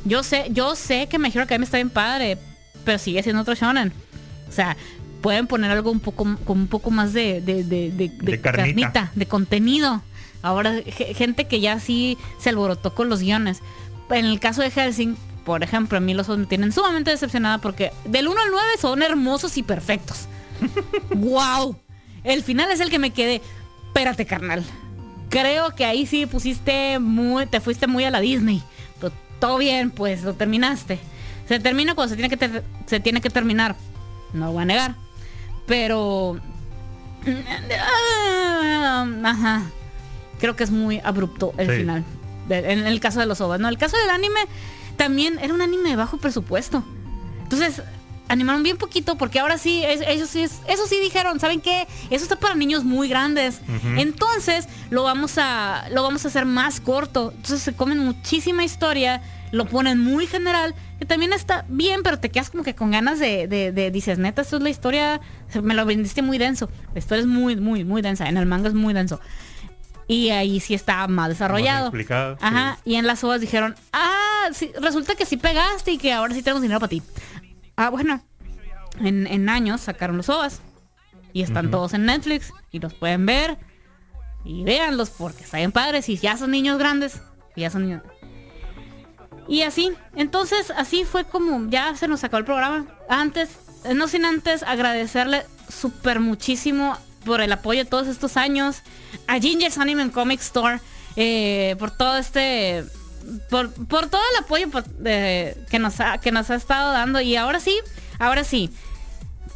Yo 0.06 0.24
sé, 0.24 0.46
yo 0.52 0.76
sé 0.76 1.08
que 1.10 1.20
Me 1.20 1.28
Hero 1.28 1.44
Academia 1.44 1.66
está 1.66 1.78
bien 1.78 1.90
padre, 1.90 2.38
pero 2.86 2.98
sigue 2.98 3.22
siendo 3.24 3.42
otro 3.42 3.56
shonen. 3.56 3.92
O 4.48 4.52
sea, 4.52 4.78
pueden 5.22 5.48
poner 5.48 5.70
algo 5.72 5.92
un 5.92 6.00
poco 6.00 6.26
con 6.46 6.60
un 6.60 6.68
poco 6.68 6.92
más 6.92 7.12
de, 7.12 7.42
de, 7.42 7.64
de, 7.66 7.92
de- 7.92 8.08
de 8.10 8.32
De 8.32 8.40
carnita. 8.42 9.12
de 9.16 9.26
contenido. 9.26 10.02
Ahora, 10.42 10.74
ge- 10.88 11.14
gente 11.14 11.48
que 11.48 11.60
ya 11.60 11.82
sí 11.82 12.18
se 12.40 12.50
alborotó 12.50 12.96
con 12.96 13.10
los 13.10 13.20
guiones. 13.20 13.60
En 14.10 14.26
el 14.26 14.40
caso 14.40 14.62
de 14.62 14.72
Helsing, 14.72 15.18
por 15.44 15.62
ejemplo, 15.64 15.98
a 15.98 16.02
mí 16.02 16.14
los 16.14 16.30
me 16.30 16.46
tienen 16.46 16.72
sumamente 16.72 17.12
decepcionada 17.12 17.58
porque 17.58 17.92
del 18.06 18.30
1 18.30 18.42
al 18.42 18.50
9 18.52 18.66
son 18.80 19.02
hermosos 19.04 19.58
y 19.58 19.64
perfectos. 19.64 20.30
¡Wow! 21.14 21.78
El 22.24 22.44
final 22.44 22.72
es 22.72 22.80
el 22.80 22.90
que 22.90 23.00
me 23.00 23.12
quedé. 23.12 23.42
Espérate, 23.90 24.26
carnal. 24.26 24.64
Creo 25.30 25.76
que 25.76 25.86
ahí 25.86 26.06
sí 26.06 26.26
pusiste 26.26 26.98
muy, 27.00 27.46
te 27.46 27.60
fuiste 27.60 27.86
muy 27.88 28.04
a 28.06 28.12
la 28.12 28.20
Disney. 28.20 28.64
Pero 29.00 29.14
todo 29.40 29.58
bien, 29.58 29.92
pues 29.92 30.24
lo 30.24 30.34
terminaste. 30.34 31.00
Se 31.48 31.60
termina 31.60 31.96
cuando 31.96 32.16
se 32.16 32.20
tiene 32.22 32.36
que 32.36 32.64
se 32.86 33.00
tiene 33.00 33.22
que 33.22 33.30
terminar. 33.30 33.76
No 34.34 34.48
lo 34.48 34.52
voy 34.54 34.62
a 34.64 34.66
negar. 34.66 34.96
Pero 35.68 36.40
ajá. 39.24 39.64
Creo 40.40 40.56
que 40.56 40.64
es 40.64 40.72
muy 40.72 41.00
abrupto 41.04 41.54
el 41.58 41.70
Sí. 41.70 41.78
final. 41.78 42.04
En 42.50 42.88
el 42.88 43.00
caso 43.00 43.20
de 43.20 43.26
los 43.28 43.42
ovas, 43.42 43.60
no, 43.60 43.68
el 43.70 43.78
caso 43.78 43.96
del 43.98 44.10
anime 44.10 44.40
también 44.98 45.38
era 45.40 45.54
un 45.54 45.62
anime 45.62 45.90
de 45.90 45.96
bajo 45.96 46.18
presupuesto. 46.18 46.84
Entonces, 47.44 47.84
animaron 48.30 48.64
bien 48.64 48.78
poquito 48.78 49.18
porque 49.18 49.40
ahora 49.40 49.58
sí, 49.58 49.84
es- 49.84 50.02
ellos 50.08 50.30
sí, 50.30 50.42
es- 50.44 50.62
eso 50.68 50.88
sí 50.88 50.98
dijeron, 51.02 51.40
¿saben 51.40 51.60
qué? 51.62 51.88
Eso 52.10 52.24
está 52.24 52.38
para 52.38 52.56
niños 52.56 52.84
muy 52.86 53.10
grandes. 53.10 53.60
Entonces, 53.98 54.68
lo 54.90 55.04
vamos 55.04 55.38
a 55.38 55.86
lo 55.92 56.04
vamos 56.04 56.24
a 56.26 56.30
hacer 56.30 56.46
más 56.46 56.80
corto. 56.80 57.32
Entonces, 57.36 57.62
se 57.62 57.74
comen 57.74 58.00
muchísima 58.00 58.64
historia, 58.64 59.22
lo 59.52 59.66
ponen 59.66 60.00
muy 60.00 60.28
general, 60.28 60.76
que 61.00 61.06
también 61.06 61.34
está 61.34 61.66
bien, 61.70 62.02
pero 62.04 62.20
te 62.20 62.30
quedas 62.30 62.50
como 62.52 62.64
que 62.64 62.76
con 62.76 62.92
ganas 62.92 63.20
de, 63.20 63.48
de, 63.48 63.72
de- 63.72 63.90
dices, 63.92 64.20
neta, 64.20 64.44
esto 64.44 64.58
es 64.58 64.64
la 64.64 64.70
historia, 64.70 65.20
me 65.62 65.74
lo 65.74 65.86
vendiste 65.86 66.22
muy 66.22 66.38
denso. 66.38 66.70
La 66.94 67.00
historia 67.00 67.22
es 67.22 67.28
muy, 67.28 67.56
muy, 67.56 67.84
muy 67.84 68.02
densa. 68.02 68.30
En 68.30 68.38
el 68.38 68.46
manga 68.46 68.68
es 68.70 68.76
muy 68.76 68.94
denso. 68.94 69.20
Y 70.08 70.30
ahí 70.32 70.60
sí 70.60 70.74
está 70.74 71.08
más 71.08 71.30
desarrollado. 71.30 71.92
sí. 72.40 72.46
Ajá. 72.48 72.78
Y 72.84 72.96
en 72.96 73.06
las 73.06 73.24
ovas 73.24 73.42
dijeron, 73.42 73.76
ah, 73.94 74.48
sí, 74.54 74.72
resulta 74.82 75.14
que 75.16 75.26
sí 75.26 75.38
pegaste 75.38 75.92
y 75.92 75.98
que 76.00 76.12
ahora 76.14 76.34
sí 76.34 76.42
tenemos 76.42 76.62
dinero 76.64 76.80
para 76.80 76.90
ti. 76.90 77.04
Ah, 77.80 77.90
bueno. 77.90 78.22
En, 79.00 79.26
en 79.26 79.48
años 79.48 79.80
sacaron 79.80 80.18
los 80.18 80.28
ovas. 80.28 80.62
Y 81.32 81.44
están 81.44 81.72
todos 81.72 81.94
en 81.94 82.06
Netflix. 82.06 82.52
Y 82.72 82.80
los 82.80 82.94
pueden 82.94 83.26
ver. 83.26 83.58
Y 84.44 84.66
véanlos 84.66 85.12
porque 85.12 85.46
están 85.46 85.72
padres. 85.72 86.10
Y 86.10 86.18
ya 86.18 86.36
son 86.36 86.52
niños 86.52 86.78
grandes. 86.78 87.22
y 87.56 87.62
ya 87.62 87.70
son 87.70 87.84
niños. 87.84 88.04
Y 89.48 89.62
así. 89.62 89.94
Entonces, 90.14 90.74
así 90.76 91.06
fue 91.06 91.24
como 91.24 91.70
ya 91.70 91.96
se 91.96 92.10
nos 92.10 92.22
acabó 92.26 92.40
el 92.40 92.46
programa. 92.46 92.86
Antes, 93.08 93.50
eh, 93.86 93.94
no 93.94 94.10
sin 94.10 94.26
antes 94.26 94.62
agradecerle 94.64 95.46
súper 95.70 96.20
muchísimo 96.20 96.98
por 97.24 97.40
el 97.40 97.54
apoyo 97.54 97.86
de 97.86 97.90
todos 97.90 98.08
estos 98.08 98.36
años. 98.36 98.82
A 99.28 99.40
Ginger's 99.40 99.78
Anime 99.78 100.02
and 100.02 100.12
Comic 100.12 100.42
Store. 100.42 100.82
eh, 101.16 101.78
por 101.80 101.92
todo 101.92 102.18
este 102.18 102.84
por, 103.50 103.72
por 103.88 104.08
todo 104.10 104.22
el 104.38 104.44
apoyo 104.44 104.70
por- 104.70 104.86
de- 104.86 105.58
que, 105.70 105.80
nos 105.80 106.00
ha, 106.00 106.18
que 106.20 106.32
nos 106.32 106.50
ha 106.50 106.56
estado 106.56 106.92
dando. 106.92 107.22
Y 107.22 107.36
ahora 107.36 107.60
sí, 107.60 107.76
ahora 108.20 108.44
sí. 108.44 108.70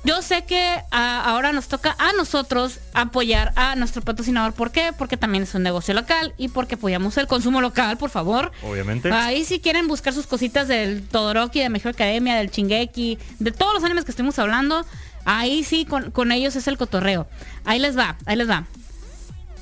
Yo 0.06 0.22
sé 0.22 0.44
que 0.44 0.82
ah, 0.92 1.24
ahora 1.26 1.54
nos 1.54 1.70
toca 1.70 1.96
a 1.98 2.12
nosotros 2.12 2.80
apoyar 2.94 3.54
a 3.56 3.76
nuestro 3.76 4.02
patrocinador. 4.02 4.52
¿Por 4.54 4.72
qué? 4.72 4.92
Porque 4.98 5.16
también 5.16 5.44
es 5.44 5.56
un 5.56 5.64
negocio 5.64 5.94
local 5.94 6.34
y 6.38 6.50
porque 6.50 6.76
apoyamos 6.76 7.18
el 7.18 7.26
consumo 7.28 7.62
local, 7.62 7.98
por 7.98 8.10
favor. 8.10 8.52
Obviamente. 8.64 9.10
Ahí 9.14 9.46
si 9.46 9.62
quieren 9.62 9.88
buscar 9.88 10.14
sus 10.14 10.28
cositas 10.28 10.68
del 10.68 11.08
Todoroki, 11.08 11.62
de 11.62 11.70
Mejor 11.70 11.92
Academia, 11.94 12.36
del 12.36 12.52
Chingeki, 12.52 13.18
de 13.40 13.52
todos 13.54 13.74
los 13.74 13.84
animes 13.86 14.04
que 14.04 14.12
estuvimos 14.12 14.38
hablando, 14.40 14.86
ahí 15.24 15.64
sí 15.64 15.86
con, 15.86 16.12
con 16.12 16.34
ellos 16.34 16.58
es 16.58 16.68
el 16.68 16.78
cotorreo. 16.78 17.26
Ahí 17.64 17.80
les 17.80 17.98
va, 17.98 18.18
ahí 18.26 18.36
les 18.36 18.50
va. 18.50 18.66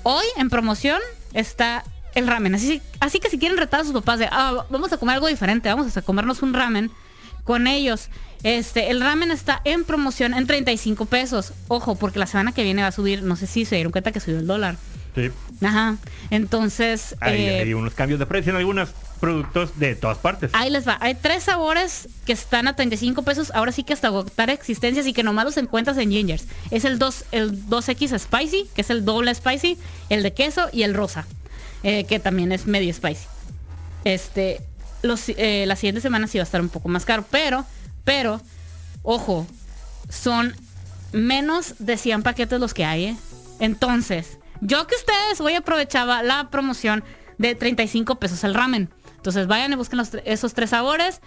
Hoy 0.02 0.26
en 0.38 0.50
promoción 0.50 1.00
está 1.34 1.84
el 2.16 2.28
ramen. 2.28 2.56
Así, 2.56 2.82
así 3.00 3.20
que 3.20 3.30
si 3.30 3.38
quieren 3.38 3.58
retar 3.58 3.82
a 3.82 3.84
sus 3.84 3.94
papás 3.94 4.20
de, 4.20 4.28
ah, 4.32 4.66
vamos 4.70 4.92
a 4.92 4.98
comer 4.98 5.16
algo 5.16 5.28
diferente, 5.28 5.70
vamos 5.70 5.96
a 5.96 6.02
comernos 6.02 6.42
un 6.42 6.54
ramen 6.54 6.92
con 7.44 7.68
ellos. 7.68 8.10
Este, 8.44 8.90
el 8.90 9.02
ramen 9.02 9.32
está 9.32 9.62
en 9.66 9.84
promoción 9.84 10.34
en 10.34 10.48
35 10.48 11.06
pesos. 11.06 11.54
Ojo, 11.68 11.96
porque 11.96 12.20
la 12.20 12.28
semana 12.28 12.52
que 12.52 12.64
viene 12.64 12.82
va 12.82 12.88
a 12.88 12.92
subir, 12.92 13.24
no 13.24 13.36
sé 13.36 13.48
si 13.48 13.66
se 13.66 13.76
dieron 13.76 13.92
cuenta 13.92 14.12
que 14.12 14.20
subió 14.20 14.40
el 14.40 14.48
dólar. 14.48 14.78
Sí. 15.16 15.30
Ajá. 15.62 15.98
Entonces, 16.30 17.16
Hay, 17.20 17.42
eh, 17.42 17.60
hay 17.60 17.74
unos 17.74 17.94
cambios 17.94 18.20
de 18.20 18.26
precio 18.26 18.52
en 18.52 18.58
algunos 18.58 18.90
productos 19.20 19.78
de 19.78 19.96
todas 19.96 20.18
partes. 20.18 20.52
Ahí 20.54 20.70
les 20.70 20.88
va. 20.88 20.98
Hay 21.02 21.16
tres 21.16 21.44
sabores 21.44 22.08
que 22.26 22.34
están 22.34 22.68
a 22.68 22.76
35 22.76 23.22
pesos. 23.24 23.52
Ahora 23.54 23.72
sí 23.72 23.84
que 23.84 23.94
hasta 23.94 24.08
agotar 24.08 24.50
existencias 24.50 25.06
y 25.06 25.14
que 25.14 25.24
nomás 25.24 25.46
los 25.46 25.58
encuentras 25.58 25.98
en 25.98 26.12
Gingers. 26.12 26.46
Es 26.72 26.86
el 26.86 26.98
2, 26.98 27.26
el 27.32 27.66
2X 27.70 28.18
Spicy, 28.18 28.68
que 28.74 28.82
es 28.82 28.90
el 28.90 29.06
doble 29.06 29.36
spicy, 29.36 29.78
el 30.10 30.24
de 30.24 30.34
queso 30.34 30.70
y 30.72 30.84
el 30.84 30.94
rosa, 30.94 31.28
eh, 31.84 32.04
que 32.04 32.20
también 32.20 32.52
es 32.52 32.68
medio 32.68 32.94
spicy. 32.94 33.26
Este, 34.04 34.62
los, 35.02 35.30
eh, 35.30 35.66
la 35.68 35.76
siguiente 35.76 36.02
semana 36.02 36.28
sí 36.28 36.38
va 36.38 36.44
a 36.44 36.46
estar 36.46 36.62
un 36.62 36.70
poco 36.70 36.90
más 36.90 37.06
caro, 37.06 37.26
pero, 37.30 37.66
pero, 38.04 38.40
ojo, 39.02 39.48
son 40.10 40.56
menos 41.12 41.76
de 41.80 41.98
100 41.98 42.24
paquetes 42.24 42.60
los 42.60 42.74
que 42.74 42.86
hay, 42.86 43.06
¿eh? 43.06 43.18
Entonces, 43.60 44.38
yo 44.62 44.86
que 44.88 44.96
ustedes 44.96 45.42
hoy 45.42 45.56
aprovechaba 45.56 46.24
la 46.24 46.50
promoción 46.50 47.04
de 47.38 47.56
35 47.56 48.16
pesos 48.16 48.44
el 48.44 48.54
ramen. 48.54 48.90
Entonces 49.18 49.48
vayan 49.48 49.74
y 49.74 49.76
busquen 49.76 50.02
esos 50.26 50.54
tres 50.54 50.72
sabores. 50.72 51.22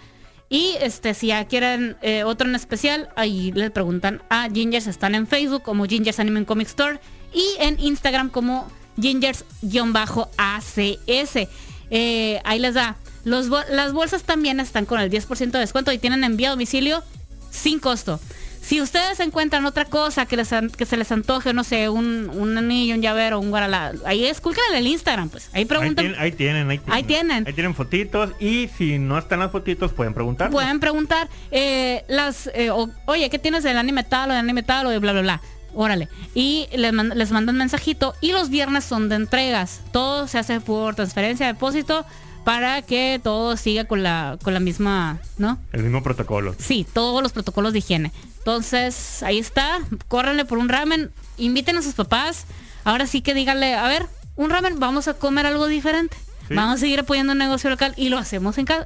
Y 0.49 0.75
este, 0.79 1.13
si 1.13 1.27
ya 1.27 1.45
quieren 1.45 1.97
otro 2.25 2.47
en 2.47 2.55
especial, 2.55 3.09
ahí 3.15 3.51
les 3.53 3.71
preguntan 3.71 4.21
a 4.29 4.49
Gingers. 4.49 4.87
Están 4.87 5.15
en 5.15 5.27
Facebook 5.27 5.63
como 5.63 5.85
Gingers 5.85 6.19
Anime 6.19 6.45
Comic 6.45 6.67
Store. 6.67 6.99
y 7.33 7.45
en 7.59 7.79
Instagram 7.79 8.29
como 8.29 8.69
gingers-acs. 8.97 11.47
Eh, 11.91 12.41
ahí 12.43 12.59
les 12.59 12.73
da. 12.73 12.97
Los, 13.23 13.47
las 13.47 13.93
bolsas 13.93 14.23
también 14.23 14.59
están 14.59 14.85
con 14.85 14.99
el 14.99 15.09
10% 15.09 15.51
de 15.51 15.59
descuento 15.59 15.91
y 15.91 15.97
tienen 15.97 16.23
envío 16.23 16.47
a 16.47 16.51
domicilio 16.51 17.03
sin 17.49 17.79
costo. 17.79 18.19
Si 18.65 18.81
ustedes 18.81 19.19
encuentran 19.19 19.63
otra 19.67 19.85
cosa 19.85 20.25
que, 20.25 20.37
les, 20.37 20.49
que 20.75 20.87
se 20.87 20.97
les 20.97 21.11
antoje, 21.11 21.53
no 21.53 21.63
sé, 21.63 21.87
un, 21.87 22.31
un 22.33 22.57
anillo, 22.57 22.95
un 22.95 23.01
llavero, 23.01 23.39
un 23.39 23.51
guaralá, 23.51 23.93
ahí 24.05 24.25
escúlquenle 24.25 24.79
el 24.79 24.87
Instagram, 24.87 25.29
pues. 25.29 25.51
Ahí 25.53 25.65
preguntan. 25.65 26.15
Ahí, 26.17 26.31
tienen, 26.31 26.71
ahí 26.71 26.79
tienen, 26.79 26.91
ahí 26.91 27.03
tienen. 27.03 27.47
Ahí 27.47 27.53
tienen. 27.53 27.75
fotitos 27.75 28.31
y 28.39 28.67
si 28.75 28.97
no 28.97 29.19
están 29.19 29.37
las 29.37 29.51
fotitos 29.51 29.93
pueden 29.93 30.15
preguntar. 30.15 30.49
Pueden 30.49 30.79
preguntar, 30.79 31.29
eh, 31.51 32.03
las, 32.07 32.49
eh, 32.55 32.71
oye, 33.05 33.29
¿qué 33.29 33.37
tienes 33.37 33.63
del 33.63 33.77
anime 33.77 34.03
tal 34.03 34.31
o 34.31 34.33
del 34.33 34.39
anime 34.39 34.63
tal 34.63 34.87
o 34.87 34.89
de 34.89 34.97
bla, 34.97 35.11
bla, 35.11 35.21
bla? 35.21 35.41
Órale. 35.75 36.09
Y 36.33 36.67
les, 36.73 36.93
les 36.93 37.31
mandan 37.31 37.57
mensajito 37.57 38.15
y 38.21 38.31
los 38.31 38.49
viernes 38.49 38.83
son 38.83 39.09
de 39.09 39.15
entregas. 39.15 39.81
Todo 39.91 40.27
se 40.27 40.39
hace 40.39 40.61
por 40.61 40.95
transferencia, 40.95 41.47
depósito 41.47 42.05
para 42.45 42.83
que 42.83 43.19
todo 43.21 43.57
siga 43.57 43.85
con 43.85 44.03
la, 44.03 44.37
con 44.43 44.53
la 44.53 44.59
misma, 44.59 45.19
¿no? 45.37 45.57
El 45.73 45.81
mismo 45.81 46.03
protocolo. 46.03 46.55
Sí, 46.59 46.85
todos 46.93 47.21
los 47.23 47.33
protocolos 47.33 47.73
de 47.73 47.79
higiene. 47.79 48.11
Entonces, 48.37 49.23
ahí 49.23 49.39
está, 49.39 49.79
córrenle 50.07 50.45
por 50.45 50.59
un 50.59 50.69
ramen, 50.69 51.11
inviten 51.37 51.75
a 51.77 51.81
sus 51.81 51.95
papás. 51.95 52.45
Ahora 52.83 53.07
sí 53.07 53.21
que 53.21 53.33
díganle, 53.33 53.73
a 53.73 53.87
ver, 53.87 54.05
un 54.35 54.51
ramen, 54.51 54.79
vamos 54.79 55.07
a 55.07 55.15
comer 55.15 55.47
algo 55.47 55.65
diferente. 55.67 56.15
Vamos 56.51 56.75
a 56.75 56.77
seguir 56.77 56.99
apoyando 56.99 57.31
un 57.31 57.39
negocio 57.39 57.71
local 57.71 57.95
y 57.97 58.09
lo 58.09 58.19
hacemos 58.19 58.59
en 58.59 58.65
casa. 58.65 58.85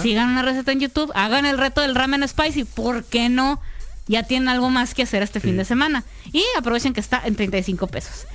Sigan 0.00 0.30
una 0.30 0.42
receta 0.42 0.70
en 0.70 0.78
YouTube, 0.78 1.10
hagan 1.16 1.46
el 1.46 1.58
reto 1.58 1.80
del 1.80 1.96
ramen 1.96 2.26
spicy, 2.28 2.62
¿por 2.62 3.02
qué 3.02 3.28
no? 3.28 3.60
Ya 4.12 4.24
tienen 4.24 4.50
algo 4.50 4.68
más 4.68 4.92
que 4.92 5.04
hacer 5.04 5.22
este 5.22 5.40
fin 5.40 5.56
de 5.56 5.64
semana. 5.64 6.04
Y 6.32 6.44
aprovechen 6.58 6.92
que 6.92 7.00
está 7.00 7.22
en 7.24 7.34
35 7.34 7.86
pesos. 7.86 8.26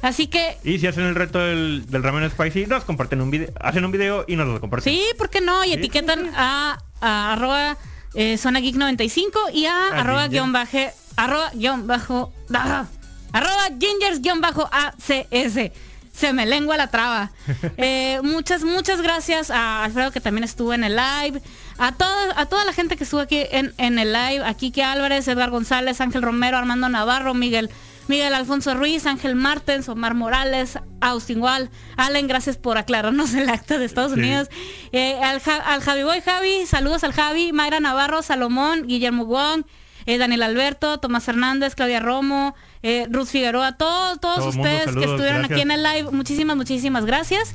Así 0.00 0.28
que... 0.28 0.56
Y 0.62 0.78
si 0.78 0.86
hacen 0.86 1.02
el 1.02 1.16
reto 1.16 1.40
del, 1.40 1.84
ramen 1.90 2.30
spicy, 2.30 2.66
nos 2.66 2.84
comparten 2.84 3.20
un 3.20 3.32
video, 3.32 3.48
hacen 3.60 3.84
un 3.84 3.90
video 3.90 4.24
y 4.28 4.36
nos 4.36 4.46
lo 4.46 4.60
comparten. 4.60 4.92
Sí, 4.92 5.02
¿por 5.18 5.30
qué 5.30 5.40
no? 5.40 5.64
Y 5.64 5.72
etiquetan 5.72 6.30
a, 6.36 6.78
arroba 7.00 7.76
eh, 8.14 8.38
zona 8.38 8.60
geek 8.60 8.76
95 8.76 9.50
y 9.52 9.66
a, 9.66 9.88
arroba 9.88 10.28
guion 10.28 10.52
baje, 10.52 10.92
arroba 11.16 11.50
guion 11.52 11.88
bajo, 11.88 12.32
ah, 12.54 12.86
arroba 13.32 13.64
gingers 13.80 14.22
guion 14.22 14.40
bajo 14.40 14.70
ACS. 14.70 15.72
Se 16.14 16.32
me 16.32 16.46
lengua 16.46 16.76
la 16.76 16.88
traba. 16.88 17.32
Eh, 17.76 18.20
muchas, 18.22 18.62
muchas 18.62 19.02
gracias 19.02 19.50
a 19.50 19.84
Alfredo 19.84 20.12
que 20.12 20.20
también 20.20 20.44
estuvo 20.44 20.72
en 20.72 20.84
el 20.84 20.96
live. 20.96 21.42
A, 21.76 21.92
toda, 21.92 22.40
a 22.40 22.46
toda 22.46 22.64
la 22.64 22.72
gente 22.72 22.96
que 22.96 23.04
estuvo 23.04 23.20
aquí 23.20 23.42
en, 23.50 23.74
en 23.78 23.98
el 23.98 24.12
live. 24.12 24.44
Aquí 24.44 24.70
que 24.70 24.82
Álvarez, 24.82 25.26
Edgar 25.28 25.50
González, 25.50 26.00
Ángel 26.00 26.22
Romero, 26.22 26.56
Armando 26.56 26.88
Navarro, 26.88 27.34
Miguel 27.34 27.70
Miguel 28.06 28.34
Alfonso 28.34 28.74
Ruiz, 28.74 29.06
Ángel 29.06 29.34
Martens, 29.34 29.88
Omar 29.88 30.14
Morales, 30.14 30.78
Austin 31.00 31.40
Wall, 31.40 31.70
Allen, 31.96 32.28
gracias 32.28 32.58
por 32.58 32.76
aclararnos 32.76 33.32
el 33.34 33.48
acta 33.48 33.78
de 33.78 33.86
Estados 33.86 34.12
Unidos. 34.12 34.48
Eh, 34.92 35.18
al, 35.22 35.40
Javi 35.40 36.02
Boy 36.02 36.20
Javi, 36.20 36.66
saludos 36.66 37.02
al 37.04 37.12
Javi, 37.12 37.52
Mayra 37.52 37.80
Navarro, 37.80 38.20
Salomón, 38.20 38.86
Guillermo 38.86 39.24
Wong, 39.24 39.64
eh, 40.04 40.18
Daniel 40.18 40.42
Alberto, 40.42 40.98
Tomás 40.98 41.26
Hernández, 41.28 41.74
Claudia 41.74 42.00
Romo, 42.00 42.54
eh, 42.84 43.06
Ruth 43.10 43.28
Figueroa, 43.28 43.72
todos, 43.72 44.20
todos 44.20 44.54
ustedes 44.54 44.94
que 44.94 45.04
estuvieron 45.04 45.46
aquí 45.46 45.62
en 45.62 45.70
el 45.70 45.82
live, 45.82 46.10
muchísimas, 46.12 46.54
muchísimas 46.54 47.06
gracias. 47.06 47.54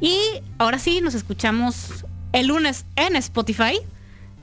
Y 0.00 0.18
ahora 0.58 0.80
sí, 0.80 1.00
nos 1.00 1.14
escuchamos 1.14 2.04
el 2.32 2.48
lunes 2.48 2.84
en 2.96 3.14
Spotify, 3.14 3.78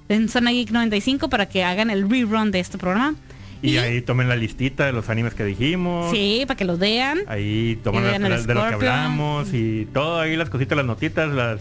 en 0.08 0.30
Zona 0.30 0.52
Geek 0.52 0.72
95, 0.72 1.30
para 1.30 1.50
que 1.50 1.66
hagan 1.66 1.90
el 1.90 2.10
rerun 2.10 2.50
de 2.52 2.62
este 2.62 2.78
programa. 2.78 3.16
Y, 3.62 3.76
ahí 3.76 4.02
tomen 4.02 4.30
la 4.30 4.38
listita 4.38 4.86
de 4.86 4.94
los 4.94 5.10
animes 5.10 5.34
que 5.34 5.44
dijimos. 5.44 6.10
Sí, 6.12 6.46
para 6.48 6.58
que 6.58 6.64
los 6.64 6.80
vean. 6.80 7.20
Ahí 7.28 7.78
tomen 7.84 8.04
las, 8.24 8.48
de 8.48 8.54
lo 8.54 8.66
que 8.66 8.74
hablamos 8.74 9.54
y 9.54 9.86
todo 9.94 10.22
ahí 10.22 10.38
las 10.38 10.50
cositas, 10.50 10.78
las 10.78 10.86
notitas, 10.86 11.30
las 11.30 11.60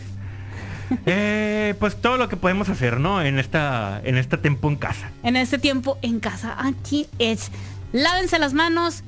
eh, 1.07 1.75
pues 1.81 2.01
todo 2.01 2.19
lo 2.19 2.29
que 2.29 2.37
podemos 2.37 2.69
hacer, 2.69 3.01
¿no? 3.01 3.21
En 3.21 3.41
esta 3.41 4.01
en 4.05 4.17
este 4.17 4.39
tiempo 4.39 4.69
en 4.69 4.77
casa. 4.77 5.11
En 5.25 5.35
este 5.35 5.59
tiempo 5.59 5.99
en 6.03 6.21
casa. 6.21 6.57
Aquí 6.57 7.09
es. 7.19 7.51
Lávense 7.93 8.39
las 8.39 8.53
manos, 8.53 9.03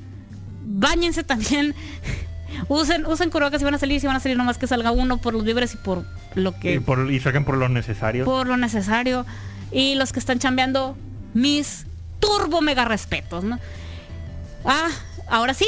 bañense 0.65 1.23
también. 1.23 1.75
usen 2.67 3.05
usen 3.05 3.29
cubrebocas 3.29 3.59
si 3.59 3.65
van 3.65 3.75
a 3.75 3.79
salir, 3.79 3.99
si 3.99 4.07
van 4.07 4.15
a 4.15 4.19
salir 4.19 4.37
nomás 4.37 4.57
que 4.57 4.67
salga 4.67 4.91
uno 4.91 5.17
por 5.17 5.33
los 5.33 5.43
libres 5.43 5.73
y 5.73 5.77
por 5.77 6.05
lo 6.35 6.57
que 6.59 6.75
y, 6.75 6.79
por, 6.79 7.11
y 7.11 7.19
saquen 7.19 7.45
por 7.45 7.57
lo 7.57 7.69
necesario. 7.69 8.25
Por 8.25 8.47
lo 8.47 8.57
necesario. 8.57 9.25
Y 9.71 9.95
los 9.95 10.13
que 10.13 10.19
están 10.19 10.39
chambeando, 10.39 10.95
mis 11.33 11.85
turbo 12.19 12.61
mega 12.61 12.85
respetos, 12.85 13.43
¿no? 13.43 13.59
Ah, 14.65 14.89
ahora 15.29 15.53
sí, 15.53 15.65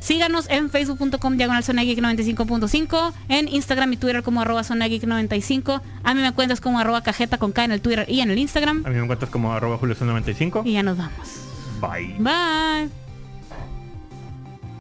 síganos 0.00 0.50
en 0.50 0.70
facebook.com 0.70 1.36
diagonal 1.36 1.62
95.5, 1.62 3.12
en 3.28 3.48
Instagram 3.48 3.92
y 3.92 3.96
Twitter 3.96 4.22
como 4.22 4.42
arroba 4.42 4.62
95. 4.62 5.82
A 6.02 6.14
mí 6.14 6.20
me 6.20 6.32
cuentas 6.32 6.60
como 6.60 6.78
arroba 6.78 7.02
cajeta 7.02 7.38
con 7.38 7.52
K 7.52 7.64
en 7.64 7.72
el 7.72 7.80
Twitter 7.80 8.06
y 8.08 8.20
en 8.20 8.30
el 8.30 8.38
Instagram. 8.38 8.84
A 8.84 8.90
mí 8.90 9.00
me 9.00 9.06
cuentas 9.06 9.30
como 9.30 9.52
arroba 9.52 9.78
julio 9.78 9.96
95. 9.98 10.62
Y 10.66 10.72
ya 10.72 10.82
nos 10.82 10.98
vamos. 10.98 11.53
Bye. 11.80 12.14
Bye. 12.18 12.88